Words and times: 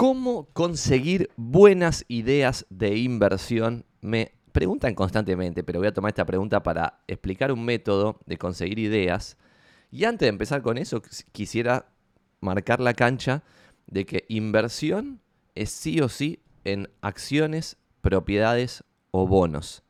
¿Cómo 0.00 0.48
conseguir 0.54 1.28
buenas 1.36 2.06
ideas 2.08 2.64
de 2.70 2.96
inversión? 2.96 3.84
Me 4.00 4.32
preguntan 4.50 4.94
constantemente, 4.94 5.62
pero 5.62 5.78
voy 5.78 5.88
a 5.88 5.92
tomar 5.92 6.08
esta 6.08 6.24
pregunta 6.24 6.62
para 6.62 7.02
explicar 7.06 7.52
un 7.52 7.62
método 7.66 8.18
de 8.24 8.38
conseguir 8.38 8.78
ideas. 8.78 9.36
Y 9.90 10.04
antes 10.04 10.24
de 10.24 10.30
empezar 10.30 10.62
con 10.62 10.78
eso, 10.78 11.02
quisiera 11.32 11.92
marcar 12.40 12.80
la 12.80 12.94
cancha 12.94 13.42
de 13.88 14.06
que 14.06 14.24
inversión 14.30 15.20
es 15.54 15.68
sí 15.68 16.00
o 16.00 16.08
sí 16.08 16.42
en 16.64 16.88
acciones, 17.02 17.76
propiedades 18.00 18.84
o 19.10 19.26
bonos 19.26 19.82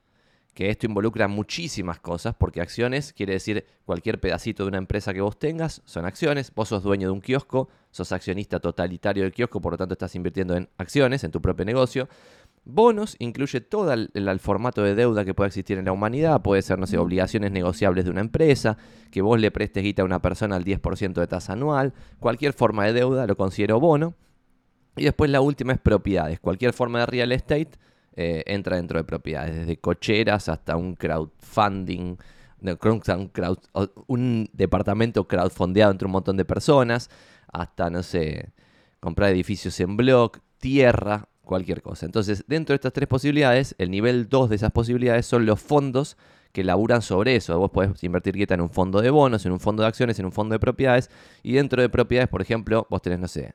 que 0.60 0.68
esto 0.68 0.84
involucra 0.84 1.26
muchísimas 1.26 2.00
cosas, 2.00 2.34
porque 2.36 2.60
acciones 2.60 3.14
quiere 3.14 3.32
decir 3.32 3.64
cualquier 3.86 4.20
pedacito 4.20 4.62
de 4.62 4.68
una 4.68 4.76
empresa 4.76 5.14
que 5.14 5.22
vos 5.22 5.38
tengas, 5.38 5.80
son 5.86 6.04
acciones, 6.04 6.52
vos 6.54 6.68
sos 6.68 6.82
dueño 6.82 7.08
de 7.08 7.12
un 7.12 7.22
kiosco, 7.22 7.70
sos 7.90 8.12
accionista 8.12 8.60
totalitario 8.60 9.22
del 9.22 9.32
kiosco, 9.32 9.62
por 9.62 9.72
lo 9.72 9.78
tanto 9.78 9.94
estás 9.94 10.14
invirtiendo 10.16 10.54
en 10.54 10.68
acciones, 10.76 11.24
en 11.24 11.30
tu 11.30 11.40
propio 11.40 11.64
negocio. 11.64 12.10
Bonos 12.66 13.16
incluye 13.20 13.62
todo 13.62 13.90
el, 13.94 14.10
formato 14.38 14.82
de 14.82 14.94
deuda 14.94 15.24
que 15.24 15.32
puede 15.32 15.48
existir 15.48 15.78
en 15.78 15.86
la 15.86 15.92
humanidad, 15.92 16.42
puede 16.42 16.60
ser, 16.60 16.78
no 16.78 16.86
sé, 16.86 16.98
obligaciones 16.98 17.52
negociables 17.52 18.04
de 18.04 18.10
una 18.10 18.20
empresa, 18.20 18.76
que 19.10 19.22
vos 19.22 19.40
le 19.40 19.50
prestes 19.50 19.82
guita 19.82 20.02
a 20.02 20.04
una 20.04 20.20
persona 20.20 20.56
al 20.56 20.64
10% 20.66 21.14
de 21.14 21.26
tasa 21.26 21.54
anual, 21.54 21.94
cualquier 22.18 22.52
forma 22.52 22.84
de 22.84 22.92
deuda 22.92 23.26
lo 23.26 23.34
considero 23.34 23.80
bono. 23.80 24.12
Y 24.94 25.04
después 25.04 25.30
la 25.30 25.40
última 25.40 25.72
es 25.72 25.78
propiedades, 25.78 26.38
cualquier 26.38 26.74
forma 26.74 26.98
de 26.98 27.06
real 27.06 27.32
estate 27.32 27.70
eh, 28.16 28.42
entra 28.46 28.76
dentro 28.76 28.98
de 28.98 29.04
propiedades, 29.04 29.54
desde 29.54 29.78
cocheras 29.78 30.48
hasta 30.48 30.76
un 30.76 30.94
crowdfunding, 30.94 32.16
un, 34.06 34.50
departamento 34.52 35.26
crowdfundeado 35.26 35.92
entre 35.92 36.06
un 36.06 36.12
montón 36.12 36.36
de 36.36 36.44
personas, 36.44 37.08
hasta, 37.52 37.88
no 37.90 38.02
sé, 38.02 38.50
comprar 39.00 39.30
edificios 39.30 39.78
en 39.80 39.96
blog, 39.96 40.32
tierra, 40.58 41.28
cualquier 41.42 41.82
cosa. 41.82 42.06
Entonces, 42.06 42.44
dentro 42.46 42.74
de 42.74 42.76
estas 42.76 42.92
tres 42.92 43.08
posibilidades, 43.08 43.74
el 43.78 43.90
nivel 43.90 44.28
2 44.28 44.50
de 44.50 44.56
esas 44.56 44.70
posibilidades 44.72 45.26
son 45.26 45.46
los 45.46 45.60
fondos 45.60 46.16
que 46.52 46.64
laburan 46.64 47.02
sobre 47.02 47.36
eso. 47.36 47.58
Vos 47.58 47.70
podés 47.70 48.02
invertir 48.04 48.34
guita 48.36 48.54
en 48.54 48.60
un 48.60 48.70
fondo 48.70 49.00
de 49.00 49.10
bonos, 49.10 49.46
en 49.46 49.52
un 49.52 49.60
fondo 49.60 49.82
de 49.82 49.88
acciones, 49.88 50.18
en 50.18 50.26
un 50.26 50.32
fondo 50.32 50.52
de 50.52 50.58
propiedades. 50.58 51.10
Y 51.42 51.52
dentro 51.52 51.80
de 51.80 51.88
propiedades, 51.88 52.28
por 52.28 52.42
ejemplo, 52.42 52.86
vos 52.90 53.02
tenés, 53.02 53.20
no 53.20 53.28
sé, 53.28 53.54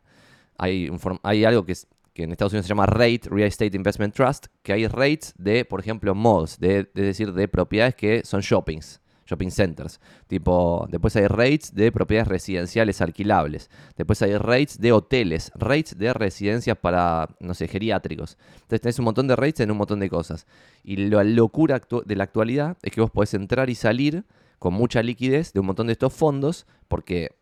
hay, 0.57 0.89
hay 1.23 1.45
algo 1.45 1.65
que 1.65 1.73
es 1.73 1.87
que 2.15 2.23
en 2.23 2.31
Estados 2.31 2.53
Unidos 2.53 2.65
se 2.65 2.69
llama 2.69 2.85
REIT, 2.85 3.27
Real 3.27 3.49
Estate 3.49 3.75
Investment 3.75 4.15
Trust, 4.15 4.45
que 4.63 4.71
hay 4.71 4.87
rates 4.87 5.33
de, 5.37 5.65
por 5.65 5.81
ejemplo, 5.81 6.15
malls, 6.15 6.57
de, 6.57 6.79
es 6.79 6.93
decir, 6.93 7.33
de 7.33 7.49
propiedades 7.49 7.93
que 7.93 8.23
son 8.23 8.39
shoppings, 8.39 9.01
shopping 9.25 9.51
centers. 9.51 9.99
Tipo, 10.27 10.87
después 10.89 11.13
hay 11.17 11.27
rates 11.27 11.75
de 11.75 11.91
propiedades 11.91 12.29
residenciales 12.29 13.01
alquilables. 13.01 13.69
Después 13.97 14.21
hay 14.21 14.37
rates 14.37 14.79
de 14.79 14.93
hoteles, 14.93 15.51
rates 15.55 15.97
de 15.97 16.13
residencias 16.13 16.77
para, 16.77 17.27
no 17.41 17.53
sé, 17.53 17.67
geriátricos. 17.67 18.37
Entonces 18.53 18.79
tenés 18.79 18.99
un 18.99 19.05
montón 19.05 19.27
de 19.27 19.35
rates 19.35 19.59
en 19.59 19.71
un 19.71 19.77
montón 19.77 19.99
de 19.99 20.09
cosas. 20.09 20.47
Y 20.85 20.95
la 20.95 21.21
locura 21.25 21.81
de 22.05 22.15
la 22.15 22.23
actualidad 22.23 22.77
es 22.81 22.93
que 22.93 23.01
vos 23.01 23.11
podés 23.11 23.33
entrar 23.33 23.69
y 23.69 23.75
salir 23.75 24.23
con 24.57 24.73
mucha 24.73 25.03
liquidez 25.03 25.51
de 25.51 25.59
un 25.59 25.65
montón 25.65 25.87
de 25.87 25.93
estos 25.93 26.13
fondos, 26.13 26.65
porque 26.87 27.35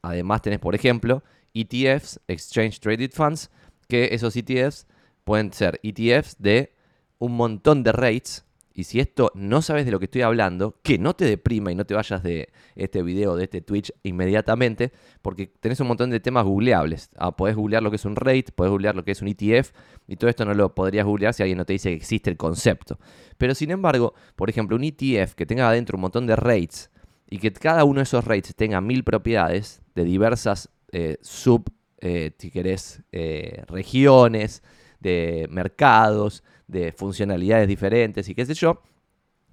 además 0.00 0.40
tenés, 0.40 0.60
por 0.60 0.74
ejemplo, 0.74 1.22
ETFs, 1.52 2.20
Exchange 2.26 2.80
Traded 2.80 3.12
Funds, 3.12 3.50
que 3.84 4.10
esos 4.12 4.36
ETFs 4.36 4.86
pueden 5.24 5.52
ser 5.52 5.80
ETFs 5.82 6.36
de 6.38 6.74
un 7.18 7.36
montón 7.36 7.82
de 7.82 7.92
rates. 7.92 8.44
Y 8.76 8.84
si 8.84 8.98
esto 8.98 9.30
no 9.36 9.62
sabes 9.62 9.86
de 9.86 9.92
lo 9.92 10.00
que 10.00 10.06
estoy 10.06 10.22
hablando, 10.22 10.80
que 10.82 10.98
no 10.98 11.14
te 11.14 11.24
deprima 11.24 11.70
y 11.70 11.76
no 11.76 11.86
te 11.86 11.94
vayas 11.94 12.24
de 12.24 12.52
este 12.74 13.04
video, 13.04 13.36
de 13.36 13.44
este 13.44 13.60
Twitch 13.60 13.92
inmediatamente, 14.02 14.92
porque 15.22 15.46
tenés 15.46 15.78
un 15.78 15.86
montón 15.86 16.10
de 16.10 16.18
temas 16.18 16.44
googleables. 16.44 17.08
Ah, 17.16 17.36
podés 17.36 17.54
googlear 17.54 17.84
lo 17.84 17.90
que 17.90 17.96
es 17.96 18.04
un 18.04 18.16
rate, 18.16 18.46
podés 18.52 18.72
googlear 18.72 18.96
lo 18.96 19.04
que 19.04 19.12
es 19.12 19.22
un 19.22 19.28
ETF, 19.28 19.70
y 20.08 20.16
todo 20.16 20.28
esto 20.28 20.44
no 20.44 20.54
lo 20.54 20.74
podrías 20.74 21.06
googlear 21.06 21.32
si 21.34 21.44
alguien 21.44 21.58
no 21.58 21.64
te 21.64 21.74
dice 21.74 21.90
que 21.90 21.96
existe 21.96 22.30
el 22.30 22.36
concepto. 22.36 22.98
Pero 23.38 23.54
sin 23.54 23.70
embargo, 23.70 24.14
por 24.34 24.50
ejemplo, 24.50 24.76
un 24.76 24.82
ETF 24.82 25.34
que 25.34 25.46
tenga 25.46 25.68
adentro 25.68 25.96
un 25.96 26.02
montón 26.02 26.26
de 26.26 26.34
rates 26.34 26.90
y 27.30 27.38
que 27.38 27.52
cada 27.52 27.84
uno 27.84 28.00
de 28.00 28.04
esos 28.04 28.24
rates 28.24 28.56
tenga 28.56 28.80
mil 28.80 29.04
propiedades 29.04 29.82
de 29.94 30.02
diversas 30.02 30.68
eh, 30.90 31.18
sub 31.22 31.70
eh, 32.04 32.32
si 32.38 32.50
querés, 32.50 33.02
eh, 33.12 33.62
regiones, 33.66 34.62
de 35.00 35.46
mercados, 35.50 36.42
de 36.66 36.92
funcionalidades 36.92 37.68
diferentes 37.68 38.28
y 38.28 38.34
qué 38.34 38.46
sé 38.46 38.54
yo, 38.54 38.82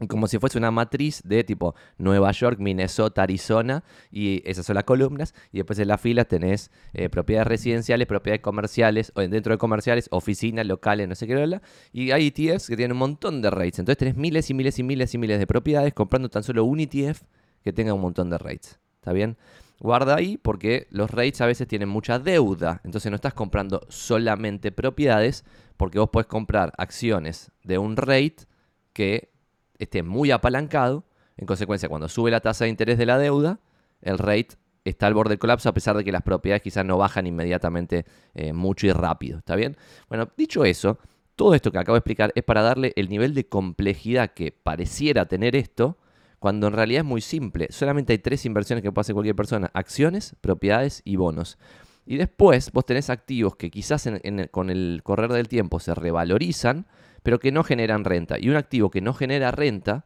como 0.07 0.27
si 0.27 0.39
fuese 0.39 0.57
una 0.57 0.71
matriz 0.71 1.21
de 1.23 1.43
tipo 1.43 1.75
Nueva 1.97 2.31
York, 2.31 2.57
Minnesota, 2.59 3.23
Arizona, 3.23 3.83
y 4.11 4.41
esas 4.49 4.65
son 4.65 4.75
las 4.75 4.83
columnas, 4.83 5.33
y 5.51 5.57
después 5.57 5.77
en 5.79 5.87
la 5.87 5.97
fila 5.97 6.25
tenés 6.25 6.71
eh, 6.93 7.09
propiedades 7.09 7.47
residenciales, 7.47 8.07
propiedades 8.07 8.41
comerciales, 8.41 9.11
o 9.15 9.21
dentro 9.21 9.53
de 9.53 9.57
comerciales, 9.57 10.07
oficinas, 10.11 10.65
locales, 10.65 11.07
no 11.07 11.15
sé 11.15 11.27
qué, 11.27 11.59
y 11.91 12.11
hay 12.11 12.27
ETFs 12.27 12.67
que 12.67 12.75
tienen 12.75 12.93
un 12.93 12.99
montón 12.99 13.41
de 13.41 13.49
rates, 13.49 13.79
entonces 13.79 13.97
tenés 13.97 14.15
miles 14.15 14.49
y 14.49 14.53
miles 14.53 14.79
y 14.79 14.83
miles 14.83 15.13
y 15.13 15.17
miles 15.17 15.39
de 15.39 15.47
propiedades 15.47 15.93
comprando 15.93 16.29
tan 16.29 16.43
solo 16.43 16.63
un 16.65 16.79
ETF 16.79 17.21
que 17.63 17.73
tenga 17.73 17.93
un 17.93 18.01
montón 18.01 18.29
de 18.29 18.37
rates, 18.37 18.79
¿está 18.95 19.13
bien? 19.13 19.37
Guarda 19.81 20.15
ahí 20.15 20.37
porque 20.37 20.85
los 20.91 21.09
rates 21.09 21.41
a 21.41 21.47
veces 21.47 21.67
tienen 21.67 21.89
mucha 21.89 22.19
deuda. 22.19 22.81
Entonces 22.83 23.09
no 23.09 23.15
estás 23.15 23.33
comprando 23.33 23.81
solamente 23.89 24.71
propiedades 24.71 25.43
porque 25.75 25.97
vos 25.97 26.11
podés 26.11 26.27
comprar 26.27 26.71
acciones 26.77 27.51
de 27.63 27.79
un 27.79 27.97
rate 27.97 28.45
que 28.93 29.31
esté 29.79 30.03
muy 30.03 30.29
apalancado. 30.29 31.03
En 31.35 31.47
consecuencia, 31.47 31.89
cuando 31.89 32.07
sube 32.09 32.29
la 32.29 32.41
tasa 32.41 32.65
de 32.65 32.69
interés 32.69 32.99
de 32.99 33.07
la 33.07 33.17
deuda, 33.17 33.59
el 34.03 34.19
rate 34.19 34.49
está 34.85 35.07
al 35.07 35.15
borde 35.15 35.31
del 35.31 35.39
colapso 35.39 35.67
a 35.69 35.73
pesar 35.73 35.97
de 35.97 36.03
que 36.03 36.11
las 36.11 36.21
propiedades 36.21 36.61
quizás 36.61 36.85
no 36.85 36.99
bajan 36.99 37.25
inmediatamente 37.25 38.05
eh, 38.35 38.53
mucho 38.53 38.85
y 38.85 38.91
rápido. 38.91 39.39
¿Está 39.39 39.55
bien? 39.55 39.77
Bueno, 40.07 40.29
dicho 40.37 40.63
eso, 40.63 40.99
todo 41.35 41.55
esto 41.55 41.71
que 41.71 41.79
acabo 41.79 41.95
de 41.95 42.01
explicar 42.01 42.31
es 42.35 42.43
para 42.43 42.61
darle 42.61 42.93
el 42.95 43.09
nivel 43.09 43.33
de 43.33 43.47
complejidad 43.47 44.29
que 44.35 44.51
pareciera 44.51 45.25
tener 45.25 45.55
esto 45.55 45.97
cuando 46.41 46.65
en 46.65 46.73
realidad 46.73 47.01
es 47.01 47.05
muy 47.05 47.21
simple. 47.21 47.67
Solamente 47.69 48.13
hay 48.13 48.17
tres 48.17 48.47
inversiones 48.47 48.81
que 48.81 48.91
puede 48.91 49.01
hacer 49.01 49.13
cualquier 49.13 49.35
persona. 49.35 49.69
Acciones, 49.75 50.35
propiedades 50.41 51.03
y 51.05 51.15
bonos. 51.15 51.59
Y 52.03 52.17
después 52.17 52.71
vos 52.71 52.83
tenés 52.83 53.11
activos 53.11 53.55
que 53.57 53.69
quizás 53.69 54.09
con 54.49 54.71
el 54.71 55.01
correr 55.03 55.31
del 55.31 55.47
tiempo 55.47 55.79
se 55.79 55.93
revalorizan, 55.93 56.87
pero 57.21 57.39
que 57.39 57.51
no 57.51 57.63
generan 57.63 58.05
renta. 58.05 58.39
Y 58.39 58.49
un 58.49 58.55
activo 58.55 58.89
que 58.89 59.01
no 59.01 59.13
genera 59.13 59.51
renta 59.51 60.05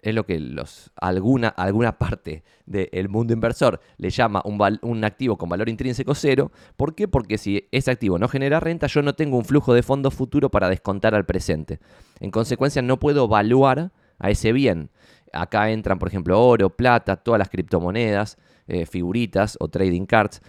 es 0.00 0.14
lo 0.14 0.26
que 0.26 0.38
los, 0.38 0.92
alguna, 0.94 1.48
alguna 1.48 1.98
parte 1.98 2.44
del 2.64 3.08
mundo 3.08 3.32
inversor 3.32 3.80
le 3.96 4.10
llama 4.10 4.42
un, 4.44 4.60
un, 4.82 5.04
activo 5.04 5.36
con 5.38 5.48
valor 5.48 5.68
intrínseco 5.68 6.14
cero. 6.14 6.52
¿Por 6.76 6.94
qué? 6.94 7.08
Porque 7.08 7.36
si 7.36 7.68
ese 7.72 7.90
activo 7.90 8.16
no 8.16 8.28
genera 8.28 8.60
renta, 8.60 8.86
yo 8.86 9.02
no 9.02 9.16
tengo 9.16 9.38
un 9.38 9.44
flujo 9.44 9.74
de 9.74 9.82
fondo 9.82 10.12
futuro 10.12 10.52
para 10.52 10.68
descontar 10.68 11.16
al 11.16 11.26
presente. 11.26 11.80
En 12.20 12.30
consecuencia, 12.30 12.80
no 12.80 13.00
puedo 13.00 13.24
evaluar 13.24 13.90
a 14.20 14.30
ese 14.30 14.52
bien. 14.52 14.90
Acá 15.32 15.70
entran, 15.70 15.98
por 15.98 16.08
ejemplo, 16.08 16.40
oro, 16.40 16.70
plata, 16.70 17.16
todas 17.16 17.38
las 17.38 17.48
criptomonedas, 17.48 18.38
eh, 18.66 18.86
figuritas 18.86 19.56
o 19.60 19.68
trading 19.68 20.06
cards. 20.06 20.40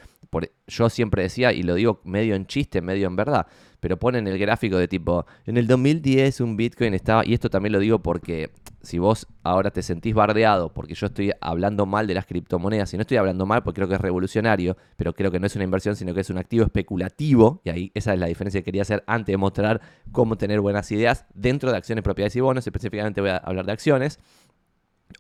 yo 0.67 0.89
siempre 0.89 1.23
decía, 1.23 1.53
y 1.53 1.61
lo 1.61 1.75
digo 1.75 2.01
medio 2.03 2.35
en 2.35 2.47
chiste, 2.47 2.81
medio 2.81 3.07
en 3.07 3.15
verdad, 3.15 3.45
pero 3.79 3.99
ponen 3.99 4.27
el 4.27 4.39
gráfico 4.39 4.77
de 4.77 4.87
tipo, 4.87 5.25
en 5.45 5.57
el 5.57 5.67
2010 5.67 6.39
un 6.41 6.55
Bitcoin 6.55 6.93
estaba, 6.93 7.25
y 7.25 7.33
esto 7.33 7.49
también 7.49 7.73
lo 7.73 7.79
digo 7.79 7.99
porque 7.99 8.49
si 8.81 8.97
vos 8.97 9.27
ahora 9.43 9.71
te 9.71 9.81
sentís 9.81 10.13
bardeado 10.13 10.73
porque 10.73 10.93
yo 10.95 11.07
estoy 11.07 11.31
hablando 11.41 11.85
mal 11.85 12.07
de 12.07 12.13
las 12.13 12.25
criptomonedas, 12.25 12.93
y 12.93 12.97
no 12.97 13.01
estoy 13.01 13.17
hablando 13.17 13.45
mal 13.45 13.61
porque 13.61 13.79
creo 13.79 13.89
que 13.89 13.95
es 13.95 14.01
revolucionario, 14.01 14.77
pero 14.95 15.13
creo 15.13 15.31
que 15.31 15.39
no 15.39 15.47
es 15.47 15.55
una 15.55 15.65
inversión, 15.65 15.95
sino 15.95 16.13
que 16.13 16.21
es 16.21 16.29
un 16.29 16.37
activo 16.37 16.65
especulativo, 16.65 17.61
y 17.63 17.69
ahí 17.69 17.91
esa 17.93 18.13
es 18.13 18.19
la 18.19 18.27
diferencia 18.27 18.61
que 18.61 18.65
quería 18.65 18.83
hacer 18.83 19.03
antes 19.05 19.33
de 19.33 19.37
mostrar 19.37 19.81
cómo 20.11 20.37
tener 20.37 20.61
buenas 20.61 20.91
ideas 20.91 21.25
dentro 21.33 21.69
de 21.71 21.77
acciones, 21.77 22.03
propiedades 22.03 22.35
y 22.35 22.39
bonos, 22.39 22.65
específicamente 22.65 23.21
voy 23.21 23.31
a 23.31 23.37
hablar 23.37 23.65
de 23.65 23.73
acciones 23.73 24.19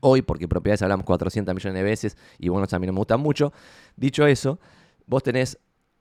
hoy, 0.01 0.21
porque 0.21 0.47
propiedades 0.47 0.81
hablamos 0.81 1.05
400 1.05 1.53
millones 1.53 1.75
de 1.75 1.83
veces 1.83 2.17
y 2.39 2.49
bonos 2.49 2.69
también 2.69 2.93
me 2.93 2.97
gustan 2.99 3.19
mucho. 3.19 3.53
Dicho 3.95 4.25
eso, 4.25 4.59
vos 5.05 5.23
tenés 5.23 5.57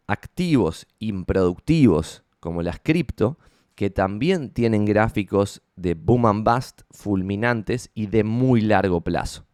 activos 0.07 0.87
improductivos 0.99 2.23
como 2.41 2.63
las 2.63 2.81
cripto, 2.81 3.39
que 3.75 3.91
también 3.91 4.51
tienen 4.51 4.85
gráficos 4.85 5.63
de 5.77 5.95
boom 5.95 6.27
and 6.27 6.45
bust 6.45 6.83
fulminantes 6.91 7.91
y 7.95 8.07
de 8.07 8.25
muy 8.25 8.61
largo 8.61 9.01
plazo. 9.01 9.47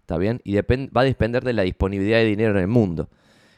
¿Está 0.00 0.18
bien? 0.18 0.40
Y 0.44 0.56
va 0.56 1.00
a 1.02 1.04
depender 1.04 1.44
de 1.44 1.52
la 1.52 1.62
disponibilidad 1.62 2.18
de 2.18 2.24
dinero 2.24 2.50
en 2.52 2.62
el 2.62 2.68
mundo. 2.68 3.08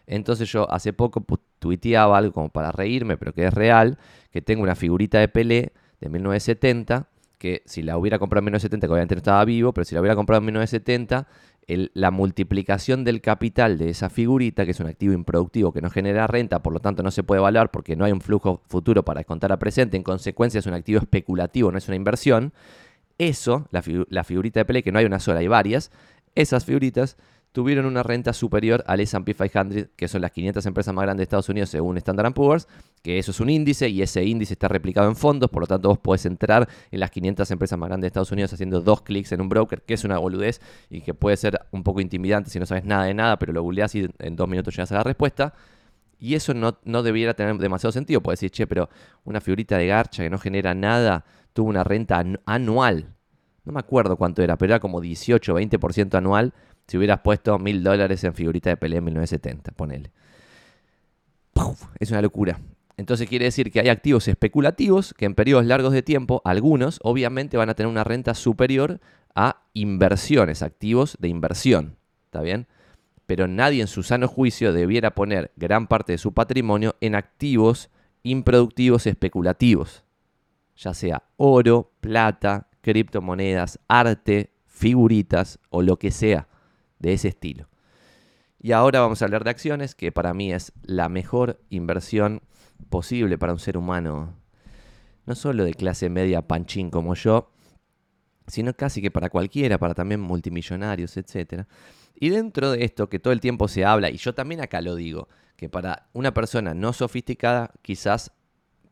Entonces 0.06 0.50
yo 0.50 0.70
hace 0.70 0.92
poco 0.92 1.24
tuiteaba 1.58 2.18
algo 2.18 2.32
como 2.32 2.48
para 2.50 2.72
reírme, 2.72 3.16
pero 3.16 3.32
que 3.32 3.46
es 3.46 3.54
real, 3.54 3.98
que 4.30 4.42
tengo 4.42 4.62
una 4.62 4.74
figurita 4.74 5.18
de 5.18 5.28
Pelé 5.28 5.72
de 6.00 6.08
1970 6.08 7.08
que 7.42 7.60
si 7.64 7.82
la 7.82 7.98
hubiera 7.98 8.20
comprado 8.20 8.38
en 8.38 8.44
1970, 8.44 8.86
que 8.86 8.92
obviamente 8.92 9.16
no 9.16 9.18
estaba 9.18 9.44
vivo, 9.44 9.72
pero 9.74 9.84
si 9.84 9.96
la 9.96 10.00
hubiera 10.00 10.14
comprado 10.14 10.38
en 10.38 10.44
1970, 10.44 11.26
la 11.66 12.12
multiplicación 12.12 13.02
del 13.02 13.20
capital 13.20 13.78
de 13.78 13.88
esa 13.88 14.10
figurita, 14.10 14.64
que 14.64 14.70
es 14.70 14.78
un 14.78 14.86
activo 14.86 15.12
improductivo 15.12 15.72
que 15.72 15.82
no 15.82 15.90
genera 15.90 16.28
renta, 16.28 16.62
por 16.62 16.72
lo 16.72 16.78
tanto 16.78 17.02
no 17.02 17.10
se 17.10 17.24
puede 17.24 17.40
evaluar 17.40 17.72
porque 17.72 17.96
no 17.96 18.04
hay 18.04 18.12
un 18.12 18.20
flujo 18.20 18.62
futuro 18.68 19.04
para 19.04 19.18
descontar 19.18 19.50
a 19.50 19.58
presente, 19.58 19.96
en 19.96 20.04
consecuencia 20.04 20.60
es 20.60 20.66
un 20.66 20.74
activo 20.74 21.00
especulativo, 21.00 21.72
no 21.72 21.78
es 21.78 21.88
una 21.88 21.96
inversión, 21.96 22.52
eso, 23.18 23.66
la, 23.72 23.82
figurita 23.82 24.60
de 24.60 24.64
Pelé, 24.64 24.84
que 24.84 24.92
no 24.92 25.00
hay 25.00 25.04
una 25.04 25.18
sola, 25.18 25.40
hay 25.40 25.48
varias, 25.48 25.90
esas 26.36 26.64
figuritas 26.64 27.16
tuvieron 27.52 27.84
una 27.84 28.02
renta 28.02 28.32
superior 28.32 28.82
al 28.86 29.00
S&P 29.00 29.34
500, 29.34 29.88
que 29.94 30.08
son 30.08 30.22
las 30.22 30.32
500 30.32 30.64
empresas 30.66 30.94
más 30.94 31.02
grandes 31.04 31.18
de 31.20 31.24
Estados 31.24 31.48
Unidos 31.50 31.68
según 31.68 31.98
Standard 31.98 32.32
Poor's, 32.32 32.66
que 33.02 33.18
eso 33.18 33.30
es 33.30 33.40
un 33.40 33.50
índice 33.50 33.88
y 33.88 34.00
ese 34.00 34.24
índice 34.24 34.54
está 34.54 34.68
replicado 34.68 35.08
en 35.08 35.16
fondos, 35.16 35.50
por 35.50 35.62
lo 35.62 35.66
tanto 35.66 35.90
vos 35.90 35.98
podés 35.98 36.24
entrar 36.24 36.68
en 36.90 37.00
las 37.00 37.10
500 37.10 37.50
empresas 37.50 37.78
más 37.78 37.88
grandes 37.88 38.04
de 38.04 38.08
Estados 38.08 38.32
Unidos 38.32 38.52
haciendo 38.52 38.80
dos 38.80 39.02
clics 39.02 39.32
en 39.32 39.42
un 39.42 39.50
broker, 39.50 39.82
que 39.82 39.94
es 39.94 40.04
una 40.04 40.18
boludez 40.18 40.60
y 40.88 41.02
que 41.02 41.12
puede 41.12 41.36
ser 41.36 41.60
un 41.70 41.82
poco 41.82 42.00
intimidante 42.00 42.48
si 42.48 42.58
no 42.58 42.64
sabes 42.64 42.84
nada 42.84 43.04
de 43.04 43.14
nada, 43.14 43.38
pero 43.38 43.52
lo 43.52 43.62
googleás 43.62 43.94
y 43.94 44.08
en 44.18 44.36
dos 44.36 44.48
minutos 44.48 44.74
llegas 44.74 44.90
a 44.92 44.96
la 44.96 45.04
respuesta. 45.04 45.52
Y 46.18 46.36
eso 46.36 46.54
no, 46.54 46.78
no 46.84 47.02
debiera 47.02 47.34
tener 47.34 47.56
demasiado 47.56 47.90
sentido. 47.90 48.20
Puedes 48.20 48.38
decir, 48.38 48.52
che, 48.52 48.66
pero 48.68 48.88
una 49.24 49.40
figurita 49.40 49.76
de 49.76 49.88
garcha 49.88 50.22
que 50.22 50.30
no 50.30 50.38
genera 50.38 50.72
nada 50.72 51.24
tuvo 51.52 51.68
una 51.68 51.82
renta 51.82 52.24
anual. 52.46 53.16
No 53.64 53.72
me 53.72 53.80
acuerdo 53.80 54.16
cuánto 54.16 54.40
era, 54.40 54.56
pero 54.56 54.72
era 54.72 54.80
como 54.80 55.00
18 55.00 55.52
o 55.52 55.58
20% 55.58 56.14
anual 56.14 56.54
si 56.86 56.98
hubieras 56.98 57.20
puesto 57.20 57.58
mil 57.58 57.82
dólares 57.82 58.22
en 58.24 58.34
figurita 58.34 58.70
de 58.70 58.76
pelea 58.76 58.98
en 58.98 59.04
1970, 59.04 59.72
ponele. 59.72 60.10
Es 61.98 62.10
una 62.10 62.22
locura. 62.22 62.58
Entonces 62.96 63.28
quiere 63.28 63.46
decir 63.46 63.70
que 63.70 63.80
hay 63.80 63.88
activos 63.88 64.28
especulativos 64.28 65.14
que 65.14 65.24
en 65.24 65.34
periodos 65.34 65.66
largos 65.66 65.92
de 65.92 66.02
tiempo, 66.02 66.42
algunos 66.44 67.00
obviamente 67.02 67.56
van 67.56 67.70
a 67.70 67.74
tener 67.74 67.90
una 67.90 68.04
renta 68.04 68.34
superior 68.34 69.00
a 69.34 69.62
inversiones, 69.72 70.62
activos 70.62 71.16
de 71.20 71.28
inversión. 71.28 71.96
¿Está 72.26 72.42
bien? 72.42 72.66
pero 73.32 73.48
nadie 73.48 73.80
en 73.80 73.88
su 73.88 74.02
sano 74.02 74.28
juicio 74.28 74.74
debiera 74.74 75.14
poner 75.14 75.52
gran 75.56 75.86
parte 75.86 76.12
de 76.12 76.18
su 76.18 76.34
patrimonio 76.34 76.96
en 77.00 77.14
activos 77.14 77.88
improductivos 78.22 79.06
especulativos, 79.06 80.04
ya 80.76 80.92
sea 80.92 81.22
oro, 81.38 81.92
plata, 82.00 82.68
criptomonedas, 82.82 83.78
arte, 83.88 84.52
figuritas 84.66 85.58
o 85.70 85.80
lo 85.80 85.98
que 85.98 86.10
sea 86.10 86.46
de 87.02 87.12
ese 87.12 87.28
estilo. 87.28 87.68
Y 88.58 88.72
ahora 88.72 89.00
vamos 89.00 89.20
a 89.20 89.24
hablar 89.26 89.44
de 89.44 89.50
acciones, 89.50 89.94
que 89.94 90.12
para 90.12 90.32
mí 90.32 90.52
es 90.52 90.72
la 90.84 91.08
mejor 91.08 91.60
inversión 91.68 92.42
posible 92.88 93.36
para 93.36 93.52
un 93.52 93.58
ser 93.58 93.76
humano, 93.76 94.36
no 95.26 95.34
solo 95.34 95.64
de 95.64 95.74
clase 95.74 96.08
media 96.08 96.42
panchín 96.42 96.90
como 96.90 97.14
yo, 97.14 97.50
sino 98.46 98.72
casi 98.74 99.02
que 99.02 99.10
para 99.10 99.30
cualquiera, 99.30 99.78
para 99.78 99.94
también 99.94 100.20
multimillonarios, 100.20 101.16
etcétera. 101.16 101.66
Y 102.14 102.30
dentro 102.30 102.70
de 102.70 102.84
esto, 102.84 103.08
que 103.08 103.18
todo 103.18 103.32
el 103.32 103.40
tiempo 103.40 103.66
se 103.66 103.84
habla, 103.84 104.10
y 104.10 104.16
yo 104.16 104.32
también 104.32 104.60
acá 104.60 104.80
lo 104.80 104.94
digo, 104.94 105.28
que 105.56 105.68
para 105.68 106.08
una 106.12 106.32
persona 106.32 106.72
no 106.72 106.92
sofisticada 106.92 107.72
quizás 107.82 108.32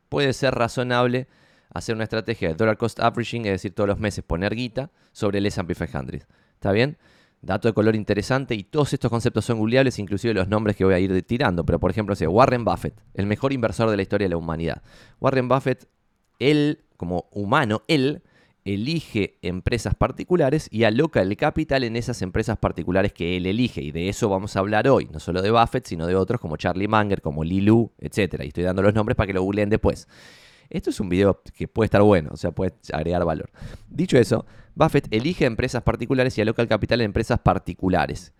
puede 0.08 0.32
ser 0.32 0.54
razonable 0.54 1.28
hacer 1.72 1.94
una 1.94 2.04
estrategia 2.04 2.48
de 2.48 2.54
dollar 2.54 2.76
cost 2.76 2.98
averaging, 2.98 3.46
es 3.46 3.52
decir, 3.52 3.72
todos 3.72 3.88
los 3.88 4.00
meses 4.00 4.24
poner 4.24 4.54
guita 4.54 4.90
sobre 5.12 5.38
el 5.38 5.46
S&P 5.46 5.74
500. 5.74 6.26
¿Está 6.54 6.72
bien? 6.72 6.98
Dato 7.42 7.68
de 7.68 7.74
color 7.74 7.96
interesante 7.96 8.54
y 8.54 8.64
todos 8.64 8.92
estos 8.92 9.10
conceptos 9.10 9.46
son 9.46 9.58
googleables, 9.58 9.98
inclusive 9.98 10.34
los 10.34 10.48
nombres 10.48 10.76
que 10.76 10.84
voy 10.84 10.94
a 10.94 10.98
ir 10.98 11.22
tirando. 11.22 11.64
Pero 11.64 11.80
por 11.80 11.90
ejemplo, 11.90 12.14
Warren 12.28 12.64
Buffett, 12.64 13.00
el 13.14 13.26
mejor 13.26 13.52
inversor 13.52 13.88
de 13.88 13.96
la 13.96 14.02
historia 14.02 14.26
de 14.26 14.30
la 14.30 14.36
humanidad. 14.36 14.82
Warren 15.20 15.48
Buffett, 15.48 15.88
él 16.38 16.80
como 16.96 17.28
humano, 17.32 17.82
él 17.88 18.22
elige 18.64 19.38
empresas 19.40 19.94
particulares 19.94 20.68
y 20.70 20.84
aloca 20.84 21.22
el 21.22 21.34
capital 21.36 21.84
en 21.84 21.96
esas 21.96 22.20
empresas 22.20 22.58
particulares 22.58 23.12
que 23.12 23.36
él 23.36 23.46
elige. 23.46 23.80
Y 23.80 23.90
de 23.90 24.10
eso 24.10 24.28
vamos 24.28 24.56
a 24.56 24.60
hablar 24.60 24.86
hoy, 24.88 25.08
no 25.10 25.18
solo 25.18 25.40
de 25.40 25.50
Buffett, 25.50 25.86
sino 25.86 26.06
de 26.06 26.14
otros 26.14 26.40
como 26.40 26.56
Charlie 26.56 26.88
Munger, 26.88 27.22
como 27.22 27.42
Lilu, 27.42 27.90
etc. 27.98 28.42
Y 28.44 28.48
estoy 28.48 28.64
dando 28.64 28.82
los 28.82 28.94
nombres 28.94 29.16
para 29.16 29.26
que 29.26 29.32
lo 29.32 29.42
googleen 29.42 29.70
después. 29.70 30.08
Esto 30.68 30.90
es 30.90 31.00
un 31.00 31.08
video 31.08 31.42
que 31.56 31.66
puede 31.66 31.86
estar 31.86 32.02
bueno, 32.02 32.30
o 32.32 32.36
sea, 32.36 32.52
puede 32.52 32.74
agregar 32.92 33.24
valor. 33.24 33.50
Dicho 33.88 34.16
eso, 34.16 34.46
Buffett 34.80 35.06
elige 35.12 35.44
empresas 35.44 35.82
particulares 35.82 36.36
y 36.38 36.40
aloca 36.40 36.62
el 36.62 36.68
capital 36.68 37.02
en 37.02 37.06
empresas 37.06 37.38
particulares. 37.40 38.32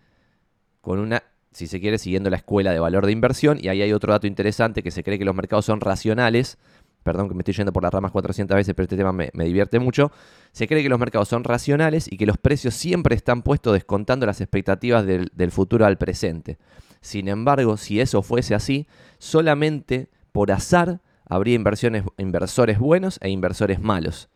Con 0.81 0.97
una, 0.97 1.21
si 1.51 1.67
se 1.67 1.79
quiere, 1.79 1.99
siguiendo 1.99 2.31
la 2.31 2.37
escuela 2.37 2.71
de 2.71 2.79
valor 2.79 3.05
de 3.05 3.11
inversión. 3.11 3.59
Y 3.61 3.67
ahí 3.67 3.83
hay 3.83 3.93
otro 3.93 4.11
dato 4.11 4.25
interesante 4.25 4.81
que 4.81 4.89
se 4.89 5.03
cree 5.03 5.19
que 5.19 5.25
los 5.25 5.35
mercados 5.35 5.65
son 5.65 5.81
racionales 5.81 6.57
perdón 7.03 7.29
que 7.29 7.33
me 7.33 7.41
estoy 7.41 7.53
yendo 7.53 7.73
por 7.73 7.83
las 7.83 7.93
ramas 7.93 8.11
400 8.11 8.55
veces, 8.55 8.73
pero 8.75 8.83
este 8.83 8.97
tema 8.97 9.11
me, 9.11 9.31
divierte 9.33 9.79
mucho, 9.79 10.11
se 10.51 10.67
cree 10.67 10.83
que 10.83 10.89
los 10.89 10.99
mercados 10.99 11.27
son 11.27 11.43
racionales 11.43 12.11
y 12.11 12.17
que 12.17 12.25
los 12.25 12.37
precios 12.37 12.75
siempre 12.75 13.15
están 13.15 13.41
puestos 13.41 13.73
descontando 13.73 14.25
las 14.25 14.41
expectativas 14.41 15.05
del, 15.05 15.31
del 15.33 15.51
futuro 15.51 15.85
al 15.85 15.97
presente. 15.97 16.57
Sin 17.01 17.27
embargo, 17.27 17.77
si 17.77 17.99
eso 17.99 18.21
fuese 18.21 18.53
así, 18.53 18.87
solamente 19.17 20.09
por 20.31 20.51
azar 20.51 21.01
habría 21.25 21.55
inversiones, 21.55 22.03
inversores 22.17 22.77
buenos 22.77 23.17
e 23.21 23.29
inversores 23.29 23.79
malos. 23.79 24.29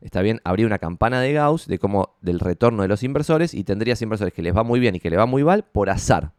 Está 0.00 0.22
bien, 0.22 0.40
habría 0.44 0.66
una 0.66 0.78
campana 0.78 1.20
de 1.20 1.32
Gauss 1.32 1.66
de 1.66 1.78
cómo 1.78 2.16
del 2.22 2.40
retorno 2.40 2.82
de 2.82 2.88
los 2.88 3.02
inversores 3.02 3.52
y 3.52 3.64
tendrías 3.64 4.00
inversores 4.00 4.32
que 4.32 4.42
les 4.42 4.56
va 4.56 4.62
muy 4.62 4.80
bien 4.80 4.94
y 4.94 5.00
que 5.00 5.10
les 5.10 5.18
va 5.18 5.26
muy 5.26 5.44
mal 5.44 5.64
por 5.64 5.90
azar. 5.90 6.32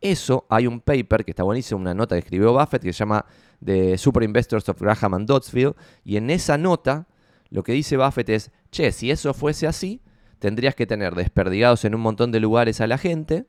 Eso 0.00 0.46
hay 0.50 0.66
un 0.66 0.80
paper 0.80 1.24
que 1.24 1.32
está 1.32 1.42
buenísimo, 1.42 1.80
una 1.80 1.94
nota 1.94 2.14
que 2.14 2.20
escribió 2.20 2.52
Buffett 2.52 2.82
que 2.82 2.92
se 2.92 2.98
llama 2.98 3.24
The 3.64 3.96
Super 3.98 4.22
Investors 4.22 4.68
of 4.68 4.80
Graham 4.80 5.14
and 5.14 5.26
Dotsfield. 5.26 5.74
Y 6.04 6.16
en 6.16 6.30
esa 6.30 6.58
nota 6.58 7.08
lo 7.50 7.62
que 7.62 7.72
dice 7.72 7.96
Buffett 7.96 8.28
es, 8.28 8.50
che, 8.70 8.92
si 8.92 9.10
eso 9.10 9.32
fuese 9.32 9.66
así, 9.66 10.02
tendrías 10.38 10.74
que 10.74 10.86
tener 10.86 11.14
desperdigados 11.14 11.84
en 11.84 11.94
un 11.94 12.02
montón 12.02 12.32
de 12.32 12.40
lugares 12.40 12.80
a 12.80 12.86
la 12.86 12.98
gente, 12.98 13.46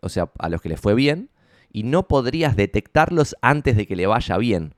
o 0.00 0.08
sea, 0.08 0.30
a 0.38 0.48
los 0.48 0.60
que 0.62 0.70
les 0.70 0.80
fue 0.80 0.94
bien, 0.94 1.30
y 1.72 1.82
no 1.82 2.08
podrías 2.08 2.56
detectarlos 2.56 3.36
antes 3.42 3.76
de 3.76 3.86
que 3.86 3.96
le 3.96 4.06
vaya 4.06 4.38
bien. 4.38 4.74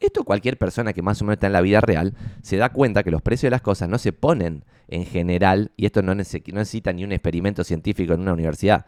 Esto 0.00 0.24
cualquier 0.24 0.56
persona 0.56 0.94
que 0.94 1.02
más 1.02 1.20
o 1.20 1.24
menos 1.24 1.34
está 1.34 1.46
en 1.46 1.52
la 1.52 1.60
vida 1.60 1.80
real 1.80 2.14
se 2.42 2.56
da 2.56 2.70
cuenta 2.70 3.02
que 3.02 3.10
los 3.10 3.22
precios 3.22 3.48
de 3.48 3.50
las 3.50 3.62
cosas 3.62 3.88
no 3.88 3.98
se 3.98 4.12
ponen 4.12 4.64
en 4.88 5.04
general, 5.04 5.70
y 5.76 5.86
esto 5.86 6.02
no 6.02 6.14
necesita 6.14 6.92
ni 6.92 7.04
un 7.04 7.12
experimento 7.12 7.62
científico 7.62 8.14
en 8.14 8.20
una 8.20 8.32
universidad, 8.32 8.86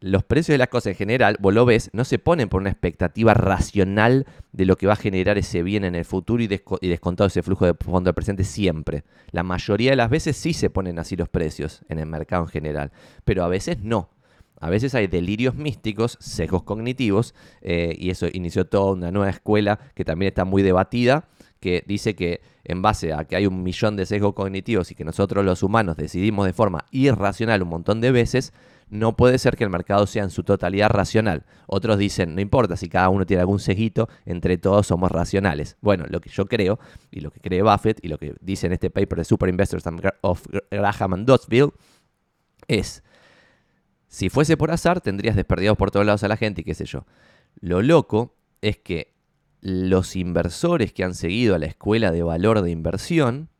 los 0.00 0.22
precios 0.22 0.54
de 0.54 0.58
las 0.58 0.68
cosas 0.68 0.92
en 0.92 0.94
general, 0.94 1.36
vos 1.40 1.52
lo 1.52 1.64
ves, 1.64 1.90
no 1.92 2.04
se 2.04 2.18
ponen 2.18 2.48
por 2.48 2.60
una 2.60 2.70
expectativa 2.70 3.34
racional 3.34 4.26
de 4.52 4.64
lo 4.64 4.76
que 4.76 4.86
va 4.86 4.92
a 4.92 4.96
generar 4.96 5.38
ese 5.38 5.62
bien 5.62 5.84
en 5.84 5.94
el 5.94 6.04
futuro 6.04 6.42
y, 6.42 6.46
descontado 6.46 7.26
ese 7.26 7.42
flujo 7.42 7.66
de 7.66 7.74
fondo 7.74 8.08
del 8.08 8.14
presente 8.14 8.44
siempre. 8.44 9.02
La 9.32 9.42
mayoría 9.42 9.90
de 9.90 9.96
las 9.96 10.10
veces 10.10 10.36
sí 10.36 10.52
se 10.52 10.70
ponen 10.70 10.98
así 10.98 11.16
los 11.16 11.28
precios 11.28 11.82
en 11.88 11.98
el 11.98 12.06
mercado 12.06 12.44
en 12.44 12.48
general, 12.48 12.92
pero 13.24 13.42
a 13.42 13.48
veces 13.48 13.78
no. 13.82 14.10
A 14.60 14.70
veces 14.70 14.94
hay 14.94 15.06
delirios 15.06 15.54
místicos, 15.54 16.16
sesgos 16.20 16.62
cognitivos, 16.62 17.34
eh, 17.60 17.94
y 17.98 18.10
eso 18.10 18.26
inició 18.32 18.66
toda 18.66 18.92
una 18.92 19.10
nueva 19.10 19.30
escuela 19.30 19.78
que 19.94 20.04
también 20.04 20.28
está 20.28 20.44
muy 20.44 20.62
debatida, 20.62 21.28
que 21.60 21.84
dice 21.86 22.14
que 22.14 22.40
en 22.64 22.82
base 22.82 23.12
a 23.12 23.24
que 23.24 23.36
hay 23.36 23.46
un 23.46 23.62
millón 23.62 23.96
de 23.96 24.06
sesgos 24.06 24.34
cognitivos 24.34 24.90
y 24.90 24.94
que 24.94 25.04
nosotros 25.04 25.44
los 25.44 25.62
humanos 25.62 25.96
decidimos 25.96 26.46
de 26.46 26.52
forma 26.52 26.84
irracional 26.90 27.62
un 27.62 27.68
montón 27.68 28.00
de 28.00 28.12
veces, 28.12 28.52
no 28.90 29.16
puede 29.16 29.38
ser 29.38 29.56
que 29.56 29.64
el 29.64 29.70
mercado 29.70 30.06
sea 30.06 30.22
en 30.22 30.30
su 30.30 30.44
totalidad 30.44 30.88
racional. 30.90 31.44
Otros 31.66 31.98
dicen, 31.98 32.34
no 32.34 32.40
importa 32.40 32.76
si 32.76 32.88
cada 32.88 33.10
uno 33.10 33.26
tiene 33.26 33.40
algún 33.40 33.58
cejito, 33.58 34.08
entre 34.24 34.56
todos 34.56 34.86
somos 34.86 35.10
racionales. 35.10 35.76
Bueno, 35.80 36.04
lo 36.08 36.20
que 36.20 36.30
yo 36.30 36.46
creo, 36.46 36.78
y 37.10 37.20
lo 37.20 37.30
que 37.30 37.40
cree 37.40 37.62
Buffett, 37.62 38.02
y 38.02 38.08
lo 38.08 38.18
que 38.18 38.34
dice 38.40 38.66
en 38.66 38.72
este 38.72 38.90
paper 38.90 39.18
de 39.18 39.24
Super 39.24 39.48
Investors 39.48 39.84
of 40.22 40.46
Graham 40.70 41.14
and 41.14 41.26
Dotsville, 41.26 41.72
es, 42.66 43.02
si 44.08 44.30
fuese 44.30 44.56
por 44.56 44.70
azar, 44.70 45.00
tendrías 45.00 45.36
desperdiados 45.36 45.78
por 45.78 45.90
todos 45.90 46.06
lados 46.06 46.24
a 46.24 46.28
la 46.28 46.36
gente 46.36 46.62
y 46.62 46.64
qué 46.64 46.74
sé 46.74 46.86
yo. 46.86 47.04
Lo 47.60 47.82
loco 47.82 48.34
es 48.62 48.78
que 48.78 49.14
los 49.60 50.16
inversores 50.16 50.92
que 50.92 51.04
han 51.04 51.14
seguido 51.14 51.54
a 51.54 51.58
la 51.58 51.66
escuela 51.66 52.10
de 52.10 52.22
valor 52.22 52.62
de 52.62 52.70
inversión, 52.70 53.50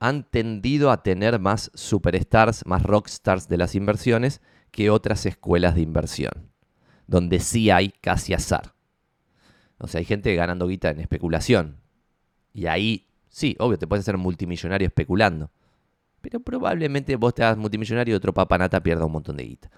han 0.00 0.24
tendido 0.24 0.90
a 0.90 1.02
tener 1.02 1.38
más 1.38 1.70
superstars, 1.74 2.64
más 2.66 2.82
rockstars 2.82 3.48
de 3.48 3.56
las 3.56 3.74
inversiones 3.74 4.40
que 4.70 4.90
otras 4.90 5.26
escuelas 5.26 5.74
de 5.74 5.80
inversión, 5.80 6.52
donde 7.06 7.40
sí 7.40 7.70
hay 7.70 7.90
casi 8.00 8.32
azar. 8.32 8.74
O 9.78 9.86
sea, 9.86 10.00
hay 10.00 10.04
gente 10.04 10.34
ganando 10.34 10.66
guita 10.68 10.90
en 10.90 11.00
especulación. 11.00 11.80
Y 12.52 12.66
ahí, 12.66 13.08
sí, 13.28 13.56
obvio, 13.58 13.78
te 13.78 13.86
puedes 13.86 14.04
hacer 14.04 14.18
multimillonario 14.18 14.86
especulando. 14.86 15.50
Pero 16.20 16.40
probablemente 16.40 17.16
vos 17.16 17.34
te 17.34 17.42
hagas 17.42 17.56
multimillonario 17.56 18.14
y 18.14 18.16
otro 18.16 18.32
papanata 18.34 18.82
pierda 18.82 19.04
un 19.04 19.12
montón 19.12 19.36
de 19.36 19.44
guita. 19.44 19.70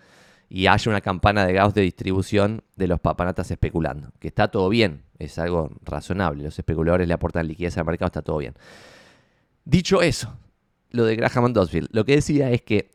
Y 0.49 0.66
haya 0.66 0.90
una 0.90 1.00
campana 1.00 1.47
de 1.47 1.52
Gauss 1.52 1.75
de 1.75 1.82
distribución 1.82 2.62
de 2.76 2.88
los 2.88 2.99
papanatas 2.99 3.50
especulando. 3.50 4.12
Que 4.18 4.28
está 4.28 4.49
todo 4.49 4.68
bien, 4.68 5.04
es 5.18 5.38
algo 5.38 5.70
razonable. 5.85 6.42
Los 6.42 6.59
especuladores 6.59 7.06
le 7.06 7.14
aportan 7.14 7.47
liquidez 7.47 7.78
al 7.78 7.85
mercado, 7.85 8.06
está 8.06 8.23
todo 8.23 8.38
bien. 8.38 8.54
Dicho 9.64 10.02
eso, 10.02 10.37
lo 10.90 11.04
de 11.04 11.16
Graham 11.16 11.44
and 11.44 11.54
Dosfield, 11.54 11.88
lo 11.92 12.04
que 12.04 12.16
decía 12.16 12.50
es 12.50 12.62
que 12.62 12.90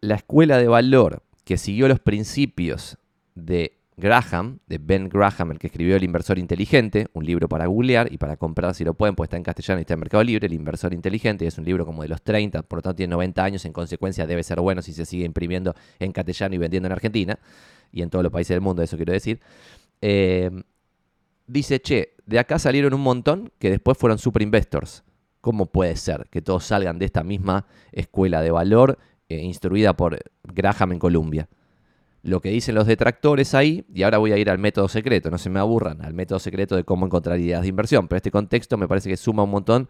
la 0.00 0.16
escuela 0.16 0.58
de 0.58 0.68
valor 0.68 1.22
que 1.44 1.56
siguió 1.56 1.88
los 1.88 2.00
principios 2.00 2.98
de 3.34 3.79
Graham, 4.00 4.58
de 4.66 4.78
Ben 4.78 5.08
Graham, 5.08 5.52
el 5.52 5.58
que 5.58 5.68
escribió 5.68 5.94
El 5.94 6.02
Inversor 6.02 6.38
Inteligente, 6.38 7.06
un 7.12 7.24
libro 7.24 7.48
para 7.48 7.66
googlear 7.66 8.12
y 8.12 8.18
para 8.18 8.36
comprar 8.36 8.74
si 8.74 8.84
lo 8.84 8.94
pueden, 8.94 9.14
pues 9.14 9.28
está 9.28 9.36
en 9.36 9.42
castellano 9.42 9.80
y 9.80 9.82
está 9.82 9.94
en 9.94 10.00
Mercado 10.00 10.24
Libre, 10.24 10.46
El 10.46 10.54
Inversor 10.54 10.92
Inteligente, 10.92 11.46
es 11.46 11.58
un 11.58 11.64
libro 11.64 11.86
como 11.86 12.02
de 12.02 12.08
los 12.08 12.22
30, 12.22 12.62
por 12.62 12.78
lo 12.78 12.82
tanto 12.82 12.96
tiene 12.96 13.12
90 13.12 13.44
años, 13.44 13.64
en 13.64 13.72
consecuencia 13.72 14.26
debe 14.26 14.42
ser 14.42 14.60
bueno 14.60 14.82
si 14.82 14.92
se 14.92 15.04
sigue 15.06 15.24
imprimiendo 15.24 15.74
en 15.98 16.10
castellano 16.10 16.54
y 16.56 16.58
vendiendo 16.58 16.88
en 16.88 16.92
Argentina 16.92 17.38
y 17.92 18.02
en 18.02 18.10
todos 18.10 18.22
los 18.22 18.32
países 18.32 18.54
del 18.54 18.60
mundo, 18.60 18.82
eso 18.82 18.96
quiero 18.96 19.12
decir. 19.12 19.40
Eh, 20.00 20.50
dice, 21.46 21.80
che, 21.80 22.14
de 22.26 22.38
acá 22.38 22.58
salieron 22.58 22.94
un 22.94 23.02
montón 23.02 23.52
que 23.58 23.70
después 23.70 23.96
fueron 23.96 24.18
super 24.18 24.42
investors. 24.42 25.04
¿Cómo 25.40 25.66
puede 25.66 25.96
ser 25.96 26.26
que 26.30 26.42
todos 26.42 26.64
salgan 26.64 26.98
de 26.98 27.06
esta 27.06 27.22
misma 27.22 27.66
escuela 27.92 28.42
de 28.42 28.50
valor 28.50 28.98
eh, 29.30 29.42
instruida 29.42 29.96
por 29.96 30.18
Graham 30.42 30.90
en 30.90 30.98
Columbia. 30.98 31.48
Lo 32.22 32.40
que 32.40 32.50
dicen 32.50 32.74
los 32.74 32.86
detractores 32.86 33.54
ahí, 33.54 33.84
y 33.94 34.02
ahora 34.02 34.18
voy 34.18 34.32
a 34.32 34.38
ir 34.38 34.50
al 34.50 34.58
método 34.58 34.88
secreto, 34.88 35.30
no 35.30 35.38
se 35.38 35.48
me 35.48 35.58
aburran, 35.58 36.02
al 36.02 36.12
método 36.12 36.38
secreto 36.38 36.76
de 36.76 36.84
cómo 36.84 37.06
encontrar 37.06 37.38
ideas 37.40 37.62
de 37.62 37.68
inversión, 37.68 38.08
pero 38.08 38.18
este 38.18 38.30
contexto 38.30 38.76
me 38.76 38.86
parece 38.86 39.08
que 39.08 39.16
suma 39.16 39.44
un 39.44 39.50
montón. 39.50 39.88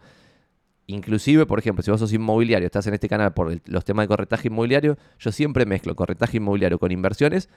Inclusive, 0.87 1.45
por 1.45 1.59
ejemplo, 1.59 1.83
si 1.83 1.91
vos 1.91 1.99
sos 1.99 2.13
inmobiliario, 2.13 2.65
estás 2.65 2.87
en 2.87 2.93
este 2.93 3.09
canal 3.09 3.33
por 3.33 3.59
los 3.65 3.85
temas 3.85 4.05
de 4.05 4.07
corretaje 4.07 4.47
inmobiliario, 4.47 4.97
yo 5.19 5.31
siempre 5.31 5.65
mezclo 5.65 5.95
corretaje 5.95 6.37
inmobiliario 6.37 6.79
con 6.79 6.91
inversiones 6.91 7.49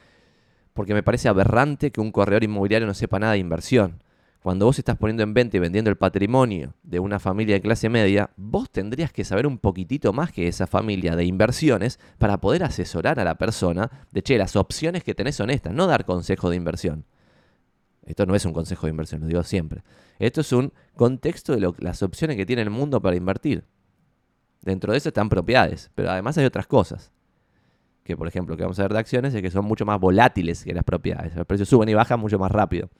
porque 0.74 0.92
me 0.92 1.02
parece 1.02 1.28
aberrante 1.28 1.90
que 1.90 2.00
un 2.00 2.12
corredor 2.12 2.44
inmobiliario 2.44 2.86
no 2.86 2.94
sepa 2.94 3.18
nada 3.18 3.32
de 3.32 3.38
inversión. 3.38 4.02
Cuando 4.44 4.66
vos 4.66 4.78
estás 4.78 4.98
poniendo 4.98 5.22
en 5.22 5.32
venta 5.32 5.56
y 5.56 5.60
vendiendo 5.60 5.88
el 5.88 5.96
patrimonio 5.96 6.74
de 6.82 7.00
una 7.00 7.18
familia 7.18 7.54
de 7.54 7.62
clase 7.62 7.88
media, 7.88 8.28
vos 8.36 8.70
tendrías 8.70 9.10
que 9.10 9.24
saber 9.24 9.46
un 9.46 9.56
poquitito 9.56 10.12
más 10.12 10.32
que 10.32 10.48
esa 10.48 10.66
familia 10.66 11.16
de 11.16 11.24
inversiones 11.24 11.98
para 12.18 12.42
poder 12.42 12.62
asesorar 12.62 13.18
a 13.18 13.24
la 13.24 13.36
persona 13.36 13.90
de, 14.12 14.22
che, 14.22 14.36
las 14.36 14.54
opciones 14.54 15.02
que 15.02 15.14
tenés 15.14 15.36
son 15.36 15.48
estas, 15.48 15.72
no 15.72 15.86
dar 15.86 16.04
consejo 16.04 16.50
de 16.50 16.56
inversión. 16.56 17.06
Esto 18.04 18.26
no 18.26 18.34
es 18.34 18.44
un 18.44 18.52
consejo 18.52 18.86
de 18.86 18.90
inversión, 18.90 19.22
lo 19.22 19.28
digo 19.28 19.42
siempre. 19.44 19.82
Esto 20.18 20.42
es 20.42 20.52
un 20.52 20.74
contexto 20.94 21.56
de 21.56 21.72
las 21.78 22.02
opciones 22.02 22.36
que 22.36 22.44
tiene 22.44 22.60
el 22.60 22.68
mundo 22.68 23.00
para 23.00 23.16
invertir. 23.16 23.64
Dentro 24.60 24.92
de 24.92 24.98
eso 24.98 25.08
están 25.08 25.30
propiedades, 25.30 25.90
pero 25.94 26.10
además 26.10 26.36
hay 26.36 26.44
otras 26.44 26.66
cosas. 26.66 27.12
Que 28.02 28.14
por 28.14 28.28
ejemplo, 28.28 28.58
que 28.58 28.64
vamos 28.64 28.78
a 28.78 28.82
ver 28.82 28.92
de 28.92 28.98
acciones 28.98 29.34
es 29.34 29.40
que 29.40 29.50
son 29.50 29.64
mucho 29.64 29.86
más 29.86 29.98
volátiles 29.98 30.64
que 30.64 30.74
las 30.74 30.84
propiedades. 30.84 31.34
Los 31.34 31.46
precios 31.46 31.70
suben 31.70 31.88
y 31.88 31.94
bajan 31.94 32.20
mucho 32.20 32.38
más 32.38 32.52
rápido. 32.52 32.90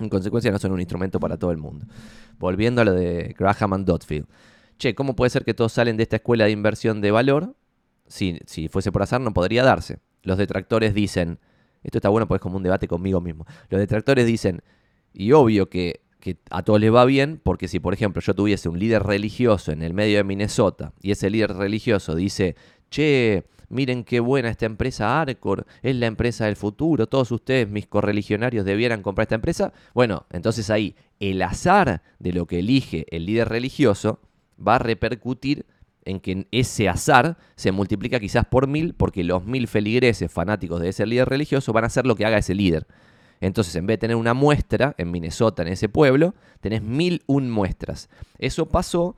En 0.00 0.08
consecuencia, 0.08 0.50
no 0.50 0.58
son 0.58 0.72
un 0.72 0.80
instrumento 0.80 1.20
para 1.20 1.36
todo 1.36 1.50
el 1.50 1.58
mundo. 1.58 1.86
Volviendo 2.38 2.80
a 2.80 2.84
lo 2.84 2.94
de 2.94 3.34
Graham 3.38 3.74
and 3.74 3.86
Dotfield. 3.86 4.26
Che, 4.78 4.94
¿cómo 4.94 5.14
puede 5.14 5.30
ser 5.30 5.44
que 5.44 5.52
todos 5.52 5.72
salen 5.72 5.98
de 5.98 6.04
esta 6.04 6.16
escuela 6.16 6.46
de 6.46 6.52
inversión 6.52 7.02
de 7.02 7.10
valor? 7.10 7.54
Si, 8.06 8.38
si 8.46 8.68
fuese 8.68 8.90
por 8.90 9.02
azar, 9.02 9.20
no 9.20 9.32
podría 9.32 9.62
darse. 9.62 9.98
Los 10.22 10.38
detractores 10.38 10.94
dicen, 10.94 11.38
esto 11.82 11.98
está 11.98 12.08
bueno 12.08 12.26
porque 12.26 12.38
es 12.38 12.42
como 12.42 12.56
un 12.56 12.62
debate 12.62 12.88
conmigo 12.88 13.20
mismo. 13.20 13.44
Los 13.68 13.78
detractores 13.78 14.26
dicen, 14.26 14.62
y 15.12 15.32
obvio 15.32 15.68
que, 15.68 16.00
que 16.18 16.38
a 16.50 16.62
todos 16.62 16.80
les 16.80 16.92
va 16.92 17.04
bien, 17.04 17.40
porque 17.42 17.68
si, 17.68 17.78
por 17.78 17.92
ejemplo, 17.92 18.22
yo 18.22 18.34
tuviese 18.34 18.70
un 18.70 18.78
líder 18.78 19.02
religioso 19.02 19.70
en 19.70 19.82
el 19.82 19.92
medio 19.92 20.16
de 20.16 20.24
Minnesota 20.24 20.94
y 21.02 21.10
ese 21.10 21.28
líder 21.28 21.54
religioso 21.54 22.14
dice, 22.14 22.56
che, 22.90 23.44
miren 23.70 24.04
qué 24.04 24.20
buena 24.20 24.50
esta 24.50 24.66
empresa 24.66 25.20
Arcor, 25.20 25.66
es 25.82 25.96
la 25.96 26.06
empresa 26.06 26.44
del 26.44 26.56
futuro, 26.56 27.06
todos 27.06 27.30
ustedes, 27.32 27.68
mis 27.68 27.86
correligionarios, 27.86 28.66
debieran 28.66 29.02
comprar 29.02 29.24
esta 29.24 29.36
empresa. 29.36 29.72
Bueno, 29.94 30.26
entonces 30.30 30.68
ahí 30.68 30.94
el 31.18 31.40
azar 31.40 32.02
de 32.18 32.32
lo 32.32 32.46
que 32.46 32.58
elige 32.58 33.06
el 33.10 33.26
líder 33.26 33.48
religioso 33.48 34.20
va 34.58 34.74
a 34.74 34.78
repercutir 34.80 35.64
en 36.04 36.20
que 36.20 36.46
ese 36.50 36.88
azar 36.88 37.38
se 37.56 37.72
multiplica 37.72 38.20
quizás 38.20 38.44
por 38.44 38.66
mil, 38.66 38.94
porque 38.94 39.22
los 39.22 39.44
mil 39.44 39.68
feligreses 39.68 40.30
fanáticos 40.32 40.80
de 40.80 40.88
ese 40.88 41.06
líder 41.06 41.28
religioso 41.28 41.72
van 41.72 41.84
a 41.84 41.86
hacer 41.88 42.06
lo 42.06 42.16
que 42.16 42.26
haga 42.26 42.38
ese 42.38 42.54
líder. 42.54 42.86
Entonces, 43.40 43.74
en 43.76 43.86
vez 43.86 43.94
de 43.94 44.00
tener 44.02 44.16
una 44.16 44.34
muestra 44.34 44.94
en 44.98 45.10
Minnesota, 45.10 45.62
en 45.62 45.68
ese 45.68 45.88
pueblo, 45.88 46.34
tenés 46.60 46.82
mil 46.82 47.22
un 47.26 47.50
muestras. 47.50 48.10
Eso 48.38 48.66
pasó, 48.66 49.16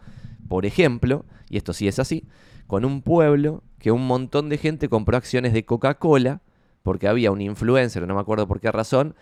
por 0.49 0.65
ejemplo, 0.65 1.25
y 1.49 1.57
esto 1.57 1.73
sí 1.73 1.89
es 1.89 1.99
así, 1.99 2.25
con 2.67 2.85
un 2.85 3.03
pueblo 3.03 3.63
que 3.79 3.91
un 3.91 4.07
montón 4.07 4.49
de 4.49 4.59
gente 4.59 4.89
compró 4.89 5.17
acciones 5.17 5.53
de 5.53 5.65
Coca-Cola 5.65 6.43
porque 6.83 7.09
había 7.09 7.31
un 7.31 7.41
influencer, 7.41 8.07
no 8.07 8.15
me 8.15 8.21
acuerdo 8.21 8.47
por 8.47 8.61
qué 8.61 8.71
razón, 8.73 9.15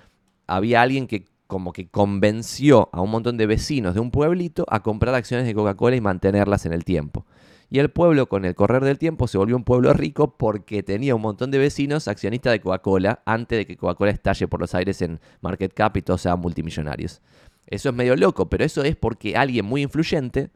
había 0.47 0.83
alguien 0.83 1.07
que 1.07 1.27
como 1.47 1.73
que 1.73 1.89
convenció 1.89 2.89
a 2.93 3.01
un 3.01 3.11
montón 3.11 3.37
de 3.37 3.47
vecinos 3.47 3.95
de 3.95 4.01
un 4.01 4.11
pueblito 4.11 4.65
a 4.69 4.83
comprar 4.83 5.15
acciones 5.15 5.47
de 5.47 5.55
Coca-Cola 5.55 5.97
y 5.97 6.01
mantenerlas 6.01 6.65
en 6.65 6.73
el 6.73 6.85
tiempo. 6.85 7.27
Y 7.71 7.79
el 7.79 7.91
pueblo, 7.91 8.29
con 8.29 8.45
el 8.45 8.55
correr 8.55 8.85
del 8.85 8.99
tiempo, 8.99 9.29
se 9.29 9.39
volvió 9.39 9.57
un 9.57 9.65
pueblo 9.65 9.93
rico 9.93 10.37
porque 10.37 10.83
tenía 10.83 11.15
un 11.15 11.23
montón 11.23 11.51
de 11.51 11.59
vecinos 11.59 12.09
accionistas 12.09 12.53
de 12.53 12.61
Coca-Cola 12.61 13.23
antes 13.27 13.59
de 13.59 13.67
que 13.67 13.77
Coca-Cola 13.77 14.13
estalle 14.13 14.49
por 14.49 14.61
los 14.61 14.75
aires 14.75 15.03
en 15.03 15.21
market 15.41 15.73
cap 15.73 15.97
y 15.97 16.03
todos 16.03 16.23
sean 16.23 16.41
multimillonarios. 16.41 17.21
Eso 17.67 17.89
es 17.91 17.95
medio 17.95 18.17
loco, 18.17 18.49
pero 18.49 18.65
eso 18.65 18.83
es 18.83 18.97
porque 18.97 19.37
alguien 19.37 19.65
muy 19.65 19.83
influyente 19.83 20.51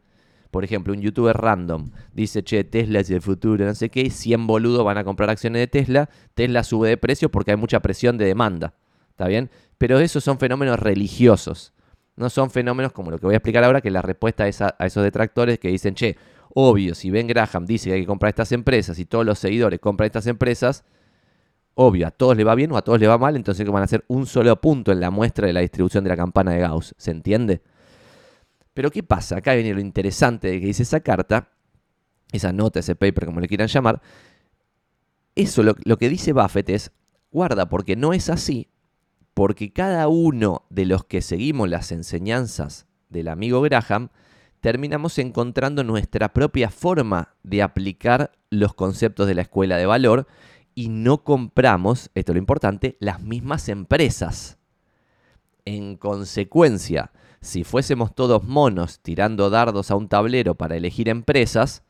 por 0.54 0.62
ejemplo, 0.62 0.92
un 0.92 1.00
youtuber 1.00 1.36
random 1.36 1.90
dice, 2.12 2.44
che, 2.44 2.62
Tesla 2.62 3.00
es 3.00 3.10
el 3.10 3.20
futuro, 3.20 3.64
no 3.64 3.74
sé 3.74 3.90
qué, 3.90 4.08
100 4.08 4.46
boludos 4.46 4.84
van 4.84 4.96
a 4.98 5.02
comprar 5.02 5.28
acciones 5.28 5.58
de 5.58 5.66
Tesla, 5.66 6.08
Tesla 6.34 6.62
sube 6.62 6.90
de 6.90 6.96
precio 6.96 7.28
porque 7.28 7.50
hay 7.50 7.56
mucha 7.56 7.80
presión 7.80 8.18
de 8.18 8.26
demanda, 8.26 8.74
¿está 9.10 9.26
bien? 9.26 9.50
Pero 9.78 9.98
esos 9.98 10.22
son 10.22 10.38
fenómenos 10.38 10.78
religiosos, 10.78 11.72
no 12.14 12.30
son 12.30 12.52
fenómenos 12.52 12.92
como 12.92 13.10
lo 13.10 13.18
que 13.18 13.26
voy 13.26 13.34
a 13.34 13.38
explicar 13.38 13.64
ahora, 13.64 13.80
que 13.80 13.90
la 13.90 14.00
respuesta 14.00 14.46
es 14.46 14.60
a, 14.60 14.76
esos 14.78 15.02
detractores 15.02 15.58
que 15.58 15.70
dicen, 15.70 15.96
che, 15.96 16.16
obvio, 16.50 16.94
si 16.94 17.10
Ben 17.10 17.26
Graham 17.26 17.66
dice 17.66 17.90
que 17.90 17.94
hay 17.96 18.00
que 18.02 18.06
comprar 18.06 18.28
estas 18.28 18.52
empresas 18.52 18.96
y 19.00 19.06
todos 19.06 19.26
los 19.26 19.40
seguidores 19.40 19.80
compran 19.80 20.06
estas 20.06 20.28
empresas, 20.28 20.84
obvio, 21.74 22.06
a 22.06 22.12
todos 22.12 22.36
le 22.36 22.44
va 22.44 22.54
bien 22.54 22.70
o 22.70 22.76
a 22.76 22.82
todos 22.82 23.00
le 23.00 23.08
va 23.08 23.18
mal, 23.18 23.34
entonces 23.34 23.68
van 23.68 23.82
a 23.82 23.86
hacer 23.86 24.04
un 24.06 24.26
solo 24.26 24.54
punto 24.60 24.92
en 24.92 25.00
la 25.00 25.10
muestra 25.10 25.48
de 25.48 25.52
la 25.52 25.62
distribución 25.62 26.04
de 26.04 26.10
la 26.10 26.16
campana 26.16 26.52
de 26.52 26.60
Gauss, 26.60 26.94
¿se 26.96 27.10
entiende? 27.10 27.60
Pero 28.74 28.90
¿qué 28.90 29.02
pasa? 29.02 29.38
Acá 29.38 29.54
viene 29.54 29.72
lo 29.72 29.80
interesante 29.80 30.48
de 30.48 30.60
que 30.60 30.66
dice 30.66 30.82
esa 30.82 31.00
carta, 31.00 31.48
esa 32.32 32.52
nota, 32.52 32.80
ese 32.80 32.96
paper, 32.96 33.26
como 33.26 33.40
le 33.40 33.48
quieran 33.48 33.68
llamar. 33.68 34.02
Eso 35.36 35.62
lo, 35.62 35.76
lo 35.84 35.96
que 35.96 36.08
dice 36.08 36.32
Buffett 36.32 36.68
es, 36.70 36.92
guarda, 37.30 37.68
porque 37.68 37.96
no 37.96 38.12
es 38.12 38.28
así, 38.28 38.68
porque 39.32 39.72
cada 39.72 40.08
uno 40.08 40.64
de 40.70 40.86
los 40.86 41.04
que 41.04 41.22
seguimos 41.22 41.68
las 41.68 41.92
enseñanzas 41.92 42.86
del 43.08 43.28
amigo 43.28 43.60
Graham, 43.62 44.10
terminamos 44.60 45.18
encontrando 45.18 45.84
nuestra 45.84 46.32
propia 46.32 46.70
forma 46.70 47.34
de 47.42 47.62
aplicar 47.62 48.32
los 48.50 48.74
conceptos 48.74 49.26
de 49.26 49.34
la 49.34 49.42
escuela 49.42 49.76
de 49.76 49.86
valor 49.86 50.26
y 50.74 50.88
no 50.88 51.22
compramos, 51.22 52.10
esto 52.14 52.32
es 52.32 52.34
lo 52.34 52.38
importante, 52.38 52.96
las 52.98 53.20
mismas 53.22 53.68
empresas. 53.68 54.58
En 55.64 55.96
consecuencia, 55.96 57.12
si 57.44 57.62
fuésemos 57.62 58.14
todos 58.14 58.42
monos 58.42 59.00
tirando 59.00 59.50
dardos 59.50 59.90
a 59.90 59.96
un 59.96 60.08
tablero 60.08 60.54
para 60.54 60.76
elegir 60.76 61.10
empresas, 61.10 61.82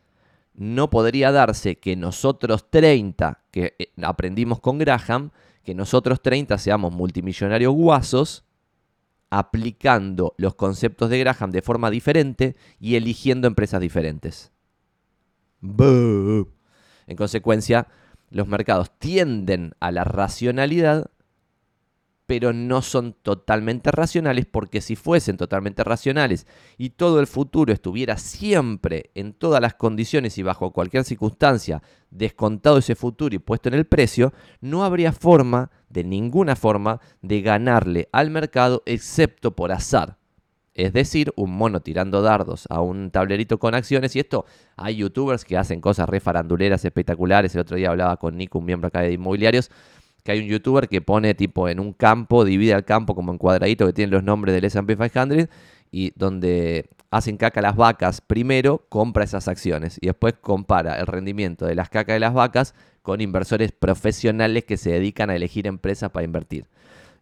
no 0.52 0.90
podría 0.90 1.30
darse 1.30 1.76
que 1.76 1.94
nosotros 1.94 2.68
30, 2.70 3.40
que 3.52 3.74
eh, 3.78 3.92
aprendimos 4.02 4.58
con 4.58 4.78
Graham, 4.78 5.30
que 5.62 5.74
nosotros 5.74 6.20
30 6.22 6.58
seamos 6.58 6.92
multimillonarios 6.92 7.72
guasos, 7.72 8.44
aplicando 9.30 10.34
los 10.38 10.56
conceptos 10.56 11.08
de 11.08 11.20
Graham 11.20 11.52
de 11.52 11.62
forma 11.62 11.88
diferente 11.88 12.56
y 12.80 12.96
eligiendo 12.96 13.46
empresas 13.46 13.80
diferentes. 13.80 14.52
En 17.06 17.16
consecuencia, 17.16 17.86
los 18.30 18.48
mercados 18.48 18.90
tienden 18.98 19.74
a 19.78 19.92
la 19.92 20.02
racionalidad 20.02 21.10
pero 22.26 22.52
no 22.52 22.80
son 22.82 23.12
totalmente 23.12 23.90
racionales 23.90 24.46
porque 24.46 24.80
si 24.80 24.96
fuesen 24.96 25.36
totalmente 25.36 25.84
racionales 25.84 26.46
y 26.78 26.90
todo 26.90 27.20
el 27.20 27.26
futuro 27.26 27.72
estuviera 27.72 28.16
siempre 28.16 29.10
en 29.14 29.34
todas 29.34 29.60
las 29.60 29.74
condiciones 29.74 30.38
y 30.38 30.42
bajo 30.42 30.72
cualquier 30.72 31.04
circunstancia 31.04 31.82
descontado 32.10 32.78
ese 32.78 32.94
futuro 32.94 33.34
y 33.34 33.38
puesto 33.38 33.68
en 33.68 33.74
el 33.74 33.86
precio, 33.86 34.32
no 34.60 34.84
habría 34.84 35.12
forma, 35.12 35.70
de 35.88 36.04
ninguna 36.04 36.56
forma, 36.56 37.00
de 37.22 37.42
ganarle 37.42 38.08
al 38.12 38.30
mercado 38.30 38.82
excepto 38.86 39.54
por 39.54 39.72
azar. 39.72 40.18
Es 40.74 40.92
decir, 40.92 41.32
un 41.36 41.56
mono 41.56 41.80
tirando 41.80 42.20
dardos 42.20 42.66
a 42.68 42.80
un 42.80 43.12
tablerito 43.12 43.58
con 43.58 43.76
acciones. 43.76 44.16
Y 44.16 44.20
esto, 44.20 44.44
hay 44.76 44.96
youtubers 44.96 45.44
que 45.44 45.56
hacen 45.56 45.80
cosas 45.80 46.08
re 46.08 46.18
faranduleras 46.18 46.84
espectaculares. 46.84 47.54
El 47.54 47.60
otro 47.60 47.76
día 47.76 47.90
hablaba 47.90 48.16
con 48.16 48.36
Nico, 48.36 48.58
un 48.58 48.64
miembro 48.64 48.88
acá 48.88 49.00
de 49.00 49.12
Inmobiliarios, 49.12 49.70
que 50.24 50.32
hay 50.32 50.40
un 50.40 50.46
youtuber 50.46 50.88
que 50.88 51.02
pone 51.02 51.34
tipo 51.34 51.68
en 51.68 51.78
un 51.78 51.92
campo, 51.92 52.44
divide 52.44 52.74
al 52.74 52.84
campo 52.84 53.14
como 53.14 53.30
en 53.30 53.38
cuadradito 53.38 53.86
que 53.86 53.92
tiene 53.92 54.10
los 54.10 54.24
nombres 54.24 54.54
del 54.54 54.64
S&P 54.64 54.96
500 54.96 55.48
y 55.92 56.12
donde 56.16 56.88
hacen 57.10 57.36
caca 57.36 57.60
las 57.60 57.76
vacas 57.76 58.20
primero, 58.20 58.86
compra 58.88 59.22
esas 59.22 59.46
acciones 59.48 59.98
y 60.00 60.06
después 60.06 60.34
compara 60.40 60.98
el 60.98 61.06
rendimiento 61.06 61.66
de 61.66 61.74
las 61.74 61.90
cacas 61.90 62.14
de 62.14 62.20
las 62.20 62.32
vacas 62.32 62.74
con 63.02 63.20
inversores 63.20 63.70
profesionales 63.70 64.64
que 64.64 64.78
se 64.78 64.90
dedican 64.90 65.28
a 65.28 65.36
elegir 65.36 65.66
empresas 65.66 66.10
para 66.10 66.24
invertir. 66.24 66.66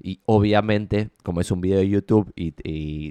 Y 0.01 0.21
obviamente, 0.25 1.11
como 1.25 1.41
es 1.41 1.51
un 1.51 1.61
video 1.61 1.79
de 1.79 1.89
YouTube 1.89 2.33
y, 2.37 2.53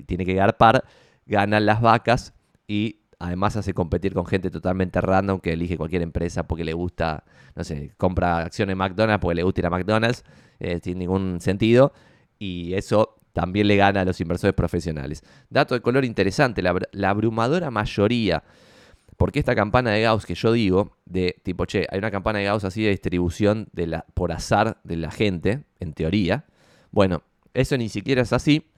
tiene 0.03 0.25
que 0.25 0.41
par, 0.57 0.85
ganan 1.25 1.65
las 1.65 1.81
vacas 1.81 2.33
y 2.65 3.00
Además 3.21 3.55
hace 3.55 3.75
competir 3.75 4.15
con 4.15 4.25
gente 4.25 4.49
totalmente 4.49 4.99
random 4.99 5.39
que 5.39 5.53
elige 5.53 5.77
cualquier 5.77 6.01
empresa 6.01 6.47
porque 6.47 6.63
le 6.63 6.73
gusta, 6.73 7.23
no 7.55 7.63
sé, 7.63 7.91
compra 7.95 8.39
acciones 8.39 8.75
McDonald's 8.75 9.21
porque 9.21 9.35
le 9.35 9.43
gusta 9.43 9.61
ir 9.61 9.67
a 9.67 9.69
McDonald's, 9.69 10.23
eh, 10.59 10.79
sin 10.83 10.97
ningún 10.97 11.39
sentido. 11.39 11.93
Y 12.39 12.73
eso 12.73 13.19
también 13.33 13.67
le 13.67 13.75
gana 13.75 14.01
a 14.01 14.05
los 14.05 14.19
inversores 14.19 14.55
profesionales. 14.55 15.23
Dato 15.51 15.75
de 15.75 15.81
color 15.81 16.03
interesante, 16.03 16.63
la, 16.63 17.09
abrumadora 17.09 17.69
mayoría, 17.69 18.43
porque 19.17 19.37
esta 19.37 19.53
campana 19.53 19.91
de 19.91 20.01
Gauss 20.01 20.25
que 20.25 20.33
yo 20.33 20.51
digo, 20.51 20.97
de 21.05 21.39
tipo, 21.43 21.65
che, 21.65 21.85
hay 21.91 21.99
una 21.99 22.09
campana 22.09 22.39
de 22.39 22.45
Gauss 22.45 22.63
así 22.63 22.81
de 22.81 22.89
distribución 22.89 23.69
por 24.15 24.31
azar 24.31 24.79
de 24.83 24.97
la 24.97 25.11
gente, 25.11 25.63
en 25.79 25.93
teoría. 25.93 26.45
Bueno, 26.89 27.21
eso 27.53 27.77
ni 27.77 27.87
siquiera 27.87 28.23
es 28.23 28.33
así, 28.33 28.70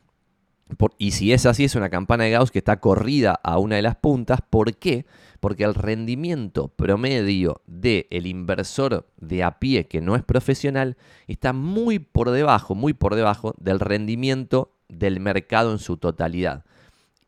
y 0.97 1.11
si 1.11 1.33
es 1.33 1.45
así, 1.45 1.65
es 1.65 1.75
una 1.75 1.89
campana 1.89 2.23
de 2.23 2.31
Gauss 2.31 2.51
que 2.51 2.59
está 2.59 2.79
corrida 2.79 3.39
a 3.43 3.57
una 3.57 3.75
de 3.75 3.81
las 3.81 3.95
puntas. 3.95 4.39
¿Por 4.49 4.75
qué? 4.75 5.05
Porque 5.39 5.63
el 5.63 5.75
rendimiento 5.75 6.69
promedio 6.69 7.61
del 7.67 8.07
el 8.09 8.27
inversor 8.27 9.07
de 9.17 9.43
a 9.43 9.59
pie 9.59 9.87
que 9.87 10.01
no 10.01 10.15
es 10.15 10.23
profesional 10.23 10.97
está 11.27 11.53
muy 11.53 11.99
por 11.99 12.31
debajo, 12.31 12.75
muy 12.75 12.93
por 12.93 13.15
debajo 13.15 13.53
del 13.57 13.79
rendimiento 13.79 14.73
del 14.87 15.19
mercado 15.19 15.71
en 15.71 15.79
su 15.79 15.97
totalidad. 15.97 16.65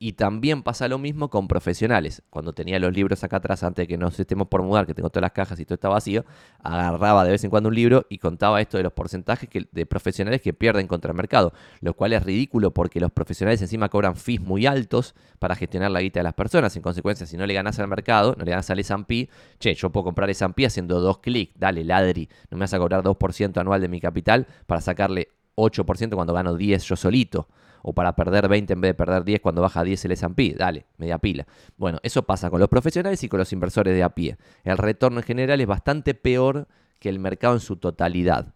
Y 0.05 0.13
también 0.13 0.61
pasa 0.61 0.87
lo 0.87 0.99
mismo 0.99 1.31
con 1.31 1.47
profesionales. 1.47 2.21
Cuando 2.29 2.53
tenía 2.53 2.77
los 2.77 2.93
libros 2.93 3.23
acá 3.23 3.37
atrás, 3.37 3.63
antes 3.63 3.81
de 3.81 3.87
que 3.87 3.97
nos 3.97 4.19
estemos 4.19 4.47
por 4.47 4.61
mudar, 4.61 4.85
que 4.85 4.93
tengo 4.93 5.09
todas 5.09 5.23
las 5.23 5.31
cajas 5.31 5.59
y 5.59 5.65
todo 5.65 5.73
está 5.73 5.89
vacío, 5.89 6.25
agarraba 6.59 7.23
de 7.23 7.31
vez 7.31 7.43
en 7.43 7.49
cuando 7.49 7.69
un 7.69 7.75
libro 7.75 8.05
y 8.07 8.19
contaba 8.19 8.61
esto 8.61 8.77
de 8.77 8.83
los 8.83 8.93
porcentajes 8.93 9.49
de 9.71 9.85
profesionales 9.87 10.43
que 10.43 10.53
pierden 10.53 10.85
contra 10.85 11.09
el 11.09 11.17
mercado. 11.17 11.53
Lo 11.81 11.95
cual 11.95 12.13
es 12.13 12.21
ridículo 12.21 12.69
porque 12.69 12.99
los 12.99 13.11
profesionales 13.11 13.63
encima 13.63 13.89
cobran 13.89 14.15
fees 14.15 14.41
muy 14.41 14.67
altos 14.67 15.15
para 15.39 15.55
gestionar 15.55 15.89
la 15.89 16.01
guita 16.01 16.19
de 16.19 16.25
las 16.25 16.35
personas. 16.35 16.75
En 16.75 16.83
consecuencia, 16.83 17.25
si 17.25 17.35
no 17.35 17.47
le 17.47 17.55
ganas 17.55 17.79
al 17.79 17.87
mercado, 17.87 18.35
no 18.37 18.45
le 18.45 18.51
ganas 18.51 18.69
al 18.69 18.77
S&P, 18.77 19.27
che, 19.57 19.73
yo 19.73 19.89
puedo 19.89 20.03
comprar 20.03 20.29
S&P 20.29 20.67
haciendo 20.67 21.01
dos 21.01 21.17
clics, 21.17 21.53
dale, 21.57 21.83
ladri, 21.83 22.29
no 22.51 22.57
me 22.57 22.65
vas 22.65 22.73
a 22.75 22.77
cobrar 22.77 23.01
2% 23.01 23.57
anual 23.57 23.81
de 23.81 23.87
mi 23.87 23.99
capital 23.99 24.45
para 24.67 24.81
sacarle 24.81 25.29
8% 25.55 26.13
cuando 26.13 26.33
gano 26.35 26.53
10 26.53 26.83
yo 26.83 26.95
solito 26.95 27.47
o 27.87 27.93
para 27.93 28.15
perder 28.15 28.47
20 28.47 28.73
en 28.73 28.81
vez 28.81 28.89
de 28.89 28.93
perder 28.95 29.23
10 29.23 29.41
cuando 29.41 29.61
baja 29.61 29.83
10 29.83 30.05
el 30.05 30.11
S&P. 30.13 30.55
Dale, 30.57 30.87
media 30.97 31.19
pila. 31.19 31.45
Bueno, 31.77 31.99
eso 32.01 32.23
pasa 32.23 32.49
con 32.49 32.59
los 32.59 32.67
profesionales 32.67 33.23
y 33.23 33.29
con 33.29 33.37
los 33.37 33.53
inversores 33.53 33.93
de 33.93 34.01
a 34.01 34.09
pie. 34.09 34.37
El 34.63 34.79
retorno 34.79 35.19
en 35.19 35.23
general 35.23 35.61
es 35.61 35.67
bastante 35.67 36.15
peor 36.15 36.67
que 36.99 37.09
el 37.09 37.19
mercado 37.19 37.53
en 37.53 37.59
su 37.59 37.77
totalidad. 37.77 38.55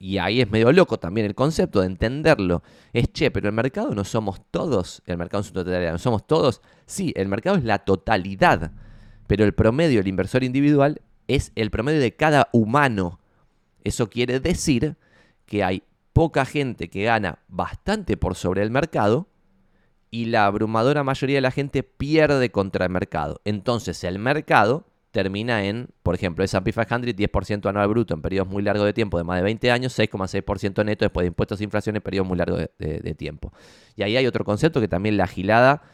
Y 0.00 0.18
ahí 0.18 0.40
es 0.40 0.50
medio 0.50 0.72
loco 0.72 0.98
también 0.98 1.24
el 1.24 1.36
concepto 1.36 1.82
de 1.82 1.86
entenderlo. 1.86 2.64
Es, 2.92 3.12
che, 3.12 3.30
pero 3.30 3.46
el 3.46 3.54
mercado 3.54 3.94
no 3.94 4.02
somos 4.02 4.40
todos, 4.50 5.02
el 5.06 5.18
mercado 5.18 5.42
en 5.42 5.44
su 5.44 5.52
totalidad, 5.52 5.92
no 5.92 5.98
somos 5.98 6.26
todos. 6.26 6.60
Sí, 6.84 7.12
el 7.14 7.28
mercado 7.28 7.58
es 7.58 7.64
la 7.64 7.78
totalidad, 7.78 8.72
pero 9.28 9.44
el 9.44 9.54
promedio, 9.54 10.00
el 10.00 10.08
inversor 10.08 10.42
individual, 10.42 11.00
es 11.28 11.52
el 11.54 11.70
promedio 11.70 12.00
de 12.00 12.16
cada 12.16 12.48
humano. 12.52 13.20
Eso 13.84 14.10
quiere 14.10 14.40
decir 14.40 14.96
que 15.46 15.62
hay 15.62 15.84
poca 16.18 16.44
gente 16.44 16.90
que 16.90 17.04
gana 17.04 17.38
bastante 17.46 18.16
por 18.16 18.34
sobre 18.34 18.64
el 18.64 18.72
mercado 18.72 19.28
y 20.10 20.24
la 20.24 20.46
abrumadora 20.46 21.04
mayoría 21.04 21.36
de 21.36 21.42
la 21.42 21.52
gente 21.52 21.84
pierde 21.84 22.50
contra 22.50 22.86
el 22.86 22.90
mercado. 22.90 23.40
Entonces 23.44 24.02
el 24.02 24.18
mercado 24.18 24.84
termina 25.12 25.64
en, 25.66 25.90
por 26.02 26.16
ejemplo, 26.16 26.42
S&P 26.42 26.72
500 26.72 27.14
10% 27.14 27.68
anual 27.68 27.86
bruto 27.86 28.14
en 28.14 28.20
periodos 28.20 28.48
muy 28.48 28.64
largos 28.64 28.84
de 28.84 28.94
tiempo, 28.94 29.16
de 29.16 29.22
más 29.22 29.36
de 29.36 29.44
20 29.44 29.70
años, 29.70 29.96
6,6% 29.96 30.84
neto 30.84 31.04
después 31.04 31.22
de 31.22 31.28
impuestos 31.28 31.60
e 31.60 31.64
inflación 31.64 31.94
en 31.94 32.02
periodos 32.02 32.26
muy 32.26 32.36
largos 32.36 32.68
de, 32.76 33.14
tiempo. 33.14 33.52
Y 33.94 34.02
ahí 34.02 34.16
hay 34.16 34.26
otro 34.26 34.44
concepto 34.44 34.80
que 34.80 34.88
también 34.88 35.16
la 35.16 35.22
agilada, 35.22 35.84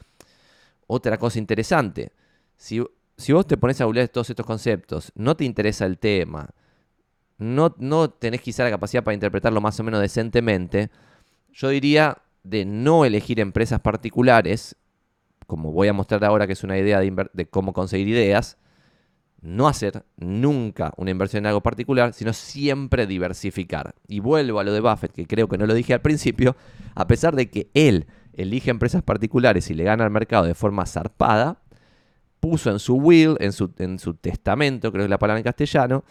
otra 0.87 1.19
cosa 1.19 1.39
interesante. 1.39 2.13
Si, 2.57 2.83
si 3.19 3.35
vos 3.35 3.47
te 3.47 3.59
pones 3.59 3.79
a 3.83 3.85
googlear 3.85 4.09
todos 4.09 4.31
estos 4.31 4.47
conceptos, 4.47 5.13
no 5.17 5.37
te 5.37 5.45
interesa 5.45 5.85
el 5.85 5.99
tema, 5.99 6.49
no, 7.39 7.75
no 7.79 8.11
tenés 8.11 8.41
quizá 8.41 8.65
la 8.65 8.71
capacidad 8.71 9.05
para 9.05 9.15
interpretarlo 9.15 9.61
más 9.61 9.79
o 9.81 9.85
menos 9.85 10.01
decentemente, 10.01 10.91
yo 11.53 11.69
diría 11.69 12.19
de 12.43 12.65
no 12.65 13.05
elegir 13.05 13.41
empresas 13.41 13.81
particulares, 13.81 14.77
como 15.47 15.73
voy 15.73 15.89
a 15.89 15.93
mostrar 15.93 16.25
ahora 16.25 16.47
que 16.47 16.53
es 16.53 16.65
una 16.65 16.79
idea 16.79 17.01
de, 17.01 17.29
de 17.33 17.47
cómo 17.47 17.73
conseguir 17.73 18.09
ideas, 18.09 18.59
no 19.41 19.69
hacer 19.69 20.05
nunca 20.17 20.93
una 20.97 21.11
inversión 21.11 21.43
en 21.43 21.49
algo 21.49 21.63
particular, 21.63 22.15
sino 22.15 22.33
siempre 22.33 23.07
diversificar. 23.07 23.95
Y 24.09 24.21
vuelvo 24.21 24.59
a 24.59 24.65
lo 24.65 24.73
de 24.73 24.81
Buffett, 24.81 25.13
que 25.13 25.27
creo 25.27 25.49
que 25.49 25.59
no 25.59 25.67
lo 25.67 25.75
dije 25.75 25.93
al 25.93 26.01
principio, 26.01 26.57
a 26.95 27.07
pesar 27.07 27.37
de 27.37 27.51
que 27.51 27.69
él 27.75 28.07
elige 28.33 28.71
empresas 28.71 29.03
particulares 29.03 29.71
y 29.71 29.75
le 29.75 29.85
gana 29.85 30.05
al 30.05 30.11
mercado 30.11 30.47
de 30.47 30.55
forma 30.55 30.87
zarpada, 30.87 31.61
puso 32.41 32.71
en 32.71 32.79
su 32.79 32.97
will, 32.97 33.37
en 33.41 33.53
su, 33.53 33.71
en 33.79 33.99
su 33.99 34.15
testamento, 34.15 34.91
creo 34.91 35.03
que 35.03 35.07
es 35.07 35.11
la 35.11 35.19
palabra 35.19 35.39
en 35.39 35.45
castellano, 35.45 36.05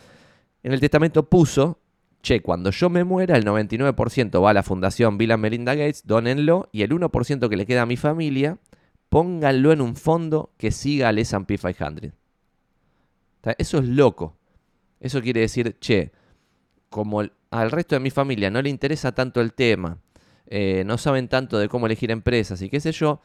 en 0.64 0.72
el 0.72 0.80
testamento 0.80 1.30
puso, 1.30 1.80
che, 2.22 2.42
cuando 2.42 2.72
yo 2.72 2.90
me 2.90 3.04
muera, 3.04 3.38
el 3.38 3.46
99% 3.46 4.42
va 4.42 4.50
a 4.50 4.54
la 4.54 4.64
fundación 4.64 5.18
Bill 5.18 5.34
and 5.34 5.42
Melinda 5.42 5.76
Gates, 5.76 6.08
donenlo, 6.08 6.70
y 6.72 6.84
el 6.84 6.92
1% 6.92 7.50
que 7.50 7.58
le 7.58 7.66
queda 7.66 7.84
a 7.84 7.86
mi 7.86 7.98
familia, 7.98 8.58
pónganlo 9.10 9.72
en 9.74 9.82
un 9.82 9.96
fondo 9.96 10.54
que 10.58 10.72
siga 10.72 11.10
al 11.10 11.20
S&P 11.20 11.58
500. 11.58 12.12
Eso 13.58 13.78
es 13.78 13.86
loco. 13.86 14.38
Eso 15.00 15.22
quiere 15.22 15.42
decir, 15.42 15.78
che, 15.80 16.14
como 16.90 17.22
al 17.52 17.72
resto 17.72 17.96
de 17.96 18.00
mi 18.00 18.10
familia 18.10 18.50
no 18.50 18.62
le 18.62 18.70
interesa 18.70 19.12
tanto 19.12 19.42
el 19.42 19.54
tema, 19.54 20.00
eh, 20.48 20.84
no 20.86 20.98
saben 20.98 21.28
tanto 21.28 21.60
de 21.60 21.68
cómo 21.68 21.88
elegir 21.88 22.10
empresas 22.10 22.62
y 22.62 22.70
qué 22.70 22.80
sé 22.80 22.92
yo, 22.94 23.20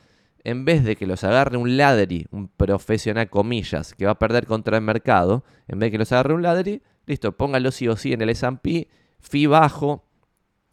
en 0.45 0.65
vez 0.65 0.85
de 0.85 0.97
que 0.97 1.07
los 1.07 1.25
agarre 1.25 1.57
un 1.57 1.77
ladri, 1.77 2.27
un 2.31 2.49
profesional 2.49 3.29
comillas, 3.29 3.95
que 3.95 4.07
va 4.07 4.13
a 4.13 4.19
perder 4.19 4.47
contra 4.47 4.77
el 4.77 4.83
mercado, 4.83 5.45
en 5.69 5.79
vez 5.79 5.89
de 5.89 5.91
que 5.93 5.99
los 5.99 6.13
agarre 6.13 6.35
un 6.35 6.43
ladri, 6.43 6.83
Listo, 7.09 7.33
póngalo 7.33 7.71
sí 7.71 7.89
o 7.89 7.97
sí 7.97 8.13
en 8.13 8.21
el 8.21 8.29
S&P, 8.29 8.87
fee 9.19 9.47
bajo, 9.47 10.05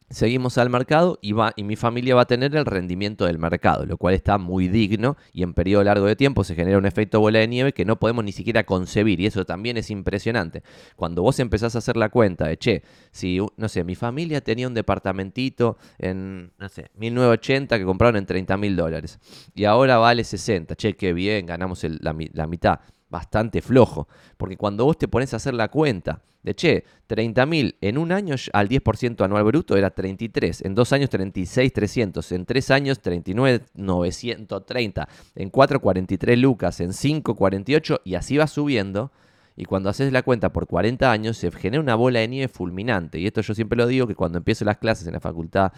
seguimos 0.10 0.58
al 0.58 0.69
mercado 0.69 1.17
y, 1.21 1.32
va, 1.32 1.54
y 1.56 1.63
mi 1.63 1.78
familia 1.78 2.13
va 2.13 2.24
a 2.24 2.26
tener 2.26 2.54
el 2.58 2.65
rendimiento 2.65 3.26
del 3.26 3.39
mercado, 3.39 3.86
lo 3.86 3.95
cual 3.95 4.15
está 4.15 4.38
muy 4.38 4.67
digno 4.67 5.15
y 5.32 5.43
en 5.43 5.54
periodo 5.54 5.86
largo 5.86 6.06
de 6.06 6.17
tiempo 6.17 6.43
se 6.43 6.54
genera 6.54 6.78
un 6.78 6.86
efecto 6.86 7.21
bola 7.21 7.39
de 7.39 7.48
nieve 7.48 7.71
que 7.71 7.86
no 7.86 7.98
podemos 8.00 8.26
ni 8.26 8.34
siquiera 8.34 8.65
concebir 8.65 9.21
y 9.21 9.28
eso 9.28 9.45
también 9.45 9.78
es 9.78 9.89
impresionante. 9.89 10.62
Cuando 10.98 11.21
vos 11.21 11.39
empezás 11.39 11.74
a 11.76 11.78
hacer 11.78 11.95
la 11.95 12.10
cuenta 12.10 12.50
de, 12.50 12.58
che, 12.58 12.84
si, 13.12 13.39
no 13.56 13.69
sé, 13.69 13.86
mi 13.86 13.95
familia 13.95 14.41
tenía 14.41 14.67
un 14.67 14.74
departamentito 14.74 15.78
en, 15.98 16.52
no 16.58 16.67
sé, 16.67 16.91
1980 16.95 17.80
que 17.80 17.86
compraron 17.86 18.17
en 18.17 18.26
30 18.26 18.58
mil 18.58 18.76
dólares 18.76 19.19
y 19.56 19.63
ahora 19.63 20.00
vale 20.00 20.26
60, 20.26 20.76
che, 20.76 20.98
qué 20.98 21.13
bien, 21.13 21.45
ganamos 21.45 21.82
la, 21.86 22.13
la 22.34 22.45
mitad 22.45 22.82
bastante 23.10 23.62
flojo. 23.62 24.08
Porque 24.38 24.58
cuando 24.58 24.86
vos 24.86 24.98
te 24.98 25.08
pones 25.08 25.34
a 25.34 25.38
hacer 25.38 25.54
la 25.54 25.70
cuenta 25.70 26.22
de, 26.46 26.56
che, 26.56 26.86
30.000 27.10 27.76
en 27.82 27.98
un 27.98 28.12
año 28.12 28.36
al 28.54 28.70
10% 28.70 29.26
anual 29.26 29.46
bruto 29.46 29.76
era 29.78 29.89
33, 29.89 30.62
en 30.62 30.76
dos 30.76 30.94
años 30.94 31.10
36.300, 31.10 32.36
en 32.36 32.46
tres 32.46 32.70
años 32.70 33.02
39.930, 33.02 35.08
en 35.36 35.50
cuatro 35.50 35.82
43 35.82 36.38
lucas, 36.38 36.82
en 36.82 36.94
cinco 36.94 37.36
48 37.36 38.02
y 38.06 38.13
así 38.13 38.38
va 38.38 38.46
subiendo. 38.46 39.12
Y 39.58 39.65
cuando 39.65 39.89
haces 39.89 40.12
la 40.12 40.22
cuenta 40.22 40.52
por 40.52 40.68
40 40.68 41.10
años 41.12 41.38
se 41.38 41.50
genera 41.50 41.82
una 41.82 41.96
bola 41.96 42.20
de 42.20 42.28
nieve 42.28 42.48
fulminante. 42.48 43.18
Y 43.18 43.26
esto 43.26 43.41
yo 43.41 43.56
siempre 43.56 43.78
lo 43.78 43.88
digo 43.88 44.06
que 44.06 44.13
cuando 44.13 44.38
empiezo 44.38 44.65
las 44.65 44.78
clases 44.78 45.08
en 45.08 45.13
la 45.13 45.20
facultad 45.20 45.72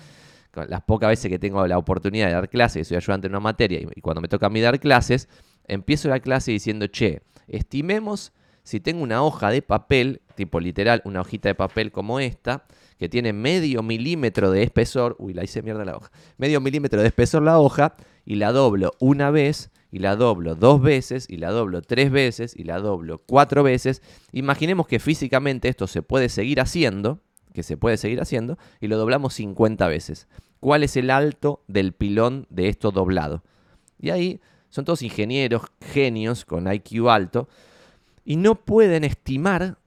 las 0.68 0.82
pocas 0.82 1.10
veces 1.10 1.30
que 1.30 1.40
tengo 1.40 1.66
la 1.68 1.78
oportunidad 1.78 2.28
de 2.28 2.34
dar 2.34 2.50
clases, 2.50 2.88
soy 2.88 2.98
ayudante 2.98 3.28
en 3.28 3.34
una 3.34 3.40
materia, 3.40 3.80
y, 3.80 4.02
cuando 4.02 4.22
me 4.22 4.28
toca 4.28 4.48
a 4.48 4.50
mí 4.50 4.62
dar 4.62 4.80
clases, 4.80 5.30
empiezo 5.66 6.10
la 6.10 6.20
clase 6.20 6.52
diciendo, 6.52 6.88
che, 6.88 7.22
estimemos 7.48 8.34
si 8.68 8.82
tengo 8.82 9.02
una 9.02 9.24
hoja 9.24 9.50
de 9.50 9.62
papel, 9.62 10.22
tipo 10.36 10.60
literal, 10.60 11.02
una 11.06 11.22
hojita 11.22 11.48
de 11.48 11.56
papel 11.56 11.90
como 11.94 12.20
esta, 12.20 12.66
que 12.98 13.08
tiene 13.08 13.32
medio 13.32 13.82
milímetro 13.82 14.52
de 14.52 14.64
espesor, 14.64 15.16
uy, 15.20 15.34
la 15.34 15.46
hice 15.46 15.62
mierda 15.62 15.86
la 15.86 15.96
hoja, 15.96 16.12
medio 16.38 16.60
milímetro 16.60 17.00
de 17.00 17.08
espesor 17.08 17.44
la 17.44 17.60
hoja, 17.60 17.96
y 18.26 18.36
la 18.36 18.52
doblo 18.52 18.92
una 19.00 19.32
vez, 19.32 19.72
y 19.90 20.00
la 20.00 20.18
doblo 20.18 20.56
dos 20.56 20.82
veces, 20.82 21.28
y 21.30 21.38
la 21.38 21.52
doblo 21.52 21.82
tres 21.82 22.12
veces, 22.12 22.54
y 22.58 22.66
la 22.66 22.80
doblo 22.80 23.20
cuatro 23.26 23.64
veces. 23.64 24.02
Imaginemos 24.34 24.86
que 24.86 25.00
físicamente 25.00 25.70
esto 25.70 25.88
se 25.88 26.02
puede 26.02 26.28
seguir 26.28 26.60
haciendo, 26.60 27.22
que 27.54 27.64
se 27.64 27.78
puede 27.78 27.98
seguir 27.98 28.22
haciendo, 28.22 28.58
y 28.80 28.88
lo 28.88 28.98
doblamos 28.98 29.34
50 29.36 29.88
veces. 29.88 30.28
¿Cuál 30.60 30.84
es 30.84 30.98
el 30.98 31.10
alto 31.10 31.64
del 31.68 31.94
pilón 31.94 32.48
de 32.50 32.70
esto 32.70 32.92
doblado? 32.92 33.44
Y 34.00 34.10
ahí 34.10 34.42
son 34.70 34.86
todos 34.86 35.02
ingenieros, 35.02 35.64
genios 35.82 36.46
con 36.46 36.72
IQ 36.72 37.10
alto, 37.10 37.48
y 38.26 38.36
no 38.36 38.56
pueden 38.56 39.04
estimar 39.04 39.78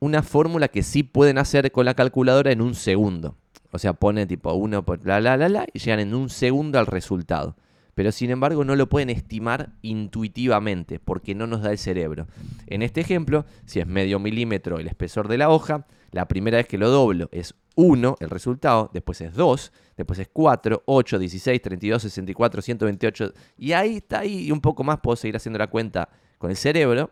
una 0.00 0.22
fórmula 0.22 0.68
que 0.68 0.82
sí 0.82 1.02
pueden 1.02 1.38
hacer 1.38 1.72
con 1.72 1.86
la 1.86 1.94
calculadora 1.94 2.52
en 2.52 2.60
un 2.60 2.74
segundo. 2.74 3.36
O 3.70 3.78
sea, 3.78 3.94
pone 3.94 4.26
tipo 4.26 4.52
uno 4.52 4.84
por 4.84 5.04
la 5.06 5.20
la 5.20 5.36
la 5.36 5.48
la 5.48 5.66
y 5.72 5.78
llegan 5.78 6.00
en 6.00 6.14
un 6.14 6.28
segundo 6.28 6.78
al 6.78 6.86
resultado. 6.86 7.56
Pero 7.94 8.12
sin 8.12 8.30
embargo 8.30 8.64
no 8.64 8.76
lo 8.76 8.88
pueden 8.88 9.08
estimar 9.08 9.70
intuitivamente 9.82 10.98
porque 10.98 11.34
no 11.34 11.46
nos 11.46 11.62
da 11.62 11.70
el 11.70 11.78
cerebro. 11.78 12.26
En 12.66 12.82
este 12.82 13.00
ejemplo, 13.00 13.46
si 13.66 13.80
es 13.80 13.86
medio 13.86 14.18
milímetro 14.18 14.78
el 14.78 14.88
espesor 14.88 15.28
de 15.28 15.38
la 15.38 15.48
hoja, 15.48 15.86
la 16.14 16.28
primera 16.28 16.58
vez 16.58 16.68
que 16.68 16.78
lo 16.78 16.90
doblo 16.90 17.28
es 17.32 17.54
1 17.74 18.16
el 18.20 18.30
resultado, 18.30 18.88
después 18.92 19.20
es 19.20 19.34
2, 19.34 19.72
después 19.96 20.18
es 20.20 20.28
4, 20.32 20.84
8, 20.86 21.18
16, 21.18 21.60
32, 21.62 22.02
64, 22.02 22.62
128. 22.62 23.32
Y 23.58 23.72
ahí 23.72 23.96
está 23.96 24.20
ahí 24.20 24.52
un 24.52 24.60
poco 24.60 24.84
más 24.84 25.00
puedo 25.00 25.16
seguir 25.16 25.36
haciendo 25.36 25.58
la 25.58 25.66
cuenta 25.66 26.08
con 26.38 26.50
el 26.50 26.56
cerebro. 26.56 27.10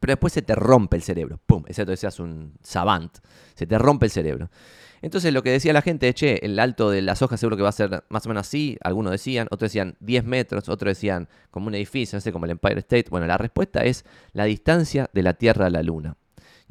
Pero 0.00 0.12
después 0.12 0.32
se 0.32 0.42
te 0.42 0.54
rompe 0.54 0.96
el 0.96 1.02
cerebro. 1.02 1.40
¡Pum! 1.46 1.64
Excepto 1.66 1.92
que 1.92 1.96
seas 1.96 2.20
un 2.20 2.54
savant. 2.62 3.18
Se 3.54 3.66
te 3.66 3.76
rompe 3.76 4.06
el 4.06 4.12
cerebro. 4.12 4.50
Entonces 5.02 5.32
lo 5.32 5.42
que 5.42 5.50
decía 5.50 5.72
la 5.72 5.82
gente, 5.82 6.12
che, 6.14 6.44
el 6.44 6.58
alto 6.58 6.90
de 6.90 7.02
las 7.02 7.22
hojas 7.22 7.40
seguro 7.40 7.56
que 7.56 7.62
va 7.62 7.70
a 7.70 7.72
ser 7.72 8.04
más 8.08 8.26
o 8.26 8.28
menos 8.28 8.46
así. 8.46 8.76
Algunos 8.82 9.12
decían, 9.12 9.46
otros 9.50 9.70
decían 9.70 9.96
10 10.00 10.24
metros, 10.24 10.68
otros 10.68 10.90
decían 10.90 11.28
como 11.50 11.68
un 11.68 11.74
edificio, 11.74 12.16
no 12.16 12.20
sé, 12.20 12.32
como 12.32 12.44
el 12.44 12.52
Empire 12.52 12.80
State. 12.80 13.06
Bueno, 13.10 13.26
la 13.26 13.38
respuesta 13.38 13.84
es 13.84 14.04
la 14.32 14.44
distancia 14.44 15.10
de 15.12 15.22
la 15.22 15.34
Tierra 15.34 15.66
a 15.66 15.70
la 15.70 15.82
Luna. 15.82 16.16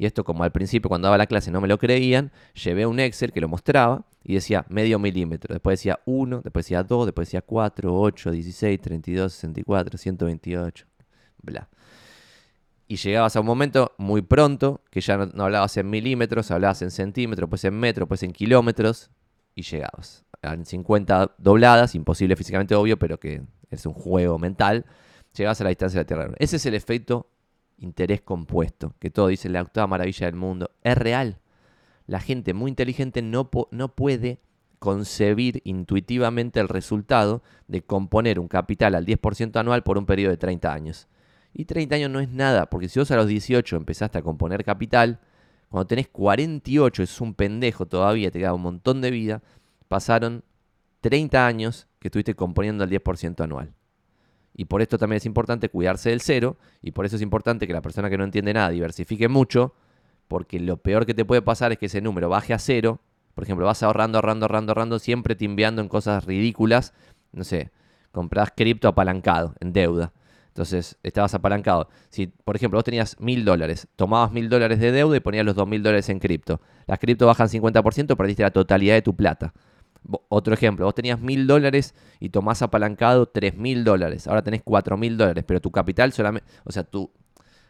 Y 0.00 0.06
esto 0.06 0.24
como 0.24 0.44
al 0.44 0.50
principio 0.50 0.88
cuando 0.88 1.08
daba 1.08 1.18
la 1.18 1.26
clase 1.26 1.50
no 1.50 1.60
me 1.60 1.68
lo 1.68 1.76
creían, 1.76 2.32
llevé 2.54 2.86
un 2.86 2.98
Excel 3.00 3.34
que 3.34 3.40
lo 3.42 3.48
mostraba 3.48 4.06
y 4.24 4.32
decía 4.32 4.64
medio 4.70 4.98
milímetro, 4.98 5.52
después 5.52 5.78
decía 5.78 6.00
1, 6.06 6.40
después 6.42 6.64
decía 6.64 6.82
2, 6.82 7.04
después 7.08 7.28
decía 7.28 7.42
4, 7.42 8.00
8, 8.00 8.30
16, 8.30 8.80
32, 8.80 9.30
64, 9.30 9.98
128, 9.98 10.86
bla. 11.42 11.68
Y 12.88 12.96
llegabas 12.96 13.36
a 13.36 13.40
un 13.40 13.46
momento 13.46 13.94
muy 13.98 14.22
pronto 14.22 14.80
que 14.90 15.02
ya 15.02 15.18
no, 15.18 15.44
hablabas 15.44 15.76
en 15.76 15.90
milímetros, 15.90 16.50
hablabas 16.50 16.80
en 16.80 16.90
centímetros, 16.90 17.50
pues 17.50 17.62
en 17.64 17.74
metros, 17.74 18.08
pues 18.08 18.22
en 18.22 18.32
kilómetros, 18.32 19.10
y 19.54 19.60
llegabas. 19.60 20.24
En 20.40 20.64
50 20.64 21.34
dobladas, 21.36 21.94
imposible 21.94 22.36
físicamente 22.36 22.74
obvio, 22.74 22.98
pero 22.98 23.20
que 23.20 23.42
es 23.68 23.84
un 23.84 23.92
juego 23.92 24.38
mental, 24.38 24.86
llegabas 25.36 25.60
a 25.60 25.64
la 25.64 25.68
distancia 25.68 25.98
de 25.98 26.04
la 26.04 26.06
Tierra. 26.06 26.34
Ese 26.38 26.56
es 26.56 26.64
el 26.64 26.72
efecto 26.72 27.26
interés 27.80 28.20
compuesto, 28.20 28.94
que 28.98 29.10
todo 29.10 29.28
dice 29.28 29.48
la 29.48 29.62
octava 29.62 29.86
maravilla 29.88 30.26
del 30.26 30.36
mundo, 30.36 30.70
es 30.82 30.96
real. 30.96 31.38
La 32.06 32.20
gente 32.20 32.54
muy 32.54 32.68
inteligente 32.70 33.22
no, 33.22 33.50
no 33.70 33.94
puede 33.94 34.40
concebir 34.78 35.60
intuitivamente 35.64 36.60
el 36.60 36.68
resultado 36.68 37.42
de 37.68 37.82
componer 37.82 38.38
un 38.38 38.48
capital 38.48 38.94
al 38.94 39.06
10% 39.06 39.58
anual 39.58 39.82
por 39.82 39.98
un 39.98 40.06
periodo 40.06 40.30
de 40.30 40.38
30 40.38 40.72
años. 40.72 41.08
Y 41.52 41.64
30 41.64 41.96
años 41.96 42.10
no 42.10 42.20
es 42.20 42.28
nada, 42.28 42.70
porque 42.70 42.88
si 42.88 42.98
vos 42.98 43.10
a 43.10 43.16
los 43.16 43.26
18 43.26 43.76
empezaste 43.76 44.18
a 44.18 44.22
componer 44.22 44.64
capital, 44.64 45.20
cuando 45.68 45.86
tenés 45.86 46.08
48, 46.08 47.02
es 47.02 47.20
un 47.20 47.34
pendejo 47.34 47.86
todavía, 47.86 48.30
te 48.30 48.38
queda 48.38 48.54
un 48.54 48.62
montón 48.62 49.00
de 49.00 49.10
vida, 49.10 49.42
pasaron 49.88 50.44
30 51.00 51.46
años 51.46 51.86
que 51.98 52.08
estuviste 52.08 52.34
componiendo 52.34 52.84
al 52.84 52.90
10% 52.90 53.44
anual. 53.44 53.74
Y 54.60 54.66
por 54.66 54.82
esto 54.82 54.98
también 54.98 55.16
es 55.16 55.24
importante 55.24 55.70
cuidarse 55.70 56.10
del 56.10 56.20
cero. 56.20 56.58
Y 56.82 56.90
por 56.90 57.06
eso 57.06 57.16
es 57.16 57.22
importante 57.22 57.66
que 57.66 57.72
la 57.72 57.80
persona 57.80 58.10
que 58.10 58.18
no 58.18 58.24
entiende 58.24 58.52
nada 58.52 58.68
diversifique 58.68 59.26
mucho. 59.26 59.72
Porque 60.28 60.60
lo 60.60 60.76
peor 60.76 61.06
que 61.06 61.14
te 61.14 61.24
puede 61.24 61.40
pasar 61.40 61.72
es 61.72 61.78
que 61.78 61.86
ese 61.86 62.02
número 62.02 62.28
baje 62.28 62.52
a 62.52 62.58
cero. 62.58 63.00
Por 63.34 63.44
ejemplo, 63.44 63.64
vas 63.64 63.82
ahorrando, 63.82 64.18
ahorrando, 64.18 64.44
ahorrando, 64.44 64.72
ahorrando, 64.72 64.98
siempre 64.98 65.34
timbeando 65.34 65.80
en 65.80 65.88
cosas 65.88 66.26
ridículas. 66.26 66.92
No 67.32 67.42
sé, 67.42 67.70
compras 68.12 68.52
cripto 68.54 68.86
apalancado, 68.86 69.54
en 69.60 69.72
deuda. 69.72 70.12
Entonces, 70.48 70.98
estabas 71.02 71.32
apalancado. 71.32 71.88
Si, 72.10 72.26
por 72.26 72.54
ejemplo, 72.54 72.76
vos 72.76 72.84
tenías 72.84 73.18
mil 73.18 73.46
dólares, 73.46 73.88
tomabas 73.96 74.30
mil 74.30 74.50
dólares 74.50 74.78
de 74.78 74.92
deuda 74.92 75.16
y 75.16 75.20
ponías 75.20 75.46
los 75.46 75.56
dos 75.56 75.66
mil 75.66 75.82
dólares 75.82 76.10
en 76.10 76.18
cripto. 76.18 76.60
Las 76.86 76.98
cripto 76.98 77.26
bajan 77.26 77.48
50%, 77.48 78.14
perdiste 78.14 78.42
la 78.42 78.50
totalidad 78.50 78.92
de 78.92 79.00
tu 79.00 79.16
plata. 79.16 79.54
Otro 80.28 80.54
ejemplo, 80.54 80.86
vos 80.86 80.94
tenías 80.94 81.20
mil 81.20 81.46
dólares 81.46 81.94
y 82.20 82.30
tomás 82.30 82.62
apalancado 82.62 83.26
tres 83.26 83.56
mil 83.56 83.84
dólares. 83.84 84.26
Ahora 84.26 84.42
tenés 84.42 84.62
cuatro 84.64 84.96
mil 84.96 85.16
dólares, 85.16 85.44
pero 85.46 85.60
tu 85.60 85.70
capital 85.70 86.12
solamente, 86.12 86.48
o 86.64 86.72
sea, 86.72 86.84
tu 86.84 87.10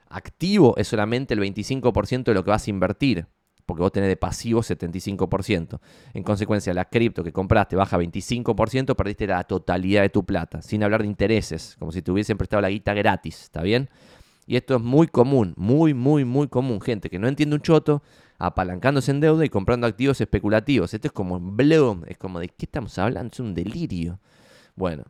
activo 0.08 0.74
es 0.76 0.88
solamente 0.88 1.34
el 1.34 1.40
25% 1.40 2.24
de 2.24 2.34
lo 2.34 2.44
que 2.44 2.50
vas 2.50 2.66
a 2.66 2.70
invertir, 2.70 3.26
porque 3.66 3.82
vos 3.82 3.92
tenés 3.92 4.08
de 4.08 4.16
pasivo 4.16 4.62
75%. 4.62 5.80
En 6.14 6.22
consecuencia, 6.22 6.74
la 6.74 6.86
cripto 6.86 7.22
que 7.22 7.32
compraste 7.32 7.76
baja 7.76 7.98
25%, 7.98 8.96
perdiste 8.96 9.26
la 9.26 9.44
totalidad 9.44 10.02
de 10.02 10.08
tu 10.10 10.24
plata, 10.24 10.62
sin 10.62 10.82
hablar 10.82 11.02
de 11.02 11.08
intereses, 11.08 11.76
como 11.78 11.92
si 11.92 12.02
te 12.02 12.10
hubiesen 12.10 12.36
prestado 12.36 12.60
la 12.60 12.70
guita 12.70 12.94
gratis, 12.94 13.44
¿está 13.44 13.62
bien? 13.62 13.88
Y 14.46 14.56
esto 14.56 14.74
es 14.74 14.82
muy 14.82 15.06
común, 15.06 15.54
muy, 15.56 15.94
muy, 15.94 16.24
muy 16.24 16.48
común. 16.48 16.80
Gente 16.80 17.08
que 17.08 17.20
no 17.20 17.28
entiende 17.28 17.54
un 17.54 17.62
choto, 17.62 18.02
apalancándose 18.40 19.10
en 19.10 19.20
deuda 19.20 19.44
y 19.44 19.50
comprando 19.50 19.86
activos 19.86 20.20
especulativos. 20.20 20.94
Esto 20.94 21.08
es 21.08 21.12
como 21.12 21.38
bloom, 21.38 22.04
es 22.08 22.16
como 22.16 22.40
de 22.40 22.48
qué 22.48 22.64
estamos 22.64 22.98
hablando, 22.98 23.30
es 23.30 23.38
un 23.38 23.54
delirio. 23.54 24.18
Bueno, 24.74 25.04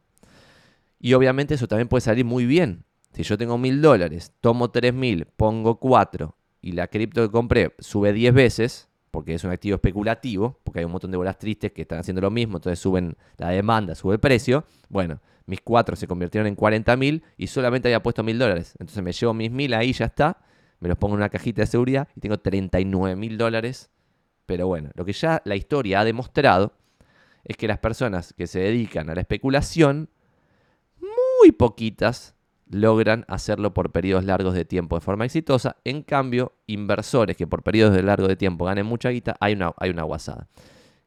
y 0.99 1.15
obviamente 1.15 1.55
eso 1.55 1.69
también 1.69 1.87
puede 1.87 2.01
salir 2.01 2.25
muy 2.25 2.45
bien. 2.45 2.85
Si 3.13 3.23
yo 3.23 3.39
tengo 3.39 3.57
mil 3.57 3.81
dólares, 3.81 4.33
tomo 4.41 4.71
tres 4.71 4.93
mil, 4.93 5.27
pongo 5.37 5.79
cuatro 5.79 6.37
y 6.61 6.73
la 6.73 6.89
cripto 6.89 7.23
que 7.23 7.31
compré 7.31 7.73
sube 7.79 8.13
10 8.13 8.35
veces, 8.35 8.89
porque 9.13 9.35
es 9.35 9.45
un 9.45 9.53
activo 9.53 9.77
especulativo, 9.77 10.59
porque 10.65 10.81
hay 10.81 10.85
un 10.85 10.93
montón 10.93 11.13
de 11.13 11.17
bolas 11.17 11.39
tristes 11.39 11.71
que 11.71 11.83
están 11.83 12.01
haciendo 12.01 12.21
lo 12.21 12.31
mismo, 12.33 12.59
entonces 12.59 12.81
suben 12.81 13.17
la 13.39 13.51
demanda, 13.51 13.95
sube 13.95 14.15
el 14.15 14.21
precio. 14.21 14.65
Bueno, 14.89 15.21
mis 15.47 15.61
cuatro 15.61 15.95
se 15.95 16.09
convirtieron 16.09 16.49
en 16.49 16.57
40 16.57 16.97
mil 16.97 17.23
y 17.37 17.47
solamente 17.47 17.87
había 17.87 18.03
puesto 18.03 18.25
mil 18.25 18.41
dólares. 18.41 18.75
Entonces 18.81 19.05
me 19.05 19.13
llevo 19.13 19.35
mis 19.35 19.53
mil 19.53 19.73
ahí, 19.73 19.93
ya 19.93 20.07
está 20.07 20.37
me 20.81 20.89
los 20.89 20.99
pongo 20.99 21.15
en 21.15 21.21
una 21.21 21.29
cajita 21.29 21.63
de 21.63 21.67
seguridad 21.67 22.09
y 22.17 22.21
tengo 22.21 22.39
39 22.39 23.17
mil 23.17 23.39
dólares. 23.39 23.91
Pero 24.47 24.67
bueno, 24.67 24.91
lo 24.95 25.05
que 25.05 25.13
ya 25.13 25.43
la 25.45 25.55
historia 25.55 26.01
ha 26.01 26.05
demostrado 26.05 26.73
es 27.45 27.57
que 27.57 27.69
las 27.69 27.79
personas 27.79 28.35
que 28.35 28.47
se 28.47 28.61
dedican 28.61 29.11
a 29.11 29.15
la 29.15 29.21
especulación, 29.21 30.09
muy 31.01 31.53
poquitas 31.53 32.35
logran 32.69 33.25
hacerlo 33.29 33.75
por 33.75 33.91
periodos 33.91 34.25
largos 34.25 34.55
de 34.55 34.65
tiempo 34.65 34.97
de 34.97 35.01
forma 35.01 35.25
exitosa. 35.25 35.77
En 35.85 36.03
cambio, 36.03 36.53
inversores 36.67 37.37
que 37.37 37.47
por 37.47 37.63
periodos 37.63 37.95
de 37.95 38.03
largo 38.03 38.29
de 38.29 38.37
tiempo 38.37 38.65
ganen 38.65 38.87
mucha 38.87 39.11
guita, 39.11 39.37
hay 39.41 39.55
una, 39.55 39.73
hay 39.77 39.91
una 39.91 40.05
guasada. 40.05 40.49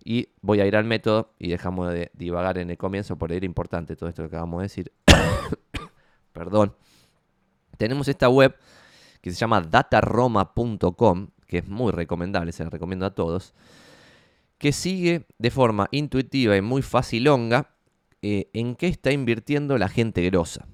Y 0.04 0.30
voy 0.42 0.60
a 0.60 0.66
ir 0.66 0.76
al 0.76 0.84
método 0.84 1.32
y 1.40 1.50
dejamos 1.50 1.94
de 1.94 2.12
divagar 2.14 2.58
en 2.58 2.70
el 2.70 2.78
comienzo 2.78 3.18
porque 3.18 3.38
era 3.38 3.46
importante 3.46 3.96
todo 3.96 4.10
esto 4.10 4.24
que 4.24 4.28
acabamos 4.28 4.60
de 4.60 4.64
decir. 4.64 4.92
Perdón. 6.34 6.76
Tenemos 7.78 8.08
esta 8.08 8.28
web 8.28 8.56
que 9.24 9.32
se 9.32 9.38
llama 9.38 9.62
dataroma.com, 9.62 11.30
que 11.48 11.60
es 11.60 11.68
muy 11.68 11.94
recomendable, 11.94 12.52
se 12.52 12.66
la 12.66 12.70
recomiendo 12.70 13.06
a 13.06 13.16
todos, 13.16 13.54
que 14.58 14.74
sigue 14.74 15.28
de 15.40 15.50
forma 15.50 15.88
intuitiva 15.92 16.58
y 16.58 16.62
muy 16.62 16.82
facilonga 16.82 17.74
eh, 18.22 18.50
en 18.54 18.76
qué 18.76 18.88
está 18.88 19.14
invirtiendo 19.14 19.78
la 19.78 19.88
gente 19.88 20.26
grosa. 20.26 20.68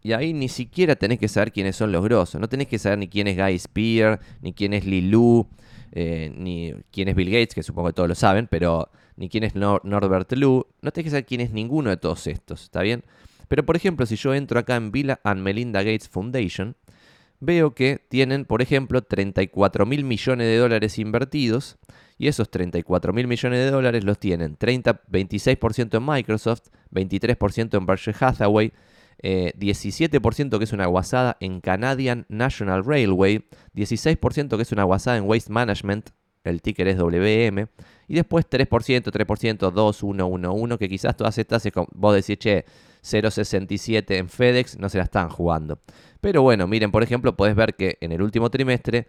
Y 0.00 0.12
ahí 0.12 0.32
ni 0.32 0.48
siquiera 0.48 0.96
tenés 0.96 1.18
que 1.18 1.28
saber 1.28 1.52
quiénes 1.52 1.76
son 1.76 1.92
los 1.92 2.02
grosos. 2.02 2.40
No 2.40 2.48
tenés 2.48 2.68
que 2.68 2.78
saber 2.78 2.98
ni 2.98 3.08
quién 3.08 3.26
es 3.26 3.36
Guy 3.36 3.58
Spear, 3.58 4.18
ni 4.40 4.54
quién 4.54 4.72
es 4.72 4.86
Lilu, 4.86 5.46
eh, 5.92 6.32
ni 6.34 6.72
quién 6.90 7.08
es 7.08 7.14
Bill 7.14 7.30
Gates, 7.30 7.54
que 7.54 7.62
supongo 7.62 7.88
que 7.88 7.94
todos 7.94 8.08
lo 8.08 8.14
saben, 8.14 8.46
pero 8.46 8.90
ni 9.16 9.28
quién 9.28 9.44
es 9.44 9.54
Norbert 9.54 10.32
Lu. 10.32 10.66
No 10.80 10.90
tenés 10.90 11.04
que 11.04 11.10
saber 11.10 11.26
quién 11.26 11.42
es 11.42 11.50
ninguno 11.50 11.90
de 11.90 11.98
todos 11.98 12.26
estos, 12.26 12.62
¿está 12.62 12.80
bien? 12.80 13.04
Pero 13.48 13.66
por 13.66 13.76
ejemplo, 13.76 14.06
si 14.06 14.16
yo 14.16 14.34
entro 14.34 14.58
acá 14.58 14.76
en 14.76 14.90
Bill 14.90 15.14
and 15.22 15.42
Melinda 15.42 15.82
Gates 15.82 16.08
Foundation, 16.08 16.76
veo 17.40 17.74
que 17.74 18.00
tienen, 18.08 18.44
por 18.44 18.62
ejemplo, 18.62 19.02
34 19.02 19.86
mil 19.86 20.04
millones 20.04 20.46
de 20.46 20.56
dólares 20.56 20.98
invertidos 20.98 21.76
y 22.18 22.28
esos 22.28 22.50
34 22.50 23.12
mil 23.12 23.26
millones 23.26 23.58
de 23.58 23.70
dólares 23.70 24.04
los 24.04 24.18
tienen 24.18 24.56
30, 24.56 25.02
26% 25.04 25.96
en 25.96 26.06
Microsoft, 26.06 26.68
23% 26.92 27.76
en 27.76 27.86
Berkshire 27.86 28.16
Hathaway, 28.20 28.72
17% 29.22 30.54
eh, 30.54 30.58
que 30.58 30.64
es 30.64 30.72
una 30.72 30.86
guasada 30.86 31.36
en 31.40 31.60
Canadian 31.60 32.26
National 32.28 32.84
Railway, 32.84 33.44
16% 33.74 34.56
que 34.56 34.62
es 34.62 34.72
una 34.72 34.84
guasada 34.84 35.16
en 35.16 35.24
Waste 35.24 35.52
Management, 35.52 36.10
el 36.44 36.60
ticker 36.60 36.88
es 36.88 36.98
WM, 36.98 37.68
y 38.06 38.14
después 38.14 38.48
3%, 38.48 38.68
3%, 39.10 39.70
2, 39.70 40.02
1, 40.02 40.26
1, 40.26 40.52
1, 40.52 40.78
que 40.78 40.88
quizás 40.88 41.16
todas 41.16 41.38
estas, 41.38 41.66
vos 41.92 42.14
decís, 42.14 42.38
che, 42.38 42.64
0.67 43.04 44.16
en 44.16 44.28
FedEx, 44.28 44.78
no 44.78 44.88
se 44.88 44.98
la 44.98 45.04
están 45.04 45.28
jugando. 45.28 45.78
Pero 46.20 46.42
bueno, 46.42 46.66
miren, 46.66 46.90
por 46.90 47.02
ejemplo, 47.02 47.36
puedes 47.36 47.54
ver 47.54 47.74
que 47.74 47.98
en 48.00 48.12
el 48.12 48.22
último 48.22 48.50
trimestre 48.50 49.06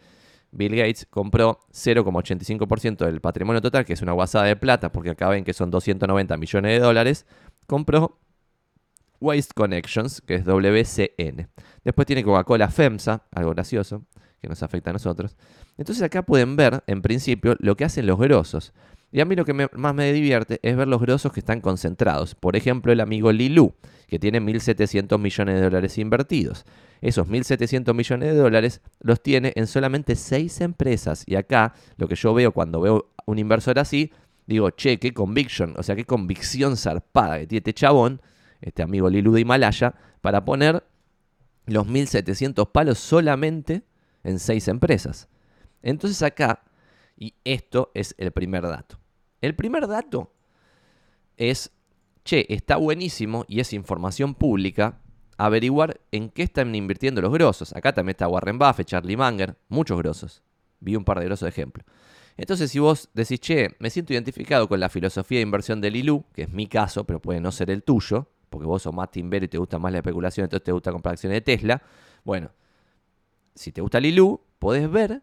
Bill 0.51 0.75
Gates 0.75 1.07
compró 1.09 1.59
0,85% 1.71 3.05
del 3.05 3.21
patrimonio 3.21 3.61
total, 3.61 3.85
que 3.85 3.93
es 3.93 4.01
una 4.01 4.13
guasada 4.13 4.45
de 4.45 4.55
plata, 4.55 4.91
porque 4.91 5.11
acá 5.11 5.29
ven 5.29 5.43
que 5.43 5.53
son 5.53 5.71
290 5.71 6.37
millones 6.37 6.71
de 6.71 6.79
dólares. 6.79 7.25
Compró 7.67 8.19
Waste 9.19 9.53
Connections, 9.53 10.21
que 10.21 10.35
es 10.35 10.45
WCN. 10.45 11.49
Después 11.83 12.05
tiene 12.05 12.23
Coca-Cola 12.23 12.69
FEMSA, 12.69 13.23
algo 13.31 13.51
gracioso, 13.51 14.05
que 14.41 14.47
nos 14.47 14.63
afecta 14.63 14.91
a 14.91 14.93
nosotros. 14.93 15.35
Entonces 15.77 16.03
acá 16.03 16.21
pueden 16.21 16.55
ver, 16.55 16.83
en 16.87 17.01
principio, 17.01 17.55
lo 17.59 17.75
que 17.75 17.85
hacen 17.85 18.05
los 18.05 18.17
grosos. 18.17 18.73
Y 19.15 19.21
a 19.21 19.25
mí 19.25 19.37
lo 19.37 19.45
que 19.45 19.53
más 19.53 19.95
me 19.95 20.11
divierte 20.11 20.59
es 20.61 20.75
ver 20.75 20.89
los 20.89 20.99
grosos 20.99 21.31
que 21.31 21.39
están 21.39 21.61
concentrados. 21.61 22.35
Por 22.35 22.57
ejemplo, 22.57 22.91
el 22.91 22.99
amigo 22.99 23.31
Lilu, 23.31 23.73
que 24.09 24.19
tiene 24.19 24.41
1.700 24.41 25.17
millones 25.17 25.55
de 25.55 25.61
dólares 25.61 25.97
invertidos. 25.97 26.65
Esos 26.99 27.25
1.700 27.25 27.93
millones 27.93 28.33
de 28.33 28.35
dólares 28.37 28.81
los 28.99 29.23
tiene 29.23 29.53
en 29.55 29.67
solamente 29.67 30.17
6 30.17 30.59
empresas. 30.59 31.23
Y 31.27 31.35
acá, 31.37 31.75
lo 31.95 32.09
que 32.09 32.15
yo 32.15 32.33
veo 32.33 32.51
cuando 32.51 32.81
veo 32.81 33.13
un 33.25 33.39
inversor 33.39 33.79
así, 33.79 34.11
digo, 34.47 34.71
che, 34.71 34.99
qué 34.99 35.13
conviction, 35.13 35.75
o 35.77 35.83
sea, 35.83 35.95
qué 35.95 36.03
convicción 36.03 36.75
zarpada 36.75 37.39
que 37.39 37.47
tiene 37.47 37.59
este 37.59 37.73
chabón, 37.73 38.21
este 38.59 38.83
amigo 38.83 39.09
Lilu 39.09 39.31
de 39.31 39.39
Himalaya, 39.39 39.95
para 40.19 40.43
poner 40.43 40.83
los 41.67 41.87
1.700 41.87 42.69
palos 42.69 42.99
solamente 42.99 43.83
en 44.25 44.39
6 44.39 44.67
empresas. 44.67 45.29
Entonces 45.81 46.21
acá, 46.21 46.65
y 47.15 47.33
esto 47.45 47.91
es 47.93 48.13
el 48.17 48.33
primer 48.33 48.63
dato. 48.63 49.04
El 49.45 49.53
primer 49.53 49.87
dato 49.87 50.33
es, 51.37 51.71
che, 52.23 52.47
está 52.49 52.77
buenísimo 52.77 53.45
y 53.47 53.59
es 53.59 53.73
información 53.73 54.33
pública 54.33 55.01
averiguar 55.37 56.01
en 56.11 56.29
qué 56.31 56.41
están 56.41 56.73
invirtiendo 56.73 57.21
los 57.21 57.31
grosos. 57.31 57.71
Acá 57.75 57.93
también 57.93 58.15
está 58.15 58.27
Warren 58.27 58.57
Buffett, 58.57 58.87
Charlie 58.87 59.15
Munger, 59.15 59.55
muchos 59.69 59.99
grosos. 59.99 60.41
Vi 60.79 60.95
un 60.95 61.05
par 61.05 61.19
de 61.19 61.25
grosos 61.25 61.47
ejemplos. 61.47 61.85
Entonces, 62.37 62.71
si 62.71 62.79
vos 62.79 63.07
decís, 63.13 63.39
che, 63.39 63.75
me 63.77 63.91
siento 63.91 64.13
identificado 64.13 64.67
con 64.67 64.79
la 64.79 64.89
filosofía 64.89 65.37
de 65.37 65.43
inversión 65.43 65.79
de 65.79 65.91
Lilu, 65.91 66.25
que 66.33 66.41
es 66.43 66.49
mi 66.49 66.65
caso, 66.65 67.03
pero 67.03 67.21
puede 67.21 67.39
no 67.39 67.51
ser 67.51 67.69
el 67.69 67.83
tuyo, 67.83 68.27
porque 68.49 68.65
vos 68.65 68.81
sos 68.81 68.95
más 68.95 69.11
timber 69.11 69.43
y 69.43 69.47
te 69.47 69.59
gusta 69.59 69.77
más 69.77 69.91
la 69.91 69.99
especulación, 69.99 70.45
entonces 70.45 70.63
te 70.63 70.71
gusta 70.71 70.91
comprar 70.91 71.13
acciones 71.13 71.35
de 71.35 71.41
Tesla. 71.41 71.83
Bueno, 72.23 72.49
si 73.53 73.71
te 73.71 73.81
gusta 73.81 73.99
Lilu, 73.99 74.41
podés 74.57 74.89
ver 74.89 75.21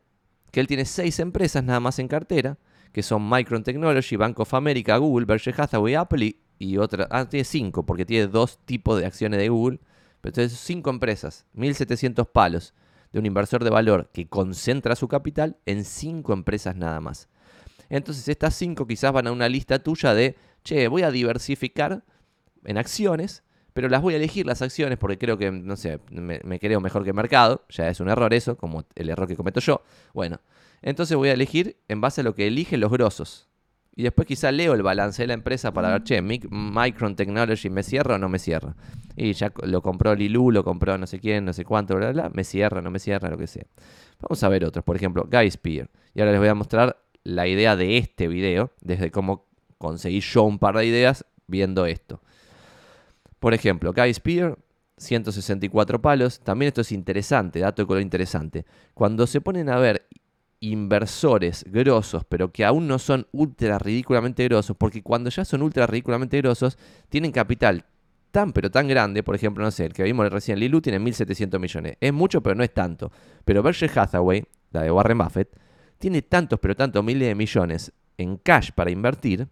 que 0.53 0.61
él 0.61 0.69
tiene 0.69 0.85
seis 0.85 1.19
empresas 1.19 1.65
nada 1.65 1.81
más 1.81 1.99
en 1.99 2.07
cartera, 2.07 2.57
que 2.93 3.03
son 3.03 3.29
Micron 3.29 3.63
Technology, 3.63 4.17
Bank 4.17 4.39
of 4.41 4.55
America, 4.55 4.97
Google, 4.99 5.27
Berkshire 5.27 5.57
Hathaway, 5.61 5.95
Apple 5.95 6.25
y, 6.25 6.37
y 6.59 6.77
otra. 6.77 7.09
Ah, 7.11 7.29
tiene 7.29 7.45
cinco, 7.45 7.85
porque 7.85 8.05
tiene 8.05 8.27
dos 8.27 8.59
tipos 8.65 9.01
de 9.01 9.07
acciones 9.07 9.39
de 9.39 9.49
Google. 9.49 9.81
Pero 10.21 10.31
entonces 10.31 10.59
cinco 10.61 10.91
empresas, 10.91 11.47
1.700 11.57 12.31
palos 12.31 12.75
de 13.13 13.19
un 13.19 13.27
inversor 13.27 13.65
de 13.65 13.71
valor 13.71 14.09
que 14.13 14.29
concentra 14.29 14.95
su 14.95 15.09
capital 15.09 15.57
en 15.67 15.85
cinco 15.85 16.33
empresas 16.33 16.77
nada 16.77 17.01
más. 17.01 17.29
Entonces 17.89 18.27
estas 18.29 18.55
cinco 18.55 18.87
quizás 18.87 19.13
van 19.13 19.27
a 19.27 19.33
una 19.33 19.49
lista 19.49 19.81
tuya 19.81 20.15
de, 20.15 20.37
che, 20.65 20.89
voy 20.89 21.03
a 21.03 21.11
diversificar 21.11 22.05
en 22.65 22.79
acciones, 22.79 23.43
pero 23.73 23.89
las 23.89 24.01
voy 24.01 24.15
a 24.15 24.17
elegir 24.17 24.47
las 24.47 24.63
acciones 24.63 24.97
porque 24.97 25.19
creo 25.19 25.37
que, 25.37 25.51
no 25.51 25.77
sé, 25.77 25.99
me, 26.11 26.41
me 26.45 26.59
creo 26.61 26.81
mejor 26.81 27.03
que 27.03 27.11
el 27.11 27.17
mercado, 27.17 27.65
ya 27.69 27.89
es 27.89 28.01
un 28.01 28.09
error 28.09 28.33
eso, 28.33 28.57
como 28.57 28.85
el 28.95 29.11
error 29.11 29.27
que 29.27 29.37
cometo 29.37 29.61
yo. 29.61 29.83
Bueno, 30.15 30.41
entonces 30.83 31.17
voy 31.17 31.29
a 31.31 31.33
elegir 31.33 31.77
en 31.89 32.01
base 32.01 32.21
a 32.21 32.25
lo 32.25 32.35
que 32.35 32.47
eligen 32.47 32.81
los 32.81 32.91
grosos. 32.91 33.49
Y 33.95 34.03
después 34.03 34.27
quizá 34.27 34.51
leo 34.51 34.73
el 34.73 34.83
balance 34.83 35.23
de 35.23 35.27
la 35.27 35.35
empresa 35.35 35.73
para 35.73 35.91
ver, 35.91 36.03
che, 36.03 36.23
Micron 36.23 37.15
Technology 37.15 37.69
me 37.69 37.83
cierra 37.83 38.15
o 38.15 38.19
no 38.19 38.29
me 38.29 38.39
cierra. 38.39 38.75
Y 39.17 39.35
ya 39.35 39.53
lo 39.65 39.83
compró 39.83 40.15
Lilu, 40.15 40.51
lo 40.51 40.65
compró 40.65 40.97
no 40.97 41.07
sé 41.07 41.21
quién, 41.21 41.45
no 41.45 41.53
sé 41.53 41.65
cuánto, 41.65 41.95
bla, 41.95 42.11
bla, 42.11 42.23
bla, 42.23 42.31
me 42.35 42.43
cierra, 42.43 42.81
no 42.81 42.91
me 42.91 42.99
cierra, 42.99 43.29
lo 43.29 43.37
que 43.37 43.47
sea. 43.47 43.67
Vamos 44.21 44.43
a 44.43 44.49
ver 44.49 44.65
otros, 44.65 44.85
por 44.85 44.97
ejemplo, 44.97 45.29
Guy 45.31 45.51
Spear. 45.51 45.91
Y 46.15 46.21
ahora 46.21 46.33
les 46.33 46.41
voy 46.41 46.49
a 46.49 46.55
mostrar 46.55 46.97
la 47.23 47.47
idea 47.47 47.77
de 47.77 47.99
este 47.99 48.29
video, 48.29 48.73
desde 48.81 49.11
cómo 49.11 49.47
conseguí 49.77 50.21
yo 50.21 50.45
un 50.45 50.59
par 50.59 50.77
de 50.77 50.87
ideas 50.87 51.27
viendo 51.47 51.85
esto. 51.85 52.23
Por 53.39 53.53
ejemplo, 53.53 53.93
Guy 53.93 54.15
Spear, 54.15 54.57
164 54.97 56.01
palos. 56.01 56.41
También 56.41 56.69
esto 56.69 56.81
es 56.81 56.93
interesante, 56.93 57.61
dato 57.61 57.83
de 57.83 57.87
color 57.87 58.03
interesante. 58.03 58.65
Cuando 58.95 59.27
se 59.27 59.41
ponen 59.41 59.69
a 59.69 59.79
ver 59.79 60.07
inversores 60.63 61.65
grosos, 61.69 62.25
pero 62.25 62.53
que 62.53 62.65
aún 62.65 62.87
no 62.87 63.01
son 63.01 63.27
ultra 63.33 63.81
ridículamente 63.81 64.45
grosos, 64.45 64.77
porque 64.77 65.03
cuando 65.03 65.29
ya 65.29 65.45
son 65.45 65.61
ultra 65.61 65.89
ridículamente 65.89 66.39
grosos, 66.39 66.79
tienen 67.09 67.33
capital 67.33 67.85
tan 68.31 68.53
pero 68.53 68.71
tan 68.71 68.89
grande, 68.89 69.23
por 69.23 69.35
ejemplo, 69.35 69.63
no 69.63 69.71
sé, 69.71 69.85
el 69.85 69.93
que 69.93 70.05
vimos 70.05 70.31
recién, 70.31 70.59
Lilu 70.59 70.81
tiene 70.81 70.99
1.700 71.01 71.59
millones. 71.59 71.97
Es 72.01 72.13
mucho, 72.13 72.43
pero 72.43 72.55
no 72.55 72.65
es 72.65 72.73
tanto. 72.73 73.11
Pero 73.45 73.63
Berkshire 73.63 73.93
Hathaway, 73.95 74.45
la 74.71 74.83
de 74.83 74.91
Warren 74.91 75.19
Buffett, 75.19 75.55
tiene 75.99 76.23
tantos 76.23 76.59
pero 76.61 76.75
tantos 76.75 77.05
miles 77.05 77.29
de 77.29 77.35
millones 77.35 77.93
en 78.17 78.37
cash 78.37 78.71
para 78.73 78.91
invertir, 78.91 79.49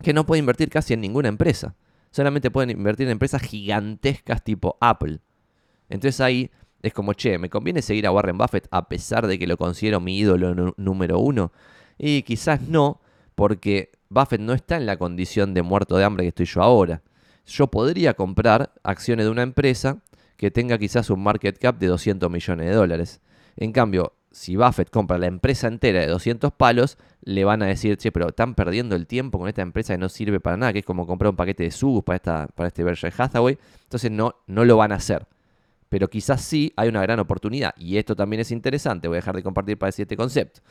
que 0.00 0.14
no 0.14 0.24
puede 0.26 0.38
invertir 0.38 0.70
casi 0.70 0.94
en 0.94 1.00
ninguna 1.00 1.28
empresa. 1.28 1.74
Solamente 2.12 2.50
pueden 2.50 2.70
invertir 2.70 3.06
en 3.06 3.12
empresas 3.12 3.42
gigantescas 3.42 4.42
tipo 4.44 4.78
Apple. 4.80 5.20
Entonces 5.88 6.20
ahí 6.20 6.50
es 6.82 6.92
como, 6.94 7.12
che, 7.12 7.38
¿me 7.38 7.50
conviene 7.50 7.82
seguir 7.82 8.06
a 8.06 8.12
Warren 8.12 8.38
Buffett 8.38 8.68
a 8.70 8.88
pesar 8.88 9.26
de 9.26 9.38
que 9.38 9.46
lo 9.46 9.56
considero 9.56 10.00
mi 10.00 10.18
ídolo 10.18 10.74
número 10.76 11.18
uno? 11.18 11.52
Y 11.98 12.22
quizás 12.22 12.62
no, 12.62 13.00
porque 13.34 13.92
Buffett 14.08 14.40
no 14.40 14.54
está 14.54 14.76
en 14.76 14.86
la 14.86 14.96
condición 14.96 15.52
de 15.52 15.62
muerto 15.62 15.96
de 15.96 16.04
hambre 16.04 16.24
que 16.24 16.28
estoy 16.28 16.46
yo 16.46 16.62
ahora. 16.62 17.02
Yo 17.46 17.66
podría 17.66 18.14
comprar 18.14 18.72
acciones 18.82 19.26
de 19.26 19.30
una 19.30 19.42
empresa 19.42 19.98
que 20.36 20.50
tenga 20.50 20.78
quizás 20.78 21.10
un 21.10 21.22
market 21.22 21.58
cap 21.58 21.78
de 21.78 21.88
200 21.88 22.30
millones 22.30 22.66
de 22.66 22.74
dólares. 22.74 23.20
En 23.56 23.72
cambio, 23.72 24.14
si 24.30 24.56
Buffett 24.56 24.88
compra 24.88 25.18
la 25.18 25.26
empresa 25.26 25.68
entera 25.68 26.00
de 26.00 26.06
200 26.06 26.52
palos, 26.52 26.96
le 27.22 27.44
van 27.44 27.62
a 27.62 27.66
decir, 27.66 27.98
che, 27.98 28.10
pero 28.12 28.28
están 28.28 28.54
perdiendo 28.54 28.96
el 28.96 29.06
tiempo 29.06 29.38
con 29.38 29.48
esta 29.48 29.60
empresa 29.60 29.92
que 29.92 29.98
no 29.98 30.08
sirve 30.08 30.40
para 30.40 30.56
nada, 30.56 30.72
que 30.72 30.78
es 30.78 30.86
como 30.86 31.06
comprar 31.06 31.30
un 31.30 31.36
paquete 31.36 31.64
de 31.64 31.70
subs 31.70 32.02
para, 32.04 32.16
esta, 32.16 32.46
para 32.54 32.68
este 32.68 32.84
Berkshire 32.84 33.12
Hathaway. 33.16 33.58
Entonces 33.82 34.10
no, 34.10 34.36
no 34.46 34.64
lo 34.64 34.78
van 34.78 34.92
a 34.92 34.94
hacer 34.94 35.26
pero 35.90 36.08
quizás 36.08 36.40
sí 36.40 36.72
hay 36.76 36.88
una 36.88 37.02
gran 37.02 37.18
oportunidad. 37.18 37.74
Y 37.76 37.98
esto 37.98 38.16
también 38.16 38.40
es 38.40 38.50
interesante, 38.50 39.08
voy 39.08 39.16
a 39.16 39.20
dejar 39.20 39.36
de 39.36 39.42
compartir 39.42 39.76
para 39.76 39.88
decir 39.88 40.04
este 40.04 40.16
concepto. 40.16 40.62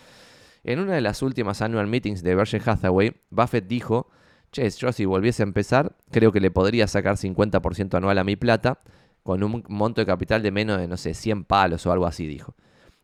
En 0.63 0.79
una 0.79 0.95
de 0.95 1.01
las 1.01 1.21
últimas 1.21 1.61
annual 1.61 1.87
meetings 1.87 2.23
de 2.23 2.33
Berkshire 2.33 2.63
Hathaway, 2.65 3.13
Buffett 3.29 3.67
dijo, 3.67 4.09
che, 4.51 4.67
yo 4.69 4.91
si 4.91 5.05
volviese 5.05 5.43
a 5.43 5.45
empezar, 5.45 5.95
creo 6.09 6.31
que 6.31 6.39
le 6.39 6.51
podría 6.51 6.87
sacar 6.87 7.17
50% 7.17 7.95
anual 7.95 8.17
a 8.17 8.23
mi 8.23 8.35
plata, 8.35 8.79
con 9.23 9.43
un 9.43 9.63
monto 9.67 10.01
de 10.01 10.05
capital 10.05 10.41
de 10.41 10.51
menos 10.51 10.79
de, 10.79 10.87
no 10.87 10.97
sé, 10.97 11.13
100 11.13 11.43
palos 11.43 11.85
o 11.85 11.91
algo 11.91 12.07
así, 12.07 12.25
dijo. 12.25 12.55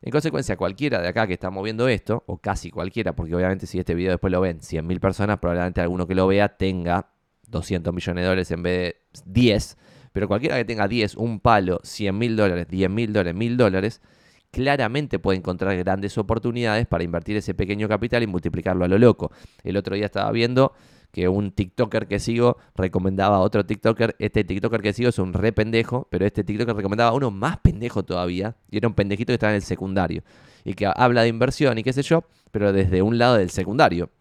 En 0.01 0.12
consecuencia, 0.12 0.56
cualquiera 0.56 1.01
de 1.01 1.08
acá 1.08 1.28
que 1.28 1.34
está 1.34 1.49
moviendo 1.49 1.88
esto, 1.88 2.23
o 2.28 2.38
casi 2.38 2.71
cualquiera, 2.71 3.13
porque 3.13 3.36
obviamente 3.36 3.67
si 3.67 3.80
este 3.80 3.93
video 3.93 4.12
después 4.12 4.32
lo 4.32 4.39
ven 4.39 4.60
100.000 4.60 4.99
personas, 4.99 5.39
probablemente 5.39 5.82
alguno 5.82 6.08
que 6.08 6.15
lo 6.15 6.28
vea 6.28 6.49
tenga 6.58 7.10
200 7.47 7.93
millones 7.93 8.21
de 8.21 8.28
dólares 8.28 8.51
en 8.51 8.63
vez 8.63 8.73
de 8.73 8.95
10, 9.25 9.78
pero 10.15 10.30
cualquiera 10.30 10.56
que 10.56 10.63
tenga 10.63 10.88
10, 10.88 11.15
un 11.17 11.41
palo, 11.41 11.82
100 11.84 12.17
mil 12.17 12.38
dólares, 12.38 12.67
10 12.69 12.89
mil 12.89 13.12
dólares, 13.12 13.36
mil 13.36 13.58
dólares, 13.58 14.01
claramente 14.49 15.19
puede 15.19 15.39
encontrar 15.39 15.75
grandes 15.75 16.17
oportunidades 16.17 16.88
para 16.88 17.04
invertir 17.04 17.36
ese 17.36 17.54
pequeño 17.54 17.89
capital 17.89 18.23
y 18.23 18.28
multiplicarlo 18.28 18.86
a 18.86 18.88
lo 18.88 18.97
loco. 18.97 19.34
El 19.62 19.75
otro 19.75 19.93
día 19.93 20.06
estaba 20.06 20.32
viendo 20.32 20.71
que 21.12 21.28
un 21.28 21.51
TikToker 21.51 22.08
que 22.08 22.21
sigo 22.21 22.56
recomendaba 22.78 23.36
a 23.36 23.39
otro 23.41 23.65
TikToker. 23.65 24.15
Este 24.17 24.45
TikToker 24.45 24.82
que 24.82 24.93
sigo 24.93 25.10
es 25.10 25.19
un 25.19 25.34
re 25.34 25.51
pendejo, 25.51 26.08
pero 26.10 26.25
este 26.25 26.45
TikToker 26.45 26.78
recomendaba 26.78 27.10
a 27.10 27.13
uno 27.13 27.30
más 27.30 27.58
pendejo 27.58 28.04
todavía. 28.04 28.56
Y 28.71 28.78
era 28.78 28.88
un 28.88 28.93
pendejito 28.93 29.32
que 29.32 29.34
estaba 29.34 29.51
en 29.51 29.58
el 29.58 29.63
secundario. 29.63 30.23
Y 30.63 30.75
que 30.75 30.89
habla 30.95 31.23
de 31.23 31.28
inversión 31.28 31.78
y 31.78 31.84
qué 31.84 31.91
sé 31.91 32.04
yo, 32.04 32.23
pero 32.51 32.71
desde 32.71 33.01
un 33.01 33.17
lado 33.17 33.36
del 33.36 33.49
secundario. 33.49 34.12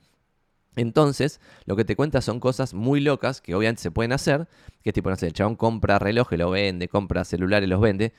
Entonces, 0.76 1.40
lo 1.66 1.76
que 1.76 1.84
te 1.84 1.96
cuenta 1.96 2.20
son 2.20 2.40
cosas 2.40 2.74
muy 2.74 3.00
locas 3.00 3.40
que 3.40 3.54
obviamente 3.54 3.82
se 3.82 3.90
pueden 3.90 4.12
hacer, 4.12 4.48
que 4.82 4.92
tipo, 4.92 5.10
no 5.10 5.16
sé, 5.16 5.26
el 5.26 5.32
chabón 5.32 5.56
compra 5.56 5.98
relojes, 5.98 6.38
lo 6.38 6.50
vende, 6.50 6.88
compra 6.88 7.24
celulares, 7.24 7.68
los 7.68 7.80
vende. 7.80 8.12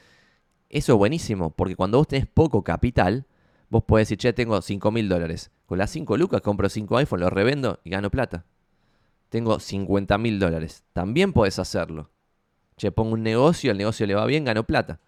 Eso 0.69 0.93
es 0.93 0.97
buenísimo, 0.97 1.51
porque 1.51 1.75
cuando 1.75 1.97
vos 1.97 2.07
tenés 2.07 2.27
poco 2.27 2.63
capital, 2.63 3.25
vos 3.69 3.83
podés 3.83 4.07
decir, 4.07 4.17
che, 4.17 4.33
tengo 4.33 4.61
5 4.61 4.91
mil 4.91 5.09
dólares. 5.09 5.51
Con 5.65 5.77
las 5.77 5.89
5 5.91 6.17
lucas 6.17 6.41
compro 6.41 6.69
5 6.69 6.97
iPhones, 6.97 7.21
los 7.21 7.33
revendo 7.33 7.79
y 7.83 7.89
gano 7.89 8.09
plata. 8.09 8.45
Tengo 9.29 9.59
50 9.59 10.17
mil 10.17 10.39
dólares. 10.39 10.83
También 10.93 11.33
podés 11.33 11.59
hacerlo. 11.59 12.09
Che, 12.77 12.91
pongo 12.91 13.13
un 13.13 13.23
negocio, 13.23 13.71
el 13.71 13.77
negocio 13.77 14.05
le 14.05 14.15
va 14.15 14.25
bien, 14.25 14.45
gano 14.45 14.63
plata. 14.65 14.99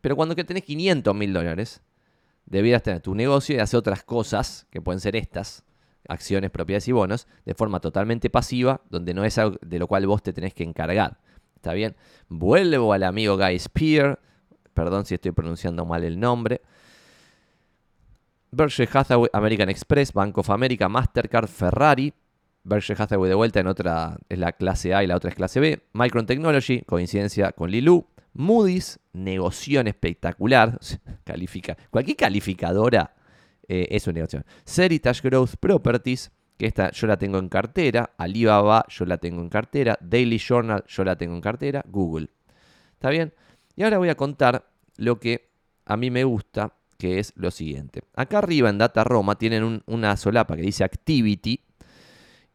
Pero 0.00 0.16
cuando 0.16 0.34
que 0.34 0.44
tenés 0.44 0.64
500 0.64 1.14
mil 1.14 1.32
dólares, 1.32 1.82
debieras 2.46 2.82
tener 2.82 3.00
tu 3.00 3.14
negocio 3.14 3.56
y 3.56 3.58
hacer 3.58 3.78
otras 3.78 4.02
cosas, 4.02 4.66
que 4.70 4.80
pueden 4.80 5.00
ser 5.00 5.16
estas, 5.16 5.64
acciones, 6.08 6.50
propiedades 6.50 6.88
y 6.88 6.92
bonos 6.92 7.26
de 7.44 7.54
forma 7.54 7.80
totalmente 7.80 8.30
pasiva, 8.30 8.80
donde 8.90 9.14
no 9.14 9.24
es 9.24 9.38
algo 9.38 9.56
de 9.60 9.78
lo 9.78 9.86
cual 9.86 10.06
vos 10.06 10.22
te 10.22 10.32
tenés 10.32 10.54
que 10.54 10.64
encargar. 10.64 11.18
¿Está 11.56 11.72
bien? 11.74 11.94
Vuelvo 12.28 12.92
al 12.92 13.04
amigo 13.04 13.36
Guy 13.36 13.58
Spear, 13.58 14.18
perdón 14.74 15.04
si 15.06 15.14
estoy 15.14 15.32
pronunciando 15.32 15.84
mal 15.84 16.02
el 16.04 16.18
nombre. 16.18 16.60
Berkshire 18.50 18.90
Hathaway, 18.92 19.30
American 19.32 19.70
Express, 19.70 20.12
Bank 20.12 20.36
of 20.36 20.50
America, 20.50 20.88
Mastercard, 20.88 21.48
Ferrari. 21.48 22.12
Berkshire 22.64 23.02
Hathaway 23.02 23.28
de 23.28 23.34
vuelta 23.34 23.60
en 23.60 23.66
otra 23.66 24.18
es 24.28 24.38
la 24.38 24.52
clase 24.52 24.94
A 24.94 25.02
y 25.02 25.06
la 25.06 25.16
otra 25.16 25.30
es 25.30 25.36
clase 25.36 25.58
B. 25.58 25.82
Micron 25.94 26.26
Technology, 26.26 26.82
coincidencia 26.82 27.52
con 27.52 27.70
Lilu. 27.70 28.06
Moody's, 28.34 28.98
negoción 29.12 29.86
espectacular. 29.86 30.78
Califica. 31.24 31.76
Cualquier 31.90 32.16
calificadora 32.16 33.14
eh, 33.68 33.88
es 33.90 34.06
una 34.06 34.14
negocio. 34.14 34.44
Seritage 34.64 35.28
Growth 35.28 35.56
Properties, 35.58 36.30
que 36.56 36.66
esta 36.66 36.90
yo 36.90 37.06
la 37.06 37.16
tengo 37.16 37.38
en 37.38 37.48
cartera. 37.48 38.10
Alibaba 38.16 38.84
yo 38.88 39.04
la 39.04 39.18
tengo 39.18 39.40
en 39.40 39.48
cartera. 39.48 39.98
Daily 40.00 40.38
Journal 40.38 40.84
yo 40.86 41.04
la 41.04 41.16
tengo 41.16 41.34
en 41.34 41.40
cartera. 41.40 41.84
Google. 41.88 42.28
¿Está 42.94 43.10
bien? 43.10 43.32
Y 43.76 43.82
ahora 43.82 43.98
voy 43.98 44.08
a 44.08 44.14
contar 44.14 44.68
lo 44.96 45.18
que 45.18 45.50
a 45.86 45.96
mí 45.96 46.10
me 46.10 46.24
gusta, 46.24 46.74
que 46.98 47.18
es 47.18 47.32
lo 47.36 47.50
siguiente. 47.50 48.02
Acá 48.14 48.38
arriba 48.38 48.70
en 48.70 48.78
Data 48.78 49.02
Roma 49.04 49.36
tienen 49.36 49.82
una 49.86 50.16
solapa 50.16 50.56
que 50.56 50.62
dice 50.62 50.84
Activity. 50.84 51.60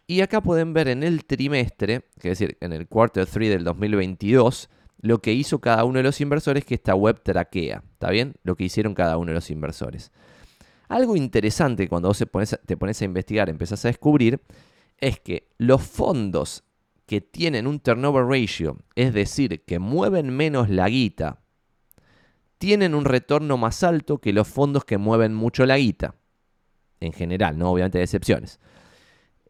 Y 0.10 0.22
acá 0.22 0.41
pueden 0.41 0.72
ver 0.74 0.88
en 0.88 1.04
el 1.04 1.26
trimestre, 1.26 2.06
es 2.15 2.24
decir, 2.24 2.58
en 2.62 2.72
el 2.72 2.88
quarter 2.88 3.26
3 3.26 3.50
del 3.50 3.65
2022, 3.65 4.70
lo 5.02 5.22
que 5.22 5.34
hizo 5.34 5.60
cada 5.60 5.84
uno 5.84 5.98
de 5.98 6.04
los 6.04 6.22
inversores 6.22 6.63
que 6.63 6.76
esta 6.76 6.96
web 6.96 7.22
traquea. 7.22 7.84
¿Está 7.91 8.10
bien? 8.10 8.36
Lo 8.43 8.56
que 8.56 8.63
hicieron 8.63 8.93
cada 8.93 9.17
uno 9.17 9.32
de 9.32 9.36
los 9.36 9.52
inversores. 9.52 10.12
Algo 10.88 11.15
interesante 11.15 11.89
cuando 11.89 12.08
vos 12.08 12.17
te 12.65 12.78
pones 12.78 13.02
a 13.02 13.06
investigar, 13.06 13.50
empezás 13.50 13.84
a 13.86 13.89
descubrir, 13.89 14.41
es 14.97 15.19
que 15.19 15.50
los 15.58 15.82
fondos 15.84 16.63
que 17.06 17.21
tienen 17.21 17.67
un 17.67 17.80
turnover 17.80 18.26
ratio, 18.26 18.78
es 18.95 19.13
decir, 19.13 19.63
que 19.65 19.80
mueven 19.80 20.30
menos 20.30 20.69
la 20.69 20.89
guita, 20.89 21.39
tienen 22.58 22.95
un 22.95 23.06
retorno 23.06 23.58
más 23.58 23.84
alto 23.84 24.19
que 24.19 24.34
los 24.34 24.47
fondos 24.47 24.84
que 24.84 24.97
mueven 24.97 25.34
mucho 25.34 25.65
la 25.65 25.78
guita. 25.78 26.15
En 27.00 27.13
general, 27.13 27.58
¿no? 27.58 27.71
Obviamente 27.71 28.00
hay 28.00 28.04
excepciones. 28.06 28.60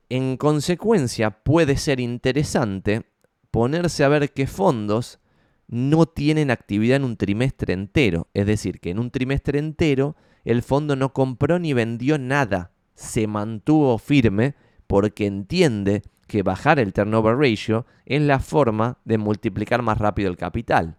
En 0.09 0.37
consecuencia, 0.37 1.31
puede 1.31 1.77
ser 1.77 1.99
interesante 1.99 3.03
ponerse 3.51 4.03
a 4.03 4.09
ver 4.09 4.33
qué 4.33 4.47
fondos 4.47 5.19
no 5.67 6.05
tienen 6.05 6.51
actividad 6.51 6.97
en 6.97 7.05
un 7.05 7.17
trimestre 7.17 7.73
entero. 7.73 8.27
Es 8.33 8.45
decir, 8.45 8.79
que 8.79 8.89
en 8.89 8.99
un 8.99 9.11
trimestre 9.11 9.59
entero 9.59 10.15
el 10.47 10.61
fondo 10.61 10.95
no 10.95 11.11
compró 11.11 11.59
ni 11.59 11.73
vendió 11.73 12.17
nada, 12.17 12.71
se 12.95 13.27
mantuvo 13.27 13.97
firme 13.97 14.55
porque 14.87 15.25
entiende 15.25 16.03
que 16.25 16.41
bajar 16.41 16.79
el 16.79 16.93
turnover 16.93 17.35
ratio 17.35 17.85
es 18.05 18.21
la 18.21 18.39
forma 18.39 18.97
de 19.03 19.17
multiplicar 19.17 19.81
más 19.81 19.97
rápido 19.97 20.29
el 20.29 20.37
capital. 20.37 20.95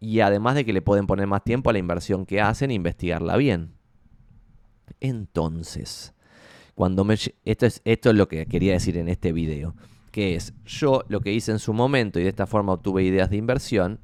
Y 0.00 0.20
además 0.20 0.54
de 0.54 0.66
que 0.66 0.74
le 0.74 0.82
pueden 0.82 1.06
poner 1.06 1.26
más 1.26 1.44
tiempo 1.44 1.70
a 1.70 1.72
la 1.72 1.78
inversión 1.78 2.26
que 2.26 2.42
hacen 2.42 2.70
e 2.70 2.74
investigarla 2.74 3.38
bien. 3.38 3.72
Entonces, 5.00 6.12
cuando 6.74 7.04
me, 7.04 7.14
esto, 7.46 7.64
es, 7.64 7.80
esto 7.86 8.10
es 8.10 8.16
lo 8.16 8.28
que 8.28 8.44
quería 8.44 8.74
decir 8.74 8.98
en 8.98 9.08
este 9.08 9.32
video, 9.32 9.74
que 10.10 10.34
es 10.34 10.52
yo 10.66 11.04
lo 11.08 11.20
que 11.20 11.32
hice 11.32 11.52
en 11.52 11.58
su 11.58 11.72
momento 11.72 12.20
y 12.20 12.22
de 12.22 12.28
esta 12.28 12.46
forma 12.46 12.74
obtuve 12.74 13.02
ideas 13.02 13.30
de 13.30 13.38
inversión, 13.38 13.98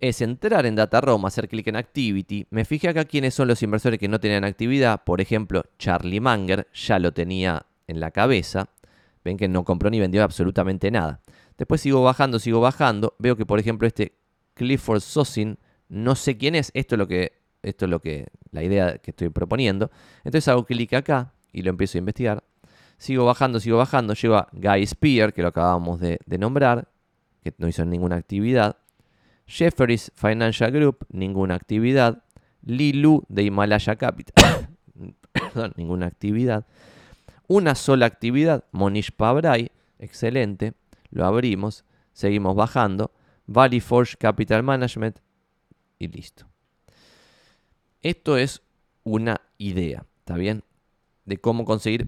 es 0.00 0.20
entrar 0.20 0.66
en 0.66 0.76
DataRom, 0.76 1.24
hacer 1.26 1.48
clic 1.48 1.66
en 1.66 1.76
Activity, 1.76 2.46
me 2.50 2.64
fijé 2.64 2.88
acá 2.88 3.04
quiénes 3.04 3.34
son 3.34 3.48
los 3.48 3.62
inversores 3.62 3.98
que 3.98 4.08
no 4.08 4.20
tenían 4.20 4.44
actividad, 4.44 5.02
por 5.04 5.20
ejemplo, 5.20 5.64
Charlie 5.78 6.20
Munger, 6.20 6.68
ya 6.72 6.98
lo 6.98 7.12
tenía 7.12 7.66
en 7.86 8.00
la 8.00 8.10
cabeza, 8.10 8.68
ven 9.24 9.36
que 9.36 9.48
no 9.48 9.64
compró 9.64 9.90
ni 9.90 9.98
vendió 9.98 10.22
absolutamente 10.22 10.90
nada. 10.90 11.20
Después 11.56 11.80
sigo 11.80 12.02
bajando, 12.02 12.38
sigo 12.38 12.60
bajando, 12.60 13.14
veo 13.18 13.36
que 13.36 13.44
por 13.44 13.58
ejemplo 13.58 13.88
este 13.88 14.12
Clifford 14.54 15.00
Sosin, 15.00 15.58
no 15.88 16.14
sé 16.14 16.36
quién 16.36 16.54
es, 16.54 16.70
esto 16.74 16.94
es 16.94 16.98
lo 16.98 17.08
que, 17.08 17.32
esto 17.62 17.86
es 17.86 17.90
lo 17.90 18.00
que, 18.00 18.28
la 18.52 18.62
idea 18.62 18.98
que 18.98 19.10
estoy 19.10 19.30
proponiendo. 19.30 19.90
Entonces 20.18 20.46
hago 20.48 20.64
clic 20.64 20.92
acá 20.94 21.32
y 21.52 21.62
lo 21.62 21.70
empiezo 21.70 21.98
a 21.98 22.00
investigar. 22.00 22.44
Sigo 22.98 23.24
bajando, 23.24 23.58
sigo 23.58 23.78
bajando, 23.78 24.14
llego 24.14 24.36
a 24.36 24.48
Guy 24.52 24.86
Spear, 24.86 25.32
que 25.32 25.42
lo 25.42 25.48
acabamos 25.48 26.00
de 26.00 26.18
nombrar, 26.38 26.88
que 27.42 27.54
no 27.58 27.68
hizo 27.68 27.84
ninguna 27.84 28.16
actividad. 28.16 28.76
Jefferies 29.48 30.12
Financial 30.14 30.70
Group, 30.70 31.06
ninguna 31.10 31.54
actividad. 31.54 32.22
Lilu 32.62 33.24
de 33.28 33.44
Himalaya 33.44 33.96
Capital, 33.96 34.68
ninguna 35.76 36.06
actividad. 36.06 36.66
Una 37.46 37.74
sola 37.74 38.04
actividad, 38.06 38.64
Monish 38.72 39.10
Pabrai, 39.10 39.70
excelente. 39.98 40.74
Lo 41.10 41.24
abrimos, 41.24 41.84
seguimos 42.12 42.54
bajando. 42.54 43.12
Valley 43.46 43.80
Forge 43.80 44.16
Capital 44.18 44.62
Management 44.62 45.20
y 45.98 46.08
listo. 46.08 46.46
Esto 48.02 48.36
es 48.36 48.62
una 49.02 49.40
idea, 49.56 50.04
¿está 50.18 50.36
bien? 50.36 50.62
De 51.24 51.38
cómo 51.38 51.64
conseguir 51.64 52.06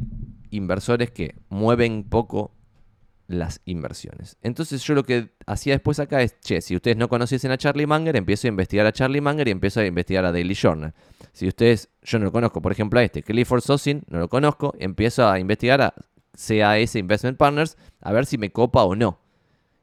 inversores 0.51 1.11
que 1.11 1.37
mueven 1.49 2.05
poco 2.05 2.53
las 3.31 3.61
inversiones. 3.65 4.37
Entonces 4.43 4.83
yo 4.83 4.95
lo 4.95 5.05
que 5.05 5.31
hacía 5.47 5.75
después 5.75 6.01
acá 6.01 6.21
es, 6.21 6.39
che, 6.41 6.61
si 6.61 6.75
ustedes 6.75 6.97
no 6.97 7.09
conociesen 7.09 7.53
a 7.53 7.57
Charlie 7.57 7.87
Munger, 7.87 8.17
empiezo 8.17 8.49
a 8.49 8.51
investigar 8.51 8.87
a 8.87 8.93
Charlie 8.93 9.21
Munger 9.21 9.47
y 9.47 9.53
empiezo 9.53 9.81
a 9.81 9.87
investigar 9.87 10.25
a 10.25 10.33
Daily 10.33 10.55
Journal. 10.55 10.93
Si 11.33 11.47
ustedes, 11.47 11.91
yo 12.03 12.19
no 12.19 12.25
lo 12.27 12.33
conozco, 12.33 12.61
por 12.61 12.73
ejemplo 12.73 12.99
a 12.99 13.05
este, 13.05 13.23
Clifford 13.23 13.63
Sosin, 13.63 14.03
no 14.09 14.19
lo 14.19 14.29
conozco, 14.29 14.75
empiezo 14.79 15.29
a 15.29 15.39
investigar 15.39 15.81
a 15.81 15.95
CAS 16.33 16.97
Investment 16.97 17.39
Partners 17.39 17.77
a 18.01 18.13
ver 18.13 18.27
si 18.27 18.37
me 18.37 18.51
copa 18.51 18.83
o 18.83 18.97
no. 18.97 19.21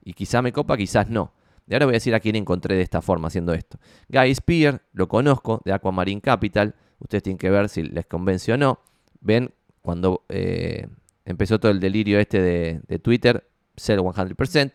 Y 0.03 0.13
quizá 0.13 0.41
me 0.41 0.51
copa, 0.51 0.75
quizás 0.75 1.09
no. 1.09 1.33
Y 1.69 1.73
ahora 1.73 1.85
voy 1.85 1.93
a 1.93 1.97
decir 1.97 2.15
a 2.15 2.19
quién 2.19 2.35
encontré 2.35 2.75
de 2.75 2.81
esta 2.81 3.01
forma 3.01 3.29
haciendo 3.29 3.53
esto. 3.53 3.79
Guy 4.09 4.35
Spear, 4.35 4.81
lo 4.91 5.07
conozco, 5.07 5.61
de 5.63 5.71
Aquamarine 5.71 6.21
Capital. 6.21 6.75
Ustedes 6.99 7.23
tienen 7.23 7.37
que 7.37 7.49
ver 7.49 7.69
si 7.69 7.83
les 7.83 8.05
convence 8.05 8.51
o 8.51 8.57
no. 8.57 8.79
Ven, 9.21 9.53
cuando... 9.81 10.25
Eh, 10.27 10.87
empezó 11.27 11.59
todo 11.59 11.71
el 11.71 11.79
delirio 11.79 12.19
este 12.19 12.41
de, 12.41 12.99
Twitter, 12.99 13.47
sell 13.75 13.99
100%. 13.99 14.71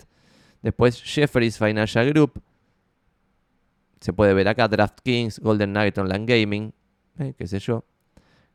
Después 0.60 1.02
Jefferies 1.02 1.58
Financial 1.58 2.06
Group. 2.12 2.40
Se 4.00 4.12
puede 4.12 4.34
ver 4.34 4.48
acá 4.48 4.68
DraftKings, 4.68 5.40
Golden 5.40 5.72
Nugget 5.72 5.96
Online 5.98 6.26
Gaming, 6.26 6.72
eh, 7.18 7.34
qué 7.36 7.46
sé 7.46 7.58
yo. 7.58 7.84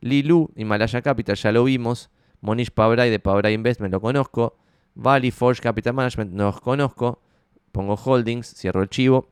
Lilu, 0.02 0.52
Himalaya 0.56 1.02
Capital, 1.02 1.36
ya 1.36 1.52
lo 1.52 1.64
vimos. 1.64 2.10
Monish 2.42 2.70
Pabrai 2.70 3.10
de 3.10 3.20
Pabrai 3.20 3.54
Investment, 3.54 3.94
lo 3.94 4.00
conozco. 4.00 4.58
Valley 4.94 5.32
Forge 5.32 5.62
Capital 5.62 5.94
Management, 5.94 6.32
no 6.34 6.46
los 6.46 6.62
conozco. 6.62 7.22
Pongo 7.72 7.96
holdings, 7.96 8.54
cierro 8.54 8.84
el 8.84 8.90
chivo. 8.90 9.30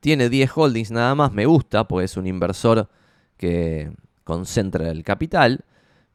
Tiene 0.00 0.28
10 0.28 0.50
holdings 0.54 0.90
nada 0.90 1.14
más, 1.14 1.32
me 1.32 1.46
gusta, 1.46 1.88
porque 1.88 2.04
es 2.04 2.16
un 2.16 2.26
inversor 2.26 2.88
que 3.36 3.90
concentra 4.24 4.90
el 4.90 5.02
capital. 5.02 5.64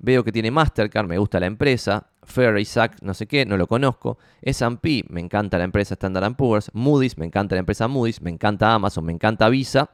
Veo 0.06 0.22
que 0.26 0.34
tiene 0.34 0.52
Mastercard, 0.52 1.08
me 1.08 1.18
gusta 1.18 1.40
la 1.40 1.46
empresa. 1.46 2.10
Fair 2.24 2.58
Isaac, 2.58 2.98
no 3.02 3.14
sé 3.14 3.26
qué, 3.26 3.46
no 3.46 3.56
lo 3.56 3.68
conozco. 3.68 4.18
S&P, 4.42 5.06
me 5.08 5.22
encanta 5.22 5.58
la 5.58 5.64
empresa 5.64 5.94
Standard 5.94 6.36
Poor's. 6.36 6.70
Moody's, 6.74 7.18
me 7.18 7.26
encanta 7.26 7.56
la 7.56 7.60
empresa 7.60 7.88
Moody's. 7.88 8.22
Me 8.22 8.30
encanta 8.30 8.74
Amazon, 8.74 9.06
me 9.06 9.14
encanta 9.14 9.48
Visa. 9.48 9.92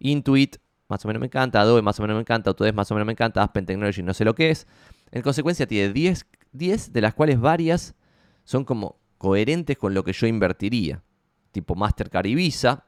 Intuit, 0.00 0.56
más 0.88 1.04
o 1.04 1.08
menos 1.08 1.20
me 1.20 1.26
encanta. 1.26 1.60
Adobe, 1.60 1.80
más 1.80 1.96
o 2.00 2.02
menos 2.02 2.16
me 2.16 2.22
encanta. 2.22 2.50
Autodesk, 2.50 2.74
más 2.74 2.90
o 2.90 2.94
menos 2.94 3.06
me 3.06 3.12
encanta. 3.12 3.40
Aspen 3.40 3.64
Technology, 3.64 4.02
no 4.02 4.14
sé 4.14 4.24
lo 4.24 4.34
que 4.34 4.50
es. 4.50 4.66
En 5.12 5.22
consecuencia, 5.22 5.64
tiene 5.64 5.92
10, 5.92 6.26
10 6.50 6.92
de 6.92 7.00
las 7.00 7.14
cuales 7.14 7.38
varias 7.38 7.94
son 8.42 8.64
como 8.64 8.98
coherentes 9.16 9.78
con 9.78 9.94
lo 9.94 10.02
que 10.02 10.12
yo 10.12 10.26
invertiría. 10.26 11.04
Tipo 11.52 11.76
Mastercard 11.76 12.26
y 12.26 12.34
Visa, 12.34 12.86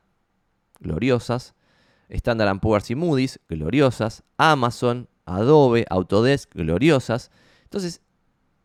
gloriosas. 0.80 1.54
Standard 2.08 2.58
Poor's 2.58 2.90
y 2.90 2.96
Moody's, 2.96 3.38
gloriosas. 3.48 4.24
Amazon, 4.38 5.08
Adobe, 5.26 5.84
Autodesk, 5.88 6.54
gloriosas. 6.54 7.30
Entonces 7.64 8.00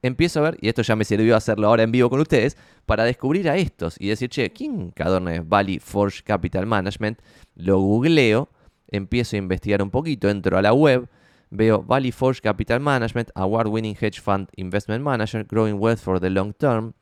empiezo 0.01 0.39
a 0.39 0.43
ver, 0.43 0.57
y 0.61 0.69
esto 0.69 0.81
ya 0.81 0.95
me 0.95 1.03
sirvió 1.03 1.35
hacerlo 1.35 1.67
ahora 1.67 1.83
en 1.83 1.91
vivo 1.91 2.09
con 2.09 2.19
ustedes, 2.19 2.57
para 2.85 3.03
descubrir 3.03 3.49
a 3.49 3.57
estos 3.57 3.95
y 3.99 4.07
decir, 4.07 4.29
che, 4.29 4.51
¿quién 4.51 4.91
cadorna 4.91 5.35
es 5.35 5.47
Valley 5.47 5.79
Forge 5.79 6.23
Capital 6.23 6.65
Management? 6.65 7.19
Lo 7.55 7.79
googleo, 7.79 8.49
empiezo 8.87 9.35
a 9.35 9.39
investigar 9.39 9.81
un 9.81 9.89
poquito, 9.89 10.29
entro 10.29 10.57
a 10.57 10.61
la 10.61 10.73
web, 10.73 11.07
veo 11.49 11.83
Valley 11.83 12.11
Forge 12.11 12.41
Capital 12.41 12.79
Management, 12.79 13.29
Award 13.35 13.67
Winning 13.67 13.97
Hedge 13.99 14.21
Fund 14.21 14.49
Investment 14.55 15.03
Manager, 15.03 15.45
Growing 15.45 15.75
Wealth 15.79 15.99
for 15.99 16.19
the 16.19 16.29
Long 16.29 16.53
Term, 16.53 16.93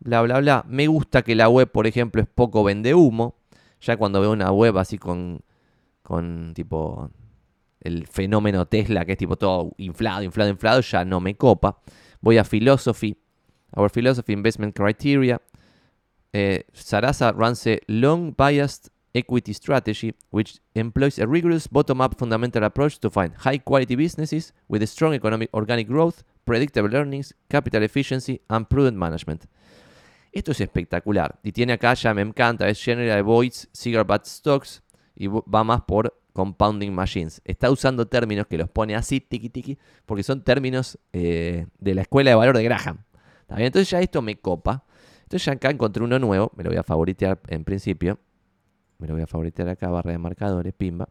bla, 0.00 0.22
bla, 0.22 0.40
bla. 0.40 0.64
Me 0.68 0.86
gusta 0.86 1.22
que 1.22 1.34
la 1.34 1.48
web, 1.48 1.70
por 1.70 1.86
ejemplo, 1.86 2.22
es 2.22 2.28
poco 2.28 2.64
vende 2.64 2.94
humo. 2.94 3.36
Ya 3.80 3.96
cuando 3.96 4.20
veo 4.20 4.30
una 4.30 4.52
web 4.52 4.78
así 4.78 4.96
con, 4.96 5.40
con 6.02 6.52
tipo 6.54 7.10
el 7.84 8.06
fenómeno 8.06 8.66
Tesla, 8.66 9.04
que 9.04 9.12
es 9.12 9.18
tipo 9.18 9.36
todo 9.36 9.72
inflado, 9.78 10.22
inflado, 10.22 10.50
inflado, 10.50 10.80
ya 10.80 11.04
no 11.04 11.20
me 11.20 11.36
copa. 11.36 11.78
Voy 12.20 12.38
a 12.38 12.44
Philosophy, 12.44 13.16
Our 13.74 13.90
Philosophy 13.90 14.32
Investment 14.32 14.74
Criteria. 14.74 15.40
Eh, 16.32 16.64
Sarasa 16.72 17.32
runs 17.32 17.66
a 17.66 17.78
long 17.88 18.34
biased 18.34 18.88
equity 19.14 19.52
strategy 19.52 20.14
which 20.30 20.60
employs 20.74 21.18
a 21.18 21.26
rigorous 21.26 21.68
bottom-up 21.68 22.18
fundamental 22.18 22.64
approach 22.64 22.98
to 22.98 23.10
find 23.10 23.34
high-quality 23.36 23.94
businesses 23.96 24.54
with 24.68 24.82
a 24.82 24.86
strong 24.86 25.12
economic 25.14 25.50
organic 25.52 25.86
growth, 25.86 26.22
predictable 26.44 26.94
earnings, 26.96 27.34
capital 27.48 27.82
efficiency 27.82 28.40
and 28.48 28.66
prudent 28.68 28.96
management. 28.96 29.44
Esto 30.32 30.52
es 30.52 30.60
espectacular. 30.62 31.38
Y 31.42 31.52
tiene 31.52 31.74
acá, 31.74 31.92
ya 31.92 32.14
me 32.14 32.22
encanta, 32.22 32.66
es 32.68 32.82
General 32.82 33.18
Avoids 33.18 33.68
Cigar 33.72 34.06
Bad 34.06 34.24
Stocks 34.24 34.82
y 35.14 35.26
va 35.26 35.62
más 35.62 35.82
por 35.82 36.18
compounding 36.32 36.92
machines. 36.92 37.42
Está 37.44 37.70
usando 37.70 38.06
términos 38.06 38.46
que 38.46 38.58
los 38.58 38.68
pone 38.68 38.94
así, 38.94 39.20
tiki 39.20 39.48
tiki, 39.48 39.78
porque 40.06 40.22
son 40.22 40.42
términos 40.42 40.98
eh, 41.12 41.66
de 41.78 41.94
la 41.94 42.02
escuela 42.02 42.30
de 42.30 42.36
valor 42.36 42.56
de 42.56 42.64
Graham. 42.64 43.04
Entonces 43.48 43.90
ya 43.90 44.00
esto 44.00 44.22
me 44.22 44.36
copa. 44.36 44.84
Entonces 45.22 45.44
ya 45.44 45.52
acá 45.52 45.70
encontré 45.70 46.02
uno 46.02 46.18
nuevo, 46.18 46.52
me 46.56 46.64
lo 46.64 46.70
voy 46.70 46.78
a 46.78 46.82
favoritear 46.82 47.40
en 47.48 47.64
principio. 47.64 48.18
Me 48.98 49.08
lo 49.08 49.14
voy 49.14 49.22
a 49.22 49.26
favoritear 49.26 49.68
acá, 49.68 49.88
barra 49.88 50.12
de 50.12 50.18
marcadores, 50.18 50.72
pimba. 50.74 51.08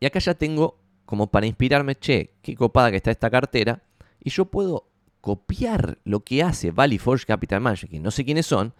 Y 0.00 0.06
acá 0.06 0.18
ya 0.18 0.34
tengo 0.34 0.78
como 1.04 1.30
para 1.30 1.46
inspirarme, 1.46 1.94
che, 1.94 2.34
qué 2.42 2.56
copada 2.56 2.90
que 2.90 2.96
está 2.96 3.10
esta 3.10 3.30
cartera. 3.30 3.82
Y 4.18 4.30
yo 4.30 4.46
puedo 4.46 4.88
copiar 5.20 5.98
lo 6.04 6.20
que 6.20 6.42
hace 6.42 6.70
Valley 6.70 6.98
Forge 6.98 7.26
Capital 7.26 7.60
Management, 7.60 7.92
que 7.92 8.00
no 8.00 8.10
sé 8.10 8.24
quiénes 8.24 8.46
son, 8.46 8.74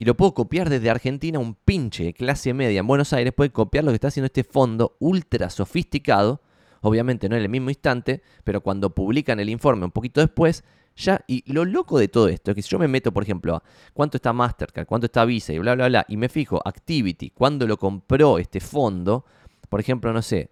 y 0.00 0.06
lo 0.06 0.16
puedo 0.16 0.32
copiar 0.32 0.70
desde 0.70 0.88
Argentina, 0.88 1.38
un 1.38 1.54
pinche 1.54 2.14
clase 2.14 2.54
media 2.54 2.80
en 2.80 2.86
Buenos 2.86 3.12
Aires 3.12 3.34
puede 3.34 3.50
copiar 3.50 3.84
lo 3.84 3.90
que 3.90 3.96
está 3.96 4.08
haciendo 4.08 4.26
este 4.26 4.44
fondo 4.44 4.96
ultra 4.98 5.50
sofisticado, 5.50 6.40
obviamente 6.80 7.28
no 7.28 7.36
en 7.36 7.42
el 7.42 7.50
mismo 7.50 7.68
instante, 7.68 8.22
pero 8.42 8.62
cuando 8.62 8.94
publican 8.94 9.40
el 9.40 9.50
informe 9.50 9.84
un 9.84 9.90
poquito 9.90 10.22
después, 10.22 10.64
ya, 10.96 11.22
y 11.26 11.44
lo 11.52 11.66
loco 11.66 11.98
de 11.98 12.08
todo 12.08 12.28
esto 12.28 12.50
es 12.50 12.54
que 12.54 12.62
si 12.62 12.70
yo 12.70 12.78
me 12.78 12.88
meto, 12.88 13.12
por 13.12 13.24
ejemplo, 13.24 13.56
a 13.56 13.62
cuánto 13.92 14.16
está 14.16 14.32
Mastercard, 14.32 14.86
cuánto 14.86 15.04
está 15.04 15.26
Visa 15.26 15.52
y 15.52 15.58
bla, 15.58 15.74
bla, 15.74 15.88
bla, 15.88 16.06
y 16.08 16.16
me 16.16 16.30
fijo 16.30 16.62
Activity, 16.64 17.28
cuándo 17.28 17.66
lo 17.66 17.76
compró 17.76 18.38
este 18.38 18.60
fondo, 18.60 19.26
por 19.68 19.80
ejemplo, 19.80 20.14
no 20.14 20.22
sé, 20.22 20.50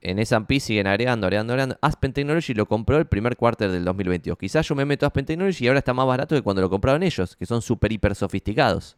en 0.00 0.18
S&P 0.18 0.60
siguen 0.60 0.86
agregando, 0.86 1.26
agregando, 1.26 1.52
agregando. 1.52 1.78
Aspen 1.80 2.12
Technology 2.12 2.54
lo 2.54 2.66
compró 2.66 2.98
el 2.98 3.06
primer 3.06 3.36
cuarto 3.36 3.68
del 3.68 3.84
2022. 3.84 4.38
Quizás 4.38 4.68
yo 4.68 4.74
me 4.74 4.84
meto 4.84 5.06
a 5.06 5.08
Aspen 5.08 5.24
Technology 5.24 5.64
y 5.64 5.68
ahora 5.68 5.78
está 5.78 5.94
más 5.94 6.06
barato 6.06 6.34
que 6.34 6.42
cuando 6.42 6.62
lo 6.62 6.70
compraron 6.70 7.02
ellos, 7.02 7.36
que 7.36 7.46
son 7.46 7.62
súper 7.62 7.92
hiper 7.92 8.14
sofisticados 8.14 8.96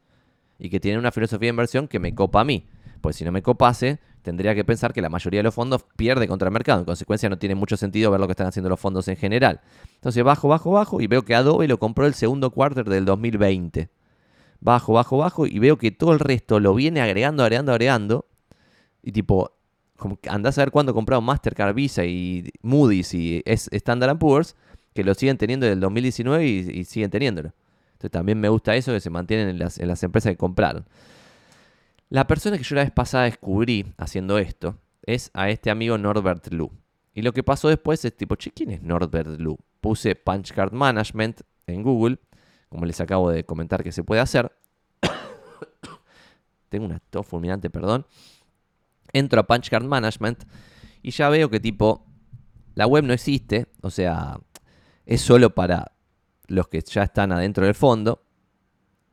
y 0.58 0.68
que 0.68 0.80
tienen 0.80 0.98
una 0.98 1.12
filosofía 1.12 1.46
de 1.46 1.50
inversión 1.50 1.88
que 1.88 1.98
me 1.98 2.14
copa 2.14 2.40
a 2.40 2.44
mí. 2.44 2.66
Pues 3.00 3.16
si 3.16 3.24
no 3.24 3.30
me 3.30 3.42
copase, 3.42 4.00
tendría 4.22 4.54
que 4.54 4.64
pensar 4.64 4.92
que 4.92 5.00
la 5.00 5.08
mayoría 5.08 5.38
de 5.38 5.44
los 5.44 5.54
fondos 5.54 5.84
pierde 5.96 6.26
contra 6.26 6.48
el 6.48 6.52
mercado. 6.52 6.80
En 6.80 6.84
consecuencia, 6.84 7.28
no 7.28 7.38
tiene 7.38 7.54
mucho 7.54 7.76
sentido 7.76 8.10
ver 8.10 8.20
lo 8.20 8.26
que 8.26 8.32
están 8.32 8.48
haciendo 8.48 8.68
los 8.68 8.80
fondos 8.80 9.06
en 9.08 9.16
general. 9.16 9.60
Entonces 9.94 10.24
bajo, 10.24 10.48
bajo, 10.48 10.72
bajo 10.72 11.00
y 11.00 11.06
veo 11.06 11.24
que 11.24 11.34
Adobe 11.34 11.68
lo 11.68 11.78
compró 11.78 12.06
el 12.06 12.14
segundo 12.14 12.50
cuarto 12.50 12.82
del 12.82 13.04
2020. 13.04 13.88
Bajo, 14.60 14.92
bajo, 14.94 15.16
bajo 15.18 15.46
y 15.46 15.58
veo 15.60 15.78
que 15.78 15.92
todo 15.92 16.12
el 16.12 16.18
resto 16.18 16.58
lo 16.58 16.74
viene 16.74 17.00
agregando, 17.00 17.44
agregando, 17.44 17.72
agregando. 17.72 18.26
Y 19.02 19.12
tipo, 19.12 19.57
como 19.98 20.18
andás 20.28 20.56
a 20.56 20.62
ver 20.62 20.70
cuándo 20.70 20.94
compraron 20.94 21.24
Mastercard, 21.24 21.74
Visa 21.74 22.04
y 22.04 22.48
Moody's 22.62 23.12
y 23.14 23.42
Standard 23.44 24.16
Poor's, 24.16 24.54
que 24.94 25.02
lo 25.02 25.12
siguen 25.12 25.36
teniendo 25.36 25.66
desde 25.66 25.74
el 25.74 25.80
2019 25.80 26.46
y, 26.46 26.84
siguen 26.84 27.10
teniéndolo. 27.10 27.52
Entonces 27.92 28.12
también 28.12 28.38
me 28.38 28.48
gusta 28.48 28.76
eso 28.76 28.92
que 28.92 29.00
se 29.00 29.10
mantienen 29.10 29.48
en 29.48 29.58
las, 29.58 30.02
empresas 30.04 30.30
que 30.30 30.36
compraron. 30.36 30.86
La 32.10 32.28
persona 32.28 32.56
que 32.56 32.62
yo 32.62 32.76
la 32.76 32.84
vez 32.84 32.92
pasada 32.92 33.24
descubrí 33.24 33.92
haciendo 33.96 34.38
esto 34.38 34.78
es 35.02 35.30
a 35.34 35.50
este 35.50 35.68
amigo 35.68 35.98
Norbert 35.98 36.46
Lu. 36.52 36.70
Y 37.12 37.22
lo 37.22 37.32
que 37.32 37.42
pasó 37.42 37.68
después 37.68 38.04
es 38.04 38.16
tipo, 38.16 38.36
che, 38.36 38.52
¿quién 38.52 38.70
es 38.70 38.82
Norbert 38.82 39.40
Lu? 39.40 39.58
Puse 39.80 40.14
Punch 40.14 40.52
Card 40.52 40.72
Management 40.72 41.40
en 41.66 41.82
Google, 41.82 42.18
como 42.68 42.86
les 42.86 43.00
acabo 43.00 43.30
de 43.30 43.42
comentar 43.42 43.82
que 43.82 43.90
se 43.90 44.04
puede 44.04 44.20
hacer. 44.20 44.52
Tengo 46.68 46.86
una 46.86 47.00
tos 47.10 47.26
fulminante, 47.26 47.68
perdón. 47.68 48.06
Entro 49.12 49.40
a 49.40 49.46
Punch 49.46 49.70
Card 49.70 49.84
Management 49.84 50.44
y 51.02 51.10
ya 51.10 51.28
veo 51.28 51.48
que 51.50 51.60
tipo, 51.60 52.04
la 52.74 52.86
web 52.86 53.04
no 53.04 53.12
existe, 53.12 53.66
o 53.82 53.90
sea, 53.90 54.38
es 55.06 55.20
solo 55.20 55.54
para 55.54 55.92
los 56.48 56.68
que 56.68 56.80
ya 56.80 57.04
están 57.04 57.32
adentro 57.32 57.64
del 57.64 57.74
fondo. 57.74 58.22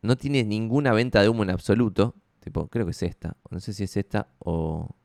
No 0.02 0.16
tiene 0.16 0.44
ninguna 0.44 0.94
venta 0.94 1.22
de 1.22 1.30
humo 1.30 1.44
en 1.44 1.50
absoluto. 1.50 2.16
Tipo, 2.40 2.68
creo 2.68 2.86
que 2.86 2.92
es 2.92 3.04
esta. 3.04 3.38
No 3.50 3.60
sé 3.60 3.74
si 3.74 3.84
es 3.86 3.98
esta 3.98 4.28
o... 4.40 4.96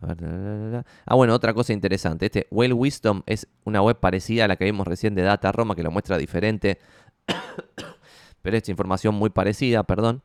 Ah, 0.00 1.14
bueno, 1.14 1.34
otra 1.34 1.52
cosa 1.54 1.72
interesante. 1.72 2.26
Este 2.26 2.46
Well 2.50 2.72
Wisdom 2.72 3.22
es 3.26 3.46
una 3.64 3.82
web 3.82 4.00
parecida 4.00 4.46
a 4.46 4.48
la 4.48 4.56
que 4.56 4.64
vimos 4.64 4.86
recién 4.86 5.14
de 5.14 5.22
Data 5.22 5.52
Roma, 5.52 5.76
que 5.76 5.82
lo 5.82 5.90
muestra 5.90 6.18
diferente. 6.18 6.78
Pero 8.42 8.56
es 8.56 8.68
información 8.68 9.14
muy 9.14 9.30
parecida, 9.30 9.84
perdón. 9.84 10.22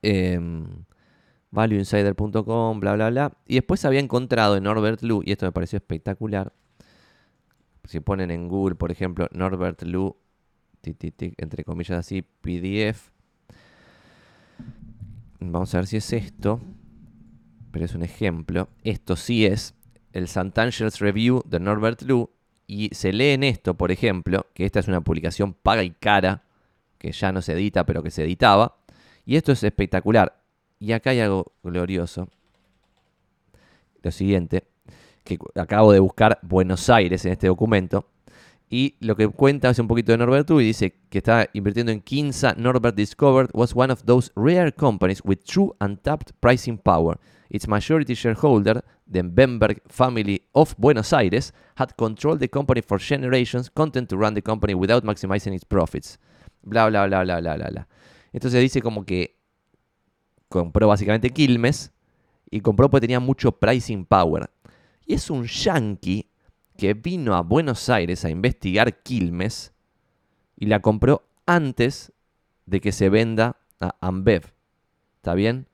Em, 0.00 0.83
valueinsider.com, 1.54 2.80
bla, 2.80 2.94
bla, 2.94 3.10
bla. 3.10 3.32
Y 3.46 3.54
después 3.54 3.84
había 3.84 4.00
encontrado 4.00 4.56
en 4.56 4.64
Norbert 4.64 5.02
Lu, 5.02 5.22
y 5.24 5.32
esto 5.32 5.46
me 5.46 5.52
pareció 5.52 5.76
espectacular. 5.78 6.52
Si 7.84 8.00
ponen 8.00 8.30
en 8.30 8.48
Google, 8.48 8.74
por 8.74 8.90
ejemplo, 8.90 9.28
Norbert 9.32 9.82
Lu, 9.82 10.16
entre 10.82 11.64
comillas 11.64 11.98
así, 11.98 12.22
PDF. 12.22 13.10
Vamos 15.40 15.74
a 15.74 15.78
ver 15.78 15.86
si 15.86 15.96
es 15.96 16.12
esto 16.12 16.60
pero 17.74 17.86
es 17.86 17.94
un 17.96 18.04
ejemplo. 18.04 18.68
Esto 18.84 19.16
sí 19.16 19.44
es 19.44 19.74
el 20.12 20.24
St. 20.24 20.60
Angels 20.60 21.00
Review 21.00 21.42
de 21.44 21.58
Norbert 21.58 22.02
Lu. 22.02 22.30
Y 22.68 22.90
se 22.94 23.12
lee 23.12 23.30
en 23.30 23.42
esto, 23.42 23.74
por 23.74 23.90
ejemplo, 23.90 24.46
que 24.54 24.64
esta 24.64 24.78
es 24.78 24.86
una 24.86 25.00
publicación 25.00 25.54
paga 25.54 25.82
y 25.82 25.90
cara, 25.90 26.44
que 26.98 27.10
ya 27.10 27.32
no 27.32 27.42
se 27.42 27.54
edita, 27.54 27.84
pero 27.84 28.04
que 28.04 28.12
se 28.12 28.22
editaba. 28.22 28.76
Y 29.26 29.34
esto 29.34 29.50
es 29.50 29.64
espectacular. 29.64 30.40
Y 30.84 30.92
acá 30.92 31.10
hay 31.10 31.20
algo 31.20 31.54
glorioso. 31.62 32.28
Lo 34.02 34.10
siguiente, 34.10 34.64
que 35.24 35.38
acabo 35.54 35.92
de 35.92 35.98
buscar 35.98 36.38
Buenos 36.42 36.90
Aires 36.90 37.24
en 37.24 37.32
este 37.32 37.46
documento. 37.46 38.10
Y 38.68 38.96
lo 39.00 39.16
que 39.16 39.26
cuenta 39.28 39.70
es 39.70 39.78
un 39.78 39.88
poquito 39.88 40.12
de 40.12 40.18
Norbert 40.18 40.50
y 40.50 40.58
dice 40.58 40.94
que 41.08 41.18
está 41.18 41.48
invirtiendo 41.54 41.90
en 41.90 42.02
Kinsa. 42.02 42.54
Norbert 42.58 42.96
discovered 42.96 43.48
was 43.54 43.74
one 43.74 43.90
of 43.90 44.02
those 44.04 44.30
rare 44.36 44.70
companies 44.72 45.22
with 45.24 45.38
true 45.44 45.74
untapped 45.80 46.32
pricing 46.40 46.76
power 46.76 47.18
its 47.48 47.66
majority 47.66 48.14
shareholder, 48.14 48.82
the 49.06 49.22
Bemberg 49.22 49.80
family 49.88 50.42
of 50.52 50.74
Buenos 50.76 51.12
Aires, 51.14 51.54
had 51.76 51.96
controlled 51.96 52.40
the 52.40 52.48
company 52.48 52.82
for 52.82 52.98
generations, 52.98 53.70
content 53.70 54.10
to 54.10 54.18
run 54.18 54.34
the 54.34 54.42
company 54.42 54.74
without 54.74 55.02
maximizing 55.02 55.54
its 55.54 55.64
profits. 55.64 56.18
Bla, 56.62 56.90
bla, 56.90 57.06
bla, 57.06 57.22
bla, 57.22 57.40
bla, 57.40 57.56
bla, 57.56 57.70
bla. 57.70 57.88
Entonces 58.32 58.60
dice 58.60 58.82
como 58.82 59.04
que 59.04 59.43
compró 60.62 60.86
básicamente 60.86 61.30
Quilmes 61.30 61.92
y 62.48 62.60
compró 62.60 62.88
porque 62.88 63.08
tenía 63.08 63.18
mucho 63.18 63.52
pricing 63.52 64.04
power. 64.04 64.50
Y 65.04 65.14
es 65.14 65.28
un 65.30 65.44
yankee 65.44 66.28
que 66.76 66.94
vino 66.94 67.34
a 67.34 67.40
Buenos 67.40 67.88
Aires 67.88 68.24
a 68.24 68.30
investigar 68.30 69.02
Quilmes 69.02 69.72
y 70.56 70.66
la 70.66 70.80
compró 70.80 71.26
antes 71.44 72.12
de 72.66 72.80
que 72.80 72.92
se 72.92 73.08
venda 73.08 73.56
a 73.80 73.96
Ambev. 74.00 74.52
¿Está 75.16 75.34
bien? 75.34 75.66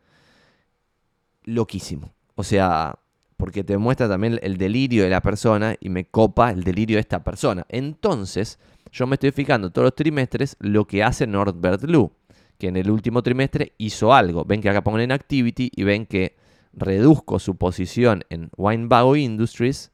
loquísimo. 1.44 2.12
O 2.34 2.42
sea, 2.42 2.98
porque 3.36 3.64
te 3.64 3.76
muestra 3.78 4.08
también 4.08 4.38
el 4.42 4.56
delirio 4.56 5.04
de 5.04 5.10
la 5.10 5.20
persona 5.20 5.74
y 5.80 5.88
me 5.88 6.06
copa 6.06 6.50
el 6.50 6.64
delirio 6.64 6.96
de 6.96 7.00
esta 7.00 7.22
persona. 7.22 7.66
Entonces, 7.68 8.58
yo 8.92 9.06
me 9.06 9.16
estoy 9.16 9.32
fijando 9.32 9.70
todos 9.70 9.86
los 9.86 9.94
trimestres 9.94 10.56
lo 10.60 10.86
que 10.86 11.02
hace 11.02 11.26
Norbert 11.26 11.82
Lu, 11.84 12.12
que 12.61 12.68
en 12.68 12.76
el 12.76 12.90
último 12.90 13.24
trimestre 13.24 13.72
hizo 13.78 14.14
algo. 14.14 14.44
Ven 14.44 14.61
que 14.61 14.68
acá 14.68 14.84
pongo 14.84 15.00
en 15.00 15.11
Activity 15.11 15.72
y 15.74 15.82
ven 15.82 16.06
que 16.06 16.36
reduzco 16.72 17.40
su 17.40 17.56
posición 17.56 18.22
en 18.30 18.50
Winebago 18.56 19.16
Industries 19.16 19.90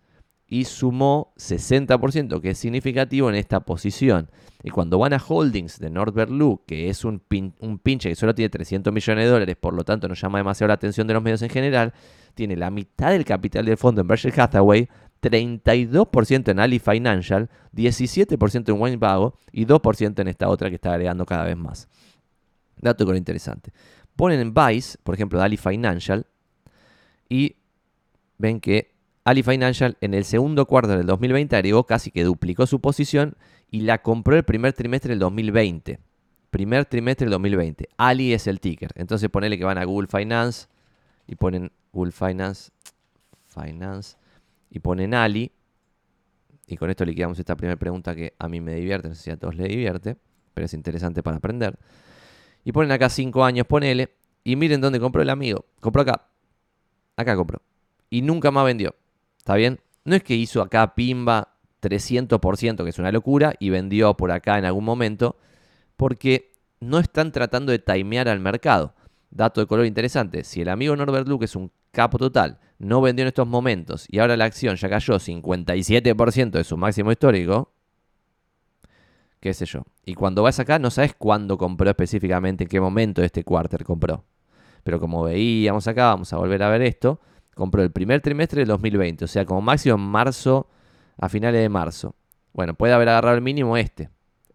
y 0.49 0.65
sumó 0.65 1.33
60%, 1.39 2.41
que 2.41 2.51
es 2.51 2.59
significativo 2.59 3.29
en 3.31 3.37
esta 3.37 3.61
posición. 3.61 4.31
Y 4.63 4.71
cuando 4.71 4.99
van 4.99 5.13
a 5.13 5.23
holdings 5.27 5.79
de 5.79 5.91
Norbert 5.91 6.31
Lu, 6.31 6.63
que 6.67 6.89
es 6.89 7.05
un, 7.05 7.23
un 7.61 7.79
pinche 7.79 8.09
que 8.09 8.15
solo 8.15 8.35
tiene 8.35 8.49
300 8.49 8.93
millones 8.93 9.25
de 9.25 9.31
dólares, 9.31 9.57
por 9.59 9.75
lo 9.75 9.85
tanto 9.85 10.09
no 10.09 10.15
llama 10.15 10.39
demasiado 10.39 10.69
la 10.69 10.75
atención 10.75 11.07
de 11.07 11.15
los 11.15 11.23
medios 11.23 11.43
en 11.43 11.51
general, 11.51 11.95
tiene 12.35 12.57
la 12.57 12.71
mitad 12.71 13.11
del 13.11 13.25
capital 13.25 13.65
del 13.65 13.77
fondo 13.77 14.03
en 14.03 14.09
Berkshire 14.09 14.41
Hathaway, 14.41 14.89
32% 15.23 16.51
en 16.51 16.61
Ali 16.61 16.79
Financial, 16.79 17.49
17% 17.75 18.69
en 18.69 18.81
Winebago 18.81 19.35
y 19.51 19.67
2% 19.67 20.21
en 20.21 20.29
esta 20.29 20.49
otra 20.49 20.69
que 20.69 20.77
está 20.77 20.93
agregando 20.93 21.27
cada 21.27 21.45
vez 21.45 21.57
más. 21.57 21.89
Dato 22.79 23.07
con 23.07 23.17
interesante. 23.17 23.73
Ponen 24.17 24.41
en 24.41 24.55
Vice, 24.55 24.99
por 25.03 25.15
ejemplo, 25.15 25.41
Ali 25.43 25.57
Financial, 25.57 26.27
y 27.29 27.57
ven 28.39 28.61
que 28.61 28.95
Ali 29.25 29.43
Financial 29.43 29.97
en 30.01 30.15
el 30.15 30.25
segundo 30.25 30.67
cuarto 30.67 30.97
del 30.97 31.07
2020 31.07 31.57
agregó 31.57 31.85
casi 31.85 32.11
que 32.11 32.25
duplicó 32.25 32.67
su 32.67 32.81
posición 32.81 33.35
y 33.71 33.81
la 33.81 34.03
compró 34.03 34.37
el 34.37 34.45
primer 34.45 34.73
trimestre 34.73 35.11
del 35.11 35.19
2020. 35.19 35.99
Primer 36.51 36.85
trimestre 36.85 37.25
del 37.25 37.33
2020. 37.33 37.89
Ali 37.97 38.33
es 38.33 38.47
el 38.47 38.61
ticker. 38.61 38.93
Entonces 38.95 39.29
ponele 39.29 39.59
que 39.59 39.65
van 39.65 39.79
a 39.79 39.85
Google 39.85 40.07
Finance 40.07 40.69
y 41.27 41.35
ponen 41.35 41.73
Google 41.93 42.13
Finance, 42.13 42.71
Finance 43.49 44.17
y 44.71 44.79
ponen 44.79 45.13
Ali. 45.13 45.51
Y 46.69 46.77
con 46.77 46.91
esto 46.91 47.05
liquidamos 47.05 47.39
esta 47.39 47.57
primera 47.57 47.77
pregunta 47.77 48.15
que 48.15 48.35
a 48.39 48.49
mí 48.49 48.61
me 48.61 48.75
divierte, 48.75 49.09
no 49.09 49.15
sé 49.15 49.23
si 49.23 49.31
a 49.31 49.37
todos 49.37 49.57
les 49.57 49.69
divierte, 49.69 50.17
pero 50.55 50.67
es 50.67 50.75
interesante 50.75 51.23
para 51.23 51.39
aprender. 51.39 51.79
Y 52.67 52.73
ponen 52.73 52.91
acá 52.91 53.09
5 53.09 53.45
años, 53.45 53.65
ponele. 53.65 54.17
Y 54.43 54.57
miren 54.57 54.81
dónde 54.81 54.99
compró 54.99 55.23
el 55.23 55.31
amigo. 55.31 55.67
Compró 55.79 56.03
acá. 56.03 56.27
Acá 57.15 57.37
compró. 57.37 57.63
Y 58.11 58.23
nunca 58.23 58.51
más 58.51 58.65
vendió. 58.65 58.97
¿Está 59.39 59.55
bien? 59.55 59.79
No 60.05 60.17
es 60.17 60.25
que 60.25 60.35
hizo 60.35 60.61
acá 60.61 60.97
Pimba 60.97 61.55
300%, 61.81 62.83
que 62.83 62.91
es 62.91 62.99
una 62.99 63.13
locura, 63.13 63.55
y 63.61 63.71
vendió 63.71 64.17
por 64.17 64.33
acá 64.33 64.59
en 64.59 64.65
algún 64.65 64.85
momento, 64.85 65.37
porque 65.97 66.55
no 66.81 66.99
están 66.99 67.31
tratando 67.31 67.71
de 67.71 67.79
timear 67.79 68.29
al 68.29 68.41
mercado. 68.41 68.95
Dato 69.31 69.61
de 69.61 69.69
color 69.69 69.87
interesante, 69.87 70.43
si 70.43 70.63
el 70.63 70.69
amigo 70.69 70.97
Norbert 70.97 71.29
Luke 71.29 71.45
es 71.45 71.55
un 71.55 71.71
capo 71.93 72.19
total, 72.19 72.59
no 72.81 73.01
vendió 73.01 73.23
en 73.23 73.29
estos 73.29 73.47
momentos 73.47 74.07
y 74.09 74.19
ahora 74.19 74.37
la 74.37 74.47
acción 74.47 74.75
ya 74.75 74.89
cayó 74.89 75.15
57% 75.15 76.51
de 76.51 76.65
su 76.65 76.77
máximo 76.77 77.13
histórico, 77.13 77.73
qué 79.41 79.55
sé 79.55 79.67
yo. 79.67 79.83
Y 80.05 80.15
cuando 80.15 80.43
vas 80.43 80.59
acá 80.59 80.79
no 80.79 80.91
sabes 80.91 81.15
cuándo 81.15 81.59
compró 81.59 81.89
específicamente, 81.91 82.65
en 82.65 82.69
qué 82.69 82.81
momento 82.81 83.23
este 83.23 83.45
quarter 83.45 83.85
compró. 83.85 84.25
Pero 84.83 85.01
como 85.01 85.25
veíamos 85.25 85.89
acá, 85.89 86.07
vamos 86.07 86.33
a 86.33 86.37
volver 86.37 86.63
a 86.63 86.69
ver 86.69 86.83
esto, 86.83 87.21
compró 87.55 87.83
el 87.83 87.91
primer 87.91 88.21
trimestre 88.21 88.61
del 88.61 88.69
2020, 88.69 89.25
o 89.25 89.29
sea, 89.29 89.45
como 89.45 89.61
máximo 89.61 89.97
en 89.97 90.03
marzo, 90.03 90.69
a 91.19 91.29
finales 91.29 91.61
de 91.61 91.69
marzo. 91.69 92.15
Bueno, 92.53 92.75
puede 92.75 92.93
haber 92.93 93.09
agarrado 93.09 93.37
el 93.37 93.43
mínimo 93.43 93.77
este, 93.77 94.11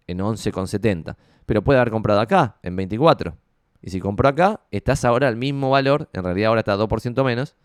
en 0.07 0.19
11,70, 0.19 1.15
pero 1.45 1.63
puede 1.63 1.79
haber 1.79 1.91
comprado 1.91 2.19
acá, 2.19 2.57
en 2.63 2.75
24. 2.75 3.35
Y 3.81 3.89
si 3.89 3.99
compró 3.99 4.29
acá, 4.29 4.61
estás 4.71 5.03
ahora 5.05 5.27
al 5.27 5.35
mismo 5.35 5.71
valor, 5.71 6.09
en 6.13 6.23
realidad 6.23 6.49
ahora 6.49 6.59
está 6.59 6.77
2% 6.77 7.23
menos, 7.25 7.55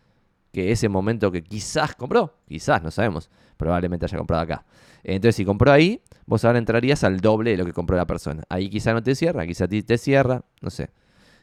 que 0.52 0.72
ese 0.72 0.88
momento 0.88 1.30
que 1.30 1.42
quizás 1.42 1.94
compró, 1.94 2.38
quizás, 2.48 2.82
no 2.82 2.90
sabemos, 2.90 3.30
probablemente 3.56 4.06
haya 4.06 4.18
comprado 4.18 4.42
acá. 4.42 4.64
Entonces, 5.04 5.36
si 5.36 5.44
compró 5.44 5.70
ahí, 5.70 6.02
vos 6.26 6.44
ahora 6.44 6.58
entrarías 6.58 7.04
al 7.04 7.20
doble 7.20 7.52
de 7.52 7.56
lo 7.56 7.64
que 7.64 7.72
compró 7.72 7.96
la 7.96 8.06
persona. 8.06 8.42
Ahí 8.48 8.68
quizás 8.68 8.94
no 8.94 9.02
te 9.02 9.14
cierra, 9.14 9.46
quizás 9.46 9.68
te 9.68 9.98
cierra, 9.98 10.44
no 10.60 10.70
sé. 10.70 10.90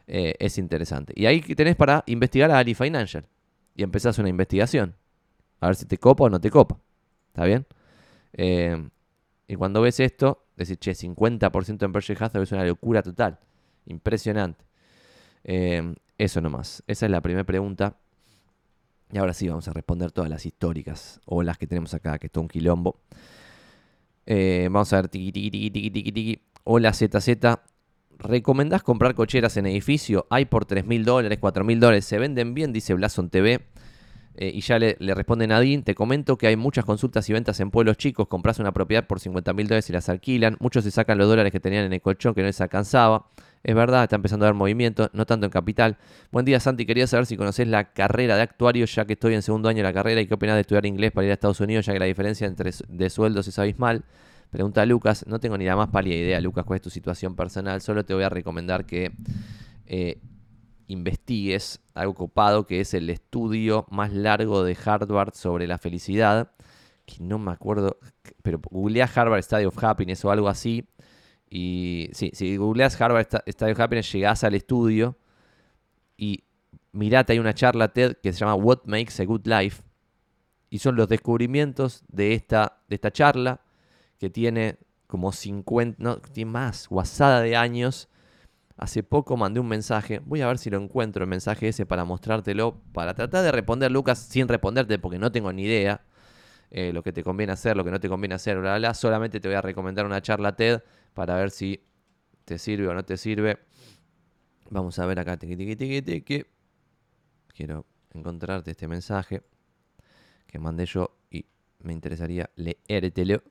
Eh, 0.08 0.36
es 0.40 0.58
interesante. 0.58 1.14
Y 1.16 1.26
ahí 1.26 1.42
tenés 1.42 1.76
para 1.76 2.04
investigar 2.08 2.52
a 2.52 2.60
Ali 2.60 2.76
Financial 2.76 3.26
y 3.76 3.84
empezás 3.84 4.20
una 4.20 4.30
investigación. 4.30 4.96
A 5.62 5.68
ver 5.68 5.76
si 5.76 5.86
te 5.86 5.98
copa 5.98 6.26
o 6.26 6.30
no 6.30 6.40
te 6.40 6.50
copa. 6.50 6.78
¿Está 7.30 7.46
bien? 7.46 7.66
Eh, 8.34 8.90
y 9.48 9.56
cuando 9.56 9.82
ves 9.82 10.00
esto, 10.00 10.46
decís, 10.58 10.78
che, 10.80 10.94
50% 10.94 11.86
en 11.86 11.92
Berkshire 11.92 12.24
Hathaway 12.24 12.44
es 12.44 12.52
una 12.52 12.66
locura 12.66 13.02
total. 13.02 13.40
Impresionante. 13.86 14.66
Eh, 15.44 15.96
eso 16.18 16.42
nomás. 16.42 16.84
Esa 16.88 17.06
es 17.06 17.12
la 17.12 17.22
primera 17.22 17.46
pregunta. 17.46 17.98
Y 19.12 19.18
ahora 19.18 19.34
sí 19.34 19.48
vamos 19.48 19.68
a 19.68 19.74
responder 19.74 20.12
todas 20.12 20.30
las 20.30 20.46
históricas 20.46 21.22
o 21.26 21.44
las 21.44 21.58
que 21.58 21.68
tenemos 21.68 21.94
acá, 21.94 22.18
que 22.18 22.28
es 22.28 22.36
un 22.36 22.48
quilombo. 22.48 23.00
Eh, 24.26 24.70
vamos 24.72 24.92
a 24.94 24.98
ver, 24.98 25.10
tiki, 25.10 25.32
tiki, 25.32 25.52
tiki, 25.52 25.72
tiki, 25.72 25.92
tiki, 25.92 26.12
tiki. 26.12 26.42
Hola 26.64 26.94
ZZ. 26.94 27.30
¿Recomendás 28.20 28.84
comprar 28.84 29.16
cocheras 29.16 29.58
en 29.58 29.66
edificio? 29.66 30.28
Hay 30.30 30.46
por 30.46 30.66
3 30.66 30.86
mil 30.86 31.04
dólares, 31.04 31.40
4 31.42 31.64
mil 31.64 31.80
dólares. 31.80 32.06
Se 32.06 32.20
venden 32.20 32.54
bien, 32.54 32.72
dice 32.72 32.94
Blason 32.94 33.30
TV. 33.30 33.62
Eh, 34.36 34.52
y 34.54 34.62
ya 34.62 34.80
le, 34.80 34.96
responde 35.00 35.46
Nadine, 35.46 35.84
te 35.84 35.94
comento 35.94 36.38
que 36.38 36.48
hay 36.48 36.56
muchas 36.56 36.86
consultas 36.86 37.30
y 37.30 37.34
ventas 37.34 37.60
en 37.60 37.70
pueblos 37.70 37.98
chicos, 37.98 38.28
compras 38.28 38.58
una 38.58 38.72
propiedad 38.72 39.06
por 39.06 39.20
50 39.20 39.54
mil 39.54 39.68
dólares 39.68 39.88
y 39.92 39.94
las 39.94 40.10
alquilan, 40.10 40.58
muchos 40.60 40.84
se 40.86 40.90
sacan 40.90 41.20
los 41.20 41.28
dólares 41.28 41.52
que 41.52 41.60
tenían 41.60 41.86
en 41.86 41.94
el 41.94 42.02
colchón 42.02 42.34
que 42.34 42.42
no 42.42 42.48
les 42.48 42.60
alcanzaba, 42.60 43.28
Es 43.64 43.76
verdad, 43.76 44.04
está 44.04 44.18
empezando 44.18 44.46
a 44.46 44.50
haber 44.50 44.58
movimiento, 44.58 45.10
no 45.14 45.26
tanto 45.26 45.46
en 45.46 45.50
capital. 45.50 45.98
Buen 46.34 46.44
día, 46.44 46.60
Santi. 46.60 46.86
Quería 46.86 47.08
saber 47.08 47.26
si 47.26 47.38
conoces 47.38 47.66
la 47.66 47.94
carrera 47.94 48.36
de 48.36 48.42
actuario, 48.42 48.86
ya 48.86 49.06
que 49.06 49.14
estoy 49.14 49.36
en 49.36 49.42
segundo 49.42 49.70
año 49.70 49.78
de 49.78 49.84
la 49.84 49.94
carrera 49.94 50.20
y 50.20 50.28
qué 50.28 50.34
opinas 50.34 50.56
de 50.56 50.62
estudiar 50.62 50.86
inglés 50.86 51.14
para 51.14 51.26
ir 51.26 51.32
a 51.32 51.36
Estados 51.36 51.62
Unidos, 51.62 51.86
ya 51.86 51.94
que 51.94 52.00
la 52.00 52.06
diferencia 52.06 52.46
entre 52.46 52.72
de 52.90 53.10
sueldos 53.10 53.48
es 53.48 53.58
abismal. 53.58 54.04
Pregunta 54.50 54.86
Lucas. 54.86 55.26
No 55.28 55.40
tengo 55.40 55.58
ni 55.58 55.64
la 55.64 55.78
más 55.78 55.88
pálida 55.88 56.14
idea, 56.14 56.42
Lucas, 56.42 56.66
cuál 56.66 56.76
es 56.76 56.82
tu 56.82 56.90
situación 56.90 57.38
personal. 57.38 57.80
Solo 57.80 58.04
te 58.04 58.14
voy 58.14 58.24
a 58.24 58.30
recomendar 58.30 58.86
que 58.86 59.14
eh, 59.86 60.20
investigues 60.88 61.80
algo 61.94 62.16
copado, 62.16 62.68
que 62.68 62.82
es 62.82 62.94
el 62.94 63.10
estudio 63.10 63.88
más 63.90 64.12
largo 64.12 64.66
de 64.66 64.78
Harvard 64.84 65.36
sobre 65.36 65.68
la 65.68 65.78
felicidad. 65.78 66.52
Que 67.06 67.24
no 67.24 67.40
me 67.40 67.52
acuerdo, 67.52 67.98
pero 68.42 68.60
googlea 68.60 69.10
Harvard 69.14 69.42
Study 69.42 69.64
of 69.64 69.82
Happiness 69.82 70.26
o 70.26 70.32
algo 70.32 70.50
así 70.50 70.86
y 71.56 72.10
sí, 72.14 72.32
si 72.34 72.58
googleas 72.58 73.00
Harvard 73.00 73.28
Study 73.48 73.72
of 73.74 73.80
Happiness, 73.80 74.12
llegás 74.12 74.44
al 74.44 74.56
estudio 74.56 75.20
y 76.18 76.46
mirate, 76.94 77.34
hay 77.34 77.38
una 77.38 77.54
charla 77.54 77.90
TED 77.90 78.18
que 78.24 78.34
se 78.34 78.40
llama 78.40 78.56
What 78.56 78.86
Makes 78.86 79.22
a 79.22 79.26
Good 79.26 79.46
Life. 79.46 79.84
Y 80.72 80.80
son 80.80 80.96
los 80.96 81.08
descubrimientos 81.08 82.04
de 82.08 82.34
esta, 82.34 82.82
de 82.90 82.96
esta 82.96 83.12
charla 83.12 83.62
que 84.18 84.32
tiene 84.32 84.80
como 85.06 85.32
50, 85.32 86.02
no, 86.02 86.18
tiene 86.18 86.50
más, 86.50 86.90
guasada 86.90 87.42
de 87.42 87.56
años. 87.56 88.10
Hace 88.76 89.04
poco 89.04 89.38
mandé 89.38 89.60
un 89.60 89.68
mensaje, 89.68 90.24
voy 90.26 90.42
a 90.42 90.48
ver 90.48 90.58
si 90.58 90.72
lo 90.72 90.80
encuentro 90.82 91.24
el 91.24 91.30
mensaje 91.30 91.68
ese 91.68 91.86
para 91.86 92.04
mostrártelo, 92.04 92.82
para 92.94 93.14
tratar 93.14 93.44
de 93.44 93.52
responder, 93.52 93.92
Lucas, 93.92 94.18
sin 94.18 94.48
responderte 94.48 94.98
porque 94.98 95.20
no 95.20 95.32
tengo 95.32 95.54
ni 95.54 95.66
idea 95.66 96.02
eh, 96.72 96.92
lo 96.92 97.04
que 97.04 97.14
te 97.14 97.24
conviene 97.24 97.54
hacer, 97.54 97.78
lo 97.78 97.84
que 97.84 97.92
no 97.92 98.00
te 98.00 98.10
conviene 98.10 98.34
hacer, 98.34 98.60
bla, 98.60 98.80
bla, 98.80 98.96
Solamente 98.96 99.40
te 99.40 99.48
voy 99.48 99.56
a 99.56 99.62
recomendar 99.62 100.08
una 100.08 100.20
charla 100.20 100.56
TED 100.56 100.82
para 101.14 101.36
ver 101.36 101.52
si 101.52 101.84
te 102.46 102.58
sirve 102.58 102.88
o 102.88 102.94
no 102.94 103.04
te 103.04 103.18
sirve. 103.18 103.60
Vamos 104.70 105.00
a 105.00 105.06
ver 105.06 105.20
acá. 105.20 105.38
Quiero 107.56 107.86
encontrarte 108.14 108.72
este 108.72 108.88
mensaje 108.88 109.42
que 110.48 110.60
mandé 110.60 110.86
yo 110.86 111.16
y 111.30 111.46
me 111.80 111.94
interesaría 111.94 112.50
leértelo. 112.56 113.44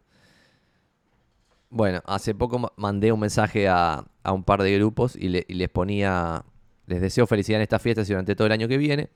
Bueno, 1.71 2.03
hace 2.05 2.35
poco 2.35 2.73
mandé 2.77 3.13
un 3.13 3.21
mensaje 3.21 3.69
a, 3.69 4.05
un 4.25 4.45
par 4.45 4.63
de 4.63 4.75
grupos 4.77 5.17
y, 5.17 5.27
y, 5.27 5.55
les 5.55 5.69
ponía, 5.71 6.45
les 6.87 7.01
deseo 7.01 7.27
felicidad 7.27 7.59
en 7.61 7.63
estas 7.63 7.81
fiestas 7.81 8.09
y 8.09 8.13
durante 8.13 8.37
todo 8.37 8.47
el 8.47 8.53
año 8.53 8.69
que 8.69 8.77
viene 8.77 9.09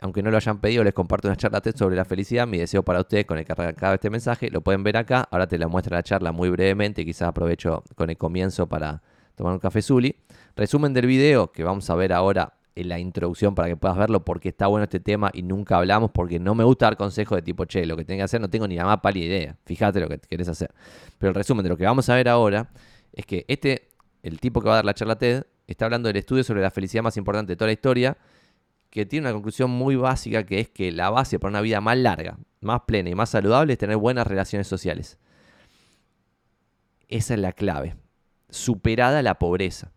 aunque 0.00 0.22
no 0.22 0.30
lo 0.30 0.36
hayan 0.36 0.58
pedido, 0.58 0.84
les 0.84 0.92
comparto 0.92 1.28
una 1.28 1.36
charla 1.36 1.60
TED 1.60 1.74
sobre 1.74 1.96
la 1.96 2.04
felicidad. 2.04 2.46
Mi 2.46 2.58
deseo 2.58 2.82
para 2.82 3.00
ustedes 3.00 3.24
con 3.24 3.38
el 3.38 3.44
que 3.44 3.52
arrancaba 3.52 3.94
este 3.94 4.10
mensaje. 4.10 4.50
Lo 4.50 4.60
pueden 4.60 4.82
ver 4.82 4.96
acá. 4.96 5.26
Ahora 5.30 5.46
te 5.46 5.58
la 5.58 5.68
muestro 5.68 5.94
la 5.94 6.02
charla 6.02 6.32
muy 6.32 6.50
brevemente. 6.50 7.04
Quizás 7.04 7.28
aprovecho 7.28 7.82
con 7.94 8.10
el 8.10 8.18
comienzo 8.18 8.68
para 8.68 9.02
tomar 9.34 9.54
un 9.54 9.58
café 9.58 9.80
Zuli. 9.80 10.14
Resumen 10.54 10.92
del 10.92 11.06
video 11.06 11.50
que 11.50 11.64
vamos 11.64 11.88
a 11.88 11.94
ver 11.94 12.12
ahora 12.12 12.54
en 12.74 12.90
la 12.90 12.98
introducción 12.98 13.54
para 13.54 13.68
que 13.68 13.76
puedas 13.76 13.96
verlo 13.96 14.22
porque 14.22 14.50
está 14.50 14.66
bueno 14.66 14.84
este 14.84 15.00
tema 15.00 15.30
y 15.32 15.42
nunca 15.42 15.78
hablamos 15.78 16.10
porque 16.10 16.38
no 16.38 16.54
me 16.54 16.62
gusta 16.62 16.86
dar 16.86 16.98
consejos 16.98 17.36
de 17.36 17.42
tipo, 17.42 17.64
che, 17.64 17.86
lo 17.86 17.96
que 17.96 18.04
tengo 18.04 18.18
que 18.18 18.24
hacer 18.24 18.38
no 18.38 18.50
tengo 18.50 18.68
ni 18.68 18.76
la 18.76 18.84
más 18.84 19.00
pálida 19.00 19.24
idea. 19.24 19.56
Fíjate 19.64 19.98
lo 19.98 20.08
que 20.08 20.18
querés 20.18 20.48
hacer. 20.48 20.70
Pero 21.18 21.30
el 21.30 21.34
resumen 21.34 21.62
de 21.62 21.70
lo 21.70 21.76
que 21.78 21.84
vamos 21.84 22.06
a 22.10 22.14
ver 22.14 22.28
ahora 22.28 22.68
es 23.14 23.24
que 23.24 23.46
este, 23.48 23.88
el 24.22 24.40
tipo 24.40 24.60
que 24.60 24.68
va 24.68 24.74
a 24.74 24.76
dar 24.76 24.84
la 24.84 24.92
charla 24.92 25.16
TED, 25.16 25.44
está 25.66 25.86
hablando 25.86 26.08
del 26.08 26.16
estudio 26.16 26.44
sobre 26.44 26.60
la 26.60 26.70
felicidad 26.70 27.02
más 27.02 27.16
importante 27.16 27.52
de 27.52 27.56
toda 27.56 27.66
la 27.66 27.72
historia 27.72 28.16
que 28.90 29.06
tiene 29.06 29.26
una 29.26 29.34
conclusión 29.34 29.70
muy 29.70 29.96
básica 29.96 30.44
que 30.44 30.60
es 30.60 30.68
que 30.68 30.92
la 30.92 31.10
base 31.10 31.38
para 31.38 31.50
una 31.50 31.60
vida 31.60 31.80
más 31.80 31.98
larga, 31.98 32.38
más 32.60 32.82
plena 32.86 33.10
y 33.10 33.14
más 33.14 33.30
saludable 33.30 33.74
es 33.74 33.78
tener 33.78 33.96
buenas 33.96 34.26
relaciones 34.26 34.66
sociales. 34.66 35.18
Esa 37.08 37.34
es 37.34 37.40
la 37.40 37.52
clave. 37.52 37.96
Superada 38.48 39.22
la 39.22 39.38
pobreza. 39.38 39.92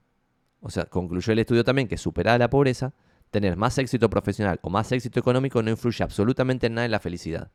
O 0.61 0.69
sea, 0.69 0.85
concluyó 0.85 1.33
el 1.33 1.39
estudio 1.39 1.63
también 1.63 1.87
que 1.87 1.97
superada 1.97 2.37
la 2.37 2.49
pobreza, 2.49 2.93
tener 3.31 3.55
más 3.55 3.77
éxito 3.77 4.09
profesional 4.09 4.59
o 4.61 4.69
más 4.69 4.91
éxito 4.91 5.19
económico 5.19 5.61
no 5.61 5.69
influye 5.69 6.03
absolutamente 6.03 6.67
en 6.67 6.73
nada 6.73 6.85
en 6.85 6.91
la 6.91 6.99
felicidad. 6.99 7.51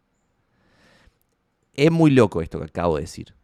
Es 1.75 1.91
muy 1.91 2.11
loco 2.11 2.41
esto 2.41 2.59
que 2.59 2.67
acabo 2.67 2.97
de 2.97 3.03
decir. 3.03 3.35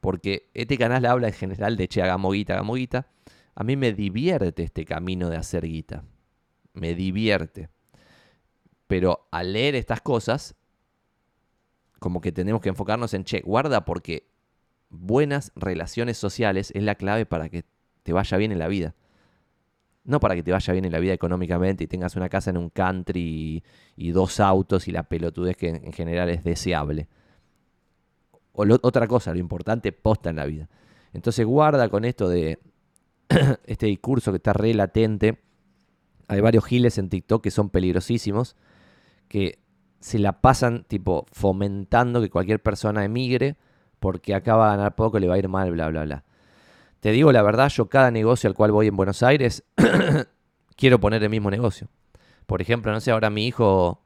Porque 0.00 0.50
este 0.54 0.76
canal 0.76 1.06
habla 1.06 1.28
en 1.28 1.34
general 1.34 1.76
de 1.76 1.88
che, 1.88 2.02
hagamos 2.02 2.34
guita, 2.34 2.54
hagamos 2.54 2.76
guita. 2.76 3.08
A 3.54 3.64
mí 3.64 3.76
me 3.76 3.92
divierte 3.92 4.62
este 4.62 4.84
camino 4.84 5.28
de 5.30 5.36
hacer 5.36 5.64
guita 5.66 6.04
me 6.78 6.94
divierte. 6.94 7.68
Pero 8.86 9.28
al 9.30 9.52
leer 9.52 9.74
estas 9.74 10.00
cosas, 10.00 10.56
como 11.98 12.20
que 12.20 12.32
tenemos 12.32 12.60
que 12.60 12.70
enfocarnos 12.70 13.12
en, 13.14 13.24
che, 13.24 13.40
guarda 13.40 13.84
porque 13.84 14.28
buenas 14.90 15.52
relaciones 15.54 16.16
sociales 16.16 16.72
es 16.74 16.82
la 16.82 16.94
clave 16.94 17.26
para 17.26 17.48
que 17.48 17.64
te 18.02 18.12
vaya 18.12 18.36
bien 18.36 18.52
en 18.52 18.58
la 18.58 18.68
vida. 18.68 18.94
No 20.04 20.20
para 20.20 20.34
que 20.34 20.42
te 20.42 20.52
vaya 20.52 20.72
bien 20.72 20.86
en 20.86 20.92
la 20.92 21.00
vida 21.00 21.12
económicamente 21.12 21.84
y 21.84 21.86
tengas 21.86 22.16
una 22.16 22.30
casa 22.30 22.48
en 22.48 22.56
un 22.56 22.70
country 22.70 23.62
y, 23.94 24.10
dos 24.12 24.40
autos 24.40 24.88
y 24.88 24.92
la 24.92 25.02
pelotudez 25.02 25.56
que 25.56 25.68
en, 25.68 25.92
general 25.92 26.30
es 26.30 26.42
deseable. 26.42 27.08
O 28.52 28.64
otra 28.82 29.06
cosa, 29.06 29.32
lo 29.32 29.38
importante 29.38 29.92
posta 29.92 30.30
en 30.30 30.36
la 30.36 30.46
vida. 30.46 30.68
Entonces 31.12 31.44
guarda 31.44 31.90
con 31.90 32.06
esto 32.06 32.28
de 32.28 32.58
este 33.66 33.86
discurso 33.86 34.32
que 34.32 34.36
está 34.36 34.54
re 34.54 34.72
latente 34.72 35.42
hay 36.28 36.40
varios 36.40 36.64
giles 36.64 36.98
en 36.98 37.08
TikTok 37.08 37.42
que 37.42 37.50
son 37.50 37.70
peligrosísimos, 37.70 38.54
que 39.28 39.58
se 40.00 40.18
la 40.18 40.40
pasan 40.40 40.84
tipo 40.84 41.26
fomentando 41.32 42.20
que 42.20 42.30
cualquier 42.30 42.62
persona 42.62 43.04
emigre 43.04 43.56
porque 43.98 44.34
acá 44.34 44.54
va 44.54 44.72
a 44.72 44.76
ganar 44.76 44.94
poco, 44.94 45.18
le 45.18 45.26
va 45.26 45.34
a 45.34 45.38
ir 45.38 45.48
mal, 45.48 45.72
bla, 45.72 45.88
bla, 45.88 46.04
bla. 46.04 46.24
Te 47.00 47.10
digo 47.10 47.32
la 47.32 47.42
verdad, 47.42 47.68
yo 47.68 47.88
cada 47.88 48.10
negocio 48.10 48.48
al 48.48 48.54
cual 48.54 48.72
voy 48.72 48.86
en 48.88 48.96
Buenos 48.96 49.22
Aires, 49.22 49.64
quiero 50.76 51.00
poner 51.00 51.22
el 51.22 51.30
mismo 51.30 51.50
negocio. 51.50 51.88
Por 52.46 52.62
ejemplo, 52.62 52.92
no 52.92 53.00
sé, 53.00 53.10
ahora 53.10 53.30
mi 53.30 53.46
hijo 53.46 54.02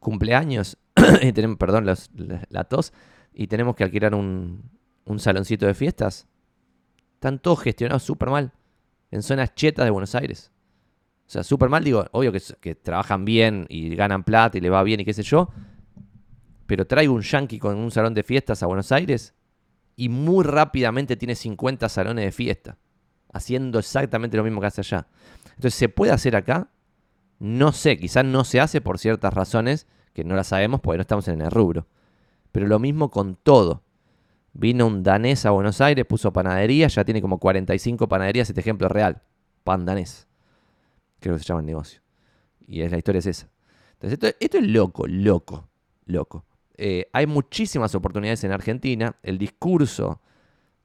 cumpleaños, 0.00 0.78
y 1.22 1.32
tenemos, 1.32 1.58
perdón, 1.58 1.86
la, 1.86 2.64
tos, 2.64 2.92
y 3.32 3.46
tenemos 3.46 3.76
que 3.76 3.84
alquilar 3.84 4.14
un, 4.14 4.70
un 5.04 5.18
saloncito 5.18 5.66
de 5.66 5.74
fiestas. 5.74 6.26
Están 7.14 7.38
todos 7.38 7.60
gestionados 7.60 8.02
súper 8.02 8.30
mal, 8.30 8.52
en 9.10 9.22
zonas 9.22 9.54
chetas 9.54 9.84
de 9.84 9.90
Buenos 9.90 10.14
Aires. 10.14 10.52
O 11.28 11.30
sea, 11.30 11.44
súper 11.44 11.68
mal, 11.68 11.84
digo, 11.84 12.06
obvio 12.12 12.32
que, 12.32 12.74
trabajan 12.74 13.26
bien 13.26 13.66
y 13.68 13.94
ganan 13.94 14.24
plata 14.24 14.56
y 14.56 14.62
le 14.62 14.70
va 14.70 14.82
bien 14.82 15.00
y 15.00 15.04
qué 15.04 15.12
sé 15.12 15.22
yo. 15.22 15.50
Pero 16.66 16.86
traigo 16.86 17.12
un 17.12 17.20
yankee 17.20 17.58
con 17.58 17.76
un 17.76 17.90
salón 17.90 18.14
de 18.14 18.22
fiestas 18.22 18.62
a 18.62 18.66
Buenos 18.66 18.90
Aires 18.92 19.34
y 19.94 20.08
muy 20.08 20.42
rápidamente 20.42 21.18
tiene 21.18 21.34
50 21.34 21.86
salones 21.90 22.24
de 22.24 22.32
fiesta. 22.32 22.78
Haciendo 23.30 23.78
exactamente 23.78 24.38
lo 24.38 24.42
mismo 24.42 24.58
que 24.62 24.68
hace 24.68 24.80
allá. 24.80 25.06
Entonces, 25.50 25.74
¿se 25.74 25.90
puede 25.90 26.12
hacer 26.12 26.34
acá? 26.34 26.70
No 27.38 27.72
sé, 27.72 27.98
quizás 27.98 28.24
no 28.24 28.44
se 28.44 28.60
hace 28.60 28.80
por 28.80 28.98
ciertas 28.98 29.34
razones 29.34 29.86
que 30.14 30.24
no 30.24 30.34
las 30.34 30.46
sabemos 30.46 30.80
porque 30.80 30.96
no 30.96 31.02
estamos 31.02 31.28
en 31.28 31.42
el 31.42 31.50
rubro. 31.50 31.88
Pero 32.52 32.66
lo 32.66 32.78
mismo 32.78 33.10
con 33.10 33.36
todo. 33.36 33.82
Vino 34.54 34.86
un 34.86 35.02
danés 35.02 35.44
a 35.44 35.50
Buenos 35.50 35.82
Aires, 35.82 36.06
puso 36.06 36.32
panadería, 36.32 36.88
ya 36.88 37.04
tiene 37.04 37.20
como 37.20 37.38
45 37.38 38.08
panaderías, 38.08 38.48
este 38.48 38.62
ejemplo 38.62 38.88
real. 38.88 39.20
Pan 39.62 39.84
danés 39.84 40.27
creo 41.20 41.34
que 41.34 41.40
se 41.40 41.46
llama 41.46 41.60
el 41.60 41.66
negocio. 41.66 42.00
Y 42.66 42.82
es, 42.82 42.90
la 42.90 42.98
historia 42.98 43.20
es 43.20 43.26
esa. 43.26 43.48
Entonces, 44.00 44.36
esto, 44.38 44.58
es 44.58 44.66
loco, 44.66 45.06
loco, 45.06 45.68
loco. 46.06 46.44
Eh, 46.76 47.08
hay 47.12 47.26
muchísimas 47.26 47.94
oportunidades 47.94 48.44
en 48.44 48.52
Argentina. 48.52 49.16
El 49.22 49.38
discurso, 49.38 50.20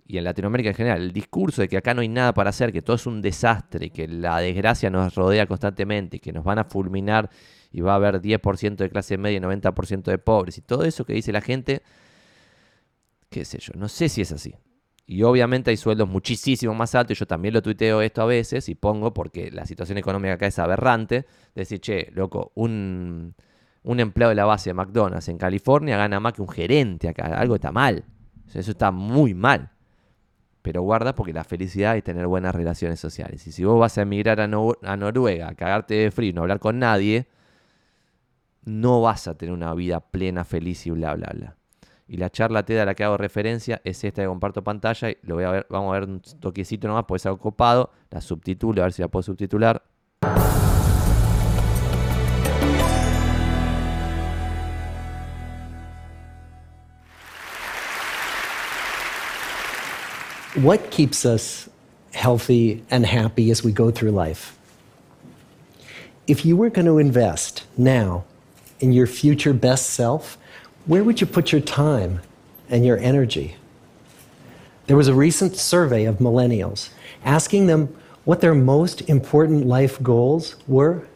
y 0.07 0.17
en 0.17 0.23
Latinoamérica 0.23 0.69
en 0.69 0.75
general, 0.75 1.01
el 1.01 1.13
discurso 1.13 1.61
de 1.61 1.67
que 1.67 1.77
acá 1.77 1.93
no 1.93 2.01
hay 2.01 2.09
nada 2.09 2.33
para 2.33 2.49
hacer, 2.49 2.71
que 2.71 2.81
todo 2.81 2.95
es 2.95 3.05
un 3.05 3.21
desastre, 3.21 3.91
que 3.91 4.07
la 4.07 4.39
desgracia 4.39 4.89
nos 4.89 5.13
rodea 5.13 5.45
constantemente, 5.45 6.19
que 6.19 6.31
nos 6.31 6.43
van 6.43 6.59
a 6.59 6.63
fulminar 6.63 7.29
y 7.71 7.81
va 7.81 7.93
a 7.93 7.95
haber 7.95 8.21
10% 8.21 8.75
de 8.75 8.89
clase 8.89 9.17
media 9.17 9.37
y 9.37 9.41
90% 9.41 10.03
de 10.03 10.17
pobres, 10.17 10.57
y 10.57 10.61
todo 10.61 10.83
eso 10.83 11.05
que 11.05 11.13
dice 11.13 11.31
la 11.31 11.41
gente, 11.41 11.81
qué 13.29 13.45
sé 13.45 13.59
yo, 13.59 13.73
no 13.75 13.89
sé 13.89 14.09
si 14.09 14.21
es 14.21 14.31
así. 14.31 14.55
Y 15.05 15.23
obviamente 15.23 15.69
hay 15.69 15.77
sueldos 15.77 16.07
muchísimo 16.07 16.73
más 16.73 16.95
altos. 16.95 17.19
Yo 17.19 17.25
también 17.25 17.53
lo 17.53 17.61
tuiteo 17.61 18.01
esto 18.01 18.21
a 18.21 18.25
veces 18.25 18.69
y 18.69 18.75
pongo 18.75 19.13
porque 19.13 19.51
la 19.51 19.65
situación 19.65 19.97
económica 19.97 20.33
acá 20.33 20.47
es 20.47 20.59
aberrante. 20.59 21.25
Decir, 21.53 21.81
che, 21.81 22.09
loco, 22.13 22.51
un, 22.55 23.35
un 23.83 23.99
empleado 23.99 24.29
de 24.29 24.35
la 24.35 24.45
base 24.45 24.69
de 24.69 24.73
McDonald's 24.73 25.27
en 25.27 25.37
California 25.37 25.97
gana 25.97 26.19
más 26.19 26.33
que 26.33 26.41
un 26.41 26.47
gerente 26.49 27.09
acá. 27.09 27.37
Algo 27.37 27.55
está 27.55 27.71
mal. 27.71 28.05
eso 28.53 28.71
está 28.71 28.91
muy 28.91 29.33
mal. 29.33 29.71
Pero 30.61 30.81
guarda 30.81 31.13
porque 31.13 31.33
la 31.33 31.43
felicidad 31.43 31.97
es 31.97 32.03
tener 32.05 32.25
buenas 32.25 32.55
relaciones 32.55 32.99
sociales. 32.99 33.45
Y 33.47 33.51
si 33.51 33.65
vos 33.65 33.77
vas 33.77 33.97
a 33.97 34.03
emigrar 34.03 34.39
a, 34.39 34.45
a 34.45 34.97
Noruega, 34.97 35.53
cagarte 35.55 35.95
de 35.95 36.11
frío, 36.11 36.31
no 36.33 36.41
hablar 36.41 36.59
con 36.59 36.79
nadie, 36.79 37.27
no 38.63 39.01
vas 39.01 39.27
a 39.27 39.37
tener 39.37 39.53
una 39.53 39.73
vida 39.73 39.99
plena, 39.99 40.45
feliz 40.45 40.87
y 40.87 40.91
bla, 40.91 41.15
bla, 41.15 41.29
bla. 41.33 41.57
Y 42.07 42.17
la 42.17 42.29
charla 42.29 42.63
TED 42.63 42.79
a 42.79 42.85
la 42.85 42.95
que 42.95 43.03
hago 43.03 43.17
referencia 43.17 43.81
es 43.83 44.03
esta 44.03 44.21
que 44.21 44.27
comparto 44.27 44.63
pantalla. 44.63 45.09
Y 45.09 45.17
lo 45.23 45.35
voy 45.35 45.43
a 45.45 45.51
ver, 45.51 45.67
vamos 45.69 45.95
a 45.95 45.99
ver 45.99 46.09
un 46.09 46.21
toquecito 46.39 46.87
nomás, 46.87 47.05
puede 47.05 47.19
ser 47.19 47.29
algo 47.29 47.41
copado. 47.41 47.91
La 48.09 48.21
subtitulo, 48.21 48.81
a 48.81 48.85
ver 48.85 48.93
si 48.93 49.01
la 49.01 49.07
puedo 49.07 49.23
subtitular. 49.23 49.81
What 60.55 60.91
keeps 60.91 61.25
us 61.25 61.69
healthy, 62.13 62.83
and 62.89 63.05
happy 63.05 63.51
as 63.51 63.63
we 63.63 63.71
go 63.71 63.91
through 63.91 64.11
life. 64.11 64.57
If 66.27 66.45
you 66.45 66.55
were 66.55 66.69
going 66.69 66.85
to 66.85 66.99
invest 66.99 67.63
now 67.77 68.23
in 68.79 68.93
your 68.93 69.07
future 69.07 69.53
best 69.53 69.89
self, 69.89 70.37
where 70.85 71.03
would 71.03 71.21
you 71.21 71.27
put 71.27 71.51
your 71.51 71.61
time 71.61 72.21
and 72.69 72.85
your 72.85 72.97
energy? 72.97 73.55
There 74.87 74.97
was 74.97 75.07
a 75.07 75.13
recent 75.13 75.55
survey 75.55 76.05
of 76.05 76.17
millennials 76.17 76.89
asking 77.23 77.67
them 77.67 77.95
what 78.25 78.41
their 78.41 78.55
most 78.55 79.01
important 79.09 79.65
life 79.65 80.01
goals 80.01 80.55
were. 80.67 81.07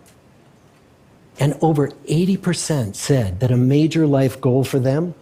And 1.40 1.58
over 1.62 1.90
80% 2.10 2.96
said 2.96 3.40
that 3.42 3.52
a 3.52 3.58
major 3.58 4.08
life 4.08 4.40
goal 4.42 4.64
for 4.64 4.80
them 4.80 5.14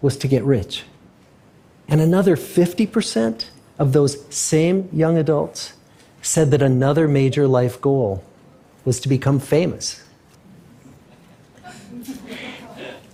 was 0.00 0.16
to 0.18 0.28
get 0.28 0.42
rich. 0.44 0.84
And 1.88 2.00
another 2.00 2.36
50% 2.36 3.46
of 3.78 3.92
those 3.92 4.24
same 4.34 4.88
young 4.92 5.16
adults 5.16 5.74
said 6.20 6.50
that 6.50 6.62
another 6.62 7.08
major 7.08 7.48
life 7.48 7.80
goal 7.80 8.22
was 8.84 9.00
to 9.00 9.08
become 9.08 9.38
famous. 9.38 10.01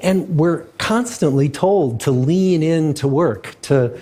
And 0.01 0.39
we're 0.39 0.65
constantly 0.79 1.49
told 1.49 2.01
to 2.01 2.11
lean 2.11 2.63
into 2.63 3.09
work, 3.09 3.57
to 3.63 3.99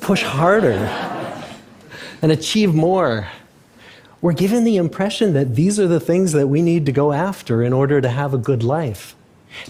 push 0.00 0.22
harder, 0.22 0.72
and 2.22 2.32
achieve 2.32 2.74
more. 2.74 3.28
We're 4.20 4.32
given 4.32 4.64
the 4.64 4.76
impression 4.76 5.32
that 5.34 5.54
these 5.54 5.78
are 5.78 5.86
the 5.86 6.00
things 6.00 6.32
that 6.32 6.48
we 6.48 6.60
need 6.60 6.86
to 6.86 6.92
go 6.92 7.12
after 7.12 7.62
in 7.62 7.72
order 7.72 8.00
to 8.00 8.08
have 8.08 8.34
a 8.34 8.38
good 8.38 8.62
life. 8.62 9.14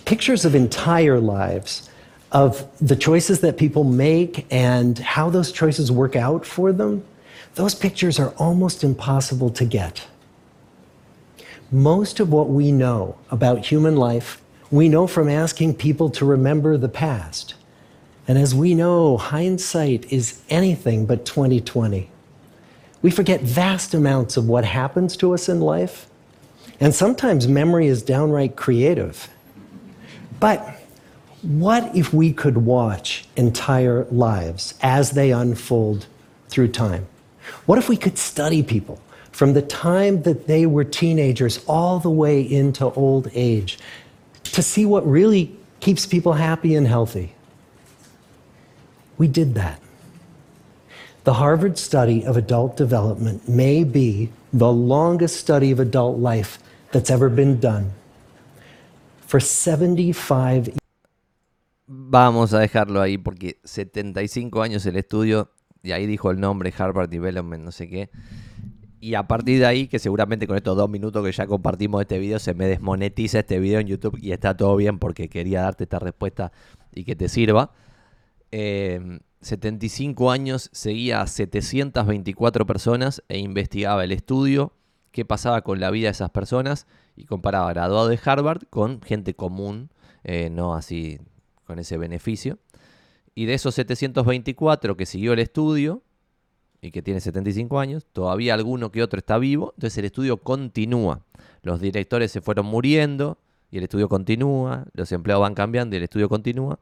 Pictures 0.04 0.44
of 0.44 0.54
entire 0.54 1.20
lives, 1.20 1.88
of 2.32 2.66
the 2.78 2.96
choices 2.96 3.40
that 3.40 3.56
people 3.56 3.84
make 3.84 4.46
and 4.50 4.98
how 4.98 5.30
those 5.30 5.52
choices 5.52 5.90
work 5.92 6.16
out 6.16 6.44
for 6.44 6.72
them, 6.72 7.04
those 7.54 7.74
pictures 7.74 8.18
are 8.18 8.30
almost 8.36 8.84
impossible 8.84 9.50
to 9.50 9.64
get. 9.64 10.06
Most 11.70 12.20
of 12.20 12.32
what 12.32 12.48
we 12.48 12.72
know 12.72 13.18
about 13.30 13.66
human 13.66 13.96
life, 13.96 14.40
we 14.70 14.88
know 14.88 15.06
from 15.06 15.28
asking 15.28 15.74
people 15.74 16.10
to 16.10 16.24
remember 16.24 16.76
the 16.76 16.88
past. 16.88 17.54
And 18.26 18.36
as 18.36 18.54
we 18.54 18.74
know, 18.74 19.16
hindsight 19.16 20.12
is 20.12 20.42
anything 20.50 21.06
but 21.06 21.24
2020. 21.24 22.10
We 23.00 23.10
forget 23.10 23.40
vast 23.40 23.94
amounts 23.94 24.36
of 24.36 24.48
what 24.48 24.64
happens 24.64 25.16
to 25.18 25.32
us 25.32 25.48
in 25.48 25.60
life, 25.60 26.08
and 26.80 26.94
sometimes 26.94 27.48
memory 27.48 27.86
is 27.86 28.02
downright 28.02 28.56
creative. 28.56 29.28
But 30.40 30.78
what 31.42 31.94
if 31.96 32.12
we 32.12 32.32
could 32.32 32.58
watch 32.58 33.26
entire 33.36 34.04
lives 34.06 34.74
as 34.82 35.12
they 35.12 35.32
unfold 35.32 36.06
through 36.48 36.68
time? 36.68 37.06
What 37.64 37.78
if 37.78 37.88
we 37.88 37.96
could 37.96 38.18
study 38.18 38.62
people 38.62 39.00
from 39.30 39.54
the 39.54 39.62
time 39.62 40.22
that 40.22 40.46
they 40.48 40.66
were 40.66 40.84
teenagers 40.84 41.64
all 41.66 42.00
the 42.00 42.10
way 42.10 42.42
into 42.42 42.84
old 42.92 43.30
age 43.32 43.78
to 44.52 44.62
see 44.62 44.84
what 44.84 45.06
really 45.06 45.56
keeps 45.80 46.06
people 46.06 46.34
happy 46.34 46.74
and 46.74 46.86
healthy? 46.86 47.34
We 49.16 49.28
did 49.28 49.54
that. 49.54 49.80
The 51.24 51.34
Harvard 51.34 51.76
study 51.76 52.24
of 52.24 52.36
adult 52.36 52.76
development 52.76 53.48
may 53.48 53.84
be 53.84 54.30
the 54.52 54.72
longest 54.72 55.36
study 55.36 55.70
of 55.70 55.80
adult 55.80 56.18
life 56.18 56.58
that's 56.92 57.10
ever 57.10 57.28
been 57.28 57.60
done. 57.60 57.92
For 59.26 59.40
75 59.40 60.70
Vamos 61.90 62.52
a 62.52 62.58
dejarlo 62.58 63.00
ahí 63.00 63.16
porque 63.16 63.58
75 63.64 64.62
años 64.62 64.84
el 64.84 64.96
estudio, 64.96 65.50
y 65.82 65.92
ahí 65.92 66.06
dijo 66.06 66.30
el 66.30 66.38
nombre 66.38 66.72
Harvard 66.76 67.08
Development, 67.08 67.64
no 67.64 67.72
sé 67.72 67.88
qué. 67.88 68.10
Y 69.00 69.14
a 69.14 69.28
partir 69.28 69.60
de 69.60 69.66
ahí, 69.66 69.86
que 69.86 69.98
seguramente 69.98 70.46
con 70.46 70.56
estos 70.56 70.76
dos 70.76 70.90
minutos 70.90 71.24
que 71.24 71.30
ya 71.30 71.46
compartimos 71.46 72.00
este 72.00 72.18
video, 72.18 72.38
se 72.38 72.54
me 72.54 72.66
desmonetiza 72.66 73.40
este 73.40 73.60
video 73.60 73.80
en 73.80 73.86
YouTube 73.86 74.18
y 74.20 74.32
está 74.32 74.56
todo 74.56 74.74
bien 74.76 74.98
porque 74.98 75.28
quería 75.28 75.62
darte 75.62 75.84
esta 75.84 75.98
respuesta 75.98 76.52
y 76.92 77.04
que 77.04 77.14
te 77.14 77.28
sirva. 77.28 77.72
75 78.50 80.32
eh, 80.32 80.34
años 80.34 80.70
seguía 80.72 81.20
a 81.20 81.26
724 81.26 82.66
personas 82.66 83.22
e 83.28 83.38
investigaba 83.38 84.02
el 84.04 84.10
estudio, 84.10 84.72
qué 85.12 85.24
pasaba 85.24 85.62
con 85.62 85.80
la 85.80 85.90
vida 85.90 86.08
de 86.08 86.12
esas 86.12 86.30
personas 86.30 86.86
y 87.14 87.24
comparaba 87.24 87.72
graduado 87.72 88.08
de 88.08 88.18
Harvard 88.24 88.62
con 88.70 89.00
gente 89.02 89.34
común, 89.34 89.90
eh, 90.24 90.50
no 90.50 90.74
así 90.74 91.20
con 91.64 91.78
ese 91.78 91.98
beneficio. 91.98 92.58
Y 93.34 93.44
de 93.44 93.54
esos 93.54 93.76
724 93.76 94.96
que 94.96 95.06
siguió 95.06 95.34
el 95.34 95.38
estudio 95.38 96.02
y 96.80 96.90
que 96.90 97.02
tiene 97.02 97.20
75 97.20 97.80
años, 97.80 98.06
todavía 98.12 98.54
alguno 98.54 98.90
que 98.90 99.02
otro 99.02 99.18
está 99.18 99.38
vivo, 99.38 99.72
entonces 99.76 99.98
el 99.98 100.04
estudio 100.06 100.36
continúa. 100.38 101.22
Los 101.62 101.80
directores 101.80 102.30
se 102.30 102.40
fueron 102.40 102.66
muriendo 102.66 103.38
y 103.70 103.78
el 103.78 103.84
estudio 103.84 104.08
continúa, 104.08 104.86
los 104.92 105.10
empleados 105.12 105.42
van 105.42 105.54
cambiando 105.54 105.96
y 105.96 105.98
el 105.98 106.04
estudio 106.04 106.28
continúa. 106.28 106.78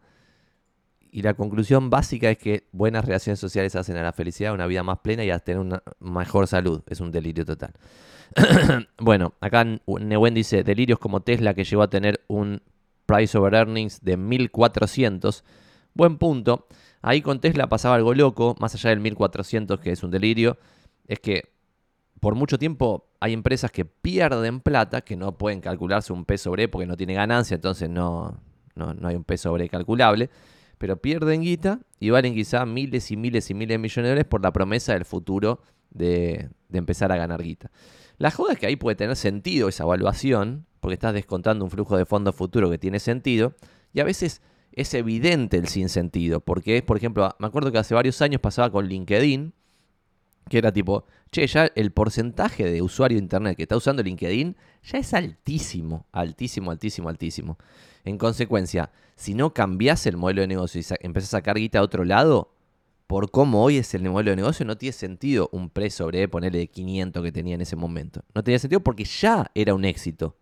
Y 1.11 1.22
la 1.22 1.34
conclusión 1.34 1.88
básica 1.88 2.30
es 2.30 2.36
que 2.36 2.64
buenas 2.72 3.05
relaciones 3.05 3.38
sociales 3.38 3.74
hacen 3.74 3.97
a 3.97 4.03
la 4.03 4.12
felicidad, 4.12 4.53
una 4.53 4.66
vida 4.66 4.82
más 4.82 4.99
plena 4.99 5.24
y 5.24 5.30
a 5.30 5.38
tener 5.38 5.61
una 5.61 5.82
mejor 5.99 6.47
salud. 6.47 6.82
Es 6.88 7.01
un 7.01 7.11
delirio 7.11 7.47
total. 7.47 7.72
bueno, 8.99 9.32
acá 9.40 9.64
Newen 9.64 10.34
dice, 10.34 10.62
delirios 10.62 10.99
como 10.99 11.20
Tesla 11.20 11.55
que 11.55 11.64
llegó 11.64 11.82
a 11.82 11.88
tener 11.88 12.20
un 12.28 12.61
price 13.07 13.38
over 13.38 13.55
earnings 13.55 14.03
de 14.03 14.16
1400. 14.18 15.42
Buen 15.94 16.18
punto. 16.18 16.66
Ahí 17.03 17.22
con 17.22 17.40
Tesla 17.40 17.68
pasaba 17.68 17.94
algo 17.94 18.14
loco, 18.14 18.57
más 18.59 18.74
allá 18.74 18.90
del 18.90 19.01
1400 19.01 19.80
que 19.80 19.92
es 19.92 20.03
un 20.03 20.11
delirio, 20.11 20.59
es 21.07 21.20
que 21.20 21.53
por 22.20 22.34
mucho 22.34 22.59
tiempo 22.59 23.09
hay 23.20 23.32
empresas 23.32 23.70
que 23.70 23.84
pierden 23.84 24.61
plata, 24.61 25.03
que 25.03 25.16
no 25.16 25.36
pueden 25.38 25.61
calcularse 25.61 26.12
un 26.12 26.24
P 26.24 26.38
sobre 26.38 26.64
E 26.64 26.68
porque 26.68 26.86
no 26.86 26.97
tiene 26.97 27.14
ganancia, 27.14 27.55
entonces 27.55 27.88
no, 27.88 28.40
no, 28.74 28.94
hay 29.07 29.14
un 29.14 29.24
P 29.24 29.36
sobre 29.36 29.64
E 29.64 29.68
calculable, 29.68 30.30
pero 30.78 30.97
pierden 30.97 31.42
guita 31.42 31.80
y 32.01 32.11
valen 32.11 32.34
quizá 32.34 32.66
miles 32.66 33.11
y 33.11 33.16
miles 33.16 33.51
y 33.51 33.55
miles 33.55 33.74
de 33.74 33.78
millones 33.78 34.05
de 34.05 34.09
dólares 34.11 34.26
por 34.26 34.42
la 34.42 34.53
promesa 34.53 34.92
del 34.92 35.05
futuro 35.05 35.61
de, 35.90 36.49
de 36.68 36.78
empezar 36.78 37.12
a 37.12 37.16
ganar 37.16 37.42
guita. 37.42 37.70
La 38.18 38.30
joda 38.30 38.55
es 38.55 38.59
que 38.59 38.66
ahí 38.66 38.76
puede 38.76 38.97
tener 38.97 39.16
sentido 39.16 39.68
esa 39.68 39.84
evaluación, 39.84 40.66
porque 40.80 40.94
estás 40.94 41.14
descontando 41.14 41.64
un 41.64 41.70
flujo 41.70 41.97
de 41.97 42.07
fondo 42.07 42.32
futuro 42.32 42.70
que 42.70 42.78
tiene 42.78 42.99
sentido, 42.99 43.55
y 43.92 44.01
a 44.01 44.05
veces 44.05 44.42
es 44.77 44.93
evidente 44.93 45.57
el 45.57 45.68
sinsentido, 45.68 46.41
porque 46.41 46.77
es, 46.77 46.83
por 46.83 46.99
ejemplo, 46.99 47.35
me 47.39 47.47
acuerdo 47.47 47.72
que 47.72 47.79
hace 47.79 47.95
varios 47.95 48.20
años 48.20 48.41
pasaba 48.43 48.70
con 48.70 48.87
LinkedIn, 48.87 49.55
que 50.49 50.59
era 50.59 50.70
tipo, 50.70 51.07
che, 51.33 51.47
ya 51.47 51.72
el 51.74 51.91
porcentaje 51.91 52.70
de 52.70 52.83
usuario 52.83 53.16
de 53.16 53.24
Internet 53.24 53.57
que 53.57 53.62
está 53.62 53.77
usando 53.77 54.03
LinkedIn 54.03 54.55
ya 54.85 54.99
es 54.99 55.14
altísimo, 55.14 56.07
altísimo, 56.12 56.70
altísimo, 56.70 57.09
altísimo. 57.09 57.59
En 58.05 58.18
consecuencia, 58.18 58.93
si 59.16 59.35
no 59.35 59.53
cambias 59.53 60.07
el 60.07 60.18
modelo 60.18 60.43
de 60.43 60.47
negocio 60.47 60.81
y 60.81 60.85
empezás 61.01 61.31
a 61.31 61.39
sacar 61.39 61.57
guita 61.57 61.81
a 61.81 61.83
otro 61.83 62.05
lado, 62.05 62.53
por 63.07 63.31
cómo 63.31 63.64
hoy 63.64 63.79
es 63.79 63.95
el 63.95 64.03
modelo 64.03 64.31
de 64.31 64.37
negocio, 64.37 64.66
no 64.66 64.77
tiene 64.77 64.93
sentido 64.93 65.49
un 65.53 65.70
pre 65.70 65.91
sobre 65.91 66.29
ponerle 66.29 66.59
de 66.59 66.68
500 66.68 67.22
que 67.22 67.33
tenía 67.33 67.55
en 67.55 67.62
ese 67.62 67.77
momento. 67.77 68.22
No 68.35 68.45
tenía 68.45 68.59
sentido 68.59 68.81
porque 68.81 69.05
ya 69.05 69.51
era 69.55 69.74
un 69.74 69.85
éxito. 69.85 70.37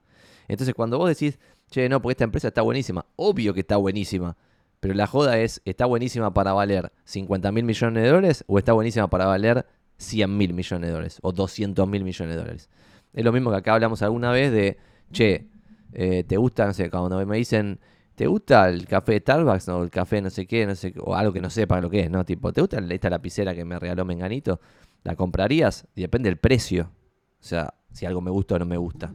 Entonces, 0.48 0.74
cuando 0.74 0.98
vos 0.98 1.08
decís, 1.08 1.38
che, 1.74 1.88
no, 1.88 2.00
porque 2.00 2.12
esta 2.12 2.24
empresa 2.24 2.48
está 2.48 2.62
buenísima, 2.62 3.04
obvio 3.16 3.52
que 3.52 3.60
está 3.60 3.76
buenísima. 3.76 4.36
Pero 4.78 4.94
la 4.94 5.08
joda 5.08 5.38
es, 5.40 5.60
¿está 5.64 5.86
buenísima 5.86 6.32
para 6.32 6.52
valer 6.52 6.92
50 7.04 7.50
mil 7.50 7.64
millones 7.64 8.02
de 8.02 8.08
dólares 8.08 8.44
o 8.46 8.58
está 8.58 8.72
buenísima 8.74 9.08
para 9.08 9.26
valer 9.26 9.66
100 9.96 10.36
mil 10.36 10.52
millones 10.54 10.88
de 10.88 10.92
dólares 10.92 11.18
o 11.22 11.32
200 11.32 11.88
mil 11.88 12.04
millones 12.04 12.36
de 12.36 12.40
dólares? 12.40 12.70
Es 13.12 13.24
lo 13.24 13.32
mismo 13.32 13.50
que 13.50 13.56
acá 13.56 13.74
hablamos 13.74 14.02
alguna 14.02 14.30
vez 14.30 14.52
de, 14.52 14.76
che, 15.10 15.48
eh, 15.94 16.22
¿te 16.22 16.36
gusta, 16.36 16.66
no 16.66 16.74
sé, 16.74 16.90
cuando 16.90 17.26
me 17.26 17.36
dicen, 17.38 17.80
¿te 18.14 18.28
gusta 18.28 18.68
el 18.68 18.86
café 18.86 19.14
de 19.14 19.18
Starbucks 19.20 19.68
o 19.70 19.82
el 19.82 19.90
café 19.90 20.22
no 20.22 20.30
sé 20.30 20.46
qué, 20.46 20.66
no 20.66 20.76
sé, 20.76 20.94
o 21.00 21.16
algo 21.16 21.32
que 21.32 21.40
no 21.40 21.50
sepa 21.50 21.80
lo 21.80 21.90
que 21.90 22.00
es, 22.00 22.10
¿no? 22.10 22.24
Tipo, 22.24 22.52
¿te 22.52 22.60
gusta 22.60 22.78
esta 22.78 23.10
lapicera 23.10 23.52
que 23.52 23.64
me 23.64 23.80
regaló 23.80 24.04
Menganito? 24.04 24.60
¿La 25.02 25.16
comprarías? 25.16 25.88
Y 25.96 26.02
depende 26.02 26.28
del 26.28 26.38
precio. 26.38 26.92
O 27.40 27.44
sea, 27.44 27.74
si 27.92 28.06
algo 28.06 28.20
me 28.20 28.30
gusta 28.30 28.54
o 28.54 28.58
no 28.60 28.64
me 28.64 28.76
gusta 28.76 29.12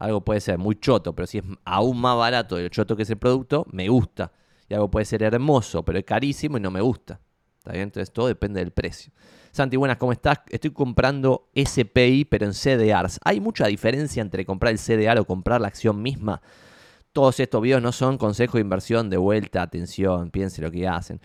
algo 0.00 0.22
puede 0.24 0.40
ser 0.40 0.58
muy 0.58 0.76
choto, 0.76 1.14
pero 1.14 1.26
si 1.26 1.38
es 1.38 1.44
aún 1.64 2.00
más 2.00 2.16
barato 2.16 2.56
de 2.56 2.64
lo 2.64 2.68
choto 2.70 2.96
que 2.96 3.02
es 3.02 3.10
el 3.10 3.18
producto, 3.18 3.66
me 3.70 3.86
gusta. 3.88 4.32
Y 4.66 4.72
algo 4.72 4.90
puede 4.90 5.04
ser 5.04 5.22
hermoso, 5.22 5.84
pero 5.84 5.98
es 5.98 6.04
carísimo 6.04 6.56
y 6.56 6.60
no 6.60 6.70
me 6.70 6.80
gusta. 6.80 7.20
¿Está 7.58 7.72
bien? 7.72 7.84
Entonces 7.84 8.10
todo 8.10 8.26
depende 8.26 8.60
del 8.60 8.70
precio. 8.70 9.12
Santi, 9.52 9.76
buenas, 9.76 9.98
¿cómo 9.98 10.12
estás? 10.12 10.38
Estoy 10.48 10.70
comprando 10.70 11.50
SPI, 11.54 12.24
pero 12.24 12.46
en 12.46 12.54
CDRs. 12.54 13.18
¿Hay 13.22 13.40
mucha 13.40 13.66
diferencia 13.66 14.22
entre 14.22 14.46
comprar 14.46 14.72
el 14.72 14.78
CDR 14.78 15.18
o 15.20 15.26
comprar 15.26 15.60
la 15.60 15.68
acción 15.68 16.00
misma? 16.00 16.40
Todos 17.12 17.38
estos 17.38 17.60
videos 17.60 17.82
no 17.82 17.92
son 17.92 18.16
consejos 18.16 18.54
de 18.54 18.60
inversión 18.60 19.10
de 19.10 19.18
vuelta, 19.18 19.60
atención, 19.60 20.30
piense 20.30 20.62
lo 20.62 20.70
que 20.70 20.88
hacen. 20.88 21.20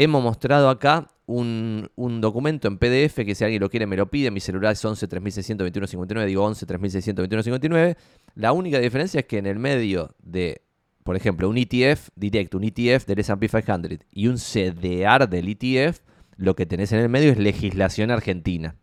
Hemos 0.00 0.22
mostrado 0.22 0.70
acá 0.70 1.08
un, 1.26 1.90
documento 2.20 2.68
en 2.68 2.78
PDF 2.78 3.16
que 3.24 3.34
si 3.34 3.42
alguien 3.42 3.60
lo 3.60 3.68
quiere 3.68 3.84
me 3.84 3.96
lo 3.96 4.08
pide. 4.08 4.30
Mi 4.30 4.38
celular 4.38 4.74
es 4.74 4.84
11 4.84 5.08
3621 5.08 6.24
digo 6.24 6.44
11 6.44 6.66
3621 6.66 7.96
La 8.36 8.52
única 8.52 8.78
diferencia 8.78 9.18
es 9.18 9.26
que 9.26 9.38
en 9.38 9.46
el 9.46 9.58
medio 9.58 10.14
de, 10.22 10.62
por 11.02 11.16
ejemplo, 11.16 11.48
un 11.48 11.58
ETF 11.58 12.10
directo, 12.14 12.58
un 12.58 12.62
ETF 12.62 13.06
del 13.06 13.18
S&P 13.18 13.48
500 13.48 13.98
y 14.12 14.28
un 14.28 14.36
CDR 14.36 15.28
del 15.28 15.48
ETF, 15.48 15.98
lo 16.36 16.54
que 16.54 16.64
tenés 16.64 16.92
en 16.92 17.00
el 17.00 17.08
medio 17.08 17.32
es 17.32 17.38
legislación 17.38 18.12
argentina. 18.12 18.76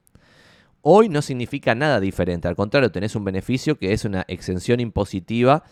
Hoy 0.82 1.08
no 1.08 1.22
significa 1.22 1.76
nada 1.76 2.02
diferente, 2.02 2.50
al 2.50 2.58
contrario, 2.58 2.92
tenés 2.92 3.16
un 3.16 3.24
beneficio 3.24 3.80
que 3.80 3.94
es 3.94 4.04
una 4.04 4.26
exención 4.28 4.82
impositiva 4.82 5.64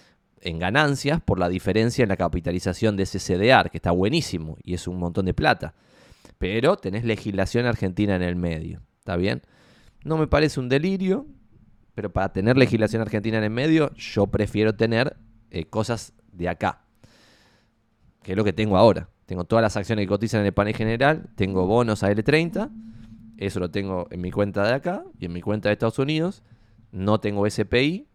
en 0.43 0.59
ganancias 0.59 1.21
por 1.21 1.39
la 1.39 1.49
diferencia 1.49 2.03
en 2.03 2.09
la 2.09 2.17
capitalización 2.17 2.97
de 2.97 3.03
ese 3.03 3.19
CDR, 3.19 3.69
que 3.69 3.77
está 3.77 3.91
buenísimo 3.91 4.57
y 4.63 4.73
es 4.73 4.87
un 4.87 4.97
montón 4.97 5.25
de 5.25 5.33
plata. 5.33 5.73
Pero 6.37 6.77
tenés 6.77 7.03
legislación 7.05 7.65
argentina 7.65 8.15
en 8.15 8.21
el 8.21 8.35
medio, 8.35 8.81
¿está 8.99 9.15
bien? 9.15 9.41
No 10.03 10.17
me 10.17 10.27
parece 10.27 10.59
un 10.59 10.69
delirio, 10.69 11.25
pero 11.95 12.11
para 12.11 12.33
tener 12.33 12.57
legislación 12.57 13.01
argentina 13.01 13.37
en 13.37 13.45
el 13.45 13.49
medio, 13.49 13.93
yo 13.95 14.27
prefiero 14.27 14.75
tener 14.75 15.15
eh, 15.51 15.65
cosas 15.65 16.13
de 16.31 16.49
acá, 16.49 16.83
que 18.21 18.31
es 18.31 18.37
lo 18.37 18.43
que 18.43 18.53
tengo 18.53 18.77
ahora. 18.77 19.09
Tengo 19.25 19.45
todas 19.45 19.63
las 19.63 19.77
acciones 19.77 20.03
que 20.03 20.09
cotizan 20.09 20.41
en 20.41 20.47
el 20.47 20.53
panel 20.53 20.75
general, 20.75 21.29
tengo 21.35 21.65
bonos 21.65 22.03
a 22.03 22.11
L30 22.11 22.69
eso 23.37 23.59
lo 23.59 23.71
tengo 23.71 24.07
en 24.11 24.21
mi 24.21 24.31
cuenta 24.31 24.63
de 24.63 24.73
acá 24.73 25.03
y 25.19 25.25
en 25.25 25.33
mi 25.33 25.41
cuenta 25.41 25.69
de 25.69 25.73
Estados 25.73 25.99
Unidos. 25.99 26.43
No 26.91 27.19
tengo 27.19 27.49
SPI, 27.49 28.07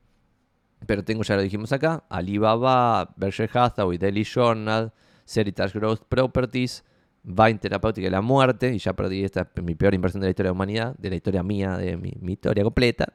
pero 0.87 1.05
tengo, 1.05 1.23
ya 1.23 1.37
lo 1.37 1.43
dijimos 1.43 1.73
acá, 1.73 2.05
Alibaba, 2.09 3.13
Berkshire 3.17 3.51
Hathaway, 3.53 3.99
Daily 3.99 4.25
Journal, 4.25 4.93
Seritage 5.25 5.79
Growth 5.79 6.03
Properties, 6.09 6.85
Vine 7.23 7.59
Terapéutica 7.59 8.07
de 8.07 8.11
la 8.11 8.21
Muerte, 8.21 8.73
y 8.73 8.79
ya 8.79 8.95
perdí 8.95 9.25
esta 9.25 9.51
mi 9.63 9.75
peor 9.75 9.95
inversión 9.95 10.21
de 10.21 10.29
la 10.29 10.31
historia 10.31 10.49
de 10.49 10.55
la 10.55 10.57
humanidad, 10.57 10.97
de 10.97 11.11
la 11.11 11.17
historia 11.17 11.43
mía, 11.43 11.77
de 11.77 11.97
mi, 11.97 12.33
historia 12.33 12.65
completa. 12.65 13.13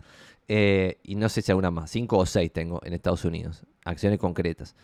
Eh, 0.47 0.99
y 1.03 1.15
no 1.15 1.29
sé 1.29 1.41
si 1.41 1.51
alguna 1.51 1.71
más, 1.71 1.89
cinco 1.89 2.17
o 2.17 2.25
seis 2.25 2.51
tengo 2.51 2.81
en 2.83 2.93
Estados 2.93 3.23
Unidos, 3.25 3.63
acciones 3.85 4.19
concretas. 4.19 4.75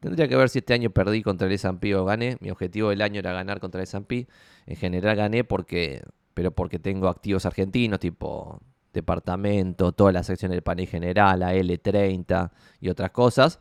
Tendría 0.00 0.26
que 0.26 0.34
ver 0.34 0.48
si 0.48 0.58
este 0.58 0.74
año 0.74 0.90
perdí 0.90 1.22
contra 1.22 1.46
el 1.46 1.52
S&P 1.52 1.94
o 1.94 2.04
gané. 2.04 2.36
Mi 2.40 2.50
objetivo 2.50 2.88
del 2.88 3.02
año 3.02 3.20
era 3.20 3.32
ganar 3.32 3.60
contra 3.60 3.80
el 3.80 3.84
S&P. 3.84 4.26
En 4.66 4.76
general 4.76 5.14
gané 5.14 5.44
porque 5.44 6.02
pero 6.34 6.50
porque 6.50 6.78
tengo 6.78 7.08
activos 7.08 7.46
argentinos, 7.46 8.00
tipo 8.00 8.60
departamento, 8.92 9.92
todas 9.92 10.12
las 10.14 10.26
secciones 10.26 10.56
del 10.56 10.62
panel 10.62 10.86
general, 10.86 11.40
la 11.40 11.54
L30 11.54 12.50
y 12.80 12.88
otras 12.88 13.10
cosas, 13.10 13.60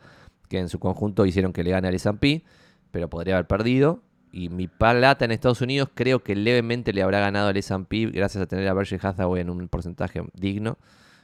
que 0.49 0.59
en 0.59 0.69
su 0.69 0.79
conjunto 0.79 1.25
hicieron 1.25 1.53
que 1.53 1.63
le 1.63 1.71
gane 1.71 1.87
al 1.87 1.95
S&P, 1.95 2.43
pero 2.91 3.09
podría 3.09 3.35
haber 3.35 3.47
perdido. 3.47 4.01
Y 4.33 4.49
mi 4.49 4.67
plata 4.67 5.25
en 5.25 5.31
Estados 5.31 5.61
Unidos 5.61 5.89
creo 5.93 6.23
que 6.23 6.35
levemente 6.35 6.93
le 6.93 7.03
habrá 7.03 7.19
ganado 7.19 7.49
al 7.49 7.57
S&P 7.57 8.07
gracias 8.07 8.43
a 8.43 8.47
tener 8.47 8.67
a 8.67 8.73
Berkshire 8.73 9.05
Hathaway 9.05 9.41
en 9.41 9.49
un 9.49 9.67
porcentaje 9.67 10.23
digno, 10.33 10.77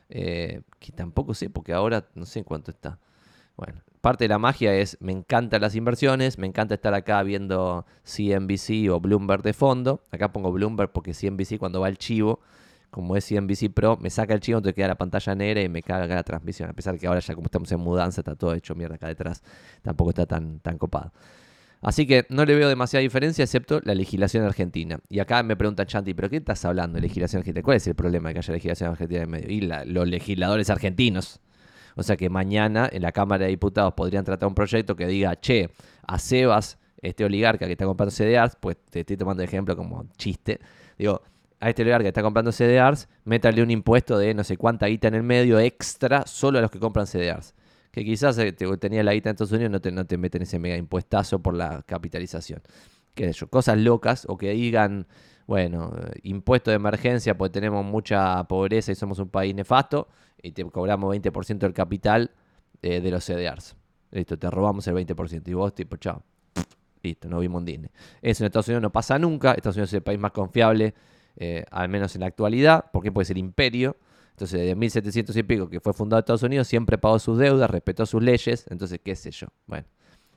eh, 0.10 0.62
que 0.80 0.92
tampoco 0.92 1.34
sé, 1.34 1.50
porque 1.50 1.74
ahora 1.74 2.06
no 2.16 2.26
sé 2.26 2.44
cuánto 2.44 2.72
está. 2.72 3.00
Bueno, 3.56 3.82
parte 4.02 4.26
de 4.26 4.30
la 4.30 4.38
magia 4.38 4.76
es, 4.76 4.98
me 5.02 5.12
encantan 5.12 5.62
las 5.62 5.76
inversiones, 5.76 6.38
me 6.38 6.48
encanta 6.48 6.76
estar 6.76 6.94
acá 6.94 7.24
viendo 7.24 7.86
CNBC 8.04 8.90
o 8.92 9.00
Bloomberg 9.00 9.42
de 9.42 9.54
fondo. 9.54 10.04
Acá 10.12 10.32
pongo 10.32 10.52
Bloomberg 10.52 10.92
porque 10.92 11.14
CNBC 11.14 11.58
cuando 11.58 11.82
va 11.82 11.90
el 11.90 11.98
chivo, 11.98 12.40
como 12.98 13.16
es 13.16 13.26
CNBC 13.28 13.72
Pro, 13.74 13.98
me 13.98 14.10
saca 14.10 14.34
el 14.34 14.40
chivo, 14.40 14.58
entonces 14.58 14.76
queda 14.76 14.90
la 14.90 14.96
pantalla 14.96 15.36
negra 15.36 15.62
y 15.62 15.70
me 15.70 15.82
caga 15.82 16.14
la 16.14 16.24
transmisión. 16.24 16.70
A 16.70 16.74
pesar 16.74 16.98
que 16.98 17.08
ahora 17.08 17.20
ya 17.20 17.34
como 17.34 17.46
estamos 17.46 17.72
en 17.72 17.80
mudanza, 17.80 18.22
está 18.22 18.36
todo 18.36 18.54
hecho 18.54 18.76
mierda 18.76 18.96
acá 18.96 19.08
detrás. 19.08 19.42
Tampoco 19.82 20.10
está 20.10 20.26
tan, 20.26 20.60
tan 20.60 20.78
copado. 20.78 21.14
Así 21.82 22.08
que 22.08 22.26
no 22.30 22.44
le 22.44 22.56
veo 22.56 22.68
demasiada 22.68 23.02
diferencia 23.02 23.44
excepto 23.44 23.80
la 23.84 23.94
legislación 23.96 24.44
argentina. 24.44 25.00
Y 25.10 25.20
acá 25.20 25.44
me 25.44 25.56
pregunta 25.56 25.86
Chanti, 25.86 26.14
¿pero 26.14 26.30
qué 26.30 26.38
estás 26.38 26.66
hablando 26.66 26.96
de 26.96 27.02
legislación 27.02 27.40
argentina? 27.42 27.64
¿Cuál 27.64 27.78
es 27.78 27.88
el 27.88 27.96
problema 27.96 28.30
de 28.30 28.34
que 28.34 28.40
haya 28.40 28.54
legislación 28.54 28.92
argentina 28.92 29.22
en 29.22 29.30
medio? 29.30 29.50
Y 29.50 29.62
los 29.62 30.08
legisladores 30.08 30.70
argentinos 30.70 31.40
o 31.98 32.04
sea 32.04 32.16
que 32.16 32.30
mañana 32.30 32.88
en 32.92 33.02
la 33.02 33.12
Cámara 33.12 33.46
de 33.46 33.50
Diputados 33.50 33.94
podrían 33.96 34.24
tratar 34.24 34.48
un 34.48 34.54
proyecto 34.54 34.96
que 34.96 35.08
diga, 35.08 35.36
che, 35.36 35.72
a 36.04 36.20
Sebas, 36.20 36.78
este 37.02 37.26
oligarca 37.26 37.66
que 37.66 37.72
está 37.72 37.86
comprando 37.86 38.14
CDRs, 38.14 38.56
pues 38.60 38.78
te 38.92 39.00
estoy 39.00 39.18
tomando 39.18 39.42
de 39.42 39.46
ejemplo 39.46 39.76
como 39.76 40.06
chiste, 40.16 40.60
digo, 40.98 41.24
a 41.60 41.70
este 41.70 41.82
oligarca 41.82 42.04
que 42.04 42.10
está 42.10 42.22
comprando 42.22 42.52
CDRs, 42.52 43.08
métale 43.26 43.64
un 43.64 43.72
impuesto 43.72 44.18
de 44.18 44.34
no 44.34 44.44
sé 44.44 44.58
cuánta 44.58 44.88
guita 44.88 45.08
en 45.08 45.16
el 45.16 45.24
medio 45.24 45.60
extra 45.60 46.26
solo 46.28 46.60
a 46.60 46.62
los 46.62 46.72
que 46.72 46.80
compran 46.80 47.08
CDRs. 47.08 47.56
Que 47.92 48.06
quizás 48.06 48.38
eh, 48.38 48.54
tenía 48.54 49.04
la 49.04 49.14
guita 49.14 49.30
en 49.30 49.34
Estados 49.34 49.52
Unidos, 49.52 49.72
no 49.72 49.82
te, 49.82 49.92
no 49.92 50.06
te 50.06 50.18
meten 50.18 50.44
ese 50.44 50.60
mega 50.60 50.78
impuestazo 50.78 51.40
por 51.40 51.56
la 51.56 51.82
capitalización. 51.84 52.62
Que 53.16 53.32
cosas 53.50 53.78
locas 53.80 54.26
o 54.30 54.38
que 54.38 54.52
digan, 54.52 55.08
bueno, 55.48 55.94
eh, 55.98 56.20
impuesto 56.24 56.70
de 56.70 56.76
emergencia 56.76 57.36
porque 57.36 57.54
tenemos 57.54 57.84
mucha 57.84 58.44
pobreza 58.44 58.92
y 58.92 58.96
somos 58.96 59.18
un 59.18 59.30
país 59.30 59.56
nefasto 59.56 60.08
y 60.42 60.52
te 60.52 60.64
cobramos 60.66 61.16
20% 61.16 61.58
del 61.58 61.74
capital 61.74 62.32
eh, 62.84 63.02
de 63.02 63.10
los 63.10 63.26
CDRs. 63.26 63.76
Listo, 64.12 64.38
te 64.38 64.50
robamos 64.50 64.88
el 64.88 64.96
20%. 64.96 65.48
Y 65.48 65.54
vos, 65.54 65.74
tipo, 65.74 65.98
chao. 65.98 66.22
Listo, 67.02 67.28
no 67.28 67.40
vimos 67.40 67.60
un 67.60 67.66
Disney. 67.66 67.90
Eso 68.22 68.44
en 68.44 68.48
Estados 68.48 68.68
Unidos 68.68 68.84
no 68.84 68.92
pasa 68.92 69.18
nunca. 69.18 69.54
Estados 69.54 69.76
Unidos 69.76 69.90
es 69.90 69.96
el 69.96 70.04
país 70.04 70.20
más 70.20 70.32
confiable, 70.32 70.94
eh, 71.38 71.64
al 71.72 71.88
menos 71.90 72.16
en 72.16 72.22
la 72.22 72.28
actualidad, 72.28 72.86
porque 72.92 73.12
puede 73.12 73.26
ser 73.26 73.38
imperio. 73.38 73.96
Entonces, 74.32 74.60
desde 74.60 74.76
1700 74.76 75.36
y 75.38 75.44
pico 75.44 75.70
que 75.70 75.80
fue 75.80 75.94
fundado 75.94 76.20
Estados 76.20 76.44
Unidos, 76.44 76.68
siempre 76.68 76.98
pagó 76.98 77.20
sus 77.20 77.38
deudas, 77.38 77.70
respetó 77.70 78.06
sus 78.06 78.22
leyes. 78.22 78.66
Entonces, 78.70 79.00
qué 79.04 79.16
sé 79.16 79.32
yo. 79.32 79.48
Bueno, 79.66 79.88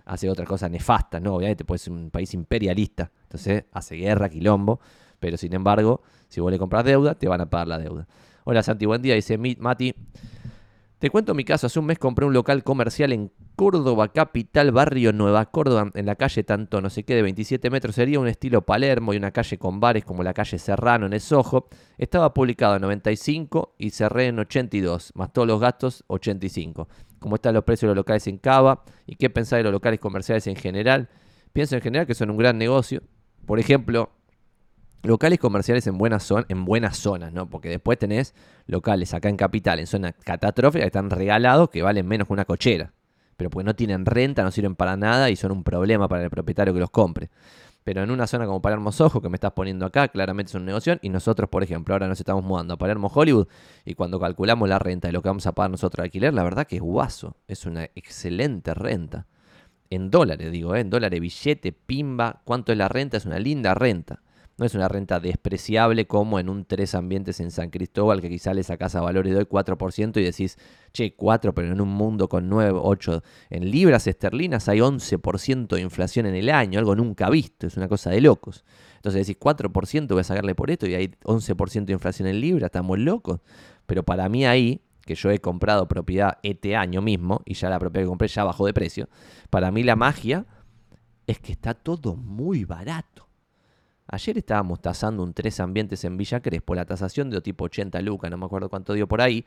hace 0.04 0.30
otra 0.30 0.46
cosa 0.46 0.68
nefasta, 0.68 1.20
¿no? 1.20 1.34
Obviamente 1.34 1.64
puede 1.64 1.78
ser 1.78 1.92
un 1.92 2.10
país 2.10 2.32
imperialista. 2.34 3.10
Entonces, 3.24 3.64
hace 3.72 3.96
guerra, 3.96 4.28
quilombo. 4.28 4.80
Pero, 5.18 5.36
sin 5.36 5.52
embargo, 5.54 6.02
si 6.28 6.40
vos 6.40 6.50
le 6.50 6.58
compras 6.58 6.84
deuda, 6.84 7.14
te 7.14 7.28
van 7.28 7.40
a 7.40 7.50
pagar 7.50 7.68
la 7.68 7.78
deuda. 7.78 8.06
Hola 8.44 8.62
Santi, 8.62 8.86
buen 8.86 9.02
día. 9.02 9.14
Dice 9.14 9.36
Mati. 9.38 9.94
Te 11.00 11.08
cuento 11.08 11.34
mi 11.34 11.44
caso. 11.44 11.66
Hace 11.66 11.78
un 11.78 11.86
mes 11.86 11.98
compré 11.98 12.26
un 12.26 12.34
local 12.34 12.62
comercial 12.62 13.14
en 13.14 13.32
Córdoba, 13.56 14.12
capital, 14.12 14.70
barrio 14.70 15.14
Nueva 15.14 15.46
Córdoba, 15.46 15.90
en 15.94 16.04
la 16.04 16.14
calle 16.14 16.44
tanto 16.44 16.82
no 16.82 16.90
sé 16.90 17.04
qué 17.04 17.14
de 17.14 17.22
27 17.22 17.70
metros. 17.70 17.94
Sería 17.94 18.20
un 18.20 18.28
estilo 18.28 18.66
Palermo 18.66 19.14
y 19.14 19.16
una 19.16 19.30
calle 19.30 19.56
con 19.56 19.80
bares 19.80 20.04
como 20.04 20.22
la 20.22 20.34
calle 20.34 20.58
Serrano 20.58 21.06
en 21.06 21.14
el 21.14 21.22
Soho. 21.22 21.68
Estaba 21.96 22.34
publicado 22.34 22.76
en 22.76 22.82
95 22.82 23.76
y 23.78 23.90
cerré 23.90 24.26
en 24.26 24.40
82, 24.40 25.12
más 25.14 25.32
todos 25.32 25.48
los 25.48 25.58
gastos 25.58 26.04
85. 26.08 26.86
¿Cómo 27.18 27.36
están 27.36 27.54
los 27.54 27.64
precios 27.64 27.88
de 27.88 27.94
los 27.94 27.96
locales 27.96 28.26
en 28.26 28.36
Cava? 28.36 28.84
¿Y 29.06 29.16
qué 29.16 29.30
pensáis 29.30 29.60
de 29.60 29.64
los 29.64 29.72
locales 29.72 30.00
comerciales 30.00 30.46
en 30.48 30.56
general? 30.56 31.08
Pienso 31.54 31.76
en 31.76 31.80
general 31.80 32.06
que 32.06 32.14
son 32.14 32.28
un 32.28 32.36
gran 32.36 32.58
negocio. 32.58 33.02
Por 33.46 33.58
ejemplo, 33.58 34.10
locales 35.02 35.38
comerciales 35.38 35.86
en 35.86 35.98
buenas, 35.98 36.22
zonas, 36.22 36.46
en 36.48 36.64
buenas 36.64 36.96
zonas, 36.96 37.32
¿no? 37.32 37.48
Porque 37.48 37.68
después 37.68 37.98
tenés 37.98 38.34
locales 38.66 39.14
acá 39.14 39.28
en 39.28 39.36
Capital, 39.36 39.78
en 39.78 39.86
zona 39.86 40.12
catastrófica, 40.12 40.82
que 40.82 40.86
están 40.86 41.10
regalados, 41.10 41.70
que 41.70 41.82
valen 41.82 42.06
menos 42.06 42.26
que 42.26 42.32
una 42.32 42.44
cochera. 42.44 42.92
Pero 43.36 43.50
porque 43.50 43.64
no 43.64 43.74
tienen 43.74 44.04
renta, 44.04 44.42
no 44.42 44.50
sirven 44.50 44.74
para 44.74 44.96
nada 44.96 45.30
y 45.30 45.36
son 45.36 45.52
un 45.52 45.64
problema 45.64 46.08
para 46.08 46.24
el 46.24 46.30
propietario 46.30 46.74
que 46.74 46.80
los 46.80 46.90
compre. 46.90 47.30
Pero 47.82 48.02
en 48.02 48.10
una 48.10 48.26
zona 48.26 48.44
como 48.44 48.60
Palermo 48.60 48.92
Sojo, 48.92 49.22
que 49.22 49.30
me 49.30 49.36
estás 49.36 49.52
poniendo 49.52 49.86
acá, 49.86 50.08
claramente 50.08 50.50
es 50.50 50.54
un 50.54 50.66
negocio. 50.66 50.98
Y 51.00 51.08
nosotros, 51.08 51.48
por 51.48 51.62
ejemplo, 51.62 51.94
ahora 51.94 52.08
nos 52.08 52.20
estamos 52.20 52.44
mudando 52.44 52.74
a 52.74 52.76
Palermo 52.76 53.10
Hollywood. 53.12 53.48
Y 53.86 53.94
cuando 53.94 54.20
calculamos 54.20 54.68
la 54.68 54.78
renta 54.78 55.08
de 55.08 55.12
lo 55.12 55.22
que 55.22 55.30
vamos 55.30 55.46
a 55.46 55.52
pagar 55.52 55.70
nosotros 55.70 56.02
de 56.02 56.08
alquiler, 56.08 56.34
la 56.34 56.42
verdad 56.42 56.66
que 56.66 56.76
es 56.76 56.82
guaso. 56.82 57.36
Es 57.48 57.64
una 57.64 57.84
excelente 57.94 58.74
renta. 58.74 59.26
En 59.88 60.10
dólares, 60.10 60.52
digo, 60.52 60.76
¿eh? 60.76 60.80
en 60.80 60.90
dólares, 60.90 61.20
billete, 61.20 61.72
pimba. 61.72 62.42
¿Cuánto 62.44 62.72
es 62.72 62.78
la 62.78 62.88
renta? 62.88 63.16
Es 63.16 63.24
una 63.24 63.38
linda 63.38 63.72
renta. 63.74 64.20
No 64.60 64.66
es 64.66 64.74
una 64.74 64.88
renta 64.88 65.20
despreciable 65.20 66.06
como 66.06 66.38
en 66.38 66.50
un 66.50 66.66
tres 66.66 66.94
ambientes 66.94 67.40
en 67.40 67.50
San 67.50 67.70
Cristóbal 67.70 68.20
que 68.20 68.28
quizá 68.28 68.52
le 68.52 68.62
sacas 68.62 68.94
a 68.94 69.00
valor 69.00 69.26
y 69.26 69.30
doy 69.30 69.44
4% 69.44 70.20
y 70.20 70.22
decís, 70.22 70.58
che, 70.92 71.14
4, 71.14 71.54
pero 71.54 71.72
en 71.72 71.80
un 71.80 71.88
mundo 71.88 72.28
con 72.28 72.50
9, 72.50 72.78
8. 72.82 73.22
En 73.48 73.70
libras 73.70 74.06
esterlinas 74.06 74.68
hay 74.68 74.80
11% 74.80 75.66
de 75.66 75.80
inflación 75.80 76.26
en 76.26 76.34
el 76.34 76.50
año, 76.50 76.78
algo 76.78 76.94
nunca 76.94 77.30
visto, 77.30 77.66
es 77.66 77.78
una 77.78 77.88
cosa 77.88 78.10
de 78.10 78.20
locos. 78.20 78.66
Entonces 78.96 79.26
decís, 79.26 79.40
4% 79.40 80.08
voy 80.08 80.20
a 80.20 80.24
sacarle 80.24 80.54
por 80.54 80.70
esto 80.70 80.86
y 80.86 80.94
hay 80.94 81.06
11% 81.24 81.86
de 81.86 81.94
inflación 81.94 82.28
en 82.28 82.42
libras, 82.42 82.66
estamos 82.66 82.98
locos. 82.98 83.40
Pero 83.86 84.02
para 84.02 84.28
mí 84.28 84.44
ahí, 84.44 84.82
que 85.06 85.14
yo 85.14 85.30
he 85.30 85.38
comprado 85.38 85.88
propiedad 85.88 86.36
este 86.42 86.76
año 86.76 87.00
mismo 87.00 87.40
y 87.46 87.54
ya 87.54 87.70
la 87.70 87.78
propiedad 87.78 88.04
que 88.04 88.10
compré 88.10 88.28
ya 88.28 88.44
bajó 88.44 88.66
de 88.66 88.74
precio, 88.74 89.08
para 89.48 89.70
mí 89.70 89.82
la 89.84 89.96
magia 89.96 90.44
es 91.26 91.38
que 91.38 91.52
está 91.52 91.72
todo 91.72 92.14
muy 92.14 92.66
barato. 92.66 93.29
Ayer 94.12 94.38
estábamos 94.38 94.80
tasando 94.80 95.22
un 95.22 95.32
tres 95.32 95.60
ambientes 95.60 96.04
en 96.04 96.16
Villa 96.16 96.40
Crespo, 96.40 96.74
la 96.74 96.84
tasación 96.84 97.30
de 97.30 97.40
tipo 97.40 97.66
80 97.66 98.02
lucas, 98.02 98.28
no 98.28 98.38
me 98.38 98.46
acuerdo 98.46 98.68
cuánto 98.68 98.92
dio 98.92 99.06
por 99.06 99.20
ahí. 99.20 99.46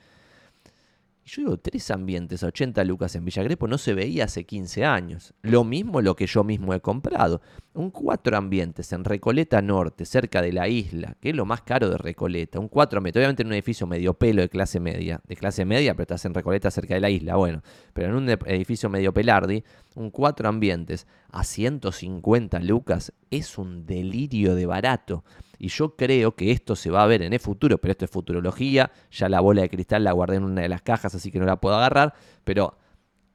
Y 1.26 1.30
yo 1.30 1.42
digo, 1.44 1.58
tres 1.58 1.90
ambientes 1.90 2.44
a 2.44 2.48
80 2.48 2.84
lucas 2.84 3.16
en 3.16 3.24
Villa 3.24 3.44
Crespo 3.44 3.68
no 3.68 3.78
se 3.78 3.94
veía 3.94 4.26
hace 4.26 4.44
15 4.44 4.84
años. 4.84 5.34
Lo 5.42 5.64
mismo 5.64 6.02
lo 6.02 6.16
que 6.16 6.28
yo 6.28 6.44
mismo 6.44 6.74
he 6.74 6.82
comprado. 6.82 7.42
Un 7.74 7.92
cuatro 7.92 8.36
ambientes 8.36 8.92
en 8.92 9.06
Recoleta 9.06 9.62
Norte, 9.62 10.04
cerca 10.06 10.42
de 10.42 10.52
la 10.52 10.68
isla, 10.68 11.16
que 11.22 11.30
es 11.30 11.36
lo 11.36 11.46
más 11.46 11.62
caro 11.62 11.90
de 11.90 11.98
Recoleta. 11.98 12.60
Un 12.60 12.68
cuatro 12.68 12.98
ambientes, 12.98 13.22
obviamente 13.22 13.44
en 13.44 13.48
un 13.48 13.54
edificio 13.54 13.88
medio 13.88 14.14
pelo 14.16 14.42
de 14.42 14.50
clase 14.50 14.82
media. 14.82 15.22
De 15.26 15.38
clase 15.38 15.64
media, 15.64 15.94
pero 15.94 16.04
estás 16.04 16.26
en 16.26 16.34
Recoleta 16.34 16.70
cerca 16.70 16.96
de 16.96 17.00
la 17.00 17.10
isla, 17.10 17.38
bueno. 17.38 17.62
Pero 17.94 18.10
en 18.10 18.16
un 18.16 18.30
edificio 18.30 18.90
medio 18.90 19.14
pelardi, 19.14 19.64
un 19.96 20.12
cuatro 20.12 20.50
ambientes 20.50 21.08
a 21.32 21.46
150 21.46 22.60
lucas 22.60 23.14
es 23.32 23.58
un 23.58 23.86
delirio 23.86 24.56
de 24.56 24.66
barato. 24.66 25.24
Y 25.64 25.70
yo 25.70 25.96
creo 25.96 26.36
que 26.36 26.52
esto 26.52 26.76
se 26.76 26.90
va 26.90 27.04
a 27.04 27.08
ver 27.08 27.22
en 27.22 27.32
el 27.32 27.40
futuro, 27.40 27.78
pero 27.78 27.94
esto 27.94 28.04
es 28.04 28.12
futurología. 28.12 28.92
Ya 29.12 29.30
la 29.30 29.40
bola 29.40 29.62
de 29.62 29.70
cristal 29.70 30.04
la 30.04 30.12
guardé 30.12 30.36
en 30.36 30.44
una 30.44 30.62
de 30.62 30.68
las 30.68 30.82
cajas, 30.82 31.16
así 31.16 31.32
que 31.32 31.40
no 31.40 31.46
la 31.46 31.62
puedo 31.62 31.78
agarrar. 31.78 32.14
Pero 32.44 32.76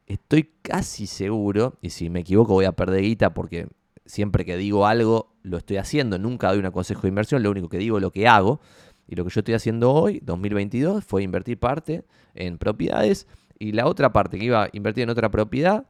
estoy 0.07 0.51
casi 0.61 1.07
seguro, 1.07 1.79
y 1.81 1.89
si 1.89 2.11
me 2.11 2.21
equivoco 2.21 2.53
voy 2.53 2.67
a 2.67 2.73
perder 2.73 3.01
guita 3.01 3.33
porque 3.33 3.69
siempre 4.05 4.45
que 4.45 4.59
digo 4.59 4.87
algo 4.87 5.33
lo 5.43 5.57
estoy 5.57 5.79
haciendo. 5.79 6.19
Nunca 6.19 6.53
doy 6.53 6.59
un 6.59 6.71
consejo 6.71 7.01
de 7.01 7.09
inversión, 7.09 7.43
lo 7.43 7.51
único 7.51 7.71
que 7.71 7.79
digo 7.79 7.97
es 7.97 8.03
lo 8.03 8.11
que 8.11 8.29
hago. 8.29 8.61
Y 9.07 9.17
lo 9.17 9.25
que 9.25 9.31
yo 9.31 9.41
estoy 9.41 9.55
haciendo 9.55 9.95
hoy, 9.95 10.21
2022, 10.23 11.03
fue 11.07 11.23
invertir 11.23 11.59
parte 11.59 12.05
en 12.35 12.59
propiedades 12.59 13.27
y 13.59 13.73
la 13.73 13.87
otra 13.87 14.13
parte 14.13 14.39
que 14.39 14.45
iba 14.45 14.65
a 14.65 14.69
invertir 14.75 15.05
en 15.05 15.09
otra 15.09 15.31
propiedad, 15.31 15.87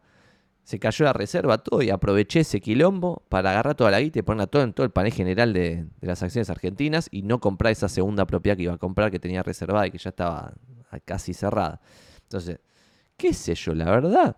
se 0.68 0.78
cayó 0.78 1.06
la 1.06 1.14
reserva 1.14 1.56
todo 1.56 1.80
y 1.80 1.88
aproveché 1.88 2.40
ese 2.40 2.60
quilombo 2.60 3.22
para 3.30 3.52
agarrar 3.52 3.74
toda 3.74 3.90
la 3.90 4.00
guita 4.00 4.18
y 4.18 4.22
ponerla 4.22 4.48
todo 4.48 4.60
en 4.60 4.74
todo 4.74 4.84
el 4.84 4.92
panel 4.92 5.14
general 5.14 5.54
de, 5.54 5.86
las 6.02 6.22
acciones 6.22 6.50
argentinas 6.50 7.08
y 7.10 7.22
no 7.22 7.40
comprar 7.40 7.72
esa 7.72 7.88
segunda 7.88 8.26
propiedad 8.26 8.54
que 8.54 8.64
iba 8.64 8.74
a 8.74 8.76
comprar 8.76 9.10
que 9.10 9.18
tenía 9.18 9.42
reservada 9.42 9.86
y 9.86 9.90
que 9.90 9.96
ya 9.96 10.10
estaba 10.10 10.52
casi 11.06 11.32
cerrada. 11.32 11.80
Entonces, 12.24 12.60
qué 13.16 13.32
sé 13.32 13.54
yo, 13.54 13.74
la 13.74 13.86
verdad, 13.86 14.36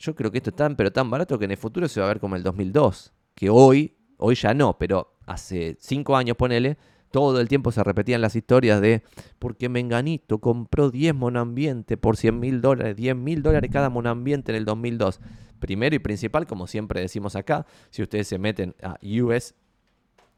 yo 0.00 0.16
creo 0.16 0.32
que 0.32 0.38
esto 0.38 0.50
es 0.50 0.56
tan 0.56 0.74
pero 0.74 0.90
tan 0.90 1.08
barato 1.10 1.38
que 1.38 1.44
en 1.44 1.52
el 1.52 1.56
futuro 1.56 1.86
se 1.86 2.00
va 2.00 2.06
a 2.06 2.08
ver 2.08 2.18
como 2.18 2.34
el 2.34 2.42
2002, 2.42 3.12
que 3.36 3.48
hoy, 3.48 3.94
hoy 4.16 4.34
ya 4.34 4.54
no, 4.54 4.76
pero 4.78 5.14
hace 5.26 5.76
cinco 5.78 6.16
años 6.16 6.36
ponele, 6.36 6.76
todo 7.12 7.40
el 7.40 7.48
tiempo 7.48 7.70
se 7.70 7.84
repetían 7.84 8.20
las 8.20 8.34
historias 8.34 8.80
de 8.80 9.02
porque 9.38 9.68
Menganito 9.68 10.40
compró 10.40 10.90
10 10.90 11.14
monambiente 11.14 11.96
por 11.96 12.16
100 12.16 12.40
mil 12.40 12.60
dólares, 12.60 12.96
10 12.96 13.14
mil 13.14 13.42
dólares 13.44 13.70
cada 13.72 13.90
monambiente 13.90 14.50
en 14.50 14.56
el 14.56 14.64
2002. 14.64 15.20
Primero 15.58 15.96
y 15.96 15.98
principal, 15.98 16.46
como 16.46 16.66
siempre 16.66 17.00
decimos 17.00 17.36
acá, 17.36 17.66
si 17.90 18.02
ustedes 18.02 18.28
se 18.28 18.38
meten 18.38 18.74
a 18.82 18.98
US 19.02 19.54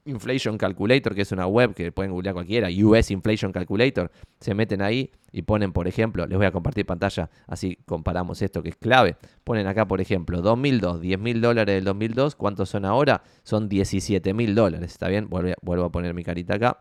Inflation 0.07 0.57
Calculator, 0.57 1.15
que 1.15 1.23
es 1.23 1.33
una 1.33 1.47
web 1.47 1.75
que 1.75 1.93
pueden 1.93 2.13
googlear 2.13 2.35
cualquiera, 2.35 2.69
US 2.85 3.11
Inflation 3.11 3.53
Calculator, 3.53 4.11
se 4.41 4.55
meten 4.55 4.83
ahí 4.83 5.11
y 5.33 5.43
ponen, 5.43 5.73
por 5.73 5.87
ejemplo, 5.87 6.27
les 6.27 6.37
voy 6.37 6.47
a 6.47 6.53
compartir 6.53 6.87
pantalla, 6.87 7.31
así 7.47 7.79
comparamos 7.87 8.41
esto 8.43 8.63
que 8.63 8.71
es 8.71 8.77
clave. 8.77 9.17
Ponen 9.45 9.67
acá, 9.67 9.87
por 9.87 10.01
ejemplo, 10.01 10.41
2002, 10.41 11.01
10 11.01 11.19
mil 11.21 11.41
dólares 11.41 11.75
del 11.75 11.85
2002, 11.85 12.35
¿cuántos 12.35 12.71
son 12.71 12.85
ahora? 12.85 13.23
Son 13.43 13.69
17 13.69 14.35
mil 14.35 14.55
dólares, 14.55 14.93
¿está 14.93 15.09
bien? 15.09 15.29
Vuelvo, 15.29 15.85
a 15.85 15.93
poner 15.93 16.15
mi 16.15 16.25
carita 16.25 16.55
acá. 16.55 16.81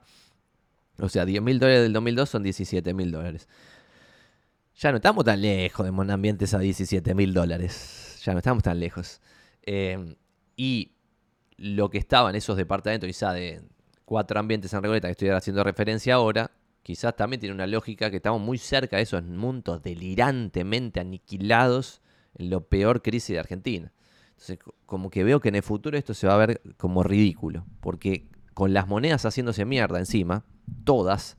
O 1.00 1.10
sea, 1.10 1.26
10 1.26 1.42
mil 1.42 1.60
dólares 1.60 1.84
del 1.84 1.94
2002 1.94 2.30
son 2.30 2.44
17 2.44 2.94
mil 2.94 3.12
dólares. 3.12 3.48
Ya 4.76 4.92
no 4.92 4.98
estamos 4.98 5.26
tan 5.26 5.42
lejos 5.42 5.86
de 5.86 5.92
monambientes 5.92 6.54
a 6.54 6.60
17 6.60 7.14
mil 7.14 7.34
dólares. 7.34 8.09
Ya 8.24 8.34
no 8.34 8.40
estamos 8.40 8.64
tan 8.64 8.80
lejos. 8.80 9.22
Eh, 9.64 10.16
y 10.56 10.92
lo 11.58 11.90
que 11.90 11.98
estaba 11.98 12.30
en 12.30 12.36
esos 12.36 12.58
departamentos, 12.58 13.08
quizá 13.08 13.34
de 13.34 13.62
cuatro 14.06 14.40
ambientes 14.40 14.74
en 14.74 14.82
Recoleta 14.82 15.08
que 15.08 15.12
estoy 15.12 15.30
haciendo 15.30 15.64
referencia 15.64 16.16
ahora, 16.16 16.52
quizás 16.84 17.16
también 17.16 17.40
tiene 17.40 17.54
una 17.54 17.68
lógica 17.68 18.10
que 18.10 18.18
estamos 18.18 18.42
muy 18.42 18.58
cerca 18.58 18.98
de 18.98 19.04
esos 19.04 19.24
mundos 19.24 19.84
delirantemente 19.84 21.00
aniquilados 21.00 22.02
en 22.36 22.50
lo 22.50 22.62
peor 22.68 23.02
crisis 23.02 23.34
de 23.34 23.40
Argentina. 23.40 23.92
Entonces, 24.32 24.60
como 24.86 25.10
que 25.10 25.24
veo 25.24 25.40
que 25.40 25.50
en 25.50 25.56
el 25.56 25.64
futuro 25.64 25.98
esto 25.98 26.14
se 26.14 26.28
va 26.28 26.36
a 26.36 26.46
ver 26.46 26.62
como 26.78 27.04
ridículo, 27.04 27.66
porque 27.82 28.28
con 28.54 28.74
las 28.74 28.88
monedas 28.88 29.26
haciéndose 29.26 29.66
mierda 29.66 30.00
encima, 30.00 30.46
todas, 30.86 31.38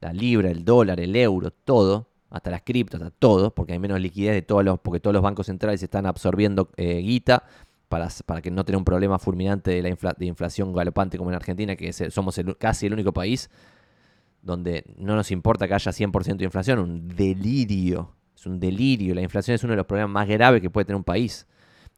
la 0.00 0.12
libra, 0.12 0.50
el 0.50 0.64
dólar, 0.64 1.00
el 1.00 1.16
euro, 1.16 1.50
todo, 1.50 2.08
hasta 2.36 2.50
las 2.50 2.62
criptos, 2.62 3.00
hasta 3.00 3.14
todo, 3.18 3.54
porque 3.54 3.72
hay 3.72 3.78
menos 3.78 4.00
liquidez 4.00 4.34
de 4.34 4.42
todos 4.42 4.64
los, 4.64 4.78
porque 4.80 5.00
todos 5.00 5.14
los 5.14 5.22
bancos 5.22 5.46
centrales 5.46 5.82
están 5.82 6.06
absorbiendo 6.06 6.70
eh, 6.76 6.98
guita 6.98 7.44
para, 7.88 8.08
para, 8.24 8.42
que 8.42 8.50
no 8.50 8.64
tenga 8.64 8.78
un 8.78 8.84
problema 8.84 9.18
fulminante 9.18 9.70
de, 9.70 9.82
la 9.82 10.14
de 10.16 10.26
inflación 10.26 10.72
galopante 10.72 11.18
como 11.18 11.30
en 11.30 11.36
Argentina, 11.36 11.76
que 11.76 11.92
somos 11.92 12.40
casi 12.58 12.86
el 12.86 12.92
único 12.92 13.12
país 13.12 13.50
donde 14.42 14.84
no 14.96 15.16
nos 15.16 15.30
importa 15.32 15.66
que 15.66 15.74
haya 15.74 15.90
100% 15.90 16.36
de 16.36 16.44
inflación, 16.44 16.78
un 16.78 17.08
delirio, 17.08 18.12
es 18.34 18.46
un 18.46 18.60
delirio, 18.60 19.14
la 19.14 19.22
inflación 19.22 19.56
es 19.56 19.64
uno 19.64 19.72
de 19.72 19.78
los 19.78 19.86
problemas 19.86 20.10
más 20.10 20.28
graves 20.28 20.62
que 20.62 20.70
puede 20.70 20.84
tener 20.84 20.96
un 20.96 21.04
país. 21.04 21.46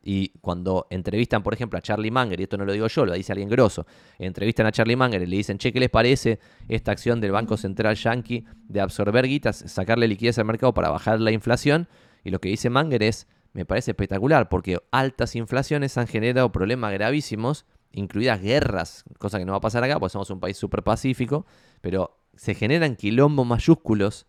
Y 0.03 0.31
cuando 0.41 0.87
entrevistan, 0.91 1.43
por 1.43 1.55
ejemplo, 1.55 1.79
a 1.79 1.83
Charlie 1.83 2.11
Munger, 2.11 2.41
y 2.41 2.45
esto 2.45 2.57
no 2.57 2.65
lo 2.65 2.73
digo 2.73 2.87
yo, 2.87 3.05
lo 3.05 3.15
dice 3.15 3.33
alguien 3.33 3.49
grosso, 3.49 3.87
entrevistan 4.19 4.67
a 4.67 4.73
Charlie 4.73 4.97
Munger 4.97 5.23
y 5.23 5.27
le 5.27 5.37
dicen, 5.37 5.59
che, 5.59 5.73
¿qué 5.73 5.81
les 5.81 5.91
parece 5.91 6.39
esta 6.69 6.93
acción 6.93 7.21
del 7.21 7.33
Banco 7.33 7.57
Central 7.57 7.97
Yankee 7.97 8.45
de 8.69 8.81
absorber 8.81 9.27
guitas, 9.27 9.57
sacarle 9.67 10.07
liquidez 10.09 10.39
al 10.39 10.45
mercado 10.45 10.73
para 10.73 10.91
bajar 10.91 11.21
la 11.21 11.33
inflación? 11.33 11.89
Y 12.25 12.31
lo 12.31 12.41
que 12.41 12.49
dice 12.49 12.71
Munger 12.71 13.03
es, 13.03 13.27
me 13.53 13.65
parece 13.65 13.91
espectacular 13.91 14.49
porque 14.49 14.79
altas 14.93 15.35
inflaciones 15.35 15.99
han 15.99 16.07
generado 16.07 16.53
problemas 16.53 16.93
gravísimos, 16.93 17.67
incluidas 17.91 18.41
guerras, 18.41 19.05
cosa 19.19 19.39
que 19.39 19.45
no 19.45 19.53
va 19.53 19.59
a 19.59 19.63
pasar 19.63 19.83
acá 19.83 19.99
porque 19.99 20.13
somos 20.13 20.31
un 20.31 20.39
país 20.39 20.57
súper 20.57 20.85
pacífico, 20.85 21.45
pero 21.81 22.19
se 22.37 22.55
generan 22.55 22.95
quilombos 22.95 23.47
mayúsculos 23.47 24.27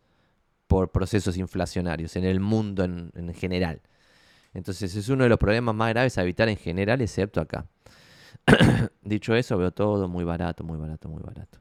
por 0.68 0.92
procesos 0.92 1.38
inflacionarios 1.38 2.16
en 2.16 2.24
el 2.24 2.40
mundo 2.40 2.84
en 2.84 3.34
general. 3.34 3.82
Entonces 4.54 4.96
es 4.96 5.10
uno 5.10 5.24
de 5.24 5.30
los 5.30 5.38
problemas 5.38 5.76
más 5.76 5.90
graves 5.90 6.18
a 6.18 6.24
evitar 6.24 6.50
en 6.50 6.58
general, 6.58 7.02
excepto 7.02 7.42
acá. 7.42 7.66
Dicho 9.02 9.36
eso, 9.36 9.58
veo 9.58 9.72
todo 9.72 10.08
muy 10.08 10.24
barato, 10.24 10.64
muy 10.64 10.78
barato, 10.78 11.10
muy 11.10 11.22
barato. 11.22 11.60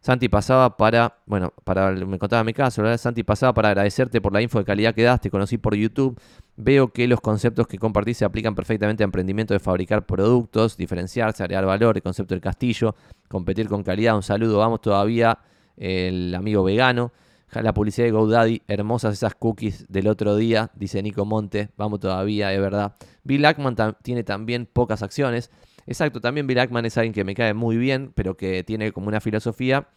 Santi 0.00 0.30
pasaba 0.30 0.78
para, 0.78 1.18
bueno, 1.26 1.52
para, 1.62 1.90
me 1.92 2.18
contaba 2.18 2.42
mi 2.42 2.54
caso, 2.54 2.82
¿verdad? 2.82 2.96
Santi 2.96 3.22
pasaba 3.22 3.52
para 3.52 3.68
agradecerte 3.68 4.22
por 4.22 4.32
la 4.32 4.40
info 4.40 4.58
de 4.58 4.64
calidad 4.64 4.94
que 4.94 5.02
das, 5.02 5.20
te 5.20 5.30
conocí 5.30 5.58
por 5.58 5.74
YouTube, 5.74 6.18
veo 6.56 6.90
que 6.90 7.06
los 7.06 7.20
conceptos 7.20 7.66
que 7.66 7.78
compartís 7.78 8.16
se 8.16 8.24
aplican 8.24 8.54
perfectamente 8.54 9.02
a 9.02 9.04
emprendimiento 9.04 9.52
de 9.52 9.60
fabricar 9.60 10.06
productos, 10.06 10.78
diferenciarse, 10.78 11.42
agregar 11.42 11.66
valor, 11.66 11.96
el 11.96 12.02
concepto 12.02 12.34
del 12.34 12.40
castillo, 12.40 12.94
competir 13.28 13.68
con 13.68 13.82
calidad, 13.82 14.16
un 14.16 14.22
saludo, 14.22 14.58
vamos 14.58 14.80
todavía, 14.80 15.38
el 15.76 16.34
amigo 16.34 16.64
vegano, 16.64 17.12
la 17.52 17.74
publicidad 17.74 18.06
de 18.06 18.12
GoDaddy, 18.12 18.62
hermosas 18.68 19.14
esas 19.14 19.34
cookies 19.34 19.86
del 19.88 20.06
otro 20.06 20.36
día, 20.36 20.70
dice 20.74 21.02
Nico 21.02 21.24
Monte, 21.24 21.70
vamos 21.76 22.00
todavía, 22.00 22.48
de 22.48 22.60
verdad. 22.60 22.96
Bill 23.24 23.44
Ackman 23.44 23.76
tiene 24.02 24.22
también 24.22 24.66
pocas 24.66 25.02
acciones, 25.02 25.50
Exacto, 25.90 26.20
también 26.20 26.46
Bill 26.46 26.60
Ackman 26.60 26.86
es 26.86 26.96
alguien 26.98 27.12
que 27.12 27.24
me 27.24 27.34
cae 27.34 27.52
muy 27.52 27.76
bien, 27.76 28.12
pero 28.14 28.36
que 28.36 28.62
tiene 28.62 28.92
como 28.92 29.08
una 29.08 29.20
filosofía 29.20 29.88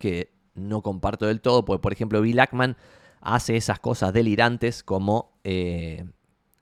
que 0.00 0.32
no 0.54 0.82
comparto 0.82 1.26
del 1.26 1.40
todo, 1.40 1.64
porque 1.64 1.82
por 1.82 1.92
ejemplo 1.92 2.20
Bill 2.20 2.40
Ackman 2.40 2.76
hace 3.20 3.56
esas 3.56 3.78
cosas 3.78 4.12
delirantes 4.12 4.82
como 4.82 5.38
eh, 5.44 6.04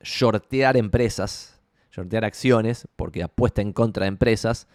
shortear 0.02 0.76
empresas, 0.76 1.60
shortear 1.92 2.26
acciones, 2.26 2.88
porque 2.96 3.22
apuesta 3.22 3.62
en 3.62 3.72
contra 3.72 4.04
de 4.04 4.08
empresas. 4.08 4.68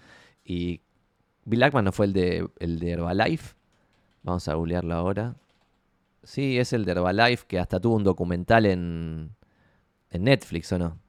Y 0.43 0.81
Bill 1.45 1.61
Ackman 1.61 1.85
no 1.85 1.91
fue 1.91 2.07
el 2.07 2.13
de, 2.13 2.49
el 2.59 2.79
de 2.79 2.91
Herbalife. 2.91 3.56
Vamos 4.27 4.45
a 4.49 4.55
googlearlo 4.55 4.93
ahora. 4.93 5.35
Sí, 6.21 6.59
es 6.59 6.73
el 6.73 6.83
de 6.83 6.91
Herbalife, 6.91 7.45
que 7.47 7.59
hasta 7.59 7.79
tuvo 7.79 7.95
un 7.95 8.03
documental 8.03 8.65
en, 8.65 9.31
en 10.09 10.23
Netflix, 10.25 10.69
¿o 10.73 10.77
no? 10.77 10.99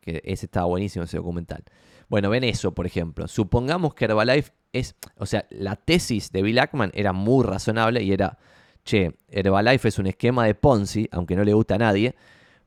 que 0.00 0.22
ese 0.24 0.46
estaba 0.46 0.64
buenísimo, 0.64 1.04
ese 1.04 1.18
documental. 1.18 1.64
Bueno, 2.08 2.30
ven 2.30 2.44
eso, 2.44 2.72
por 2.72 2.86
ejemplo. 2.86 3.28
Supongamos 3.28 3.92
que 3.92 4.06
Herbalife 4.06 4.52
es, 4.72 4.96
o 5.18 5.26
sea, 5.26 5.44
la 5.50 5.76
tesis 5.76 6.32
de 6.32 6.40
Bill 6.40 6.60
Ackman 6.60 6.92
era 6.94 7.12
muy 7.12 7.44
razonable 7.44 8.02
y 8.02 8.10
era, 8.10 8.38
che, 8.86 9.18
Herbalife 9.28 9.88
es 9.88 9.98
un 9.98 10.06
esquema 10.06 10.46
de 10.46 10.54
Ponzi, 10.54 11.06
aunque 11.12 11.36
no 11.36 11.44
le 11.44 11.52
gusta 11.52 11.74
a 11.74 11.78
nadie. 11.78 12.14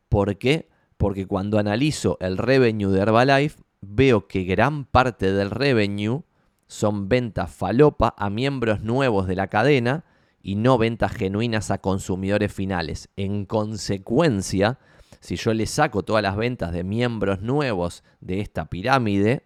¿Por 0.07 0.37
qué? 0.37 0.69
Porque 0.97 1.25
cuando 1.25 1.57
analizo 1.57 2.19
el 2.21 2.37
revenue 2.37 2.91
de 2.91 2.99
Herbalife, 2.99 3.59
veo 3.81 4.27
que 4.27 4.43
gran 4.43 4.85
parte 4.85 5.31
del 5.31 5.49
revenue 5.49 6.21
son 6.67 7.09
ventas 7.09 7.51
falopa 7.51 8.13
a 8.17 8.29
miembros 8.29 8.81
nuevos 8.81 9.27
de 9.27 9.35
la 9.35 9.47
cadena 9.47 10.05
y 10.41 10.55
no 10.55 10.77
ventas 10.77 11.13
genuinas 11.13 11.71
a 11.71 11.79
consumidores 11.79 12.53
finales. 12.53 13.09
En 13.15 13.45
consecuencia, 13.45 14.79
si 15.19 15.35
yo 15.35 15.53
le 15.53 15.65
saco 15.65 16.03
todas 16.03 16.23
las 16.23 16.35
ventas 16.37 16.71
de 16.71 16.83
miembros 16.83 17.41
nuevos 17.41 18.03
de 18.21 18.39
esta 18.39 18.69
pirámide, 18.69 19.43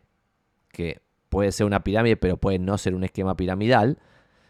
que 0.72 1.02
puede 1.30 1.52
ser 1.52 1.66
una 1.66 1.84
pirámide, 1.84 2.18
pero 2.18 2.38
puede 2.38 2.60
no 2.60 2.78
ser 2.78 2.94
un 2.94 3.04
esquema 3.04 3.36
piramidal, 3.36 4.00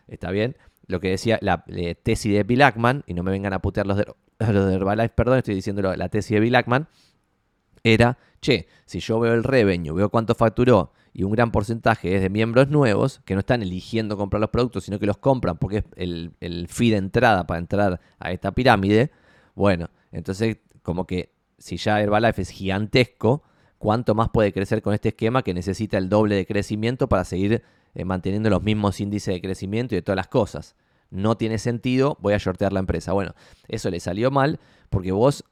¿está 0.07 0.31
bien? 0.31 0.57
Lo 0.87 0.99
que 0.99 1.09
decía 1.09 1.37
la 1.41 1.63
tesis 2.03 2.33
de 2.33 2.43
Bill 2.43 2.63
Ackman, 2.63 3.03
y 3.05 3.13
no 3.13 3.23
me 3.23 3.31
vengan 3.31 3.53
a 3.53 3.61
putear 3.61 3.85
los 3.85 3.97
de, 3.97 4.05
los 4.39 4.73
Herbalife, 4.73 5.09
perdón, 5.09 5.37
estoy 5.37 5.55
diciendo 5.55 5.81
la 5.95 6.09
tesis 6.09 6.31
de 6.31 6.39
Bill 6.39 6.55
Ackman, 6.55 6.87
era, 7.83 8.17
che, 8.41 8.67
si 8.85 8.99
yo 8.99 9.19
veo 9.19 9.33
el 9.33 9.43
revenue, 9.43 9.93
veo 9.93 10.09
cuánto 10.09 10.35
facturó 10.35 10.91
y 11.13 11.23
un 11.23 11.31
gran 11.31 11.51
porcentaje 11.51 12.15
es 12.15 12.21
de 12.21 12.29
miembros 12.29 12.69
nuevos 12.69 13.21
que 13.25 13.33
no 13.33 13.39
están 13.39 13.61
eligiendo 13.61 14.17
comprar 14.17 14.39
los 14.39 14.49
productos, 14.49 14.85
sino 14.85 14.99
que 14.99 15.05
los 15.05 15.17
compran 15.17 15.57
porque 15.57 15.77
es 15.77 15.83
el, 15.95 16.31
el 16.39 16.67
fee 16.67 16.91
de 16.91 16.97
entrada 16.97 17.45
para 17.45 17.59
entrar 17.59 17.99
a 18.19 18.31
esta 18.31 18.51
pirámide, 18.51 19.11
bueno, 19.55 19.89
entonces 20.11 20.57
como 20.81 21.05
que 21.05 21.33
si 21.57 21.77
ya 21.77 22.01
Herbalife 22.01 22.41
es 22.41 22.49
gigantesco, 22.49 23.43
¿cuánto 23.77 24.15
más 24.15 24.29
puede 24.29 24.51
crecer 24.51 24.81
con 24.81 24.93
este 24.93 25.09
esquema 25.09 25.43
que 25.43 25.53
necesita 25.53 25.97
el 25.97 26.09
doble 26.09 26.35
de 26.35 26.45
crecimiento 26.45 27.07
para 27.07 27.23
seguir 27.23 27.63
eh, 27.93 28.05
manteniendo 28.05 28.49
los 28.49 28.63
mismos 28.63 28.99
índices 28.99 29.33
de 29.33 29.41
crecimiento 29.41 29.93
y 29.93 29.97
de 29.97 30.01
todas 30.01 30.17
las 30.17 30.27
cosas? 30.27 30.75
No 31.09 31.35
tiene 31.35 31.57
sentido, 31.57 32.17
voy 32.21 32.33
a 32.33 32.37
shortear 32.37 32.71
la 32.71 32.79
empresa. 32.79 33.11
Bueno, 33.11 33.35
eso 33.67 33.89
le 33.89 33.99
salió 33.99 34.31
mal 34.31 34.59
porque 34.89 35.11
vos, 35.11 35.43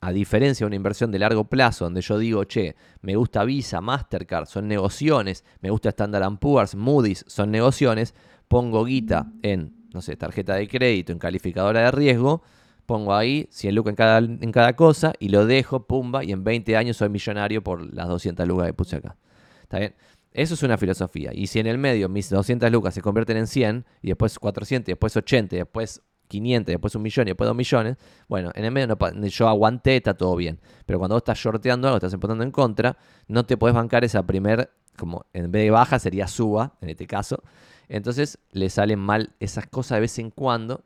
a 0.00 0.12
diferencia 0.12 0.64
de 0.64 0.68
una 0.68 0.76
inversión 0.76 1.10
de 1.10 1.18
largo 1.18 1.44
plazo, 1.44 1.84
donde 1.84 2.00
yo 2.00 2.18
digo, 2.18 2.44
che, 2.44 2.74
me 3.02 3.16
gusta 3.16 3.44
Visa, 3.44 3.80
Mastercard, 3.80 4.46
son 4.46 4.66
negociaciones, 4.66 5.44
me 5.60 5.70
gusta 5.70 5.90
Standard 5.90 6.38
Poor's, 6.38 6.74
Moody's, 6.74 7.24
son 7.28 7.50
negociaciones, 7.50 8.14
pongo 8.48 8.84
guita 8.84 9.30
en, 9.42 9.74
no 9.92 10.00
sé, 10.00 10.16
tarjeta 10.16 10.54
de 10.54 10.68
crédito, 10.68 11.12
en 11.12 11.18
calificadora 11.18 11.80
de 11.80 11.90
riesgo, 11.90 12.42
pongo 12.86 13.14
ahí 13.14 13.46
100 13.50 13.74
lucas 13.74 13.90
en 13.90 13.96
cada, 13.96 14.18
en 14.18 14.52
cada 14.52 14.74
cosa 14.74 15.12
y 15.18 15.28
lo 15.28 15.46
dejo, 15.46 15.86
pumba, 15.86 16.24
y 16.24 16.32
en 16.32 16.44
20 16.44 16.76
años 16.76 16.96
soy 16.96 17.10
millonario 17.10 17.62
por 17.62 17.94
las 17.94 18.08
200 18.08 18.48
lucas 18.48 18.66
que 18.66 18.72
puse 18.72 18.96
acá. 18.96 19.16
¿Está 19.62 19.78
bien? 19.78 19.94
Eso 20.32 20.54
es 20.54 20.62
una 20.62 20.78
filosofía. 20.78 21.32
Y 21.34 21.48
si 21.48 21.58
en 21.58 21.66
el 21.66 21.76
medio 21.76 22.08
mis 22.08 22.30
200 22.30 22.70
lucas 22.70 22.94
se 22.94 23.02
convierten 23.02 23.36
en 23.36 23.46
100, 23.46 23.84
y 24.00 24.08
después 24.08 24.38
400, 24.38 24.88
y 24.88 24.92
después 24.92 25.16
80, 25.16 25.56
y 25.56 25.58
después 25.58 26.02
500, 26.30 26.70
y 26.70 26.72
después 26.72 26.94
un 26.94 27.02
millón, 27.02 27.28
y 27.28 27.30
después 27.32 27.46
2 27.46 27.56
millones, 27.56 27.96
bueno, 28.28 28.50
en 28.54 28.64
el 28.64 28.70
medio 28.70 28.86
no, 28.86 29.26
yo 29.26 29.48
aguanté, 29.48 29.96
está 29.96 30.14
todo 30.14 30.34
bien. 30.36 30.58
Pero 30.86 30.98
cuando 30.98 31.16
vos 31.16 31.20
estás 31.20 31.36
shorteando 31.36 31.88
algo, 31.88 31.98
estás 31.98 32.14
empezando 32.14 32.42
en 32.42 32.50
contra, 32.50 32.96
no 33.28 33.44
te 33.44 33.58
puedes 33.58 33.74
bancar 33.74 34.04
esa 34.04 34.22
primer, 34.22 34.70
como 34.96 35.26
en 35.34 35.52
vez 35.52 35.64
de 35.64 35.70
baja 35.70 35.98
sería 35.98 36.26
suba, 36.26 36.76
en 36.80 36.88
este 36.88 37.06
caso. 37.06 37.42
Entonces 37.88 38.38
le 38.52 38.70
salen 38.70 39.00
mal 39.00 39.34
esas 39.40 39.66
cosas 39.66 39.96
de 39.96 40.00
vez 40.00 40.18
en 40.18 40.30
cuando, 40.30 40.84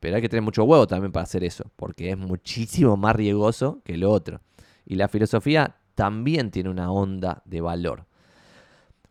pero 0.00 0.16
hay 0.16 0.22
que 0.22 0.28
tener 0.28 0.42
mucho 0.42 0.64
huevo 0.64 0.86
también 0.86 1.12
para 1.12 1.24
hacer 1.24 1.44
eso, 1.44 1.64
porque 1.76 2.10
es 2.10 2.18
muchísimo 2.18 2.96
más 2.96 3.16
riesgoso 3.16 3.80
que 3.84 3.96
lo 3.96 4.10
otro. 4.10 4.40
Y 4.84 4.96
la 4.96 5.08
filosofía 5.08 5.76
también 5.94 6.50
tiene 6.50 6.68
una 6.68 6.90
onda 6.90 7.42
de 7.46 7.60
valor. 7.60 8.06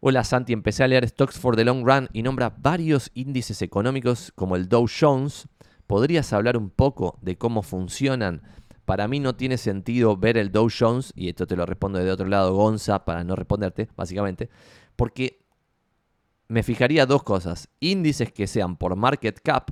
Hola 0.05 0.25
Santi, 0.25 0.51
empecé 0.51 0.83
a 0.83 0.89
leer 0.89 1.07
Stocks 1.07 1.39
for 1.39 1.55
the 1.55 1.63
Long 1.63 1.87
Run 1.87 2.09
y 2.11 2.23
nombra 2.23 2.53
varios 2.57 3.09
índices 3.13 3.61
económicos 3.61 4.33
como 4.35 4.57
el 4.57 4.67
Dow 4.67 4.85
Jones. 4.85 5.47
¿Podrías 5.87 6.33
hablar 6.33 6.57
un 6.57 6.71
poco 6.71 7.17
de 7.21 7.37
cómo 7.37 7.61
funcionan? 7.61 8.41
Para 8.83 9.07
mí 9.07 9.21
no 9.21 9.37
tiene 9.37 9.57
sentido 9.57 10.17
ver 10.17 10.37
el 10.37 10.51
Dow 10.51 10.67
Jones, 10.77 11.13
y 11.15 11.29
esto 11.29 11.47
te 11.47 11.55
lo 11.55 11.65
respondo 11.65 11.99
de 11.99 12.11
otro 12.11 12.27
lado, 12.27 12.53
Gonza, 12.53 13.05
para 13.05 13.23
no 13.23 13.37
responderte, 13.37 13.87
básicamente, 13.95 14.49
porque 14.97 15.39
me 16.49 16.63
fijaría 16.63 17.05
dos 17.05 17.23
cosas. 17.23 17.69
Índices 17.79 18.33
que 18.33 18.45
sean 18.45 18.75
por 18.75 18.97
market 18.97 19.39
cap, 19.41 19.71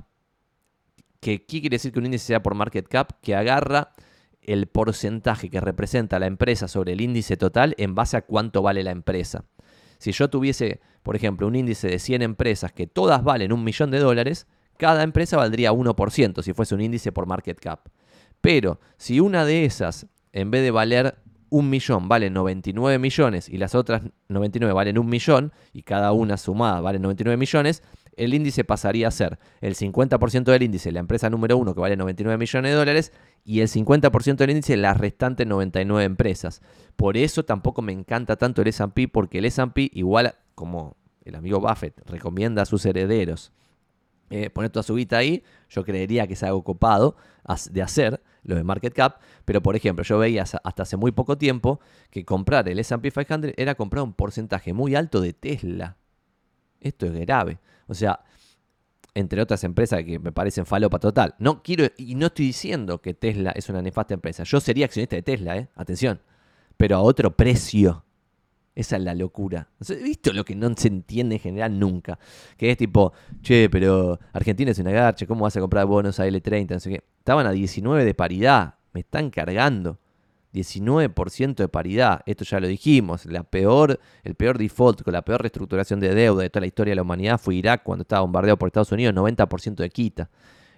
que 1.20 1.44
¿qué 1.44 1.60
quiere 1.60 1.74
decir 1.74 1.92
que 1.92 1.98
un 1.98 2.06
índice 2.06 2.28
sea 2.28 2.42
por 2.42 2.54
market 2.54 2.88
cap? 2.88 3.20
Que 3.20 3.36
agarra 3.36 3.92
el 4.40 4.66
porcentaje 4.66 5.50
que 5.50 5.60
representa 5.60 6.18
la 6.18 6.24
empresa 6.24 6.68
sobre 6.68 6.94
el 6.94 7.02
índice 7.02 7.36
total 7.36 7.74
en 7.76 7.94
base 7.94 8.16
a 8.16 8.22
cuánto 8.22 8.62
vale 8.62 8.82
la 8.82 8.92
empresa. 8.92 9.44
Si 10.02 10.10
yo 10.10 10.28
tuviese, 10.28 10.80
por 11.04 11.14
ejemplo, 11.14 11.46
un 11.46 11.54
índice 11.54 11.86
de 11.86 12.00
100 12.00 12.22
empresas 12.22 12.72
que 12.72 12.88
todas 12.88 13.22
valen 13.22 13.52
un 13.52 13.62
millón 13.62 13.92
de 13.92 14.00
dólares, 14.00 14.48
cada 14.76 15.04
empresa 15.04 15.36
valdría 15.36 15.70
1% 15.70 16.42
si 16.42 16.52
fuese 16.54 16.74
un 16.74 16.80
índice 16.80 17.12
por 17.12 17.26
market 17.26 17.60
cap. 17.60 17.86
Pero 18.40 18.80
si 18.96 19.20
una 19.20 19.44
de 19.44 19.64
esas, 19.64 20.08
en 20.32 20.50
vez 20.50 20.64
de 20.64 20.72
valer 20.72 21.14
un 21.50 21.70
millón, 21.70 22.08
vale 22.08 22.30
99 22.30 22.98
millones 22.98 23.48
y 23.48 23.58
las 23.58 23.76
otras 23.76 24.02
99 24.26 24.74
valen 24.74 24.98
un 24.98 25.06
millón 25.06 25.52
y 25.72 25.82
cada 25.82 26.10
una 26.10 26.36
sumada 26.36 26.80
vale 26.80 26.98
99 26.98 27.36
millones, 27.36 27.84
el 28.16 28.34
índice 28.34 28.64
pasaría 28.64 29.06
a 29.06 29.12
ser 29.12 29.38
el 29.60 29.76
50% 29.76 30.44
del 30.44 30.64
índice 30.64 30.90
la 30.90 30.98
empresa 30.98 31.30
número 31.30 31.56
uno 31.56 31.74
que 31.74 31.80
vale 31.80 31.96
99 31.96 32.38
millones 32.38 32.72
de 32.72 32.76
dólares 32.76 33.12
y 33.44 33.60
el 33.60 33.68
50% 33.68 34.36
del 34.36 34.50
índice 34.50 34.76
las 34.76 34.96
restantes 34.96 35.46
99 35.46 36.04
empresas. 36.04 36.60
Por 37.02 37.16
eso 37.16 37.44
tampoco 37.44 37.82
me 37.82 37.90
encanta 37.90 38.36
tanto 38.36 38.62
el 38.62 38.68
S&P 38.68 39.08
porque 39.08 39.38
el 39.38 39.46
S&P 39.46 39.90
igual 39.92 40.36
como 40.54 40.96
el 41.24 41.34
amigo 41.34 41.58
Buffett 41.58 42.00
recomienda 42.08 42.62
a 42.62 42.64
sus 42.64 42.86
herederos 42.86 43.50
eh, 44.30 44.50
poner 44.50 44.70
toda 44.70 44.84
su 44.84 44.94
guita 44.94 45.16
ahí, 45.16 45.42
yo 45.68 45.82
creería 45.82 46.28
que 46.28 46.34
es 46.34 46.42
algo 46.44 46.62
copado 46.62 47.16
de 47.72 47.82
hacer, 47.82 48.22
lo 48.44 48.54
de 48.54 48.62
market 48.62 48.94
cap, 48.94 49.16
pero 49.44 49.60
por 49.60 49.74
ejemplo, 49.74 50.04
yo 50.04 50.16
veía 50.16 50.42
hasta 50.42 50.82
hace 50.84 50.96
muy 50.96 51.10
poco 51.10 51.36
tiempo 51.36 51.80
que 52.08 52.24
comprar 52.24 52.68
el 52.68 52.78
S&P 52.78 53.10
500 53.10 53.54
era 53.56 53.74
comprar 53.74 54.04
un 54.04 54.12
porcentaje 54.12 54.72
muy 54.72 54.94
alto 54.94 55.20
de 55.20 55.32
Tesla. 55.32 55.96
Esto 56.80 57.06
es 57.06 57.14
grave. 57.14 57.58
O 57.88 57.94
sea, 57.94 58.20
entre 59.12 59.42
otras 59.42 59.64
empresas 59.64 60.04
que 60.04 60.20
me 60.20 60.30
parecen 60.30 60.66
falopa 60.66 61.00
total. 61.00 61.34
No 61.40 61.64
quiero, 61.64 61.88
y 61.96 62.14
no 62.14 62.26
estoy 62.26 62.46
diciendo 62.46 63.02
que 63.02 63.12
Tesla 63.12 63.50
es 63.50 63.68
una 63.68 63.82
nefasta 63.82 64.14
empresa. 64.14 64.44
Yo 64.44 64.60
sería 64.60 64.84
accionista 64.84 65.16
de 65.16 65.22
Tesla, 65.22 65.56
¿eh? 65.56 65.68
Atención. 65.74 66.20
Pero 66.76 66.96
a 66.96 67.00
otro 67.00 67.36
precio. 67.36 68.04
Esa 68.74 68.96
es 68.96 69.02
la 69.02 69.14
locura. 69.14 69.68
¿He 69.86 70.02
visto 70.02 70.32
lo 70.32 70.44
que 70.44 70.54
no 70.54 70.72
se 70.74 70.88
entiende 70.88 71.34
en 71.34 71.40
general 71.40 71.78
nunca? 71.78 72.18
Que 72.56 72.70
es 72.70 72.78
tipo, 72.78 73.12
che, 73.42 73.68
pero 73.68 74.18
Argentina 74.32 74.70
es 74.70 74.78
una 74.78 74.92
garcha, 74.92 75.26
¿cómo 75.26 75.42
vas 75.42 75.56
a 75.56 75.60
comprar 75.60 75.84
bonos 75.84 76.18
a 76.18 76.26
L30? 76.26 76.70
No 76.70 76.80
sé 76.80 76.90
qué. 76.90 77.04
Estaban 77.18 77.46
a 77.46 77.52
19 77.52 78.04
de 78.04 78.14
paridad, 78.14 78.76
me 78.94 79.00
están 79.00 79.28
cargando. 79.28 79.98
19% 80.52 81.54
de 81.54 81.68
paridad, 81.68 82.20
esto 82.26 82.44
ya 82.44 82.60
lo 82.60 82.68
dijimos, 82.68 83.24
la 83.24 83.42
peor, 83.42 83.98
el 84.22 84.34
peor 84.34 84.58
default 84.58 85.02
con 85.02 85.14
la 85.14 85.22
peor 85.22 85.40
reestructuración 85.40 85.98
de 85.98 86.14
deuda 86.14 86.42
de 86.42 86.50
toda 86.50 86.60
la 86.60 86.66
historia 86.66 86.92
de 86.92 86.96
la 86.96 87.02
humanidad 87.02 87.38
fue 87.38 87.54
Irak 87.54 87.82
cuando 87.82 88.02
estaba 88.02 88.20
bombardeado 88.20 88.58
por 88.58 88.68
Estados 88.68 88.92
Unidos, 88.92 89.14
90% 89.14 89.76
de 89.76 89.90
quita. 89.90 90.30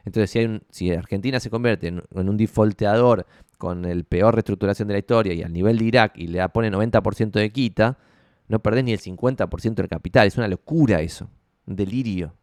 Entonces, 0.05 0.61
si, 0.71 0.93
Argentina 0.93 1.41
se 1.41 1.51
convierte 1.51 1.89
en, 1.89 2.03
un 2.11 2.37
defaulteador 2.37 3.27
con 3.65 3.85
el 3.87 4.05
peor 4.05 4.35
reestructuración 4.35 4.89
de 4.89 4.95
la 4.95 4.99
historia 4.99 5.33
y 5.33 5.43
al 5.43 5.53
nivel 5.53 5.79
de 5.79 5.85
Irak 5.87 6.13
y 6.17 6.27
le 6.27 6.47
pone 6.51 6.71
90% 6.71 7.31
de 7.33 7.51
quita, 7.51 7.99
no 8.47 8.61
perdés 8.61 8.85
ni 8.85 8.93
el 8.93 9.01
50% 9.01 9.75
del 9.75 9.89
capital. 9.89 10.27
Es 10.27 10.37
una 10.37 10.49
locura 10.49 11.01
eso, 11.01 11.31
un 11.67 11.77
delirio. 11.77 12.35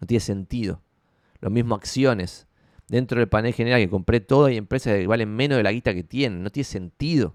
No 0.00 0.06
tiene 0.06 0.20
sentido. 0.20 0.82
Lo 1.40 1.50
mismo 1.50 1.74
acciones 1.74 2.46
dentro 2.88 3.18
del 3.18 3.28
panel 3.28 3.54
general 3.54 3.80
que 3.80 3.88
compré 3.88 4.20
todo, 4.20 4.46
hay 4.46 4.56
empresas 4.56 4.94
que 4.94 5.06
valen 5.06 5.34
menos 5.34 5.56
de 5.56 5.62
la 5.62 5.72
guita 5.72 5.94
que 5.94 6.02
tienen. 6.02 6.42
No 6.42 6.50
tiene 6.50 6.64
sentido. 6.64 7.34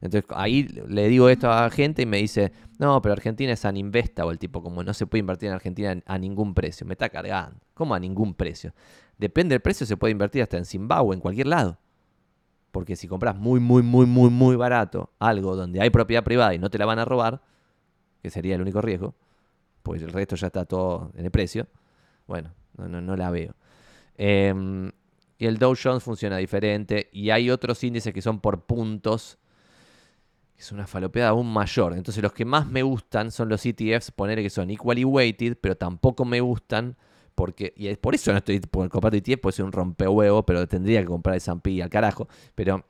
Entonces 0.00 0.30
ahí 0.36 0.64
le 0.64 1.08
digo 1.08 1.28
esto 1.28 1.50
a 1.50 1.62
la 1.62 1.70
gente 1.70 2.02
y 2.02 2.06
me 2.06 2.18
dice, 2.18 2.52
no, 2.78 3.00
pero 3.00 3.14
Argentina 3.14 3.52
es 3.52 3.64
aninvesta 3.64 4.26
o 4.26 4.30
el 4.30 4.38
tipo 4.38 4.62
como 4.62 4.82
no 4.82 4.92
se 4.92 5.06
puede 5.06 5.20
invertir 5.20 5.48
en 5.48 5.54
Argentina 5.54 6.02
a 6.04 6.18
ningún 6.18 6.52
precio. 6.52 6.86
Me 6.86 6.92
está 6.92 7.08
cargando. 7.08 7.58
¿Cómo 7.72 7.94
a 7.94 8.00
ningún 8.00 8.34
precio? 8.34 8.74
Depende 9.16 9.54
del 9.54 9.60
precio, 9.60 9.86
se 9.86 9.96
puede 9.96 10.12
invertir 10.12 10.42
hasta 10.42 10.58
en 10.58 10.66
Zimbabue, 10.66 11.14
en 11.14 11.20
cualquier 11.20 11.46
lado. 11.46 11.78
Porque 12.74 12.96
si 12.96 13.06
compras 13.06 13.36
muy, 13.36 13.60
muy, 13.60 13.84
muy, 13.84 14.04
muy, 14.04 14.30
muy 14.30 14.56
barato 14.56 15.12
algo 15.20 15.54
donde 15.54 15.80
hay 15.80 15.90
propiedad 15.90 16.24
privada 16.24 16.54
y 16.54 16.58
no 16.58 16.70
te 16.70 16.76
la 16.76 16.86
van 16.86 16.98
a 16.98 17.04
robar, 17.04 17.40
que 18.20 18.30
sería 18.30 18.56
el 18.56 18.62
único 18.62 18.80
riesgo, 18.80 19.14
pues 19.84 20.02
el 20.02 20.10
resto 20.10 20.34
ya 20.34 20.48
está 20.48 20.64
todo 20.64 21.12
en 21.14 21.24
el 21.24 21.30
precio, 21.30 21.68
bueno, 22.26 22.50
no, 22.76 23.16
la 23.16 23.30
veo. 23.30 23.54
Em, 24.16 24.90
y 25.38 25.46
el 25.46 25.58
Dow 25.58 25.76
Jones 25.80 26.02
funciona 26.02 26.36
diferente. 26.38 27.10
Y 27.12 27.30
hay 27.30 27.48
otros 27.48 27.84
índices 27.84 28.12
que 28.12 28.20
son 28.20 28.40
por 28.40 28.62
puntos. 28.62 29.38
Que 30.56 30.62
es 30.62 30.72
una 30.72 30.88
falopeada 30.88 31.28
aún 31.28 31.52
mayor. 31.52 31.92
Entonces 31.92 32.24
los 32.24 32.32
que 32.32 32.44
más 32.44 32.66
me 32.66 32.82
gustan 32.82 33.30
son 33.30 33.48
los 33.48 33.64
ETFs, 33.64 34.10
poner 34.10 34.42
que 34.42 34.50
son 34.50 34.68
equally 34.70 35.04
weighted, 35.04 35.56
pero 35.60 35.76
tampoco 35.76 36.24
me 36.24 36.40
gustan 36.40 36.96
porque, 37.34 37.72
y 37.76 37.88
es 37.88 37.98
por 37.98 38.14
eso 38.14 38.32
no 38.32 38.38
estoy 38.38 38.60
comprando 38.60 39.16
ETF, 39.16 39.40
puede 39.40 39.56
ser 39.56 39.64
un 39.64 39.72
rompehuevo, 39.72 40.44
pero 40.44 40.66
tendría 40.68 41.00
que 41.00 41.06
comprar 41.06 41.34
el 41.34 41.38
S&P 41.38 41.82
al 41.82 41.90
carajo. 41.90 42.28
Pero 42.54 42.84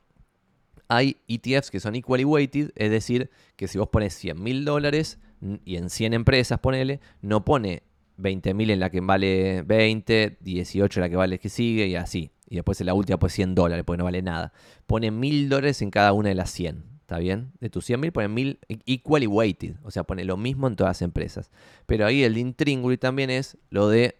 hay 0.87 1.17
ETFs 1.27 1.71
que 1.71 1.79
son 1.79 1.95
equally 1.95 2.25
weighted, 2.25 2.71
es 2.75 2.91
decir, 2.91 3.29
que 3.55 3.67
si 3.67 3.77
vos 3.77 3.89
pones 3.89 4.13
100 4.13 4.41
mil 4.41 4.65
dólares 4.65 5.19
y 5.65 5.77
en 5.77 5.89
100 5.89 6.13
empresas, 6.13 6.59
ponele, 6.59 6.99
no 7.21 7.43
pone 7.43 7.83
20.000 8.17 8.71
en 8.71 8.79
la 8.79 8.89
que 8.89 9.01
vale 9.01 9.61
20, 9.63 10.37
18 10.39 10.99
en 10.99 11.01
la 11.01 11.09
que 11.09 11.15
vale 11.15 11.39
que 11.39 11.49
sigue 11.49 11.87
y 11.87 11.95
así. 11.95 12.31
Y 12.47 12.55
después 12.55 12.79
en 12.79 12.87
la 12.87 12.93
última 12.93 13.17
pues 13.17 13.33
100 13.33 13.55
dólares, 13.55 13.83
porque 13.85 13.97
no 13.97 14.03
vale 14.03 14.21
nada. 14.21 14.53
Pone 14.85 15.11
1.000 15.11 15.47
dólares 15.47 15.81
en 15.81 15.91
cada 15.91 16.13
una 16.13 16.29
de 16.29 16.35
las 16.35 16.51
100. 16.51 16.83
¿Está 17.01 17.19
bien? 17.19 17.51
De 17.59 17.69
tus 17.69 17.87
100.000 17.87 18.11
pone 18.11 18.29
1.000 18.29 18.57
equally 18.85 19.27
weighted. 19.27 19.75
O 19.83 19.91
sea, 19.91 20.03
pone 20.03 20.23
lo 20.25 20.37
mismo 20.37 20.67
en 20.67 20.75
todas 20.75 20.91
las 20.91 21.01
empresas. 21.01 21.51
Pero 21.85 22.05
ahí 22.05 22.23
el 22.23 22.37
intríngulo 22.37 22.97
también 22.97 23.29
es 23.29 23.57
lo 23.69 23.89
de 23.89 24.15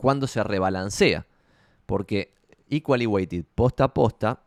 cuando 0.00 0.26
se 0.26 0.42
rebalancea. 0.42 1.26
Porque 1.86 2.34
equally 2.68 3.06
weighted 3.06 3.44
posta 3.54 3.84
a 3.84 3.94
posta 3.94 4.42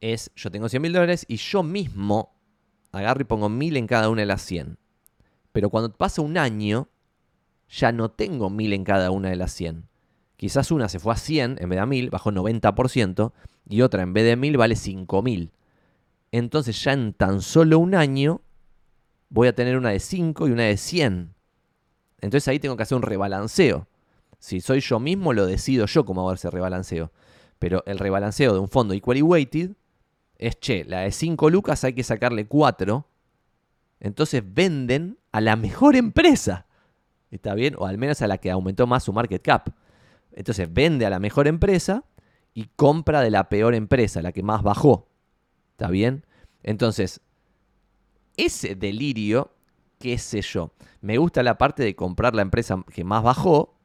es 0.00 0.30
yo 0.36 0.50
tengo 0.50 0.68
100.000 0.68 0.92
dólares 0.92 1.24
y 1.28 1.36
yo 1.36 1.62
mismo 1.62 2.34
agarro 2.92 3.20
y 3.20 3.24
pongo 3.24 3.48
1.000 3.48 3.76
en 3.76 3.86
cada 3.86 4.08
una 4.08 4.22
de 4.22 4.26
las 4.26 4.42
100. 4.42 4.78
Pero 5.52 5.70
cuando 5.70 5.92
pasa 5.92 6.22
un 6.22 6.38
año 6.38 6.88
ya 7.68 7.92
no 7.92 8.10
tengo 8.10 8.48
1000 8.48 8.72
en 8.72 8.84
cada 8.84 9.10
una 9.10 9.30
de 9.30 9.36
las 9.36 9.52
100. 9.52 9.88
Quizás 10.36 10.70
una 10.70 10.88
se 10.88 11.00
fue 11.00 11.12
a 11.12 11.16
100 11.16 11.56
en 11.60 11.68
vez 11.68 11.76
de 11.78 11.80
a 11.80 11.86
1000, 11.86 12.10
bajó 12.10 12.30
90%, 12.30 13.32
y 13.68 13.82
otra 13.82 14.02
en 14.02 14.12
vez 14.12 14.24
de 14.24 14.36
1000 14.36 14.56
vale 14.56 14.76
5000. 14.76 15.50
Entonces 16.30 16.82
ya 16.82 16.92
en 16.92 17.12
tan 17.12 17.42
solo 17.42 17.78
un 17.78 17.96
año 17.96 18.40
voy 19.30 19.48
a 19.48 19.54
tener 19.54 19.76
una 19.76 19.90
de 19.90 19.98
5 19.98 20.46
y 20.46 20.52
una 20.52 20.62
de 20.62 20.76
100. 20.76 21.34
Entonces 22.20 22.46
ahí 22.46 22.60
tengo 22.60 22.76
que 22.76 22.84
hacer 22.84 22.96
un 22.96 23.02
rebalanceo. 23.02 23.87
Si 24.38 24.60
soy 24.60 24.80
yo 24.80 25.00
mismo, 25.00 25.32
lo 25.32 25.46
decido 25.46 25.86
yo 25.86 26.04
cómo 26.04 26.22
hago 26.22 26.32
ese 26.32 26.50
rebalanceo. 26.50 27.12
Pero 27.58 27.82
el 27.86 27.98
rebalanceo 27.98 28.52
de 28.52 28.60
un 28.60 28.68
fondo 28.68 28.94
equally 28.94 29.22
weighted 29.22 29.72
es, 30.36 30.60
che, 30.60 30.84
la 30.84 31.00
de 31.00 31.10
5 31.10 31.50
lucas 31.50 31.82
hay 31.84 31.92
que 31.92 32.04
sacarle 32.04 32.46
4. 32.46 33.06
Entonces 34.00 34.42
venden 34.46 35.18
a 35.32 35.40
la 35.40 35.56
mejor 35.56 35.96
empresa. 35.96 36.66
¿Está 37.30 37.54
bien? 37.54 37.74
O 37.78 37.86
al 37.86 37.98
menos 37.98 38.22
a 38.22 38.28
la 38.28 38.38
que 38.38 38.50
aumentó 38.50 38.86
más 38.86 39.02
su 39.02 39.12
market 39.12 39.42
cap. 39.42 39.70
Entonces 40.32 40.72
vende 40.72 41.04
a 41.04 41.10
la 41.10 41.18
mejor 41.18 41.48
empresa 41.48 42.04
y 42.54 42.66
compra 42.76 43.20
de 43.20 43.30
la 43.30 43.48
peor 43.48 43.74
empresa, 43.74 44.22
la 44.22 44.32
que 44.32 44.42
más 44.42 44.62
bajó. 44.62 45.08
¿Está 45.72 45.90
bien? 45.90 46.24
Entonces, 46.62 47.20
ese 48.36 48.76
delirio, 48.76 49.52
qué 49.98 50.16
sé 50.18 50.42
yo. 50.42 50.72
Me 51.00 51.18
gusta 51.18 51.42
la 51.42 51.58
parte 51.58 51.82
de 51.82 51.96
comprar 51.96 52.34
la 52.34 52.42
empresa 52.42 52.84
que 52.92 53.04
más 53.04 53.22
bajó, 53.22 53.77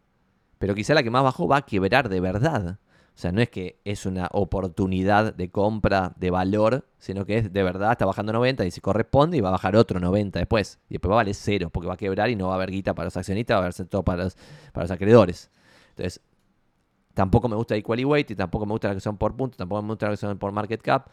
pero 0.63 0.75
quizá 0.75 0.93
la 0.93 1.03
que 1.03 1.09
más 1.09 1.23
bajó 1.23 1.45
va 1.45 1.57
a 1.57 1.61
quebrar 1.63 2.07
de 2.07 2.21
verdad. 2.21 2.79
O 3.13 3.17
sea, 3.17 3.33
no 3.33 3.41
es 3.41 3.49
que 3.49 3.81
es 3.83 4.05
una 4.05 4.29
oportunidad 4.31 5.33
de 5.33 5.51
compra 5.51 6.13
de 6.15 6.31
valor, 6.31 6.87
sino 6.99 7.25
que 7.25 7.39
es 7.39 7.51
de 7.51 7.63
verdad, 7.63 7.91
está 7.91 8.05
bajando 8.05 8.31
90 8.31 8.63
y 8.63 8.71
si 8.71 8.79
corresponde 8.79 9.35
y 9.35 9.41
va 9.41 9.49
a 9.49 9.51
bajar 9.51 9.75
otro 9.75 9.99
90 9.99 10.39
después. 10.39 10.79
Y 10.87 10.93
después 10.93 11.09
va 11.09 11.15
a 11.15 11.17
valer 11.17 11.35
cero, 11.35 11.69
porque 11.69 11.89
va 11.89 11.95
a 11.95 11.97
quebrar 11.97 12.29
y 12.29 12.37
no 12.37 12.47
va 12.47 12.53
a 12.53 12.55
haber 12.55 12.71
guita 12.71 12.95
para 12.95 13.07
los 13.07 13.17
accionistas, 13.17 13.55
va 13.55 13.59
a 13.59 13.63
haber 13.65 13.73
todo 13.89 14.03
para 14.03 14.23
los, 14.23 14.37
para 14.71 14.85
los 14.85 14.91
acreedores. 14.91 15.51
Entonces, 15.89 16.21
tampoco 17.13 17.49
me 17.49 17.57
gusta 17.57 17.75
equal 17.75 18.05
weight 18.05 18.31
y 18.31 18.35
tampoco 18.35 18.65
me 18.65 18.71
gusta 18.71 18.87
la 18.87 18.93
que 18.93 19.01
son 19.01 19.17
por 19.17 19.35
punto, 19.35 19.57
tampoco 19.57 19.81
me 19.81 19.89
gusta 19.89 20.05
la 20.05 20.11
que 20.13 20.17
son 20.17 20.37
por 20.37 20.53
market 20.53 20.81
cap. 20.81 21.09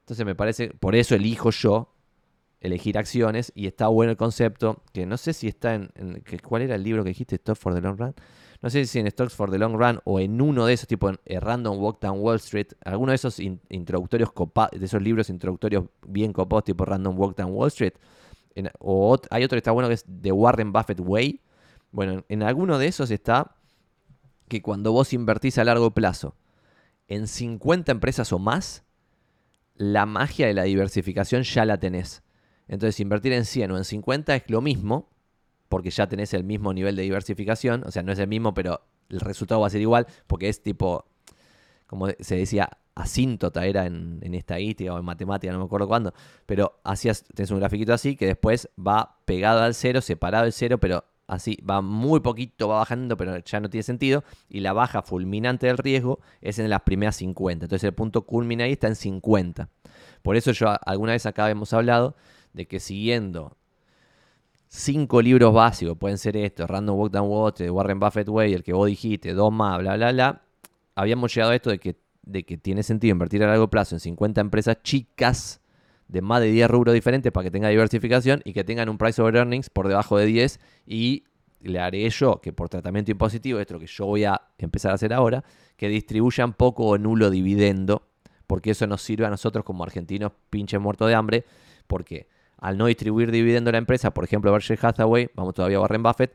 Entonces 0.00 0.24
me 0.24 0.34
parece, 0.34 0.70
por 0.70 0.94
eso 0.94 1.14
elijo 1.14 1.50
yo 1.50 1.92
elegir 2.58 2.96
acciones 2.96 3.52
y 3.54 3.66
está 3.66 3.88
bueno 3.88 4.12
el 4.12 4.16
concepto, 4.16 4.82
que 4.94 5.04
no 5.04 5.18
sé 5.18 5.34
si 5.34 5.46
está 5.46 5.74
en, 5.74 5.90
¿cuál 6.42 6.62
era 6.62 6.74
el 6.74 6.82
libro 6.82 7.04
que 7.04 7.10
dijiste? 7.10 7.34
Stop 7.34 7.58
for 7.58 7.74
the 7.74 7.82
Long 7.82 7.98
Run. 7.98 8.14
No 8.64 8.70
sé 8.70 8.86
si 8.86 8.98
en 8.98 9.10
Stocks 9.10 9.34
for 9.34 9.50
the 9.50 9.58
Long 9.58 9.74
Run 9.74 10.00
o 10.04 10.18
en 10.20 10.40
uno 10.40 10.64
de 10.64 10.72
esos, 10.72 10.88
tipo 10.88 11.10
en 11.10 11.18
Random 11.26 11.78
Walk 11.78 12.00
Down 12.00 12.20
Wall 12.20 12.36
Street, 12.36 12.68
alguno 12.82 13.12
de 13.12 13.16
esos 13.16 13.38
introductorios 13.38 14.32
copados, 14.32 14.80
de 14.80 14.86
esos 14.86 15.02
libros 15.02 15.28
introductorios 15.28 15.84
bien 16.08 16.32
copados, 16.32 16.64
tipo 16.64 16.86
Random 16.86 17.14
Walk 17.18 17.36
Down 17.36 17.52
Wall 17.52 17.68
Street. 17.68 17.92
o 18.78 19.18
hay 19.28 19.44
otro 19.44 19.56
que 19.56 19.58
está 19.58 19.70
bueno 19.70 19.88
que 19.88 19.94
es 19.96 20.06
The 20.22 20.32
Warren 20.32 20.72
Buffett 20.72 20.98
Way. 20.98 21.42
Bueno, 21.90 22.24
en 22.26 22.42
alguno 22.42 22.78
de 22.78 22.86
esos 22.86 23.10
está 23.10 23.54
que 24.48 24.62
cuando 24.62 24.92
vos 24.92 25.12
invertís 25.12 25.58
a 25.58 25.64
largo 25.64 25.90
plazo 25.90 26.34
en 27.06 27.28
50 27.28 27.92
empresas 27.92 28.32
o 28.32 28.38
más, 28.38 28.82
la 29.74 30.06
magia 30.06 30.46
de 30.46 30.54
la 30.54 30.62
diversificación 30.62 31.42
ya 31.42 31.66
la 31.66 31.76
tenés. 31.76 32.22
Entonces, 32.66 32.98
invertir 33.00 33.34
en 33.34 33.44
100 33.44 33.72
o 33.72 33.76
en 33.76 33.84
50 33.84 34.34
es 34.34 34.44
lo 34.48 34.62
mismo, 34.62 35.10
porque 35.68 35.90
ya 35.90 36.06
tenés 36.06 36.34
el 36.34 36.44
mismo 36.44 36.72
nivel 36.72 36.96
de 36.96 37.02
diversificación. 37.02 37.84
O 37.86 37.90
sea, 37.90 38.02
no 38.02 38.12
es 38.12 38.18
el 38.18 38.28
mismo, 38.28 38.54
pero 38.54 38.82
el 39.08 39.20
resultado 39.20 39.60
va 39.60 39.66
a 39.66 39.70
ser 39.70 39.80
igual, 39.80 40.06
porque 40.26 40.48
es 40.48 40.62
tipo, 40.62 41.06
como 41.86 42.08
se 42.20 42.36
decía, 42.36 42.70
asíntota 42.94 43.66
era 43.66 43.86
en, 43.86 44.20
en 44.22 44.34
estadística 44.34 44.94
o 44.94 44.98
en 44.98 45.04
matemática, 45.04 45.52
no 45.52 45.58
me 45.58 45.64
acuerdo 45.64 45.88
cuándo. 45.88 46.14
Pero 46.46 46.80
hacías, 46.84 47.24
tenés 47.34 47.50
un 47.50 47.58
grafiquito 47.58 47.92
así 47.92 48.16
que 48.16 48.26
después 48.26 48.68
va 48.78 49.18
pegado 49.24 49.62
al 49.62 49.74
cero, 49.74 50.00
separado 50.00 50.44
del 50.44 50.52
cero, 50.52 50.78
pero 50.78 51.04
así 51.26 51.58
va 51.68 51.80
muy 51.80 52.20
poquito, 52.20 52.68
va 52.68 52.78
bajando, 52.78 53.16
pero 53.16 53.38
ya 53.38 53.60
no 53.60 53.70
tiene 53.70 53.82
sentido. 53.82 54.24
Y 54.48 54.60
la 54.60 54.72
baja 54.72 55.02
fulminante 55.02 55.66
del 55.66 55.78
riesgo 55.78 56.20
es 56.40 56.58
en 56.58 56.70
las 56.70 56.82
primeras 56.82 57.16
50. 57.16 57.66
Entonces 57.66 57.84
el 57.84 57.94
punto 57.94 58.22
culmina 58.22 58.64
ahí 58.64 58.72
está 58.72 58.88
en 58.88 58.96
50. 58.96 59.68
Por 60.22 60.36
eso 60.36 60.52
yo 60.52 60.74
alguna 60.86 61.12
vez 61.12 61.26
acá 61.26 61.50
hemos 61.50 61.72
hablado 61.72 62.16
de 62.52 62.66
que 62.66 62.80
siguiendo 62.80 63.56
cinco 64.74 65.22
libros 65.22 65.54
básicos, 65.54 65.96
pueden 65.96 66.18
ser 66.18 66.36
estos, 66.36 66.68
Random 66.68 66.98
Walk 66.98 67.12
Down 67.12 67.28
Water, 67.30 67.70
Warren 67.70 68.00
Buffett 68.00 68.28
Way, 68.28 68.54
el 68.54 68.64
que 68.64 68.72
vos 68.72 68.88
dijiste, 68.88 69.32
dos 69.32 69.52
más, 69.52 69.78
bla, 69.78 69.94
bla, 69.94 70.10
bla, 70.10 70.42
habíamos 70.96 71.32
llegado 71.32 71.52
a 71.52 71.54
esto 71.54 71.70
de 71.70 71.78
que, 71.78 71.96
de 72.22 72.42
que 72.44 72.56
tiene 72.56 72.82
sentido 72.82 73.12
invertir 73.12 73.44
a 73.44 73.46
largo 73.46 73.70
plazo 73.70 73.94
en 73.94 74.00
50 74.00 74.40
empresas 74.40 74.82
chicas 74.82 75.60
de 76.08 76.20
más 76.22 76.40
de 76.40 76.50
10 76.50 76.68
rubros 76.68 76.92
diferentes 76.92 77.30
para 77.30 77.44
que 77.44 77.50
tenga 77.52 77.68
diversificación 77.68 78.42
y 78.44 78.52
que 78.52 78.64
tengan 78.64 78.88
un 78.88 78.98
price 78.98 79.22
over 79.22 79.36
earnings 79.36 79.70
por 79.70 79.86
debajo 79.86 80.18
de 80.18 80.26
10 80.26 80.58
y 80.88 81.22
le 81.60 81.78
haré 81.78 82.10
yo 82.10 82.40
que 82.40 82.52
por 82.52 82.68
tratamiento 82.68 83.12
impositivo, 83.12 83.60
esto 83.60 83.78
que 83.78 83.86
yo 83.86 84.06
voy 84.06 84.24
a 84.24 84.40
empezar 84.58 84.90
a 84.90 84.94
hacer 84.96 85.12
ahora, 85.12 85.44
que 85.76 85.88
distribuyan 85.88 86.52
poco 86.52 86.86
o 86.86 86.98
nulo 86.98 87.30
dividendo, 87.30 88.08
porque 88.48 88.72
eso 88.72 88.88
nos 88.88 89.02
sirve 89.02 89.24
a 89.24 89.30
nosotros 89.30 89.64
como 89.64 89.84
argentinos 89.84 90.32
pinches 90.50 90.80
muertos 90.80 91.06
de 91.06 91.14
hambre, 91.14 91.44
porque 91.86 92.26
al 92.58 92.78
no 92.78 92.86
distribuir 92.86 93.30
dividendo 93.30 93.70
la 93.72 93.78
empresa, 93.78 94.12
por 94.12 94.24
ejemplo 94.24 94.52
Berkshire 94.52 94.78
Hathaway, 94.80 95.30
vamos 95.34 95.54
todavía 95.54 95.78
a 95.78 95.80
Warren 95.80 96.02
Buffett, 96.02 96.34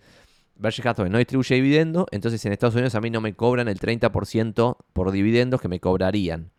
Berkshire 0.55 0.89
Hathaway 0.89 1.09
no 1.09 1.17
distribuye 1.17 1.55
dividendo, 1.55 2.05
entonces 2.11 2.45
en 2.45 2.51
Estados 2.51 2.75
Unidos 2.75 2.95
a 2.95 3.01
mí 3.01 3.09
no 3.09 3.21
me 3.21 3.33
cobran 3.33 3.67
el 3.67 3.79
30% 3.79 4.77
por 4.93 5.11
dividendos 5.11 5.61
que 5.61 5.69
me 5.69 5.79
cobrarían. 5.79 6.51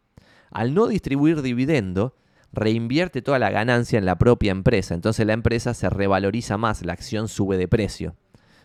Al 0.50 0.74
no 0.74 0.86
distribuir 0.86 1.42
dividendo, 1.42 2.14
reinvierte 2.52 3.22
toda 3.22 3.38
la 3.38 3.50
ganancia 3.50 3.98
en 3.98 4.06
la 4.06 4.16
propia 4.16 4.52
empresa. 4.52 4.94
Entonces 4.94 5.26
la 5.26 5.32
empresa 5.32 5.74
se 5.74 5.90
revaloriza 5.90 6.56
más, 6.56 6.84
la 6.84 6.92
acción 6.92 7.28
sube 7.28 7.56
de 7.56 7.68
precio. 7.68 8.16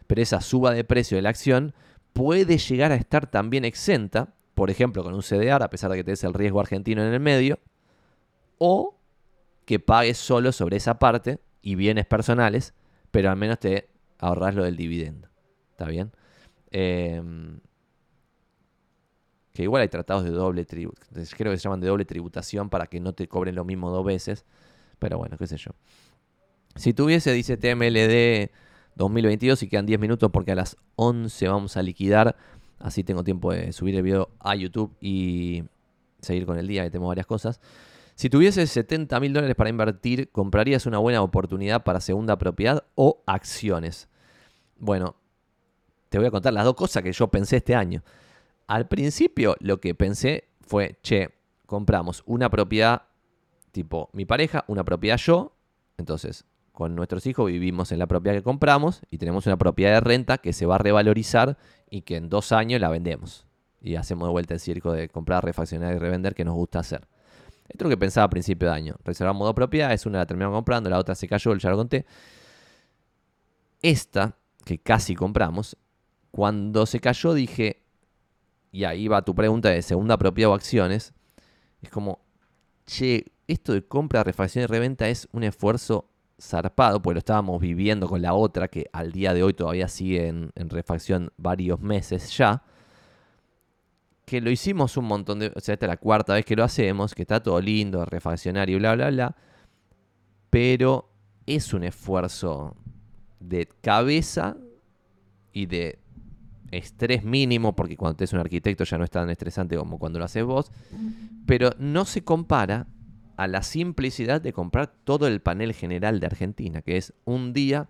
Pero 0.07 0.21
esa 0.21 0.41
suba 0.41 0.71
de 0.71 0.83
precio 0.83 1.17
de 1.17 1.21
la 1.21 1.29
acción 1.29 1.73
puede 2.13 2.57
llegar 2.57 2.91
a 2.91 2.95
estar 2.95 3.27
también 3.27 3.65
exenta, 3.65 4.33
por 4.53 4.69
ejemplo, 4.69 5.03
con 5.03 5.13
un 5.13 5.21
CDR, 5.21 5.61
a 5.61 5.69
pesar 5.69 5.91
de 5.91 5.97
que 5.97 6.03
tenés 6.03 6.23
el 6.23 6.33
riesgo 6.33 6.59
argentino 6.59 7.03
en 7.03 7.13
el 7.13 7.19
medio, 7.19 7.59
o 8.57 8.94
que 9.65 9.79
pagues 9.79 10.17
solo 10.17 10.51
sobre 10.51 10.77
esa 10.77 10.99
parte 10.99 11.39
y 11.61 11.75
bienes 11.75 12.05
personales, 12.05 12.73
pero 13.11 13.29
al 13.29 13.37
menos 13.37 13.59
te 13.59 13.89
ahorras 14.19 14.55
lo 14.55 14.63
del 14.63 14.77
dividendo. 14.77 15.27
¿Está 15.71 15.85
bien? 15.85 16.11
Eh, 16.71 17.21
que 19.55 19.63
igual 19.63 19.81
hay 19.81 19.87
tratados 19.87 20.25
de 20.25 20.31
doble 20.31 20.65
tributación, 20.65 21.25
creo 21.37 21.51
que 21.51 21.57
se 21.57 21.63
llaman 21.63 21.79
de 21.79 21.87
doble 21.87 22.03
tributación 22.03 22.69
para 22.69 22.87
que 22.87 22.99
no 22.99 23.13
te 23.13 23.27
cobren 23.27 23.55
lo 23.55 23.63
mismo 23.63 23.89
dos 23.89 24.05
veces, 24.05 24.45
pero 24.99 25.17
bueno, 25.17 25.37
qué 25.37 25.47
sé 25.47 25.55
yo. 25.55 25.71
Si 26.75 26.93
tuviese, 26.93 27.31
dice 27.31 27.55
TMLD 27.55 28.51
2022 28.95 29.63
y 29.63 29.69
quedan 29.69 29.85
10 29.85 29.97
minutos 29.97 30.29
porque 30.31 30.51
a 30.51 30.55
las 30.55 30.75
11 30.97 31.47
vamos 31.47 31.77
a 31.77 31.81
liquidar, 31.81 32.35
así 32.79 33.05
tengo 33.05 33.23
tiempo 33.23 33.53
de 33.53 33.71
subir 33.71 33.95
el 33.95 34.03
video 34.03 34.29
a 34.39 34.55
YouTube 34.55 34.93
y 34.99 35.63
seguir 36.19 36.45
con 36.45 36.57
el 36.57 36.67
día, 36.67 36.83
que 36.83 36.91
tengo 36.91 37.07
varias 37.07 37.25
cosas. 37.25 37.61
Si 38.15 38.29
tuviese 38.29 38.65
70 38.65 39.19
mil 39.19 39.33
dólares 39.33 39.57
para 39.57 39.69
invertir, 39.69 40.31
¿comprarías 40.31 40.85
una 40.85 40.99
buena 40.99 41.21
oportunidad 41.21 41.83
para 41.83 41.99
segunda 41.99 42.37
propiedad 42.37 42.85
o 42.95 43.21
acciones? 43.25 44.07
Bueno, 44.77 45.17
te 46.07 46.17
voy 46.17 46.27
a 46.27 46.31
contar 46.31 46.53
las 46.53 46.63
dos 46.63 46.75
cosas 46.75 47.03
que 47.03 47.11
yo 47.11 47.27
pensé 47.27 47.57
este 47.57 47.75
año. 47.75 48.03
Al 48.67 48.87
principio 48.87 49.57
lo 49.59 49.81
que 49.81 49.95
pensé 49.95 50.45
fue, 50.61 50.97
che, 51.03 51.29
compramos 51.65 52.23
una 52.25 52.49
propiedad 52.49 53.03
tipo 53.71 54.09
mi 54.13 54.25
pareja, 54.25 54.63
una 54.67 54.85
propiedad 54.85 55.17
yo, 55.17 55.53
entonces 55.97 56.45
con 56.71 56.95
nuestros 56.95 57.25
hijos 57.25 57.47
vivimos 57.47 57.91
en 57.91 57.99
la 57.99 58.07
propiedad 58.07 58.37
que 58.37 58.43
compramos 58.43 59.01
y 59.11 59.17
tenemos 59.17 59.45
una 59.45 59.57
propiedad 59.57 59.93
de 59.93 59.99
renta 59.99 60.37
que 60.37 60.53
se 60.53 60.65
va 60.65 60.75
a 60.75 60.77
revalorizar 60.77 61.57
y 61.89 62.01
que 62.03 62.15
en 62.15 62.29
dos 62.29 62.53
años 62.53 62.79
la 62.79 62.89
vendemos. 62.89 63.45
Y 63.81 63.95
hacemos 63.95 64.29
de 64.29 64.31
vuelta 64.31 64.53
el 64.53 64.61
circo 64.61 64.93
de 64.93 65.09
comprar, 65.09 65.43
refaccionar 65.43 65.93
y 65.93 65.99
revender 65.99 66.33
que 66.33 66.45
nos 66.45 66.55
gusta 66.55 66.79
hacer. 66.79 67.07
Esto 67.67 67.83
es 67.83 67.83
lo 67.83 67.89
que 67.89 67.97
pensaba 67.97 68.25
a 68.25 68.29
principio 68.29 68.69
de 68.69 68.75
año. 68.75 68.95
Reservamos 69.03 69.45
dos 69.45 69.55
propiedades, 69.55 70.05
una 70.05 70.19
la 70.19 70.25
terminamos 70.25 70.55
comprando, 70.55 70.89
la 70.89 70.99
otra 70.99 71.15
se 71.15 71.27
cayó, 71.27 71.55
ya 71.55 71.69
lo 71.69 71.77
conté. 71.77 72.05
Esta, 73.81 74.37
que 74.63 74.79
casi 74.79 75.15
compramos, 75.15 75.77
cuando 76.31 76.85
se 76.85 76.99
cayó 76.99 77.33
dije, 77.33 77.83
y 78.71 78.83
ahí 78.83 79.07
va 79.07 79.23
tu 79.23 79.33
pregunta 79.33 79.69
de 79.69 79.81
segunda 79.81 80.17
propiedad 80.17 80.51
o 80.51 80.53
acciones, 80.53 81.13
es 81.81 81.89
como, 81.89 82.19
che, 82.85 83.31
esto 83.47 83.73
de 83.73 83.85
compra, 83.87 84.23
refacción 84.23 84.63
y 84.63 84.67
reventa 84.67 85.07
es 85.07 85.27
un 85.31 85.43
esfuerzo 85.43 86.09
zarpado, 86.39 87.01
porque 87.01 87.15
lo 87.15 87.19
estábamos 87.19 87.61
viviendo 87.61 88.07
con 88.07 88.21
la 88.21 88.33
otra, 88.33 88.67
que 88.67 88.89
al 88.91 89.11
día 89.11 89.33
de 89.33 89.43
hoy 89.43 89.53
todavía 89.53 89.87
sigue 89.87 90.27
en, 90.27 90.51
refacción 90.55 91.31
varios 91.37 91.79
meses 91.79 92.35
ya, 92.35 92.63
que 94.25 94.41
lo 94.41 94.49
hicimos 94.49 94.97
un 94.97 95.05
montón 95.05 95.39
de, 95.39 95.51
o 95.55 95.59
sea, 95.59 95.73
esta 95.73 95.85
es 95.85 95.89
la 95.89 95.97
cuarta 95.97 96.33
vez 96.33 96.45
que 96.45 96.55
lo 96.55 96.63
hacemos, 96.63 97.13
que 97.13 97.21
está 97.21 97.41
todo 97.41 97.61
lindo, 97.61 98.05
refaccionar 98.05 98.69
y 98.69 98.75
bla, 98.75 98.95
bla, 98.95 99.09
bla, 99.09 99.35
pero 100.49 101.09
es 101.45 101.73
un 101.73 101.83
esfuerzo 101.83 102.75
de 103.39 103.67
cabeza 103.81 104.57
y 105.53 105.67
de 105.67 105.99
estrés 106.71 107.23
mínimo, 107.23 107.75
porque 107.75 107.95
cuando 107.95 108.23
es 108.23 108.33
un 108.33 108.39
arquitecto 108.39 108.83
ya 108.83 108.97
no 108.97 109.03
es 109.03 109.11
tan 109.11 109.29
estresante 109.29 109.77
como 109.77 109.99
cuando 109.99 110.19
lo 110.19 110.25
haces 110.25 110.43
vos, 110.43 110.71
pero 111.45 111.71
no 111.77 112.05
se 112.05 112.23
compara 112.23 112.87
a 113.37 113.47
la 113.47 113.63
simplicidad 113.63 114.41
de 114.41 114.53
comprar 114.53 114.87
todo 115.03 115.27
el 115.27 115.41
panel 115.41 115.73
general 115.73 116.19
de 116.19 116.25
Argentina, 116.27 116.81
que 116.81 116.97
es 116.97 117.13
un 117.25 117.53
día, 117.53 117.89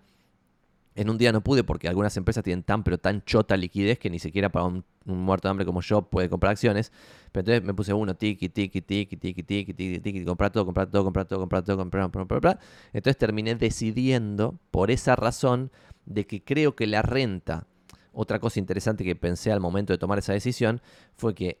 en 0.96 1.10
un 1.10 1.18
día 1.18 1.30
no 1.30 1.42
pude 1.42 1.62
porque 1.62 1.88
algunas 1.88 2.16
empresas 2.16 2.42
tienen 2.42 2.64
tan 2.64 2.82
pero 2.82 2.98
tan 2.98 3.22
chota 3.22 3.56
liquidez 3.56 3.98
que 3.98 4.10
ni 4.10 4.18
siquiera 4.18 4.48
para 4.48 4.64
un, 4.64 4.84
muerto 5.04 5.46
de 5.46 5.50
hambre 5.50 5.66
como 5.66 5.82
yo 5.82 6.02
puede 6.02 6.28
comprar 6.28 6.52
acciones, 6.52 6.90
pero 7.30 7.42
entonces 7.42 7.62
me 7.62 7.74
puse 7.74 7.92
uno, 7.92 8.16
tiki, 8.16 8.48
tiki, 8.48 8.80
tiki, 8.80 9.16
tiki, 9.16 9.42
tiki, 9.42 9.72
tiki, 9.72 10.00
tiki, 10.00 10.24
comprar 10.24 10.50
todo, 10.50 10.64
comprar 10.64 10.90
todo, 10.90 11.04
comprar 11.04 11.26
todo, 11.26 11.38
comprar 11.38 11.62
todo, 11.62 11.76
comprar, 11.76 12.02
comprar, 12.10 12.26
comprar, 12.26 12.58
entonces 12.92 13.16
terminé 13.16 13.54
decidiendo 13.54 14.58
por 14.72 14.90
esa 14.90 15.14
razón 15.14 15.70
de 16.06 16.26
que 16.26 16.42
creo 16.42 16.74
que 16.74 16.86
la 16.86 17.02
renta 17.02 17.66
otra 18.12 18.40
cosa 18.40 18.58
interesante 18.58 19.04
que 19.04 19.14
pensé 19.14 19.52
al 19.52 19.60
momento 19.60 19.92
de 19.92 19.98
tomar 19.98 20.18
esa 20.18 20.32
decisión 20.32 20.80
fue 21.14 21.34
que 21.34 21.60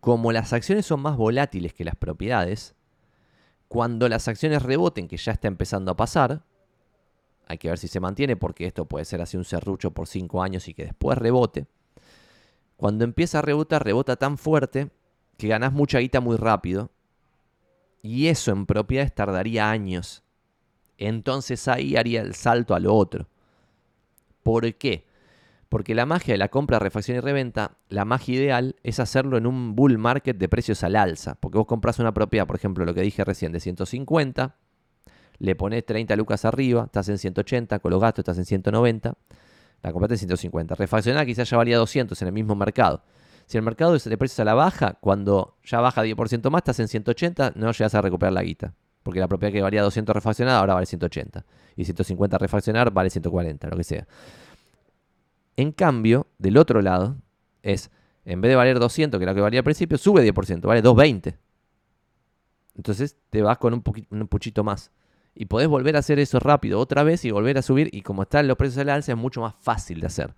como 0.00 0.32
las 0.32 0.52
acciones 0.52 0.84
son 0.86 1.00
más 1.00 1.16
volátiles 1.16 1.72
que 1.72 1.84
las 1.84 1.96
propiedades, 1.96 2.74
cuando 3.68 4.08
las 4.08 4.28
acciones 4.28 4.62
reboten, 4.62 5.08
que 5.08 5.16
ya 5.16 5.32
está 5.32 5.48
empezando 5.48 5.92
a 5.92 5.96
pasar, 5.96 6.42
hay 7.50 7.58
que 7.58 7.68
ver 7.68 7.78
si 7.78 7.88
se 7.88 7.98
mantiene 7.98 8.36
porque 8.36 8.64
esto 8.64 8.84
puede 8.84 9.04
ser 9.04 9.20
así 9.20 9.36
un 9.36 9.44
serrucho 9.44 9.90
por 9.90 10.06
5 10.06 10.40
años 10.40 10.68
y 10.68 10.74
que 10.74 10.84
después 10.84 11.18
rebote. 11.18 11.66
Cuando 12.76 13.02
empieza 13.02 13.40
a 13.40 13.42
rebotar, 13.42 13.84
rebota 13.84 14.14
tan 14.14 14.38
fuerte 14.38 14.90
que 15.36 15.48
ganas 15.48 15.72
mucha 15.72 15.98
guita 15.98 16.20
muy 16.20 16.36
rápido. 16.36 16.90
Y 18.02 18.28
eso 18.28 18.52
en 18.52 18.66
propiedades 18.66 19.12
tardaría 19.12 19.68
años. 19.68 20.22
Entonces 20.96 21.66
ahí 21.66 21.96
haría 21.96 22.22
el 22.22 22.34
salto 22.34 22.76
a 22.76 22.78
lo 22.78 22.94
otro. 22.94 23.26
¿Por 24.44 24.72
qué? 24.74 25.04
Porque 25.68 25.96
la 25.96 26.06
magia 26.06 26.34
de 26.34 26.38
la 26.38 26.50
compra, 26.50 26.78
refacción 26.78 27.16
y 27.16 27.20
reventa, 27.20 27.78
la 27.88 28.04
magia 28.04 28.36
ideal 28.36 28.76
es 28.84 29.00
hacerlo 29.00 29.38
en 29.38 29.46
un 29.46 29.74
bull 29.74 29.98
market 29.98 30.38
de 30.38 30.48
precios 30.48 30.84
al 30.84 30.94
alza. 30.94 31.34
Porque 31.34 31.58
vos 31.58 31.66
compras 31.66 31.98
una 31.98 32.14
propiedad, 32.14 32.46
por 32.46 32.56
ejemplo, 32.56 32.84
lo 32.84 32.94
que 32.94 33.02
dije 33.02 33.24
recién, 33.24 33.50
de 33.50 33.58
150, 33.58 34.54
le 35.40 35.56
pones 35.56 35.84
30 35.84 36.14
lucas 36.16 36.44
arriba, 36.44 36.84
estás 36.84 37.08
en 37.08 37.18
180, 37.18 37.78
con 37.80 37.90
los 37.90 38.00
gastos 38.00 38.20
estás 38.20 38.38
en 38.38 38.44
190, 38.44 39.14
la 39.82 39.92
compraste 39.92 40.14
en 40.14 40.18
150. 40.18 40.74
Refaccionar 40.74 41.26
quizás 41.26 41.48
ya 41.48 41.56
valía 41.56 41.78
200 41.78 42.20
en 42.20 42.28
el 42.28 42.34
mismo 42.34 42.54
mercado. 42.54 43.02
Si 43.46 43.56
el 43.56 43.64
mercado 43.64 43.96
de 43.98 44.18
precios 44.18 44.38
a 44.40 44.44
la 44.44 44.54
baja, 44.54 44.98
cuando 45.00 45.56
ya 45.64 45.80
baja 45.80 46.04
10% 46.04 46.50
más, 46.50 46.60
estás 46.60 46.78
en 46.80 46.88
180, 46.88 47.54
no 47.56 47.72
llegas 47.72 47.94
a 47.94 48.02
recuperar 48.02 48.34
la 48.34 48.42
guita. 48.42 48.74
Porque 49.02 49.18
la 49.18 49.28
propiedad 49.28 49.50
que 49.50 49.62
valía 49.62 49.82
200 49.82 50.14
refaccionada 50.14 50.60
ahora 50.60 50.74
vale 50.74 50.86
180. 50.86 51.44
Y 51.74 51.84
150 51.84 52.38
refaccionar 52.38 52.92
vale 52.92 53.08
140, 53.08 53.68
lo 53.68 53.76
que 53.76 53.84
sea. 53.84 54.06
En 55.56 55.72
cambio, 55.72 56.26
del 56.38 56.58
otro 56.58 56.82
lado, 56.82 57.16
es, 57.62 57.90
en 58.26 58.42
vez 58.42 58.50
de 58.50 58.56
valer 58.56 58.78
200, 58.78 59.18
que 59.18 59.24
era 59.24 59.32
lo 59.32 59.36
que 59.36 59.40
valía 59.40 59.60
al 59.60 59.64
principio, 59.64 59.96
sube 59.96 60.22
10%, 60.22 60.60
vale 60.60 60.82
220. 60.82 61.38
Entonces 62.76 63.16
te 63.30 63.40
vas 63.40 63.56
con 63.56 63.72
un, 63.72 63.82
un 64.10 64.28
puchito 64.28 64.62
más. 64.62 64.92
Y 65.34 65.46
podés 65.46 65.68
volver 65.68 65.96
a 65.96 66.00
hacer 66.00 66.18
eso 66.18 66.38
rápido 66.40 66.78
otra 66.80 67.02
vez 67.02 67.24
y 67.24 67.30
volver 67.30 67.58
a 67.58 67.62
subir. 67.62 67.88
Y 67.92 68.02
como 68.02 68.22
están 68.22 68.48
los 68.48 68.56
precios 68.56 68.78
al 68.78 68.90
alza, 68.90 69.12
es 69.12 69.18
mucho 69.18 69.40
más 69.40 69.54
fácil 69.60 70.00
de 70.00 70.06
hacer. 70.06 70.34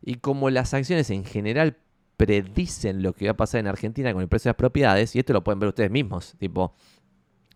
Y 0.00 0.16
como 0.16 0.50
las 0.50 0.74
acciones 0.74 1.10
en 1.10 1.24
general 1.24 1.76
predicen 2.16 3.02
lo 3.02 3.14
que 3.14 3.26
va 3.26 3.32
a 3.32 3.36
pasar 3.36 3.60
en 3.60 3.66
Argentina 3.66 4.12
con 4.12 4.22
el 4.22 4.28
precio 4.28 4.48
de 4.48 4.52
las 4.52 4.58
propiedades, 4.58 5.14
y 5.16 5.18
esto 5.18 5.32
lo 5.32 5.42
pueden 5.42 5.58
ver 5.58 5.68
ustedes 5.68 5.90
mismos, 5.90 6.34
tipo, 6.38 6.74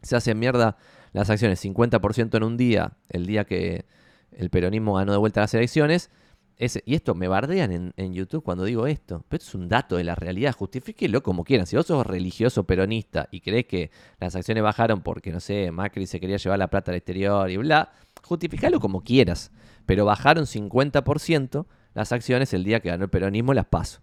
se 0.03 0.17
hacen 0.17 0.39
mierda 0.39 0.77
las 1.13 1.31
acciones 1.31 1.65
50% 1.65 2.37
en 2.37 2.43
un 2.43 2.57
día, 2.57 2.93
el 3.09 3.27
día 3.27 3.45
que 3.45 3.87
el 4.33 4.51
peronismo 4.51 4.95
ganó 4.95 5.13
de 5.13 5.19
vuelta 5.19 5.41
las 5.41 5.55
elecciones, 5.55 6.11
y 6.59 6.95
esto 6.95 7.15
me 7.15 7.29
bardean 7.29 7.93
en, 7.97 8.15
YouTube 8.15 8.43
cuando 8.43 8.65
digo 8.65 8.87
esto, 8.87 9.25
pero 9.29 9.39
esto 9.43 9.51
es 9.51 9.55
un 9.55 9.69
dato 9.69 9.97
de 9.97 10.05
la 10.05 10.15
realidad, 10.15 10.55
justifíquelo 10.55 11.23
como 11.23 11.45
quieran. 11.45 11.67
Si 11.67 11.77
vos 11.77 11.87
sos 11.87 12.07
religioso 12.07 12.65
peronista 12.65 13.29
y 13.31 13.41
crees 13.41 13.67
que 13.67 13.91
las 14.19 14.35
acciones 14.35 14.63
bajaron 14.63 15.03
porque, 15.03 15.33
no 15.33 15.41
sé, 15.41 15.71
Macri 15.71 16.07
se 16.07 16.19
quería 16.19 16.39
llevar 16.39 16.59
la 16.59 16.69
plata 16.69 16.93
al 16.93 16.97
exterior 16.97 17.51
y 17.51 17.59
bla, 17.59 17.93
justificalo 18.23 18.81
como 18.81 19.03
quieras. 19.05 19.51
Pero 19.85 20.07
bajaron 20.07 20.45
50% 20.45 21.67
las 21.93 22.13
acciones 22.13 22.55
el 22.55 22.65
día 22.65 22.81
que 22.81 22.89
ganó 22.89 23.05
el 23.05 23.11
peronismo 23.11 23.53
las 23.53 23.67
paso. 23.67 24.01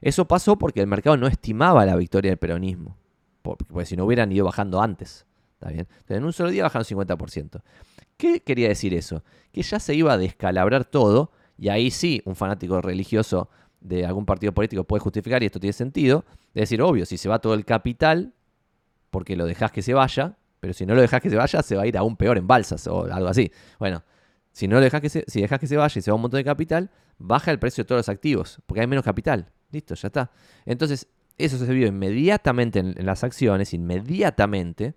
Eso 0.00 0.26
pasó 0.26 0.58
porque 0.58 0.80
el 0.80 0.88
mercado 0.88 1.16
no 1.16 1.28
estimaba 1.28 1.86
la 1.86 1.94
victoria 1.94 2.32
del 2.32 2.38
peronismo, 2.38 2.96
porque, 3.42 3.86
si 3.86 3.96
no 3.96 4.04
hubieran 4.04 4.32
ido 4.32 4.44
bajando 4.44 4.82
antes. 4.82 5.26
¿Está 5.54 5.68
bien? 5.68 5.86
Entonces, 5.88 6.16
en 6.16 6.24
un 6.24 6.32
solo 6.32 6.50
día 6.50 6.64
bajaron 6.64 6.84
50%. 6.84 7.62
¿Qué 8.16 8.40
quería 8.40 8.68
decir 8.68 8.94
eso? 8.94 9.22
Que 9.52 9.62
ya 9.62 9.78
se 9.78 9.94
iba 9.94 10.12
a 10.12 10.18
descalabrar 10.18 10.84
todo 10.84 11.30
y 11.58 11.68
ahí 11.68 11.90
sí, 11.90 12.22
un 12.24 12.36
fanático 12.36 12.80
religioso 12.80 13.48
de 13.80 14.06
algún 14.06 14.24
partido 14.24 14.52
político 14.52 14.84
puede 14.84 15.00
justificar, 15.00 15.42
y 15.42 15.46
esto 15.46 15.60
tiene 15.60 15.72
sentido, 15.72 16.24
de 16.54 16.62
decir, 16.62 16.80
obvio, 16.82 17.06
si 17.06 17.18
se 17.18 17.28
va 17.28 17.38
todo 17.38 17.54
el 17.54 17.64
capital, 17.64 18.32
porque 19.10 19.36
lo 19.36 19.46
dejas 19.46 19.70
que 19.70 19.82
se 19.82 19.94
vaya, 19.94 20.36
pero 20.60 20.72
si 20.72 20.86
no 20.86 20.94
lo 20.94 21.02
dejas 21.02 21.20
que 21.20 21.30
se 21.30 21.36
vaya, 21.36 21.62
se 21.62 21.76
va 21.76 21.82
a 21.82 21.86
ir 21.86 21.96
aún 21.98 22.16
peor 22.16 22.38
en 22.38 22.46
balsas 22.46 22.86
o 22.86 23.04
algo 23.04 23.28
así. 23.28 23.52
Bueno, 23.78 24.02
si 24.50 24.66
no 24.66 24.76
lo 24.76 24.80
dejas 24.80 25.00
que 25.00 25.10
se, 25.10 25.24
si 25.26 25.42
dejas 25.42 25.60
que 25.60 25.66
se 25.66 25.76
vaya 25.76 25.98
y 25.98 26.02
se 26.02 26.10
va 26.10 26.14
un 26.14 26.22
montón 26.22 26.38
de 26.38 26.44
capital, 26.44 26.90
baja 27.18 27.50
el 27.50 27.58
precio 27.58 27.84
de 27.84 27.88
todos 27.88 27.98
los 28.00 28.08
activos, 28.08 28.60
porque 28.66 28.80
hay 28.80 28.86
menos 28.86 29.04
capital. 29.04 29.50
Listo, 29.70 29.94
ya 29.94 30.06
está. 30.08 30.30
Entonces, 30.64 31.06
eso 31.36 31.58
se 31.58 31.72
vio 31.72 31.86
inmediatamente 31.86 32.78
en, 32.78 32.94
en 32.96 33.06
las 33.06 33.24
acciones, 33.24 33.74
inmediatamente, 33.74 34.94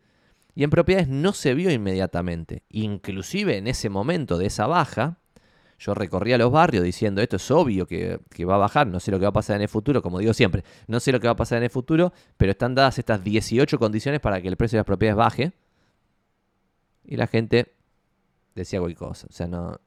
y 0.56 0.64
en 0.64 0.70
propiedades 0.70 1.10
no 1.10 1.34
se 1.34 1.54
vio 1.54 1.70
inmediatamente. 1.70 2.64
Inclusive 2.70 3.58
en 3.58 3.68
ese 3.68 3.90
momento 3.90 4.38
de 4.38 4.46
esa 4.46 4.68
baja, 4.68 5.20
yo 5.80 5.94
recorría 5.94 6.38
los 6.38 6.52
barrios 6.52 6.84
diciendo 6.84 7.22
esto 7.22 7.36
es 7.36 7.52
obvio 7.52 7.86
que, 7.86 8.20
va 8.46 8.56
a 8.56 8.58
bajar, 8.58 8.88
no 8.88 9.00
sé 9.00 9.12
lo 9.12 9.20
que 9.20 9.24
va 9.24 9.30
a 9.30 9.34
pasar 9.34 9.58
en 9.58 9.64
el 9.64 9.70
futuro, 9.70 10.02
como 10.02 10.20
digo 10.20 10.34
siempre, 10.34 10.64
no 10.88 11.00
sé 11.00 11.12
lo 11.12 11.20
que 11.20 11.28
va 11.28 11.34
a 11.34 11.36
pasar 11.36 11.60
en 11.60 11.66
el 11.66 11.70
futuro, 11.70 12.14
pero 12.38 12.52
están 12.52 12.74
dadas 12.74 12.98
estas 12.98 13.24
18 13.24 13.78
condiciones 13.78 14.20
para 14.20 14.42
que 14.42 14.48
el 14.48 14.58
precio 14.58 14.78
de 14.78 14.80
las 14.80 14.86
propiedades 14.86 15.18
baje. 15.18 15.54
Y 17.06 17.16
la 17.16 17.28
gente 17.28 17.74
decía 18.56 18.80
cualquier 18.80 18.98
cosa, 18.98 19.28
o 19.30 19.34
sea, 19.34 19.48
no... 19.48 19.80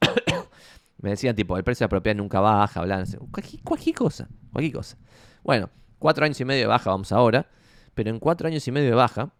Me 1.00 1.10
decían 1.10 1.34
tipo, 1.34 1.56
el 1.56 1.64
precio 1.64 1.84
de 1.84 1.86
la 1.86 1.90
propiedad 1.90 2.16
nunca 2.16 2.40
baja, 2.40 2.80
hablan, 2.80 3.06
cualquier, 3.30 3.62
cualquier 3.62 3.94
cosa, 3.94 4.28
cualquier 4.52 4.74
cosa. 4.74 4.96
Bueno, 5.44 5.70
cuatro 5.98 6.24
años 6.24 6.40
y 6.40 6.44
medio 6.44 6.62
de 6.62 6.66
baja 6.66 6.90
vamos 6.90 7.12
ahora, 7.12 7.48
pero 7.94 8.10
en 8.10 8.18
cuatro 8.18 8.48
años 8.48 8.66
y 8.68 8.72
medio 8.72 8.90
de 8.90 8.96
baja, 8.96 9.30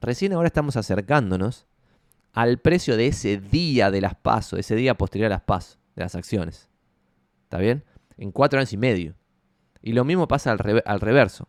recién 0.00 0.32
ahora 0.32 0.46
estamos 0.46 0.76
acercándonos 0.76 1.66
al 2.36 2.58
precio 2.58 2.98
de 2.98 3.06
ese 3.06 3.38
día 3.38 3.90
de 3.90 4.02
las 4.02 4.14
pasos, 4.14 4.58
ese 4.58 4.76
día 4.76 4.94
posterior 4.94 5.32
a 5.32 5.36
las 5.36 5.40
pasos, 5.40 5.78
de 5.96 6.02
las 6.02 6.14
acciones. 6.14 6.68
¿Está 7.44 7.56
bien? 7.56 7.82
En 8.18 8.30
cuatro 8.30 8.58
años 8.58 8.74
y 8.74 8.76
medio. 8.76 9.14
Y 9.80 9.94
lo 9.94 10.04
mismo 10.04 10.28
pasa 10.28 10.52
al, 10.52 10.58
reverso. 11.00 11.48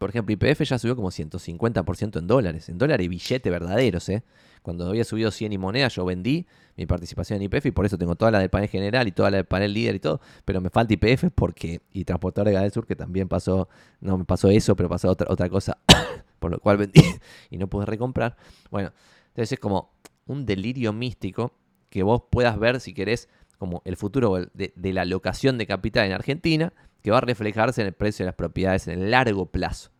Por 0.00 0.10
ejemplo, 0.10 0.32
IPF 0.32 0.62
ya 0.64 0.80
subió 0.80 0.96
como 0.96 1.12
150% 1.12 2.18
en 2.18 2.26
dólares. 2.26 2.68
En 2.68 2.76
dólares 2.76 3.04
y 3.04 3.08
billetes 3.08 3.52
verdaderos, 3.52 4.08
¿eh? 4.08 4.24
Cuando 4.62 4.88
había 4.88 5.04
subido 5.04 5.30
100 5.30 5.52
y 5.52 5.58
moneda, 5.58 5.86
yo 5.86 6.04
vendí 6.04 6.48
mi 6.76 6.84
participación 6.84 7.36
en 7.36 7.44
IPF 7.44 7.66
y 7.66 7.70
por 7.70 7.86
eso 7.86 7.96
tengo 7.96 8.16
toda 8.16 8.32
la 8.32 8.40
del 8.40 8.50
panel 8.50 8.68
general 8.68 9.06
y 9.06 9.12
toda 9.12 9.30
la 9.30 9.36
del 9.36 9.46
panel 9.46 9.72
líder 9.72 9.94
y 9.94 10.00
todo. 10.00 10.20
Pero 10.44 10.60
me 10.60 10.70
falta 10.70 10.92
IPF 10.94 11.26
porque, 11.32 11.82
y 11.92 12.04
Transportador 12.04 12.52
de 12.52 12.70
Sur, 12.70 12.84
que 12.84 12.96
también 12.96 13.28
pasó, 13.28 13.68
no 14.00 14.18
me 14.18 14.24
pasó 14.24 14.50
eso, 14.50 14.74
pero 14.74 14.88
pasó 14.88 15.08
otra, 15.08 15.28
otra 15.30 15.48
cosa, 15.48 15.78
por 16.40 16.50
lo 16.50 16.58
cual 16.58 16.78
vendí 16.78 17.00
y 17.50 17.58
no 17.58 17.68
pude 17.68 17.86
recomprar. 17.86 18.36
Bueno, 18.72 18.92
entonces 19.28 19.52
es 19.52 19.60
como 19.60 19.92
un 20.26 20.46
delirio 20.46 20.92
místico 20.92 21.52
que 21.90 22.02
vos 22.02 22.22
puedas 22.30 22.58
ver, 22.58 22.80
si 22.80 22.92
querés, 22.92 23.28
como 23.58 23.82
el 23.84 23.96
futuro 23.96 24.36
de, 24.54 24.92
la 24.92 25.02
alocación 25.02 25.58
de 25.58 25.66
capital 25.66 26.06
en 26.06 26.12
Argentina, 26.12 26.72
que 27.02 27.10
va 27.10 27.18
a 27.18 27.22
reflejarse 27.22 27.80
en 27.80 27.88
el 27.88 27.92
precio 27.92 28.24
de 28.24 28.28
las 28.28 28.34
propiedades 28.34 28.88
en 28.88 29.00
el 29.00 29.10
largo 29.10 29.46
plazo. 29.46 29.90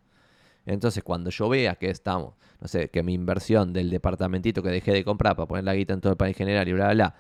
Entonces, 0.67 1.03
cuando 1.03 1.31
yo 1.31 1.49
vea 1.49 1.77
que 1.77 1.89
estamos, 1.89 2.35
no 2.61 2.69
sé, 2.69 2.91
que 2.91 3.03
mi 3.03 3.15
inversión 3.15 3.73
del 3.73 3.91
departamentito 3.91 4.63
que 4.63 4.69
dejé 4.69 4.93
de 4.93 5.05
comprar 5.05 5.35
para 5.35 5.47
poner 5.47 5.65
la 5.65 5.75
guita 5.75 5.95
en 5.95 6.01
todo 6.01 6.13
el 6.13 6.19
país 6.19 6.37
general 6.37 6.69
y 6.69 6.73
bla, 6.73 6.87
bla, 6.87 6.95
bla, 6.95 7.15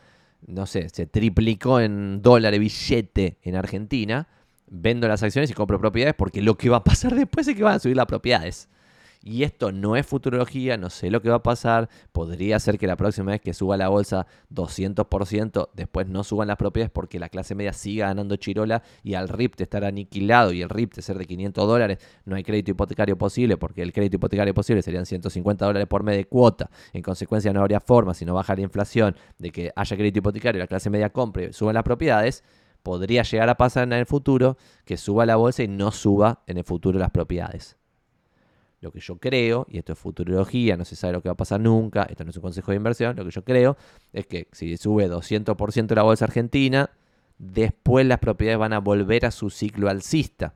no 0.47 0.67
sé, 0.67 0.89
se 0.91 1.07
triplicó 1.07 1.81
en 1.81 2.23
dólar 2.23 2.57
billete 2.59 3.39
en 3.43 3.57
Argentina, 3.57 4.29
vendo 4.67 5.09
las 5.09 5.23
acciones 5.23 5.51
y 5.51 5.55
compro 5.55 5.79
propiedades 5.79 6.15
porque 6.15 6.43
lo 6.43 6.57
que 6.57 6.69
va 6.69 6.79
a 6.79 6.85
pasar 6.85 7.15
después 7.17 7.49
es 7.49 7.57
que 7.57 7.63
van 7.63 7.77
a 7.77 7.79
subir 7.79 7.97
las 7.97 8.07
propiedades. 8.07 8.69
Y 9.29 9.43
esto 9.43 9.73
no 9.73 9.95
es 9.95 10.07
futurología, 10.07 10.79
no 10.79 10.89
sé 10.89 11.11
lo 11.11 11.21
que 11.21 11.29
va 11.29 11.37
a 11.37 11.43
pasar. 11.43 11.91
Podría 12.13 12.59
ser 12.59 12.79
que 12.79 12.87
la 12.87 12.97
próxima 12.97 13.33
vez 13.33 13.43
que 13.43 13.53
suba 13.53 13.77
la 13.77 13.91
bolsa 13.91 14.27
200%, 14.51 15.69
después 15.75 16.09
no 16.09 16.25
suban 16.25 16.49
las 16.49 16.57
propiedades 16.57 16.91
porque 16.91 17.19
la 17.19 17.29
clase 17.29 17.55
media 17.55 17.75
siga 17.75 18.07
ganando 18.07 18.37
chirola 18.37 18.83
y 19.03 19.15
al 19.15 19.29
RIP 19.29 19.57
de 19.57 19.65
estar 19.65 19.85
aniquilado 19.85 20.53
y 20.53 20.63
el 20.63 20.71
RIP 20.71 20.95
de 20.95 21.03
ser 21.03 21.19
de 21.19 21.27
500 21.27 21.69
dólares, 21.69 21.99
no 22.25 22.37
hay 22.37 22.43
crédito 22.43 22.71
hipotecario 22.71 23.19
posible 23.19 23.59
porque 23.59 23.83
el 23.83 23.93
crédito 23.93 24.17
hipotecario 24.17 24.55
posible 24.55 24.81
serían 24.81 25.05
150 25.05 25.67
dólares 25.67 25.89
por 25.89 26.05
mes 26.05 26.17
de 26.17 26.25
cuota. 26.25 26.71
En 26.95 27.03
consecuencia 27.03 27.53
no 27.53 27.61
habría 27.61 27.81
forma, 27.81 28.15
si 28.15 28.25
no 28.25 28.33
baja 28.33 28.55
la 28.55 28.63
inflación, 28.63 29.15
de 29.37 29.51
que 29.51 29.73
haya 29.77 29.95
crédito 29.95 30.21
hipotecario 30.21 30.59
y 30.59 30.63
la 30.63 30.69
clase 30.69 30.89
media 30.89 31.11
compre 31.11 31.49
y 31.51 31.53
suban 31.53 31.75
las 31.75 31.85
propiedades 31.85 32.45
podría 32.83 33.25
llegar 33.25 33.51
a 33.51 33.59
pasar 33.59 33.83
en 33.83 33.93
el 33.93 34.07
futuro 34.07 34.57
que 34.87 34.97
suba 34.97 35.27
la 35.27 35.37
bolsa 35.37 35.65
y 35.65 35.69
no 35.69 35.91
suba 35.91 36.45
en 36.47 36.57
el 36.57 36.65
futuro 36.65 36.99
las 36.99 37.11
propiedades. 37.11 37.77
Lo 38.81 38.93
que 38.93 39.01
yo 39.01 39.17
creo, 39.17 39.67
y 39.69 39.79
esto 39.79 39.93
es 39.93 39.99
futurología, 39.99 40.77
no 40.77 40.85
se 40.85 40.95
sabe 40.95 41.15
lo 41.15 41.23
que 41.23 41.29
va 41.29 41.33
a 41.33 41.37
pasar 41.37 41.61
nunca, 41.61 42.05
esto 42.05 42.25
no 42.25 42.31
es 42.31 42.37
un 42.37 42.43
consejo 42.43 42.71
de 42.71 42.77
inversión, 42.77 43.17
lo 43.17 43.25
que 43.25 43.31
yo 43.31 43.43
creo 43.43 43.77
es 44.13 44.27
que 44.27 44.47
si 44.53 44.77
sube 44.77 45.11
200% 45.11 45.95
la 45.95 46.03
bolsa 46.03 46.27
argentina, 46.27 46.91
después 47.39 48.07
las 48.07 48.19
propiedades 48.19 48.59
van 48.59 48.73
a 48.73 48.79
volver 48.79 49.27
a 49.27 49.31
su 49.33 49.51
ciclo 49.51 49.89
alcista. 49.89 50.55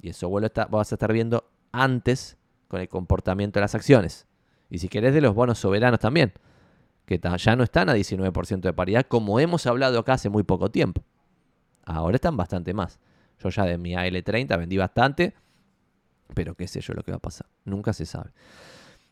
Y 0.00 0.10
eso 0.10 0.28
vos 0.28 0.42
vas 0.70 0.92
a 0.92 0.94
estar 0.94 1.12
viendo 1.12 1.50
antes 1.72 2.38
con 2.68 2.80
el 2.80 2.88
comportamiento 2.88 3.58
de 3.58 3.62
las 3.62 3.74
acciones. 3.74 4.26
Y 4.70 4.78
si 4.78 4.88
querés 4.88 5.12
de 5.12 5.20
los 5.20 5.34
bonos 5.34 5.58
soberanos 5.58 6.00
también, 6.00 6.32
que 7.04 7.18
ya 7.38 7.56
no 7.56 7.64
están 7.64 7.88
a 7.88 7.94
19% 7.94 8.60
de 8.60 8.72
paridad, 8.72 9.06
como 9.06 9.40
hemos 9.40 9.66
hablado 9.66 9.98
acá 9.98 10.14
hace 10.14 10.28
muy 10.28 10.42
poco 10.42 10.70
tiempo. 10.70 11.02
Ahora 11.84 12.16
están 12.16 12.36
bastante 12.36 12.74
más. 12.74 13.00
Yo 13.42 13.48
ya 13.48 13.64
de 13.64 13.78
mi 13.78 13.92
AL30 13.92 14.58
vendí 14.58 14.76
bastante 14.76 15.34
pero 16.34 16.54
qué 16.54 16.66
sé 16.66 16.80
yo 16.80 16.94
lo 16.94 17.02
que 17.02 17.10
va 17.10 17.16
a 17.16 17.20
pasar. 17.20 17.46
Nunca 17.64 17.92
se 17.92 18.06
sabe. 18.06 18.30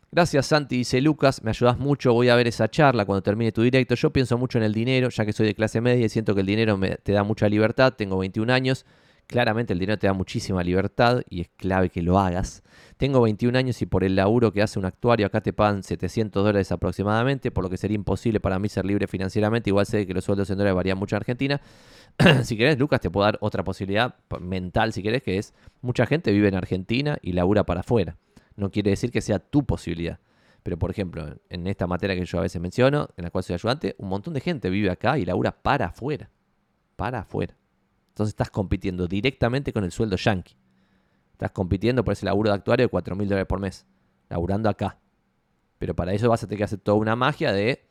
Gracias 0.09 0.45
Santi, 0.45 0.77
dice 0.77 1.01
Lucas, 1.01 1.43
me 1.43 1.49
ayudas 1.49 1.77
mucho, 1.77 2.13
voy 2.13 2.29
a 2.29 2.35
ver 2.35 2.47
esa 2.47 2.69
charla 2.69 3.05
cuando 3.05 3.21
termine 3.21 3.51
tu 3.51 3.61
directo. 3.61 3.95
Yo 3.95 4.11
pienso 4.11 4.37
mucho 4.37 4.57
en 4.57 4.63
el 4.63 4.73
dinero, 4.73 5.09
ya 5.09 5.25
que 5.25 5.33
soy 5.33 5.47
de 5.47 5.55
clase 5.55 5.81
media 5.81 6.05
y 6.05 6.09
siento 6.09 6.33
que 6.33 6.41
el 6.41 6.47
dinero 6.47 6.79
te 7.03 7.11
da 7.11 7.23
mucha 7.23 7.49
libertad, 7.49 7.93
tengo 7.93 8.17
21 8.17 8.51
años, 8.53 8.85
claramente 9.27 9.73
el 9.73 9.79
dinero 9.79 9.99
te 9.99 10.07
da 10.07 10.13
muchísima 10.13 10.63
libertad 10.63 11.21
y 11.29 11.41
es 11.41 11.49
clave 11.49 11.89
que 11.89 12.01
lo 12.01 12.17
hagas. 12.17 12.63
Tengo 12.95 13.21
21 13.21 13.57
años 13.57 13.81
y 13.81 13.85
por 13.85 14.03
el 14.03 14.15
laburo 14.15 14.51
que 14.51 14.61
hace 14.61 14.79
un 14.79 14.85
actuario 14.85 15.27
acá 15.27 15.41
te 15.41 15.53
pagan 15.53 15.83
700 15.83 16.43
dólares 16.43 16.71
aproximadamente, 16.71 17.51
por 17.51 17.63
lo 17.63 17.69
que 17.69 17.77
sería 17.77 17.95
imposible 17.95 18.39
para 18.39 18.57
mí 18.57 18.69
ser 18.69 18.85
libre 18.85 19.07
financieramente, 19.07 19.69
igual 19.69 19.85
sé 19.85 20.07
que 20.07 20.13
los 20.13 20.23
sueldos 20.23 20.49
en 20.49 20.57
dólares 20.57 20.75
varían 20.75 20.97
mucho 20.97 21.15
en 21.15 21.17
Argentina. 21.17 21.61
si 22.43 22.57
querés, 22.57 22.79
Lucas, 22.79 23.01
te 23.01 23.11
puedo 23.11 23.25
dar 23.25 23.37
otra 23.41 23.63
posibilidad 23.63 24.15
mental, 24.39 24.93
si 24.93 25.03
querés, 25.03 25.21
que 25.21 25.37
es 25.37 25.53
mucha 25.81 26.05
gente 26.05 26.31
vive 26.31 26.47
en 26.47 26.55
Argentina 26.55 27.17
y 27.21 27.33
labura 27.33 27.65
para 27.65 27.81
afuera. 27.81 28.17
No 28.55 28.71
quiere 28.71 28.89
decir 28.89 29.11
que 29.11 29.21
sea 29.21 29.39
tu 29.39 29.65
posibilidad. 29.65 30.19
Pero, 30.63 30.77
por 30.77 30.89
ejemplo, 30.89 31.37
en 31.49 31.67
esta 31.67 31.87
materia 31.87 32.15
que 32.15 32.25
yo 32.25 32.39
a 32.39 32.41
veces 32.41 32.61
menciono, 32.61 33.09
en 33.15 33.23
la 33.23 33.29
cual 33.29 33.43
soy 33.43 33.53
ayudante, 33.53 33.95
un 33.99 34.09
montón 34.09 34.33
de 34.33 34.41
gente 34.41 34.69
vive 34.69 34.89
acá 34.89 35.17
y 35.17 35.25
labura 35.25 35.51
para 35.51 35.87
afuera. 35.87 36.29
para 36.95 37.19
afuera. 37.19 37.55
Entonces 38.17 38.31
estás 38.31 38.49
compitiendo 38.49 39.07
directamente 39.07 39.71
con 39.71 39.83
el 39.83 39.91
sueldo 39.91 40.15
yankee. 40.15 40.55
Estás 41.33 41.51
compitiendo 41.51 42.03
por 42.03 42.13
ese 42.13 42.25
laburo 42.25 42.49
de 42.49 42.55
actuario 42.55 42.85
de 42.85 42.89
4 42.89 43.15
mil 43.15 43.29
dólares 43.29 43.45
por 43.45 43.59
mes, 43.59 43.85
laburando 44.27 44.69
acá. 44.69 44.97
Pero 45.77 45.95
para 45.95 46.13
eso 46.13 46.27
vas 46.27 46.41
a 46.41 46.47
tener 46.47 46.57
que 46.57 46.63
hacer 46.63 46.79
toda 46.79 46.97
una 46.97 47.15
magia 47.15 47.53
de 47.53 47.87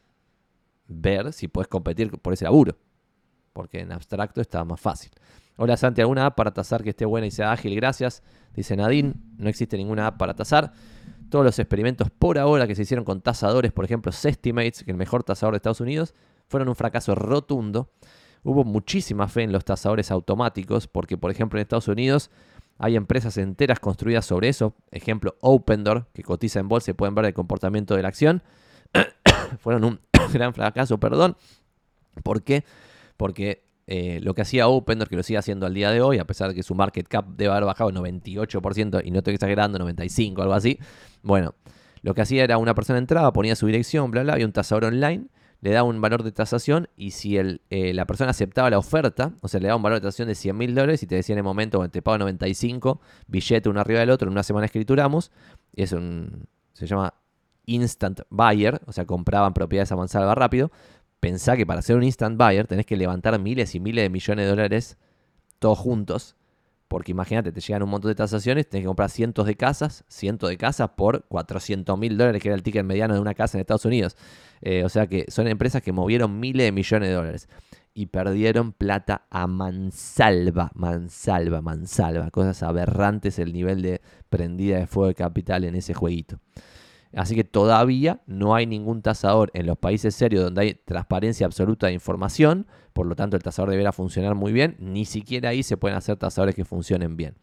ver 0.89 1.33
si 1.33 1.47
puedes 1.47 1.69
competir 1.69 2.11
por 2.11 2.33
ese 2.33 2.43
laburo. 2.43 2.77
Porque 3.53 3.79
en 3.79 3.93
abstracto 3.93 4.41
está 4.41 4.65
más 4.65 4.81
fácil. 4.81 5.13
Hola 5.59 5.77
Santi, 5.77 6.01
¿alguna 6.01 6.27
app 6.27 6.37
para 6.37 6.53
tasar 6.53 6.83
que 6.83 6.91
esté 6.91 7.05
buena 7.05 7.29
y 7.29 7.31
sea 7.31 7.53
ágil? 7.53 7.77
Gracias. 7.77 8.25
Dice 8.53 8.77
Nadine, 8.77 9.15
no 9.39 9.49
existe 9.49 9.77
ninguna 9.77 10.09
app 10.09 10.19
para 10.19 10.35
tasar. 10.35 10.73
Todos 11.31 11.45
los 11.45 11.57
experimentos 11.61 12.11
por 12.11 12.37
ahora 12.41 12.67
que 12.67 12.75
se 12.75 12.83
hicieron 12.83 13.05
con 13.05 13.21
tasadores, 13.21 13.71
por 13.71 13.85
ejemplo, 13.85 14.11
Sestimates, 14.11 14.83
que 14.83 14.91
el 14.91 14.97
mejor 14.97 15.23
tasador 15.23 15.53
de 15.55 15.59
Estados 15.59 15.81
Unidos, 15.81 16.15
fueron 16.49 16.69
un 16.69 16.75
fracaso 16.75 17.15
rotundo. 17.15 17.93
Hubo 18.47 18.63
muchísima 18.63 19.27
fe 19.27 19.43
en 19.43 19.51
los 19.51 19.65
tasadores 19.65 20.13
automáticos, 20.13 20.87
porque 20.87 21.19
por 21.19 21.33
ejemplo 21.33 21.59
en 21.59 21.63
Estados 21.63 21.89
Unidos 21.89 22.31
hay 22.79 22.95
empresas 22.95 23.39
enteras 23.39 23.81
construidas 23.81 24.25
sobre 24.25 24.49
eso. 24.49 24.77
Ejemplo, 24.93 25.35
OpenDoor, 25.41 26.07
que 26.13 26.23
cotiza 26.23 26.61
en 26.61 26.69
bolsa 26.69 26.95
pueden 26.95 27.17
ver 27.17 27.25
el 27.25 27.35
comportamiento 27.35 27.97
de 27.97 28.03
la 28.03 28.09
acción. 28.09 28.45
fueron 29.59 29.83
un 29.83 30.01
gran 30.33 30.55
fracaso, 30.55 31.01
perdón. 31.01 31.37
¿Por 32.23 32.45
qué? 32.45 32.63
Porque 33.17 33.65
eh, 33.89 34.21
lo 34.23 34.33
que 34.35 34.43
hacía 34.43 34.69
OpenDoor, 34.69 35.09
que 35.09 35.17
lo 35.17 35.25
sigue 35.25 35.39
haciendo 35.39 35.67
al 35.67 35.75
día 35.75 35.91
de 35.91 36.01
hoy, 36.01 36.19
a 36.19 36.25
pesar 36.25 36.51
de 36.51 36.55
que 36.55 36.63
su 36.63 36.77
market 36.77 37.09
cap 37.09 37.27
debe 37.27 37.51
haber 37.51 37.65
bajado 37.65 37.91
98%, 37.91 39.03
y 39.05 39.11
no 39.11 39.19
estoy 39.19 39.35
exagerando, 39.35 39.77
95%, 39.81 40.41
algo 40.41 40.55
así. 40.55 40.79
Bueno, 41.21 41.57
lo 42.03 42.15
que 42.15 42.21
hacía 42.21 42.45
era 42.45 42.59
una 42.59 42.77
persona 42.77 43.01
entraba, 43.01 43.33
ponía 43.33 43.57
su 43.57 43.67
dirección, 43.67 44.13
bla, 44.13 44.23
bla, 44.23 44.35
había 44.35 44.47
un 44.47 44.53
tasador 44.53 44.85
online, 44.85 45.27
le 45.61 45.71
daba 45.71 45.89
un 45.89 46.01
valor 46.01 46.23
de 46.23 46.33
tasación 46.33 46.89
y 46.97 47.13
si 47.13 47.37
el, 47.37 47.63
eh, 47.71 47.95
la 47.95 48.07
persona 48.07 48.31
aceptaba 48.31 48.71
la 48.71 48.79
oferta, 48.79 49.33
o 49.41 49.49
sea, 49.49 49.61
le 49.61 49.69
daba 49.69 49.77
un 49.77 49.83
valor 49.83 49.99
de 49.99 50.03
tasación 50.03 50.29
de 50.29 50.35
100 50.35 50.57
mil 50.57 50.75
dólares 50.75 51.03
y 51.03 51.07
te 51.07 51.15
decía 51.15 51.35
en 51.35 51.39
el 51.39 51.45
momento, 51.45 51.79
bueno, 51.79 51.91
te 51.91 52.03
pago 52.03 52.19
95, 52.19 53.01
billete 53.27 53.69
uno 53.69 53.81
arriba 53.81 54.01
del 54.01 54.11
otro, 54.11 54.29
en 54.29 54.33
una 54.33 54.43
semana 54.43 54.67
escrituramos, 54.67 55.33
y 55.75 55.83
es 55.83 55.93
un, 55.93 56.47
se 56.73 56.87
llama 56.87 57.15
instant 57.65 58.21
buyer, 58.31 58.81
o 58.87 58.93
sea, 58.93 59.07
compraban 59.07 59.55
propiedades 59.55 59.91
a 59.93 59.97
mansalva 59.97 60.35
rápido, 60.35 60.71
pensá 61.21 61.57
que 61.57 61.67
para 61.67 61.83
ser 61.83 61.97
un 61.97 62.05
instant 62.05 62.39
buyer 62.39 62.67
tenés 62.67 62.87
que 62.87 62.97
levantar 62.97 63.39
miles 63.41 63.75
y 63.75 63.81
miles 63.81 64.05
de 64.05 64.11
millones 64.11 64.45
de 64.45 64.51
dólares 64.51 64.99
todos 65.59 65.79
juntos. 65.79 66.36
Porque 66.89 67.11
imagínate, 67.11 67.53
te 67.53 67.61
llegan 67.61 67.83
un 67.83 67.91
montón 67.91 68.11
de 68.11 68.15
tasaciones, 68.15 68.69
tenés 68.69 68.85
que 68.85 68.87
comprar 68.87 69.11
cientos 69.11 69.47
de 69.47 69.57
casas, 69.57 70.05
cientos 70.09 70.49
de 70.49 70.57
casas 70.57 70.91
por 70.97 71.25
400 71.27 71.99
mil 71.99 72.17
dólares, 72.17 72.41
que 72.41 72.49
era 72.49 72.55
el 72.55 72.63
ticket 72.63 72.85
mediano 72.85 73.15
de 73.15 73.21
una 73.21 73.35
casa 73.35 73.57
en 73.57 73.61
Estados 73.61 73.85
Unidos. 73.85 74.17
Eh, 74.61 74.85
o 74.85 74.89
sea 74.89 75.07
que 75.07 75.27
son 75.29 75.49
empresas 75.49 75.83
que 75.83 75.93
movieron 75.93 76.39
miles 76.39 76.67
de 76.67 76.73
millones 76.73 77.09
de 77.09 77.15
dólares 77.15 77.49
y 77.93 78.07
perdieron 78.07 78.73
plata 78.73 79.27
a 79.31 79.47
mansalva, 79.47 80.71
mansalva, 80.75 81.63
mansalva. 81.63 82.31
Cosas 82.31 82.63
aberrantes 82.63 83.39
el 83.39 83.53
nivel 83.53 83.81
de 83.81 84.03
prendida 84.29 84.79
de 84.79 84.87
fuego 84.87 85.09
de 85.09 85.15
capital 85.15 85.65
en 85.65 85.75
ese 85.75 85.95
jueguito. 85.95 86.39
Así 87.17 87.35
que 87.35 87.45
todavía 87.45 88.21
no 88.27 88.55
hay 88.55 88.67
ningún 88.67 89.01
tasador 89.01 89.51
en 89.55 89.65
los 89.65 89.79
países 89.79 90.15
serios 90.15 90.45
donde 90.45 90.61
hay 90.61 90.75
transparencia 90.75 91.47
absoluta 91.47 91.87
de 91.87 91.95
información, 91.95 92.67
por 92.93 93.07
lo 93.07 93.17
tanto 93.17 93.37
el 93.37 93.43
tasador 93.43 93.71
deberá 93.71 93.91
funcionar 93.93 94.35
muy 94.35 94.53
bien, 94.53 94.77
ni 94.79 95.07
siquiera 95.07 95.49
ahí 95.49 95.63
se 95.63 95.79
pueden 95.79 95.97
hacer 95.97 96.17
tasadores 96.19 96.55
que 96.55 96.67
funcionen 96.67 97.17
bien. 97.17 97.35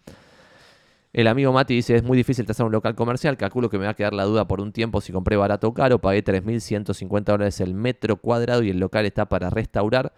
El 1.11 1.27
amigo 1.27 1.51
Mati 1.51 1.73
dice, 1.73 1.95
es 1.95 2.03
muy 2.03 2.15
difícil 2.15 2.45
tasar 2.45 2.67
un 2.67 2.71
local 2.71 2.93
comercial, 2.93 3.35
calculo 3.35 3.67
que 3.67 3.79
me 3.79 3.85
va 3.85 3.91
a 3.91 3.93
quedar 3.95 4.13
la 4.13 4.25
duda 4.25 4.47
por 4.47 4.61
un 4.61 4.71
tiempo 4.71 5.01
si 5.01 5.11
compré 5.11 5.37
barato 5.37 5.69
o 5.69 5.73
caro, 5.73 5.97
pagué 5.97 6.23
3.150 6.23 7.23
dólares 7.23 7.59
el 7.59 7.73
metro 7.73 8.17
cuadrado 8.17 8.61
y 8.61 8.69
el 8.69 8.79
local 8.79 9.07
está 9.07 9.25
para 9.25 9.49
restaurar. 9.49 10.13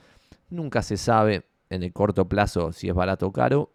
Nunca 0.49 0.81
se 0.81 0.97
sabe 0.97 1.43
en 1.69 1.83
el 1.83 1.93
corto 1.93 2.27
plazo 2.27 2.73
si 2.73 2.89
es 2.89 2.93
barato 2.93 3.27
o 3.27 3.31
caro, 3.31 3.71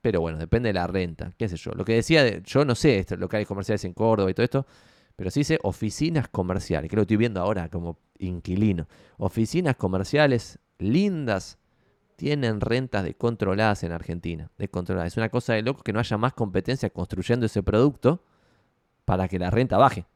pero 0.00 0.22
bueno, 0.22 0.38
depende 0.38 0.70
de 0.70 0.74
la 0.74 0.86
renta, 0.86 1.30
qué 1.36 1.46
sé 1.46 1.56
yo. 1.56 1.72
Lo 1.72 1.84
que 1.84 1.92
decía, 1.92 2.42
yo 2.42 2.64
no 2.64 2.74
sé, 2.74 2.98
estos 2.98 3.18
locales 3.18 3.46
comerciales 3.46 3.84
en 3.84 3.92
Córdoba 3.92 4.30
y 4.30 4.34
todo 4.34 4.44
esto, 4.44 4.66
pero 5.16 5.30
sí 5.30 5.40
dice 5.40 5.58
oficinas 5.62 6.28
comerciales, 6.28 6.90
que 6.90 6.96
lo 6.96 7.02
estoy 7.02 7.16
viendo 7.16 7.40
ahora 7.40 7.68
como 7.68 7.98
inquilino. 8.18 8.88
Oficinas 9.16 9.76
comerciales 9.76 10.58
lindas 10.78 11.58
tienen 12.16 12.60
rentas 12.60 13.04
descontroladas 13.04 13.82
en 13.84 13.92
Argentina. 13.92 14.50
Descontroladas. 14.58 15.12
Es 15.12 15.16
una 15.16 15.28
cosa 15.28 15.54
de 15.54 15.62
loco 15.62 15.82
que 15.82 15.92
no 15.92 16.00
haya 16.00 16.16
más 16.16 16.32
competencia 16.32 16.90
construyendo 16.90 17.46
ese 17.46 17.62
producto 17.62 18.22
para 19.04 19.28
que 19.28 19.38
la 19.38 19.50
renta 19.50 19.76
baje. 19.76 20.06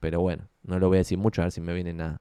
Pero 0.00 0.20
bueno, 0.20 0.48
no 0.64 0.78
lo 0.78 0.88
voy 0.88 0.96
a 0.96 1.00
decir 1.00 1.18
mucho, 1.18 1.42
a 1.42 1.44
ver 1.46 1.52
si 1.52 1.60
me 1.60 1.72
vienen 1.74 2.00
a, 2.00 2.20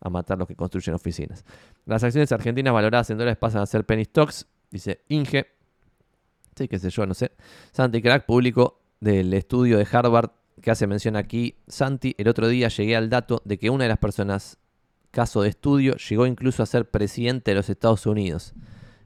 a 0.00 0.10
matar 0.10 0.38
los 0.38 0.48
que 0.48 0.56
construyen 0.56 0.94
oficinas. 0.94 1.44
Las 1.84 2.02
acciones 2.02 2.32
argentinas 2.32 2.72
valoradas 2.72 3.10
en 3.10 3.18
dólares 3.18 3.38
pasan 3.38 3.62
a 3.62 3.66
ser 3.66 3.84
penny 3.84 4.04
stocks, 4.04 4.46
dice 4.70 5.02
Inge. 5.08 5.46
Sí, 6.56 6.68
qué 6.68 6.78
sé 6.78 6.90
yo, 6.90 7.06
no 7.06 7.14
sé. 7.14 7.32
Santi 7.72 8.02
Crack, 8.02 8.26
público 8.26 8.80
del 9.00 9.32
estudio 9.34 9.78
de 9.78 9.86
Harvard 9.90 10.30
que 10.62 10.70
hace 10.70 10.86
mención 10.86 11.16
aquí 11.16 11.56
Santi, 11.66 12.14
el 12.16 12.28
otro 12.28 12.48
día 12.48 12.68
llegué 12.68 12.96
al 12.96 13.10
dato 13.10 13.42
de 13.44 13.58
que 13.58 13.68
una 13.68 13.84
de 13.84 13.88
las 13.88 13.98
personas, 13.98 14.58
caso 15.10 15.42
de 15.42 15.50
estudio, 15.50 15.96
llegó 15.96 16.26
incluso 16.26 16.62
a 16.62 16.66
ser 16.66 16.90
presidente 16.90 17.50
de 17.50 17.56
los 17.56 17.68
Estados 17.68 18.06
Unidos. 18.06 18.54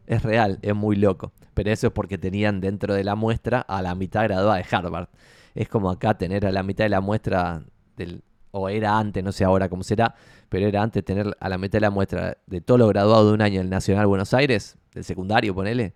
Es 0.06 0.22
real, 0.22 0.58
es 0.62 0.74
muy 0.74 0.94
loco. 0.94 1.32
Pero 1.54 1.70
eso 1.70 1.88
es 1.88 1.92
porque 1.92 2.18
tenían 2.18 2.60
dentro 2.60 2.94
de 2.94 3.02
la 3.02 3.16
muestra 3.16 3.60
a 3.60 3.82
la 3.82 3.94
mitad 3.94 4.24
graduada 4.24 4.56
de 4.56 4.66
Harvard. 4.70 5.08
Es 5.54 5.68
como 5.68 5.90
acá 5.90 6.16
tener 6.16 6.46
a 6.46 6.52
la 6.52 6.62
mitad 6.62 6.84
de 6.84 6.90
la 6.90 7.00
muestra 7.00 7.64
del, 7.96 8.22
o 8.50 8.68
era 8.68 8.98
antes, 8.98 9.24
no 9.24 9.32
sé 9.32 9.44
ahora 9.44 9.68
cómo 9.68 9.82
será, 9.82 10.14
pero 10.48 10.66
era 10.66 10.82
antes 10.82 11.04
tener 11.04 11.36
a 11.40 11.48
la 11.48 11.58
mitad 11.58 11.78
de 11.78 11.80
la 11.80 11.90
muestra 11.90 12.36
de 12.46 12.60
todo 12.60 12.78
lo 12.78 12.88
graduado 12.88 13.28
de 13.28 13.34
un 13.34 13.42
año 13.42 13.60
en 13.60 13.66
el 13.66 13.70
Nacional 13.70 14.06
Buenos 14.06 14.34
Aires, 14.34 14.76
del 14.92 15.04
secundario, 15.04 15.54
ponele, 15.54 15.94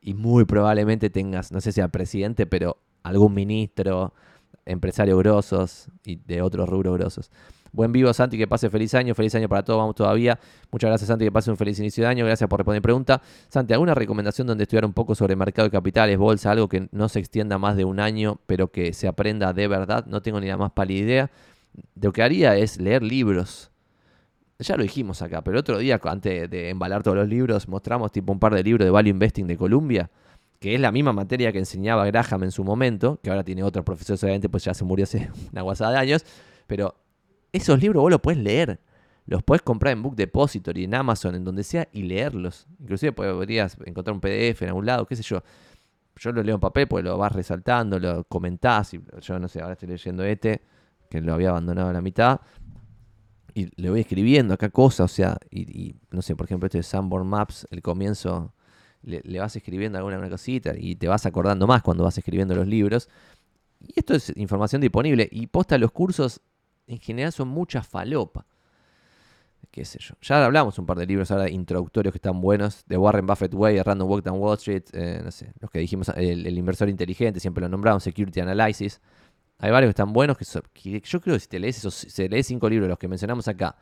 y 0.00 0.14
muy 0.14 0.44
probablemente 0.44 1.10
tengas, 1.10 1.52
no 1.52 1.60
sé 1.60 1.72
si 1.72 1.80
al 1.80 1.90
presidente, 1.90 2.46
pero 2.46 2.78
algún 3.02 3.34
ministro, 3.34 4.14
empresarios 4.66 5.18
grosos 5.18 5.88
y 6.04 6.16
de 6.16 6.42
otros 6.42 6.68
rubros 6.68 6.98
grosos. 6.98 7.30
Buen 7.74 7.90
vivo, 7.90 8.12
Santi, 8.12 8.36
que 8.36 8.46
pase 8.46 8.68
feliz 8.68 8.92
año, 8.94 9.14
feliz 9.14 9.34
año 9.34 9.48
para 9.48 9.62
todos, 9.62 9.78
vamos 9.78 9.94
todavía. 9.94 10.38
Muchas 10.70 10.88
gracias, 10.88 11.08
Santi, 11.08 11.24
que 11.24 11.32
pase 11.32 11.50
un 11.50 11.56
feliz 11.56 11.78
inicio 11.78 12.04
de 12.04 12.10
año, 12.10 12.26
gracias 12.26 12.46
por 12.48 12.58
responder 12.58 12.82
pregunta. 12.82 13.22
Santi, 13.48 13.72
¿alguna 13.72 13.94
recomendación 13.94 14.46
donde 14.46 14.64
estudiar 14.64 14.84
un 14.84 14.92
poco 14.92 15.14
sobre 15.14 15.36
mercado 15.36 15.68
de 15.68 15.72
capitales, 15.72 16.18
bolsa, 16.18 16.50
algo 16.50 16.68
que 16.68 16.88
no 16.92 17.08
se 17.08 17.18
extienda 17.18 17.56
más 17.56 17.76
de 17.76 17.86
un 17.86 17.98
año, 17.98 18.38
pero 18.46 18.70
que 18.70 18.92
se 18.92 19.08
aprenda 19.08 19.54
de 19.54 19.68
verdad? 19.68 20.04
No 20.04 20.20
tengo 20.20 20.38
ni 20.38 20.48
la 20.48 20.58
más 20.58 20.72
pálida 20.72 21.00
idea. 21.00 21.30
Lo 21.98 22.12
que 22.12 22.22
haría 22.22 22.56
es 22.56 22.78
leer 22.78 23.02
libros. 23.02 23.70
Ya 24.58 24.76
lo 24.76 24.82
dijimos 24.82 25.22
acá, 25.22 25.40
pero 25.42 25.56
el 25.56 25.60
otro 25.60 25.78
día, 25.78 25.98
antes 26.04 26.50
de 26.50 26.68
embalar 26.68 27.02
todos 27.02 27.16
los 27.16 27.26
libros, 27.26 27.68
mostramos 27.68 28.12
tipo 28.12 28.32
un 28.32 28.38
par 28.38 28.54
de 28.54 28.62
libros 28.62 28.84
de 28.84 28.90
Value 28.90 29.08
Investing 29.08 29.46
de 29.46 29.56
Columbia 29.56 30.10
que 30.62 30.76
es 30.76 30.80
la 30.80 30.92
misma 30.92 31.12
materia 31.12 31.50
que 31.50 31.58
enseñaba 31.58 32.06
Graham 32.06 32.44
en 32.44 32.52
su 32.52 32.62
momento, 32.62 33.18
que 33.20 33.30
ahora 33.30 33.42
tiene 33.42 33.64
otro 33.64 33.84
profesor, 33.84 34.16
obviamente, 34.22 34.48
pues 34.48 34.62
ya 34.62 34.72
se 34.72 34.84
murió 34.84 35.02
hace 35.02 35.28
una 35.52 35.62
guasada 35.62 35.90
de 35.90 35.98
años, 35.98 36.24
pero 36.68 36.94
esos 37.52 37.80
libros 37.80 38.00
vos 38.00 38.12
los 38.12 38.20
puedes 38.20 38.40
leer, 38.40 38.78
los 39.26 39.42
puedes 39.42 39.60
comprar 39.62 39.92
en 39.92 40.04
Book 40.04 40.14
Depository, 40.14 40.84
en 40.84 40.94
Amazon, 40.94 41.34
en 41.34 41.42
donde 41.42 41.64
sea, 41.64 41.88
y 41.92 42.04
leerlos. 42.04 42.68
Inclusive 42.78 43.10
podrías 43.10 43.76
encontrar 43.84 44.14
un 44.14 44.20
PDF 44.20 44.62
en 44.62 44.68
algún 44.68 44.86
lado, 44.86 45.04
qué 45.04 45.16
sé 45.16 45.24
yo. 45.24 45.42
Yo 46.14 46.30
lo 46.30 46.44
leo 46.44 46.54
en 46.54 46.60
papel, 46.60 46.86
pues 46.86 47.02
lo 47.02 47.18
vas 47.18 47.32
resaltando, 47.32 47.98
lo 47.98 48.22
comentás, 48.22 48.94
y 48.94 49.00
yo 49.20 49.38
no 49.40 49.48
sé, 49.48 49.62
ahora 49.62 49.72
estoy 49.72 49.88
leyendo 49.88 50.22
este, 50.22 50.62
que 51.10 51.20
lo 51.20 51.34
había 51.34 51.50
abandonado 51.50 51.88
a 51.88 51.92
la 51.92 52.00
mitad, 52.00 52.40
y 53.52 53.68
le 53.82 53.90
voy 53.90 54.00
escribiendo 54.00 54.54
acá 54.54 54.70
cosas, 54.70 55.10
o 55.10 55.14
sea, 55.14 55.38
y, 55.50 55.96
no 56.12 56.22
sé, 56.22 56.36
por 56.36 56.46
ejemplo, 56.46 56.68
este 56.68 56.78
de 56.78 56.84
Sanborn 56.84 57.26
Maps, 57.26 57.66
el 57.72 57.82
comienzo 57.82 58.54
le, 59.02 59.38
vas 59.38 59.56
escribiendo 59.56 59.98
alguna 59.98 60.28
cosita 60.28 60.74
y 60.76 60.96
te 60.96 61.08
vas 61.08 61.26
acordando 61.26 61.66
más 61.66 61.82
cuando 61.82 62.04
vas 62.04 62.16
escribiendo 62.18 62.54
los 62.54 62.66
libros. 62.66 63.08
Y 63.80 63.92
esto 63.96 64.14
es 64.14 64.32
información 64.36 64.80
disponible. 64.80 65.28
Y 65.30 65.46
posta 65.48 65.78
los 65.78 65.92
cursos 65.92 66.40
en 66.86 66.98
general 66.98 67.32
son 67.32 67.48
mucha 67.48 67.82
falopa. 67.82 68.46
Qué 69.70 69.86
sé 69.86 69.98
yo. 70.00 70.14
Ya 70.20 70.44
hablamos 70.44 70.78
un 70.78 70.84
par 70.84 70.98
de 70.98 71.06
libros 71.06 71.30
ahora 71.30 71.48
introductorios 71.48 72.12
que 72.12 72.18
están 72.18 72.40
buenos. 72.42 72.84
De 72.86 72.98
Warren 72.98 73.26
Buffett 73.26 73.54
Way, 73.54 73.80
Random 73.80 74.08
Walk 74.08 74.22
Down 74.22 74.38
Wall 74.38 74.58
Street. 74.58 74.84
Eh, 74.92 75.22
no 75.24 75.30
sé, 75.30 75.52
los 75.60 75.70
que 75.70 75.78
dijimos, 75.78 76.10
el, 76.14 76.58
inversor 76.58 76.90
inteligente, 76.90 77.40
siempre 77.40 77.62
lo 77.62 77.70
nombramos, 77.70 78.02
Security 78.02 78.40
Analysis. 78.40 79.00
Hay 79.58 79.70
varios 79.70 79.88
que 79.88 80.02
están 80.02 80.12
buenos 80.12 80.36
que, 80.36 80.44
yo 81.00 81.20
creo 81.20 81.36
que 81.36 81.40
si 81.40 81.48
te 81.48 81.58
lees 81.58 81.78
esos, 81.78 81.94
si 81.94 82.28
lees 82.28 82.46
cinco 82.46 82.68
libros, 82.68 82.88
los 82.88 82.98
que 82.98 83.08
mencionamos 83.08 83.48
acá, 83.48 83.76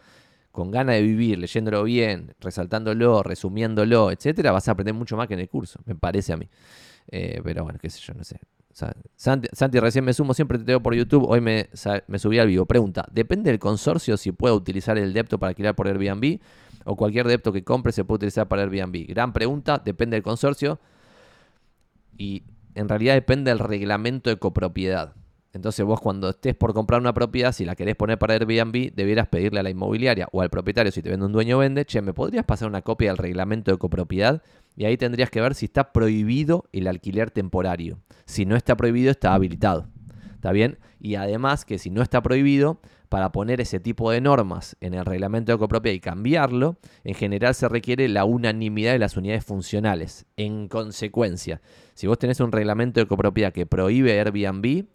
con 0.51 0.70
ganas 0.70 0.97
de 0.97 1.02
vivir, 1.02 1.39
leyéndolo 1.39 1.85
bien, 1.85 2.35
resaltándolo, 2.40 3.22
resumiéndolo, 3.22 4.10
etcétera, 4.10 4.52
vas 4.52 4.68
a 4.68 4.72
aprender 4.72 4.94
mucho 4.94 5.16
más 5.16 5.28
que 5.28 5.35
en 5.35 5.40
el 5.40 5.48
curso, 5.48 5.81
me 5.86 5.94
parece 5.94 6.32
a 6.32 6.36
mí. 6.36 6.48
Eh, 7.09 7.40
pero 7.43 7.64
bueno, 7.64 7.78
qué 7.81 7.90
sé 7.90 8.01
yo, 8.01 8.14
no 8.14 8.24
sé. 8.24 8.39
Santi, 9.16 9.81
recién 9.81 10.05
me 10.05 10.12
sumo, 10.12 10.32
siempre 10.32 10.59
te 10.59 10.64
veo 10.64 10.82
por 10.82 10.94
YouTube, 10.94 11.27
hoy 11.28 11.40
me, 11.40 11.68
subí 11.74 12.39
al 12.39 12.47
vivo. 12.47 12.66
Pregunta, 12.66 13.06
¿depende 13.10 13.51
del 13.51 13.59
consorcio 13.59 14.16
si 14.16 14.32
puedo 14.32 14.55
utilizar 14.55 14.97
el 14.97 15.12
depto 15.12 15.39
para 15.39 15.51
alquilar 15.51 15.74
por 15.74 15.89
Airbnb? 15.89 16.40
¿O 16.85 16.97
cualquier 16.97 17.27
depto 17.27 17.52
que 17.52 17.62
compre 17.62 17.93
se 17.93 18.05
puede 18.05 18.16
utilizar 18.16 18.48
para 18.48 18.62
Airbnb? 18.62 19.06
Gran 19.09 19.32
pregunta, 19.32 19.82
depende 19.85 20.16
del 20.16 20.22
consorcio. 20.22 20.78
Y 22.16 22.44
en 22.74 22.89
realidad 22.89 23.14
depende 23.14 23.51
del 23.51 23.59
reglamento 23.59 24.31
de 24.31 24.36
copropiedad. 24.36 25.14
Entonces 25.52 25.85
vos 25.85 26.01
cuando 26.01 26.31
estés 26.31 26.55
por 26.55 26.72
comprar 26.72 27.01
una 27.01 27.12
propiedad, 27.12 27.52
si 27.52 27.64
la 27.64 27.74
querés 27.74 27.97
poner 27.97 28.18
para 28.18 28.35
Airbnb, 28.35 28.94
debieras 28.94 29.28
pedirle 29.28 29.60
a 29.60 29.62
la 29.62 29.70
inmobiliaria 29.70 30.28
o 30.32 30.43
al 30.43 30.51
propietario, 30.51 30.93
si 30.93 31.02
te 31.02 31.10
vende 31.10 31.27
un 31.27 31.32
dueño 31.32 31.59
vende, 31.59 31.85
che, 31.85 32.02
¿me 32.02 32.14
podrías 32.14 32.44
pasar 32.44 32.68
una 32.68 32.82
copia 32.82 33.10
del 33.10 33.18
reglamento 33.18 33.70
de 33.70 33.78
copropiedad? 33.78 34.43
Y 34.77 34.85
ahí 34.85 34.97
tendrías 34.97 35.31
que 35.31 35.40
ver 35.40 35.55
si 35.55 35.66
está 35.66 35.93
prohibido 35.93 36.64
el 36.72 36.86
alquiler 36.86 37.31
temporario. 37.31 37.98
Si 38.27 38.47
no 38.47 38.56
está 38.56 38.77
prohibido, 38.77 39.10
está 39.10 39.35
habilitado. 39.35 39.89
¿Está 40.35 40.52
bien? 40.52 40.78
Y 41.01 41.16
además 41.16 41.64
que 41.64 41.78
si 41.78 41.90
no 41.90 42.01
está 42.01 42.22
prohibido, 42.22 42.81
para 43.10 43.32
poner 43.32 43.60
ese 43.60 43.81
tipo 43.81 44.10
de 44.12 44.20
normas 44.20 44.77
en 44.81 44.94
el 44.94 45.05
reglamento 45.05 45.51
de 45.51 45.59
copropiedad 45.59 45.97
y 45.97 46.01
cambiarlo, 46.01 46.78
en 47.02 47.14
general 47.14 47.56
se 47.56 47.68
requiere 47.68 48.09
la 48.09 48.24
unanimidad 48.24 48.93
de 48.93 49.01
las 49.01 49.16
unidades 49.16 49.44
funcionales. 49.44 50.27
En 50.36 50.68
consecuencia, 50.68 51.60
si 51.94 52.06
vos 52.06 52.18
tenés 52.18 52.39
un 52.39 52.52
reglamento 52.52 53.01
de 53.01 53.06
copropiedad 53.06 53.52
que 53.52 53.66
prohíbe 53.66 54.18
Airbnb, 54.18 54.86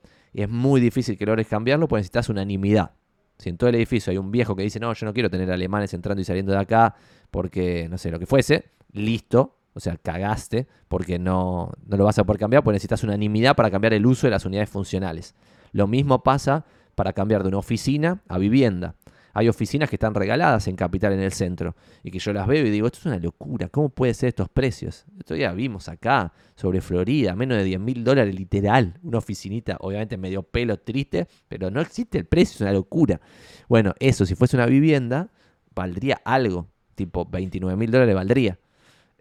es 0.44 0.49
muy 0.49 0.82
difícil 0.82 1.18
que 1.18 1.26
logres 1.26 1.48
cambiarlo 1.48 1.88
porque 1.88 1.99
necesitas 1.99 2.30
unanimidad. 2.30 2.91
Si 3.38 3.49
en 3.49 3.57
todo 3.57 3.70
el 3.70 3.76
edificio 3.76 4.12
hay 4.12 4.18
un 4.18 4.32
viejo 4.32 4.56
que 4.56 4.64
dice, 4.64 4.80
no, 4.80 4.94
yo 4.94 5.06
no 5.06 5.14
quiero 5.14 5.30
tener 5.30 5.52
alemanes 5.52 5.94
entrando 5.94 6.22
y 6.22 6.26
saliendo 6.26 6.52
de 6.52 6.60
acá 6.60 6.95
porque, 7.32 7.88
no 7.90 7.98
sé, 7.98 8.12
lo 8.12 8.20
que 8.20 8.26
fuese, 8.26 8.72
listo, 8.91 9.57
o 9.74 9.80
sea, 9.80 9.98
cagaste 9.98 10.68
porque 10.88 11.20
no, 11.20 11.72
no 11.86 11.98
lo 11.98 12.06
vas 12.06 12.18
a 12.18 12.24
poder 12.24 12.40
cambiar 12.40 12.64
porque 12.64 12.76
necesitas 12.76 13.03
unanimidad 13.03 13.56
para 13.56 13.70
cambiar 13.70 13.94
el 13.94 14.06
uso 14.06 14.28
de 14.28 14.32
las 14.32 14.45
unidades 14.45 14.70
funcionales. 14.70 15.36
Lo 15.74 15.88
mismo 15.88 16.24
pasa 16.24 16.66
para 16.95 17.12
cambiar 17.12 17.44
de 17.44 17.49
una 17.49 17.57
oficina 17.57 18.22
a 18.30 18.38
vivienda. 18.38 18.95
Hay 19.38 19.49
oficinas 19.49 19.90
que 19.90 19.98
están 19.98 20.16
regaladas 20.16 20.66
en 20.70 20.78
Capital 20.78 21.12
en 21.12 21.20
el 21.20 21.34
centro 21.34 21.76
y 22.03 22.10
que 22.10 22.20
yo 22.20 22.32
las 22.32 22.48
veo 22.48 22.66
y 22.66 22.70
digo, 22.70 22.88
esto 22.88 22.99
es 22.99 23.06
una 23.06 23.20
locura, 23.20 23.68
¿cómo 23.68 23.90
puede 23.90 24.14
ser 24.14 24.30
estos 24.30 24.48
precios? 24.48 25.06
Esto 25.20 25.36
ya 25.36 25.52
vimos 25.52 25.90
acá, 25.90 26.32
sobre 26.56 26.80
Florida, 26.80 27.36
menos 27.36 27.57
de 27.57 27.66
10 27.66 27.82
mil 27.82 28.06
dólares 28.06 28.34
literal, 28.34 28.98
una 29.03 29.18
oficinita, 29.18 29.76
obviamente 29.82 30.16
medio 30.18 30.41
pelo 30.41 30.78
triste, 30.78 31.28
pero 31.49 31.70
no 31.70 31.82
existe 31.82 32.18
el 32.18 32.24
precio, 32.24 32.56
es 32.56 32.62
una 32.62 32.72
locura. 32.72 33.20
Bueno, 33.68 33.94
eso, 33.99 34.26
si 34.26 34.36
fuese 34.36 34.56
una 34.56 34.68
vivienda, 34.68 35.30
valdría 35.76 36.22
algo, 36.24 36.70
tipo 36.95 37.26
29 37.26 37.78
mil 37.78 37.91
dólares 37.91 38.16
valdría. 38.16 38.57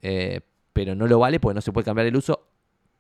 Eh, 0.01 0.43
pero 0.73 0.95
no 0.95 1.09
lo 1.09 1.19
vale 1.19 1.41
porque 1.41 1.57
no 1.57 1.61
se 1.61 1.73
puede 1.73 1.85
cambiar 1.85 2.07
el 2.07 2.17
uso 2.17 2.47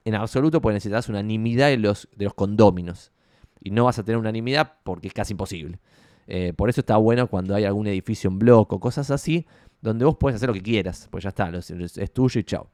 en 0.04 0.16
absoluto 0.16 0.60
porque 0.60 0.74
necesitas 0.74 1.08
unanimidad 1.08 1.68
de 1.68 1.76
los, 1.76 2.08
de 2.16 2.24
los 2.24 2.34
condóminos. 2.34 3.12
Y 3.60 3.70
no 3.70 3.84
vas 3.84 4.00
a 4.00 4.04
tener 4.04 4.18
unanimidad 4.18 4.78
porque 4.82 5.06
es 5.06 5.14
casi 5.14 5.32
imposible. 5.32 5.78
Eh, 6.26 6.52
por 6.56 6.70
eso 6.70 6.80
está 6.80 6.96
bueno 6.96 7.28
cuando 7.28 7.54
hay 7.54 7.64
algún 7.64 7.86
edificio 7.86 8.30
en 8.30 8.38
bloque 8.38 8.78
cosas 8.78 9.10
así, 9.10 9.46
donde 9.80 10.04
vos 10.04 10.16
puedes 10.18 10.36
hacer 10.36 10.48
lo 10.48 10.54
que 10.54 10.62
quieras, 10.62 11.08
pues 11.10 11.24
ya 11.24 11.28
está, 11.28 11.50
es 11.50 12.12
tuyo 12.12 12.40
y 12.40 12.44
chao. 12.44 12.68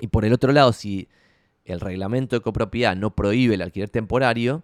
Y 0.00 0.08
por 0.08 0.24
el 0.24 0.32
otro 0.32 0.52
lado, 0.52 0.72
si 0.72 1.08
el 1.64 1.80
reglamento 1.80 2.36
de 2.36 2.40
copropiedad 2.40 2.96
no 2.96 3.14
prohíbe 3.14 3.54
el 3.54 3.62
alquiler 3.62 3.90
temporario, 3.90 4.62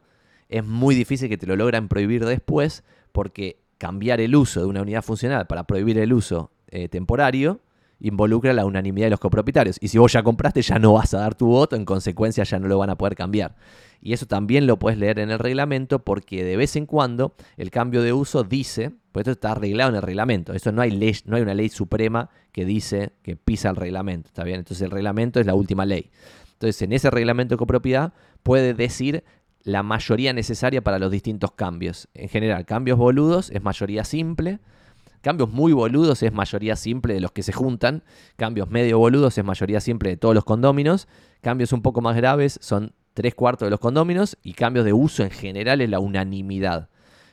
es 0.49 0.65
muy 0.65 0.95
difícil 0.95 1.29
que 1.29 1.39
te 1.39 1.47
lo 1.47 1.57
logran 1.57 1.89
prohibir 1.89 2.25
después, 2.25 2.83
porque 3.13 3.59
cambiar 3.79 4.21
el 4.21 4.35
uso 4.35 4.61
de 4.61 4.67
una 4.67 4.83
unidad 4.83 5.03
funcional 5.03 5.47
para 5.47 5.65
prohibir 5.65 5.99
el 5.99 6.13
uso 6.13 6.51
eh, 6.69 6.89
temporario 6.89 7.61
involucra 8.01 8.53
la 8.53 8.65
unanimidad 8.65 9.07
de 9.07 9.11
los 9.11 9.21
copropietarios. 9.21 9.77
Y 9.81 9.89
si 9.89 9.99
vos 9.99 10.13
ya 10.13 10.23
compraste, 10.23 10.63
ya 10.63 10.79
no 10.79 10.95
vas 10.95 11.15
a 11.15 11.19
dar 11.19 11.35
tu 11.35 11.47
voto, 11.47 11.77
en 11.77 11.85
consecuencia 11.85 12.45
ya 12.45 12.59
no 12.59 12.69
lo 12.69 12.79
van 12.79 12.91
a 12.91 12.97
poder 12.97 13.15
cambiar. 13.15 13.55
Y 14.03 14.15
eso 14.15 14.27
también 14.27 14.67
lo 14.67 14.79
puedes 14.79 14.99
leer 14.99 15.19
en 15.19 15.31
el 15.31 15.39
reglamento 15.39 15.99
porque 16.03 16.43
de 16.43 16.57
vez 16.57 16.75
en 16.77 16.87
cuando 16.87 17.35
el 17.57 17.71
cambio 17.71 18.03
de 18.03 18.13
uso 18.13 18.45
dice, 18.45 18.93
pues 19.13 19.25
esto 19.25 19.33
está 19.33 19.53
arreglado 19.53 19.91
en 19.91 19.97
el 19.97 20.03
reglamento, 20.03 20.55
eso 20.55 20.73
no 20.73 20.81
hay 20.81 20.91
ley, 20.91 21.15
no 21.27 21.37
hay 21.37 21.43
una 21.43 21.55
ley 21.55 21.69
suprema 21.69 22.31
que 22.53 22.65
dice 22.65 23.13
que 23.23 23.37
pisa 23.37 23.69
el 23.69 23.77
reglamento, 23.77 24.29
¿está 24.29 24.43
bien? 24.43 24.61
Entonces 24.61 24.83
el 24.83 24.91
reglamento 24.91 25.39
es 25.39 25.47
la 25.47 25.55
última 25.55 25.85
ley. 25.85 26.11
Entonces 26.53 26.81
en 26.83 26.93
ese 26.93 27.11
reglamento 27.11 27.55
de 27.55 27.59
copropiedad 27.59 28.15
puede 28.43 28.73
decir 28.73 29.23
la 29.63 29.83
mayoría 29.83 30.33
necesaria 30.33 30.83
para 30.83 30.99
los 30.99 31.11
distintos 31.11 31.53
cambios. 31.53 32.09
En 32.15 32.29
general, 32.29 32.65
cambios 32.65 32.99
boludos 32.99 33.51
es 33.51 33.63
mayoría 33.63 34.05
simple, 34.05 34.59
Cambios 35.21 35.51
muy 35.51 35.73
boludos 35.73 36.23
es 36.23 36.33
mayoría 36.33 36.77
simple 36.77 37.15
de 37.15 37.21
los 37.21 37.33
que 37.33 37.43
se 37.43 37.53
juntan. 37.53 38.03
Cambios 38.37 38.71
medio 38.71 38.99
boludos 38.99 39.37
es 39.37 39.45
mayoría 39.45 39.81
simple 39.81 40.11
de 40.11 40.17
todos 40.17 40.35
los 40.35 40.45
condóminos. 40.45 41.09
Cambios 41.43 41.73
un 41.73 41.83
poco 41.83 42.01
más 42.01 42.17
graves 42.17 42.59
son 42.63 42.95
tres 43.13 43.35
cuartos 43.35 43.67
de 43.67 43.71
los 43.71 43.81
condóminos. 43.81 44.39
Y 44.43 44.55
cambios 44.55 44.85
de 44.85 44.93
uso 44.93 45.23
en 45.23 45.31
general 45.31 45.81
es 45.81 45.91
la 45.91 46.01
unanimidad. 46.01 46.89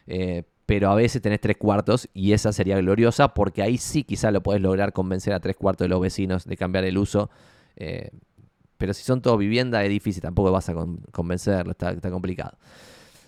Eh, 0.06 0.44
pero 0.66 0.90
a 0.92 0.96
veces 0.96 1.22
tenés 1.22 1.40
tres 1.40 1.56
cuartos 1.56 2.10
y 2.14 2.34
esa 2.34 2.52
sería 2.52 2.78
gloriosa 2.78 3.34
porque 3.34 3.62
ahí 3.62 3.78
sí 3.78 4.04
quizá 4.04 4.32
lo 4.32 4.44
podés 4.44 4.62
lograr 4.62 4.92
convencer 4.92 5.32
a 5.32 5.40
tres 5.40 5.56
cuartos 5.56 5.86
de 5.86 5.90
los 5.90 6.02
vecinos 6.02 6.44
de 6.44 6.58
cambiar 6.58 6.84
el 6.84 6.98
uso. 6.98 7.30
Eh, 7.78 8.12
pero 8.78 8.94
si 8.94 9.04
son 9.04 9.22
todo 9.22 9.38
vivienda 9.38 9.82
es 9.84 9.90
difícil, 9.90 10.22
tampoco 10.22 10.52
vas 10.52 10.68
a 10.68 10.76
convencerlo, 11.12 11.72
está, 11.72 11.92
está 11.92 12.12
complicado. 12.12 12.58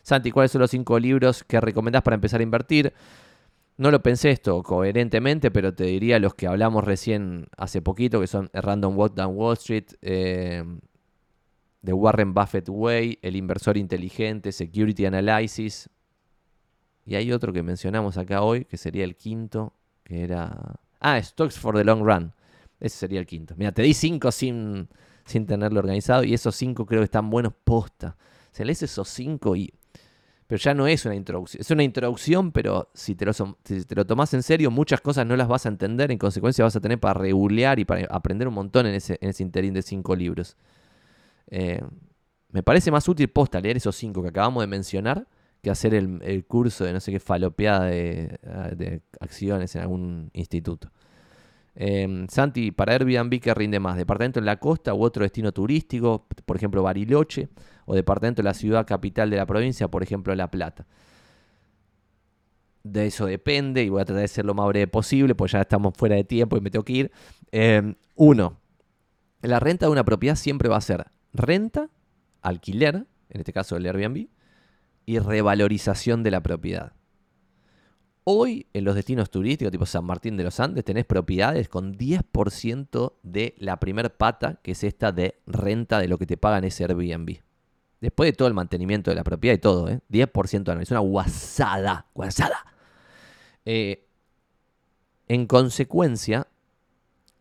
Santi, 0.03 0.31
¿cuáles 0.31 0.52
son 0.52 0.61
los 0.61 0.69
cinco 0.69 0.99
libros 0.99 1.45
que 1.45 1.61
recomendás 1.61 2.02
para 2.02 2.15
empezar 2.15 2.41
a 2.41 2.44
invertir? 2.44 2.94
No 3.80 3.91
lo 3.91 4.03
pensé 4.03 4.31
esto 4.31 4.61
coherentemente, 4.61 5.51
pero 5.51 5.73
te 5.73 5.85
diría 5.85 6.19
los 6.19 6.34
que 6.34 6.47
hablamos 6.47 6.84
recién 6.84 7.47
hace 7.56 7.81
poquito, 7.81 8.19
que 8.19 8.27
son 8.27 8.49
Random 8.51 8.97
Walk 8.97 9.14
Down 9.14 9.38
Wall 9.38 9.53
Street, 9.53 9.85
eh, 10.01 10.65
The 11.85 11.93
Warren 11.93 12.34
Buffett 12.34 12.68
Way, 12.68 13.19
El 13.22 13.38
Inversor 13.38 13.77
Inteligente, 13.77 14.51
Security 14.51 15.06
Analysis. 15.06 15.89
Y 17.06 17.15
hay 17.15 17.31
otro 17.31 17.53
que 17.53 17.64
mencionamos 17.64 18.18
acá 18.18 18.41
hoy, 18.41 18.65
que 18.65 18.76
sería 18.76 19.06
el 19.06 19.15
quinto, 19.15 19.72
que 20.03 20.26
era... 20.26 20.76
Ah, 20.99 21.18
Stocks 21.23 21.57
for 21.57 21.73
the 21.73 21.85
Long 21.85 22.03
Run. 22.03 22.34
Ese 22.81 22.97
sería 22.97 23.22
el 23.22 23.26
quinto. 23.26 23.53
Mira, 23.57 23.72
te 23.72 23.81
di 23.81 23.93
cinco 23.93 24.30
sin, 24.34 24.89
sin 25.23 25.45
tenerlo 25.45 25.80
organizado 25.80 26.26
y 26.26 26.34
esos 26.34 26.53
cinco 26.57 26.85
creo 26.85 26.99
que 26.99 27.06
están 27.06 27.30
buenos 27.30 27.53
posta. 27.64 28.18
Se 28.51 28.65
lees 28.65 28.84
esos 28.84 29.07
cinco 29.07 29.56
y 29.56 29.73
pero 30.49 30.59
ya 30.59 30.73
no 30.73 30.88
es 30.88 31.05
una 31.05 31.13
introducción. 31.13 31.61
Es 31.61 31.69
una 31.69 31.84
introducción, 31.84 32.51
pero 32.51 32.89
si 32.95 33.13
te 33.13 33.23
lo, 33.23 33.34
si 33.34 33.85
te 33.85 33.93
lo 33.93 34.03
tomas 34.03 34.34
en 34.34 34.41
serio, 34.41 34.71
muchas 34.71 34.99
cosas 34.99 35.27
no 35.27 35.35
las 35.35 35.47
vas 35.47 35.67
a 35.67 35.69
entender. 35.69 36.09
En 36.09 36.17
consecuencia, 36.17 36.63
vas 36.63 36.76
a 36.76 36.81
tener 36.81 36.99
para 36.99 37.13
regulear 37.13 37.77
y 37.77 37.85
para 37.85 38.07
aprender 38.09 38.47
un 38.47 38.55
montón 38.55 38.88
en 38.88 38.95
ese, 38.95 39.19
en 39.21 39.30
ese 39.30 39.43
interín 39.43 39.76
de 39.76 39.84
cinco 39.84 40.15
libros. 40.15 40.57
Eh, 41.51 41.84
me 42.49 42.63
parece 42.63 42.89
más 42.89 43.07
útil 43.07 43.27
posta 43.27 43.61
leer 43.61 43.77
esos 43.77 43.95
cinco 43.95 44.23
que 44.23 44.30
acabamos 44.30 44.63
de 44.63 44.67
mencionar 44.67 45.27
que 45.61 45.69
hacer 45.69 45.93
el, 45.93 46.45
curso 46.47 46.84
de 46.84 46.93
no 46.93 46.99
sé 46.99 47.11
qué 47.11 47.19
falopeada 47.19 47.85
de, 47.85 48.39
de 48.76 49.03
acciones 49.19 49.76
en 49.76 49.84
algún 49.84 50.31
instituto. 50.34 50.89
Eh, 51.76 52.26
Santi, 52.27 52.71
para 52.71 52.93
Airbnb, 52.93 53.39
¿qué 53.39 53.53
rinde 53.53 53.80
más? 53.80 53.97
¿Departamento 53.97 54.39
en 54.39 54.45
la 54.45 54.57
costa 54.57 54.95
u 54.95 55.03
otro 55.03 55.21
destino 55.21 55.51
turístico? 55.51 56.26
Por 56.43 56.57
ejemplo, 56.57 56.81
Bariloche 56.81 57.49
o 57.90 57.95
departamento 57.95 58.44
de 58.44 58.44
la 58.44 58.53
ciudad 58.53 58.86
capital 58.86 59.32
de 59.32 59.38
la 59.38 59.48
provincia, 59.48 59.88
por 59.88 60.03
ejemplo, 60.03 60.36
La 60.36 60.52
Plata. 60.52 60.86
De 62.84 63.07
eso 63.07 63.26
depende 63.26 63.84
y 63.84 63.90
voy 63.90 63.99
a 63.99 64.06
tratar 64.06 64.22
de 64.22 64.28
ser 64.28 64.45
lo 64.45 64.53
más 64.53 64.68
breve 64.68 64.88
posible, 64.88 65.34
pues 65.34 65.53
ya 65.53 65.61
estamos 65.61 65.95
fuera 65.98 66.16
de 66.16 66.24
tiempo 66.24 66.56
y 66.56 66.61
me 66.61 66.70
tengo 66.70 66.86
que 66.86 66.94
ir. 66.94 67.11
Em, 67.52 67.95
uno, 68.14 68.60
la 69.41 69.60
renta 69.60 69.88
de 69.88 69.91
una 69.91 70.06
propiedad 70.06 70.36
siempre 70.36 70.70
va 70.70 70.78
a 70.78 70.82
ser 70.82 71.07
renta, 71.34 71.90
alquiler, 72.44 73.07
en 73.30 73.40
este 73.40 73.53
caso 73.53 73.76
el 73.76 73.88
Airbnb, 73.88 74.28
y 75.07 75.18
revalorización 75.18 76.22
de 76.22 76.30
la 76.30 76.44
propiedad. 76.44 76.94
Hoy 78.24 78.68
en 78.74 78.84
los 78.84 78.94
destinos 78.94 79.32
turísticos 79.32 79.72
tipo 79.72 79.88
San 79.88 80.06
Martín 80.06 80.38
de 80.38 80.44
los 80.44 80.60
Andes 80.60 80.86
tenés 80.86 81.06
propiedades 81.06 81.70
con 81.70 81.98
10% 81.98 83.14
de 83.24 83.56
la 83.57 83.80
primer 83.80 84.16
pata, 84.16 84.60
que 84.61 84.74
es 84.74 84.84
esta 84.84 85.11
de 85.11 85.40
renta 85.48 85.98
de 85.98 86.07
lo 86.07 86.20
que 86.20 86.28
te 86.28 86.38
pagan 86.38 86.66
ese 86.66 86.84
Airbnb. 86.84 87.48
Después 88.01 88.30
de 88.30 88.34
todo 88.34 88.47
el 88.47 88.53
mantenimiento 88.53 89.11
de 89.11 89.15
la 89.15 89.23
propiedad 89.23 89.55
y 89.55 89.59
todo, 89.59 89.89
¿eh? 89.89 89.99
10% 90.09 90.69
anual. 90.69 90.84
Es 90.84 90.91
una 90.91 91.01
guasada, 91.01 92.05
guasada. 92.13 92.65
Eh, 93.65 94.07
en 95.27 95.45
consecuencia, 95.45 96.47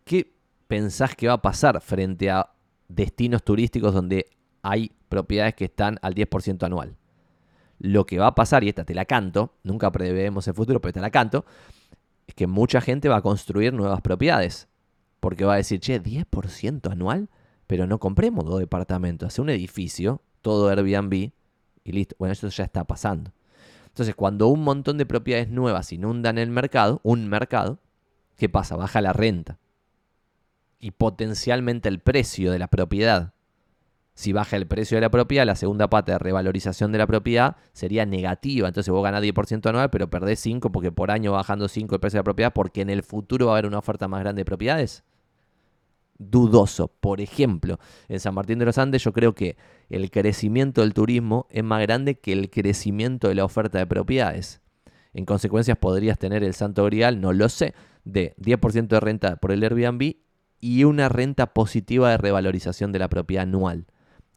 ¿qué 0.04 0.34
pensás 0.66 1.14
que 1.14 1.28
va 1.28 1.34
a 1.34 1.42
pasar 1.42 1.80
frente 1.80 2.30
a 2.30 2.50
destinos 2.88 3.42
turísticos 3.44 3.94
donde 3.94 4.26
hay 4.62 4.92
propiedades 5.08 5.54
que 5.54 5.66
están 5.66 5.98
al 6.02 6.14
10% 6.14 6.64
anual? 6.64 6.96
Lo 7.78 8.04
que 8.04 8.18
va 8.18 8.26
a 8.26 8.34
pasar, 8.34 8.64
y 8.64 8.68
esta 8.68 8.84
te 8.84 8.94
la 8.94 9.04
canto, 9.04 9.54
nunca 9.62 9.92
prevemos 9.92 10.48
el 10.48 10.54
futuro, 10.54 10.80
pero 10.80 10.92
te 10.92 11.00
la 11.00 11.10
canto, 11.10 11.44
es 12.26 12.34
que 12.34 12.48
mucha 12.48 12.80
gente 12.80 13.08
va 13.08 13.16
a 13.16 13.22
construir 13.22 13.72
nuevas 13.72 14.00
propiedades. 14.00 14.68
Porque 15.20 15.44
va 15.44 15.54
a 15.54 15.56
decir, 15.56 15.80
che, 15.80 16.02
10% 16.02 16.90
anual, 16.90 17.30
pero 17.66 17.86
no 17.86 17.98
compremos 17.98 18.44
dos 18.44 18.58
departamentos, 18.58 19.28
hace 19.28 19.40
un 19.40 19.50
edificio 19.50 20.20
todo 20.40 20.68
Airbnb 20.68 21.32
y 21.84 21.92
listo. 21.92 22.16
Bueno, 22.18 22.32
eso 22.32 22.48
ya 22.48 22.64
está 22.64 22.84
pasando. 22.84 23.32
Entonces, 23.86 24.14
cuando 24.14 24.48
un 24.48 24.62
montón 24.62 24.98
de 24.98 25.06
propiedades 25.06 25.48
nuevas 25.48 25.92
inundan 25.92 26.38
el 26.38 26.50
mercado, 26.50 27.00
un 27.02 27.28
mercado, 27.28 27.78
¿qué 28.36 28.48
pasa? 28.48 28.76
Baja 28.76 29.00
la 29.00 29.12
renta. 29.12 29.58
Y 30.78 30.92
potencialmente 30.92 31.88
el 31.88 31.98
precio 31.98 32.52
de 32.52 32.60
la 32.60 32.68
propiedad. 32.68 33.32
Si 34.14 34.32
baja 34.32 34.56
el 34.56 34.66
precio 34.66 34.96
de 34.96 35.00
la 35.00 35.10
propiedad, 35.10 35.46
la 35.46 35.56
segunda 35.56 35.88
pata 35.88 36.12
de 36.12 36.18
revalorización 36.18 36.92
de 36.92 36.98
la 36.98 37.06
propiedad 37.06 37.56
sería 37.72 38.04
negativa. 38.06 38.68
Entonces 38.68 38.92
vos 38.92 39.02
ganás 39.02 39.22
10% 39.22 39.68
anual, 39.68 39.90
pero 39.90 40.10
perdés 40.10 40.40
5 40.40 40.70
porque 40.70 40.92
por 40.92 41.10
año 41.10 41.32
bajando 41.32 41.68
5 41.68 41.94
el 41.94 42.00
precio 42.00 42.18
de 42.18 42.20
la 42.20 42.24
propiedad 42.24 42.52
porque 42.52 42.80
en 42.80 42.90
el 42.90 43.02
futuro 43.02 43.46
va 43.46 43.52
a 43.52 43.54
haber 43.54 43.66
una 43.66 43.78
oferta 43.78 44.08
más 44.08 44.20
grande 44.20 44.40
de 44.40 44.44
propiedades. 44.44 45.04
Dudoso. 46.18 46.88
Por 46.88 47.20
ejemplo, 47.20 47.78
en 48.08 48.20
San 48.20 48.34
Martín 48.34 48.58
de 48.58 48.66
los 48.66 48.78
Andes 48.78 49.02
yo 49.02 49.12
creo 49.12 49.34
que 49.34 49.56
el 49.88 50.10
crecimiento 50.10 50.82
del 50.82 50.94
turismo 50.94 51.46
es 51.50 51.64
más 51.64 51.80
grande 51.82 52.18
que 52.18 52.32
el 52.32 52.50
crecimiento 52.50 53.28
de 53.28 53.34
la 53.36 53.44
oferta 53.44 53.78
de 53.78 53.86
propiedades. 53.86 54.60
En 55.14 55.24
consecuencia 55.24 55.74
podrías 55.74 56.18
tener 56.18 56.44
el 56.44 56.54
santo 56.54 56.84
grial, 56.84 57.20
no 57.20 57.32
lo 57.32 57.48
sé, 57.48 57.74
de 58.04 58.34
10% 58.36 58.88
de 58.88 59.00
renta 59.00 59.36
por 59.36 59.52
el 59.52 59.62
Airbnb 59.62 60.16
y 60.60 60.84
una 60.84 61.08
renta 61.08 61.54
positiva 61.54 62.10
de 62.10 62.18
revalorización 62.18 62.92
de 62.92 62.98
la 62.98 63.08
propiedad 63.08 63.44
anual. 63.44 63.86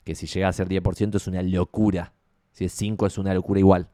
Que 0.03 0.15
si 0.15 0.27
llega 0.27 0.47
a 0.47 0.53
ser 0.53 0.67
10% 0.67 1.15
es 1.15 1.27
una 1.27 1.41
locura. 1.41 2.13
Si 2.51 2.65
es 2.65 2.73
5 2.73 3.05
es 3.07 3.17
una 3.17 3.33
locura 3.33 3.59
igual. 3.59 3.89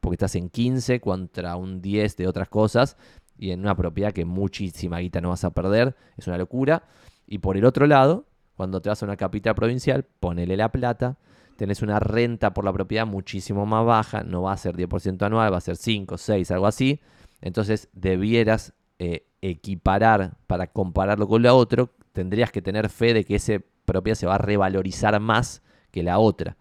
Porque 0.00 0.14
estás 0.14 0.34
en 0.34 0.48
15 0.48 1.00
contra 1.00 1.56
un 1.56 1.80
10 1.82 2.16
de 2.16 2.28
otras 2.28 2.48
cosas 2.48 2.96
y 3.38 3.52
en 3.52 3.60
una 3.60 3.76
propiedad 3.76 4.12
que 4.12 4.24
muchísima 4.24 4.98
guita 4.98 5.20
no 5.20 5.30
vas 5.30 5.44
a 5.44 5.50
perder. 5.50 5.96
Es 6.16 6.26
una 6.26 6.36
locura. 6.36 6.84
Y 7.26 7.38
por 7.38 7.56
el 7.56 7.64
otro 7.64 7.86
lado, 7.86 8.26
cuando 8.56 8.82
te 8.82 8.88
vas 8.88 9.02
a 9.02 9.06
una 9.06 9.16
capital 9.16 9.54
provincial, 9.54 10.04
ponele 10.20 10.56
la 10.56 10.70
plata, 10.70 11.18
tenés 11.56 11.82
una 11.82 12.00
renta 12.00 12.52
por 12.52 12.64
la 12.64 12.72
propiedad 12.72 13.06
muchísimo 13.06 13.66
más 13.66 13.86
baja, 13.86 14.22
no 14.24 14.42
va 14.42 14.52
a 14.52 14.56
ser 14.56 14.76
10% 14.76 15.22
anual, 15.22 15.52
va 15.52 15.58
a 15.58 15.60
ser 15.60 15.76
5, 15.76 16.18
6, 16.18 16.50
algo 16.50 16.66
así. 16.66 17.00
Entonces 17.40 17.88
debieras 17.92 18.74
eh, 18.98 19.28
equiparar 19.40 20.36
para 20.46 20.66
compararlo 20.66 21.28
con 21.28 21.42
la 21.42 21.54
otra, 21.54 21.88
tendrías 22.12 22.50
que 22.50 22.62
tener 22.62 22.88
fe 22.88 23.14
de 23.14 23.24
que 23.24 23.36
esa 23.36 23.60
propiedad 23.84 24.16
se 24.16 24.26
va 24.26 24.34
a 24.34 24.38
revalorizar 24.38 25.18
más 25.20 25.62
que 25.90 26.02
la 26.02 26.18
otra. 26.18 26.56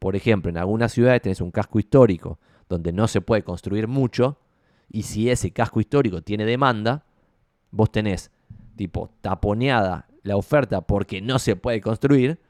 Por 0.00 0.16
ejemplo, 0.16 0.50
en 0.50 0.56
algunas 0.56 0.92
ciudades 0.92 1.22
tenés 1.22 1.40
un 1.40 1.50
casco 1.50 1.78
histórico 1.78 2.38
donde 2.68 2.92
no 2.92 3.06
se 3.06 3.20
puede 3.20 3.42
construir 3.42 3.86
mucho, 3.86 4.38
y 4.90 5.02
si 5.02 5.30
ese 5.30 5.52
casco 5.52 5.80
histórico 5.80 6.22
tiene 6.22 6.44
demanda, 6.44 7.04
vos 7.70 7.90
tenés 7.92 8.30
tipo 8.76 9.10
taponeada 9.20 10.08
la 10.22 10.36
oferta 10.36 10.80
porque 10.80 11.20
no 11.22 11.38
se 11.38 11.56
puede 11.56 11.80
construir. 11.80 12.40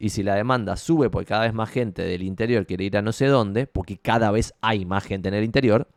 Y 0.00 0.10
si 0.10 0.22
la 0.22 0.36
demanda 0.36 0.76
sube 0.76 1.10
porque 1.10 1.26
cada 1.26 1.42
vez 1.42 1.52
más 1.52 1.70
gente 1.70 2.02
del 2.02 2.22
interior 2.22 2.66
quiere 2.66 2.84
ir 2.84 2.96
a 2.96 3.02
no 3.02 3.10
sé 3.10 3.26
dónde, 3.26 3.66
porque 3.66 3.98
cada 3.98 4.30
vez 4.30 4.54
hay 4.60 4.84
más 4.84 5.04
gente 5.04 5.28
en 5.28 5.34
el 5.34 5.42
interior, 5.42 5.88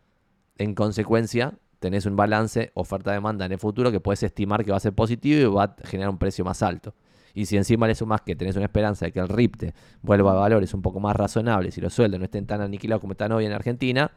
en 0.57 0.73
consecuencia 0.73 1.53
tenés 1.79 2.07
un 2.07 2.15
balance 2.15 2.71
oferta-demanda 2.73 3.45
en 3.45 3.51
el 3.51 3.59
futuro 3.59 3.91
que 3.91 3.99
puedes 3.99 4.23
estimar 4.23 4.65
que 4.65 4.71
va 4.71 4.77
a 4.77 4.79
ser 4.79 4.93
positivo 4.93 5.39
y 5.39 5.45
va 5.45 5.63
a 5.65 5.75
generar 5.83 6.09
un 6.09 6.17
precio 6.17 6.43
más 6.43 6.63
alto. 6.63 6.95
Y 7.33 7.45
si 7.45 7.57
encima 7.57 7.87
le 7.87 7.95
sumas 7.95 8.21
que 8.21 8.35
tenés 8.35 8.55
una 8.55 8.65
esperanza 8.65 9.05
de 9.05 9.11
que 9.11 9.19
el 9.19 9.29
RIPTE 9.29 9.73
vuelva 10.01 10.31
a 10.31 10.35
valores 10.35 10.73
un 10.73 10.81
poco 10.81 10.99
más 10.99 11.15
razonables 11.15 11.77
y 11.77 11.81
los 11.81 11.93
sueldos 11.93 12.19
no 12.19 12.25
estén 12.25 12.45
tan 12.45 12.61
aniquilados 12.61 13.01
como 13.01 13.13
están 13.13 13.31
hoy 13.31 13.45
en 13.45 13.51
Argentina, 13.51 14.11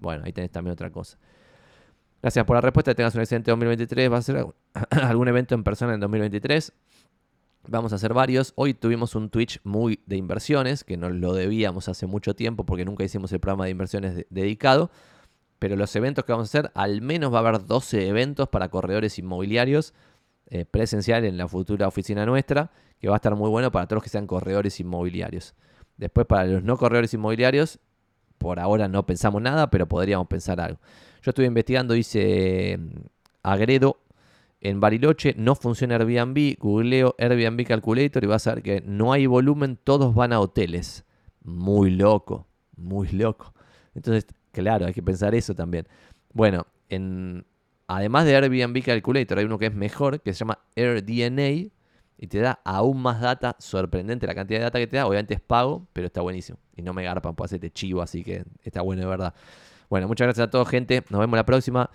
bueno, 0.00 0.24
ahí 0.24 0.32
tenés 0.32 0.50
también 0.50 0.72
otra 0.72 0.90
cosa. 0.90 1.18
Gracias 2.20 2.44
por 2.44 2.56
la 2.56 2.60
respuesta. 2.60 2.94
Tengas 2.94 3.14
un 3.14 3.20
excelente 3.20 3.50
2023. 3.50 4.12
Va 4.12 4.18
a 4.18 4.22
ser 4.22 4.46
algún 4.90 5.28
evento 5.28 5.54
en 5.54 5.62
persona 5.62 5.94
en 5.94 6.00
2023. 6.00 6.72
Vamos 7.68 7.92
a 7.92 7.96
hacer 7.96 8.14
varios. 8.14 8.52
Hoy 8.56 8.74
tuvimos 8.74 9.14
un 9.14 9.30
Twitch 9.30 9.60
muy 9.62 10.00
de 10.06 10.16
inversiones, 10.16 10.84
que 10.84 10.96
nos 10.96 11.12
lo 11.12 11.34
debíamos 11.34 11.88
hace 11.88 12.06
mucho 12.06 12.34
tiempo 12.34 12.64
porque 12.64 12.84
nunca 12.84 13.04
hicimos 13.04 13.32
el 13.32 13.40
programa 13.40 13.66
de 13.66 13.70
inversiones 13.70 14.26
dedicado. 14.30 14.90
Pero 15.58 15.76
los 15.76 15.94
eventos 15.94 16.24
que 16.24 16.32
vamos 16.32 16.48
a 16.48 16.58
hacer, 16.58 16.72
al 16.74 17.02
menos 17.02 17.32
va 17.32 17.38
a 17.38 17.40
haber 17.40 17.64
12 17.64 18.08
eventos 18.08 18.48
para 18.48 18.68
corredores 18.68 19.18
inmobiliarios 19.18 19.92
eh, 20.50 20.64
presencial 20.64 21.24
en 21.24 21.36
la 21.36 21.46
futura 21.46 21.88
oficina 21.88 22.24
nuestra, 22.24 22.70
que 23.00 23.08
va 23.08 23.16
a 23.16 23.18
estar 23.18 23.34
muy 23.34 23.50
bueno 23.50 23.70
para 23.70 23.86
todos 23.86 23.98
los 23.98 24.02
que 24.04 24.08
sean 24.08 24.26
corredores 24.26 24.80
inmobiliarios. 24.80 25.54
Después, 25.98 26.26
para 26.26 26.44
los 26.44 26.62
no 26.62 26.78
corredores 26.78 27.12
inmobiliarios, 27.12 27.80
por 28.38 28.60
ahora 28.60 28.88
no 28.88 29.04
pensamos 29.04 29.42
nada, 29.42 29.70
pero 29.70 29.86
podríamos 29.86 30.26
pensar 30.28 30.60
algo. 30.60 30.78
Yo 31.22 31.30
estuve 31.30 31.46
investigando, 31.46 31.94
dice 31.94 32.78
Agredo, 33.42 33.98
en 34.60 34.80
Bariloche 34.80 35.34
no 35.36 35.54
funciona 35.54 35.96
Airbnb, 35.96 36.58
googleo 36.58 37.14
Airbnb 37.18 37.64
Calculator 37.66 38.24
y 38.24 38.26
vas 38.26 38.46
a 38.46 38.54
ver 38.54 38.62
que 38.62 38.80
no 38.80 39.12
hay 39.12 39.26
volumen, 39.26 39.78
todos 39.82 40.14
van 40.14 40.32
a 40.32 40.40
hoteles. 40.40 41.04
Muy 41.42 41.90
loco, 41.90 42.46
muy 42.76 43.08
loco. 43.08 43.54
Entonces, 43.94 44.26
claro, 44.52 44.86
hay 44.86 44.92
que 44.92 45.02
pensar 45.02 45.34
eso 45.34 45.54
también. 45.54 45.86
Bueno, 46.32 46.66
en, 46.88 47.44
además 47.86 48.24
de 48.24 48.36
Airbnb 48.36 48.82
Calculator, 48.82 49.38
hay 49.38 49.44
uno 49.44 49.58
que 49.58 49.66
es 49.66 49.74
mejor, 49.74 50.20
que 50.20 50.32
se 50.32 50.40
llama 50.40 50.58
AirDNA, 50.76 51.70
y 52.18 52.26
te 52.26 52.40
da 52.40 52.60
aún 52.64 53.00
más 53.00 53.20
data, 53.20 53.54
sorprendente 53.60 54.26
la 54.26 54.34
cantidad 54.34 54.58
de 54.58 54.64
data 54.64 54.78
que 54.80 54.88
te 54.88 54.96
da, 54.96 55.06
obviamente 55.06 55.34
es 55.34 55.40
pago, 55.40 55.86
pero 55.92 56.08
está 56.08 56.20
buenísimo. 56.20 56.58
Y 56.76 56.82
no 56.82 56.92
me 56.92 57.04
garpan, 57.04 57.36
puedo 57.36 57.46
hacerte 57.46 57.70
chivo, 57.70 58.02
así 58.02 58.24
que 58.24 58.44
está 58.64 58.82
bueno 58.82 59.02
de 59.02 59.08
verdad. 59.08 59.34
Bueno, 59.88 60.08
muchas 60.08 60.26
gracias 60.26 60.48
a 60.48 60.50
todos, 60.50 60.68
gente. 60.68 61.04
Nos 61.10 61.20
vemos 61.20 61.36
la 61.36 61.46
próxima. 61.46 61.88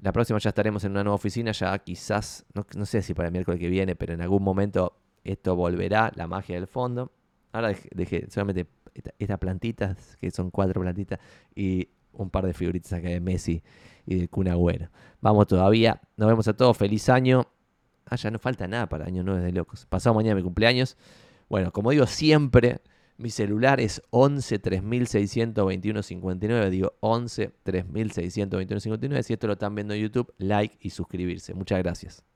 La 0.00 0.12
próxima 0.12 0.38
ya 0.38 0.50
estaremos 0.50 0.84
en 0.84 0.92
una 0.92 1.04
nueva 1.04 1.14
oficina, 1.14 1.52
ya 1.52 1.78
quizás, 1.78 2.44
no, 2.54 2.86
sé 2.86 3.02
si 3.02 3.14
para 3.14 3.28
el 3.28 3.32
miércoles 3.32 3.60
que 3.60 3.68
viene, 3.68 3.96
pero 3.96 4.14
en 4.14 4.20
algún 4.20 4.42
momento 4.42 4.96
esto 5.24 5.54
volverá, 5.56 6.12
la 6.14 6.26
magia 6.26 6.56
del 6.56 6.66
fondo. 6.66 7.12
Ahora 7.52 7.74
dejé, 7.92 8.28
solamente 8.30 8.66
estas 9.18 9.38
plantitas, 9.38 10.16
que 10.20 10.30
son 10.30 10.50
cuatro 10.50 10.80
plantitas, 10.80 11.20
y 11.54 11.88
un 12.12 12.30
par 12.30 12.46
de 12.46 12.54
figuritas 12.54 12.92
acá 12.92 13.08
de 13.08 13.20
Messi 13.20 13.62
y 14.06 14.16
de 14.16 14.28
Kun 14.28 14.48
Vamos 15.20 15.46
todavía. 15.46 16.00
Nos 16.16 16.28
vemos 16.28 16.48
a 16.48 16.56
todos. 16.56 16.76
Feliz 16.76 17.08
año. 17.08 17.46
Ah, 18.10 18.16
ya 18.16 18.30
no 18.30 18.38
falta 18.38 18.66
nada 18.66 18.88
para 18.88 19.06
año 19.06 19.22
9 19.22 19.40
de 19.42 19.52
locos. 19.52 19.86
Pasado 19.86 20.14
mañana 20.14 20.34
mi 20.34 20.42
cumpleaños. 20.42 20.96
Bueno, 21.48 21.72
como 21.72 21.90
digo 21.90 22.06
siempre, 22.06 22.80
mi 23.16 23.30
celular 23.30 23.80
es 23.80 24.02
11 24.10 24.58
3621 24.58 26.02
59. 26.02 26.70
Digo 26.70 26.94
11 27.00 27.52
3621 27.62 28.80
59. 28.80 29.22
Si 29.22 29.32
esto 29.32 29.46
lo 29.46 29.54
están 29.54 29.74
viendo 29.74 29.94
en 29.94 30.02
YouTube, 30.02 30.32
like 30.38 30.78
y 30.80 30.90
suscribirse. 30.90 31.54
Muchas 31.54 31.78
gracias. 31.80 32.27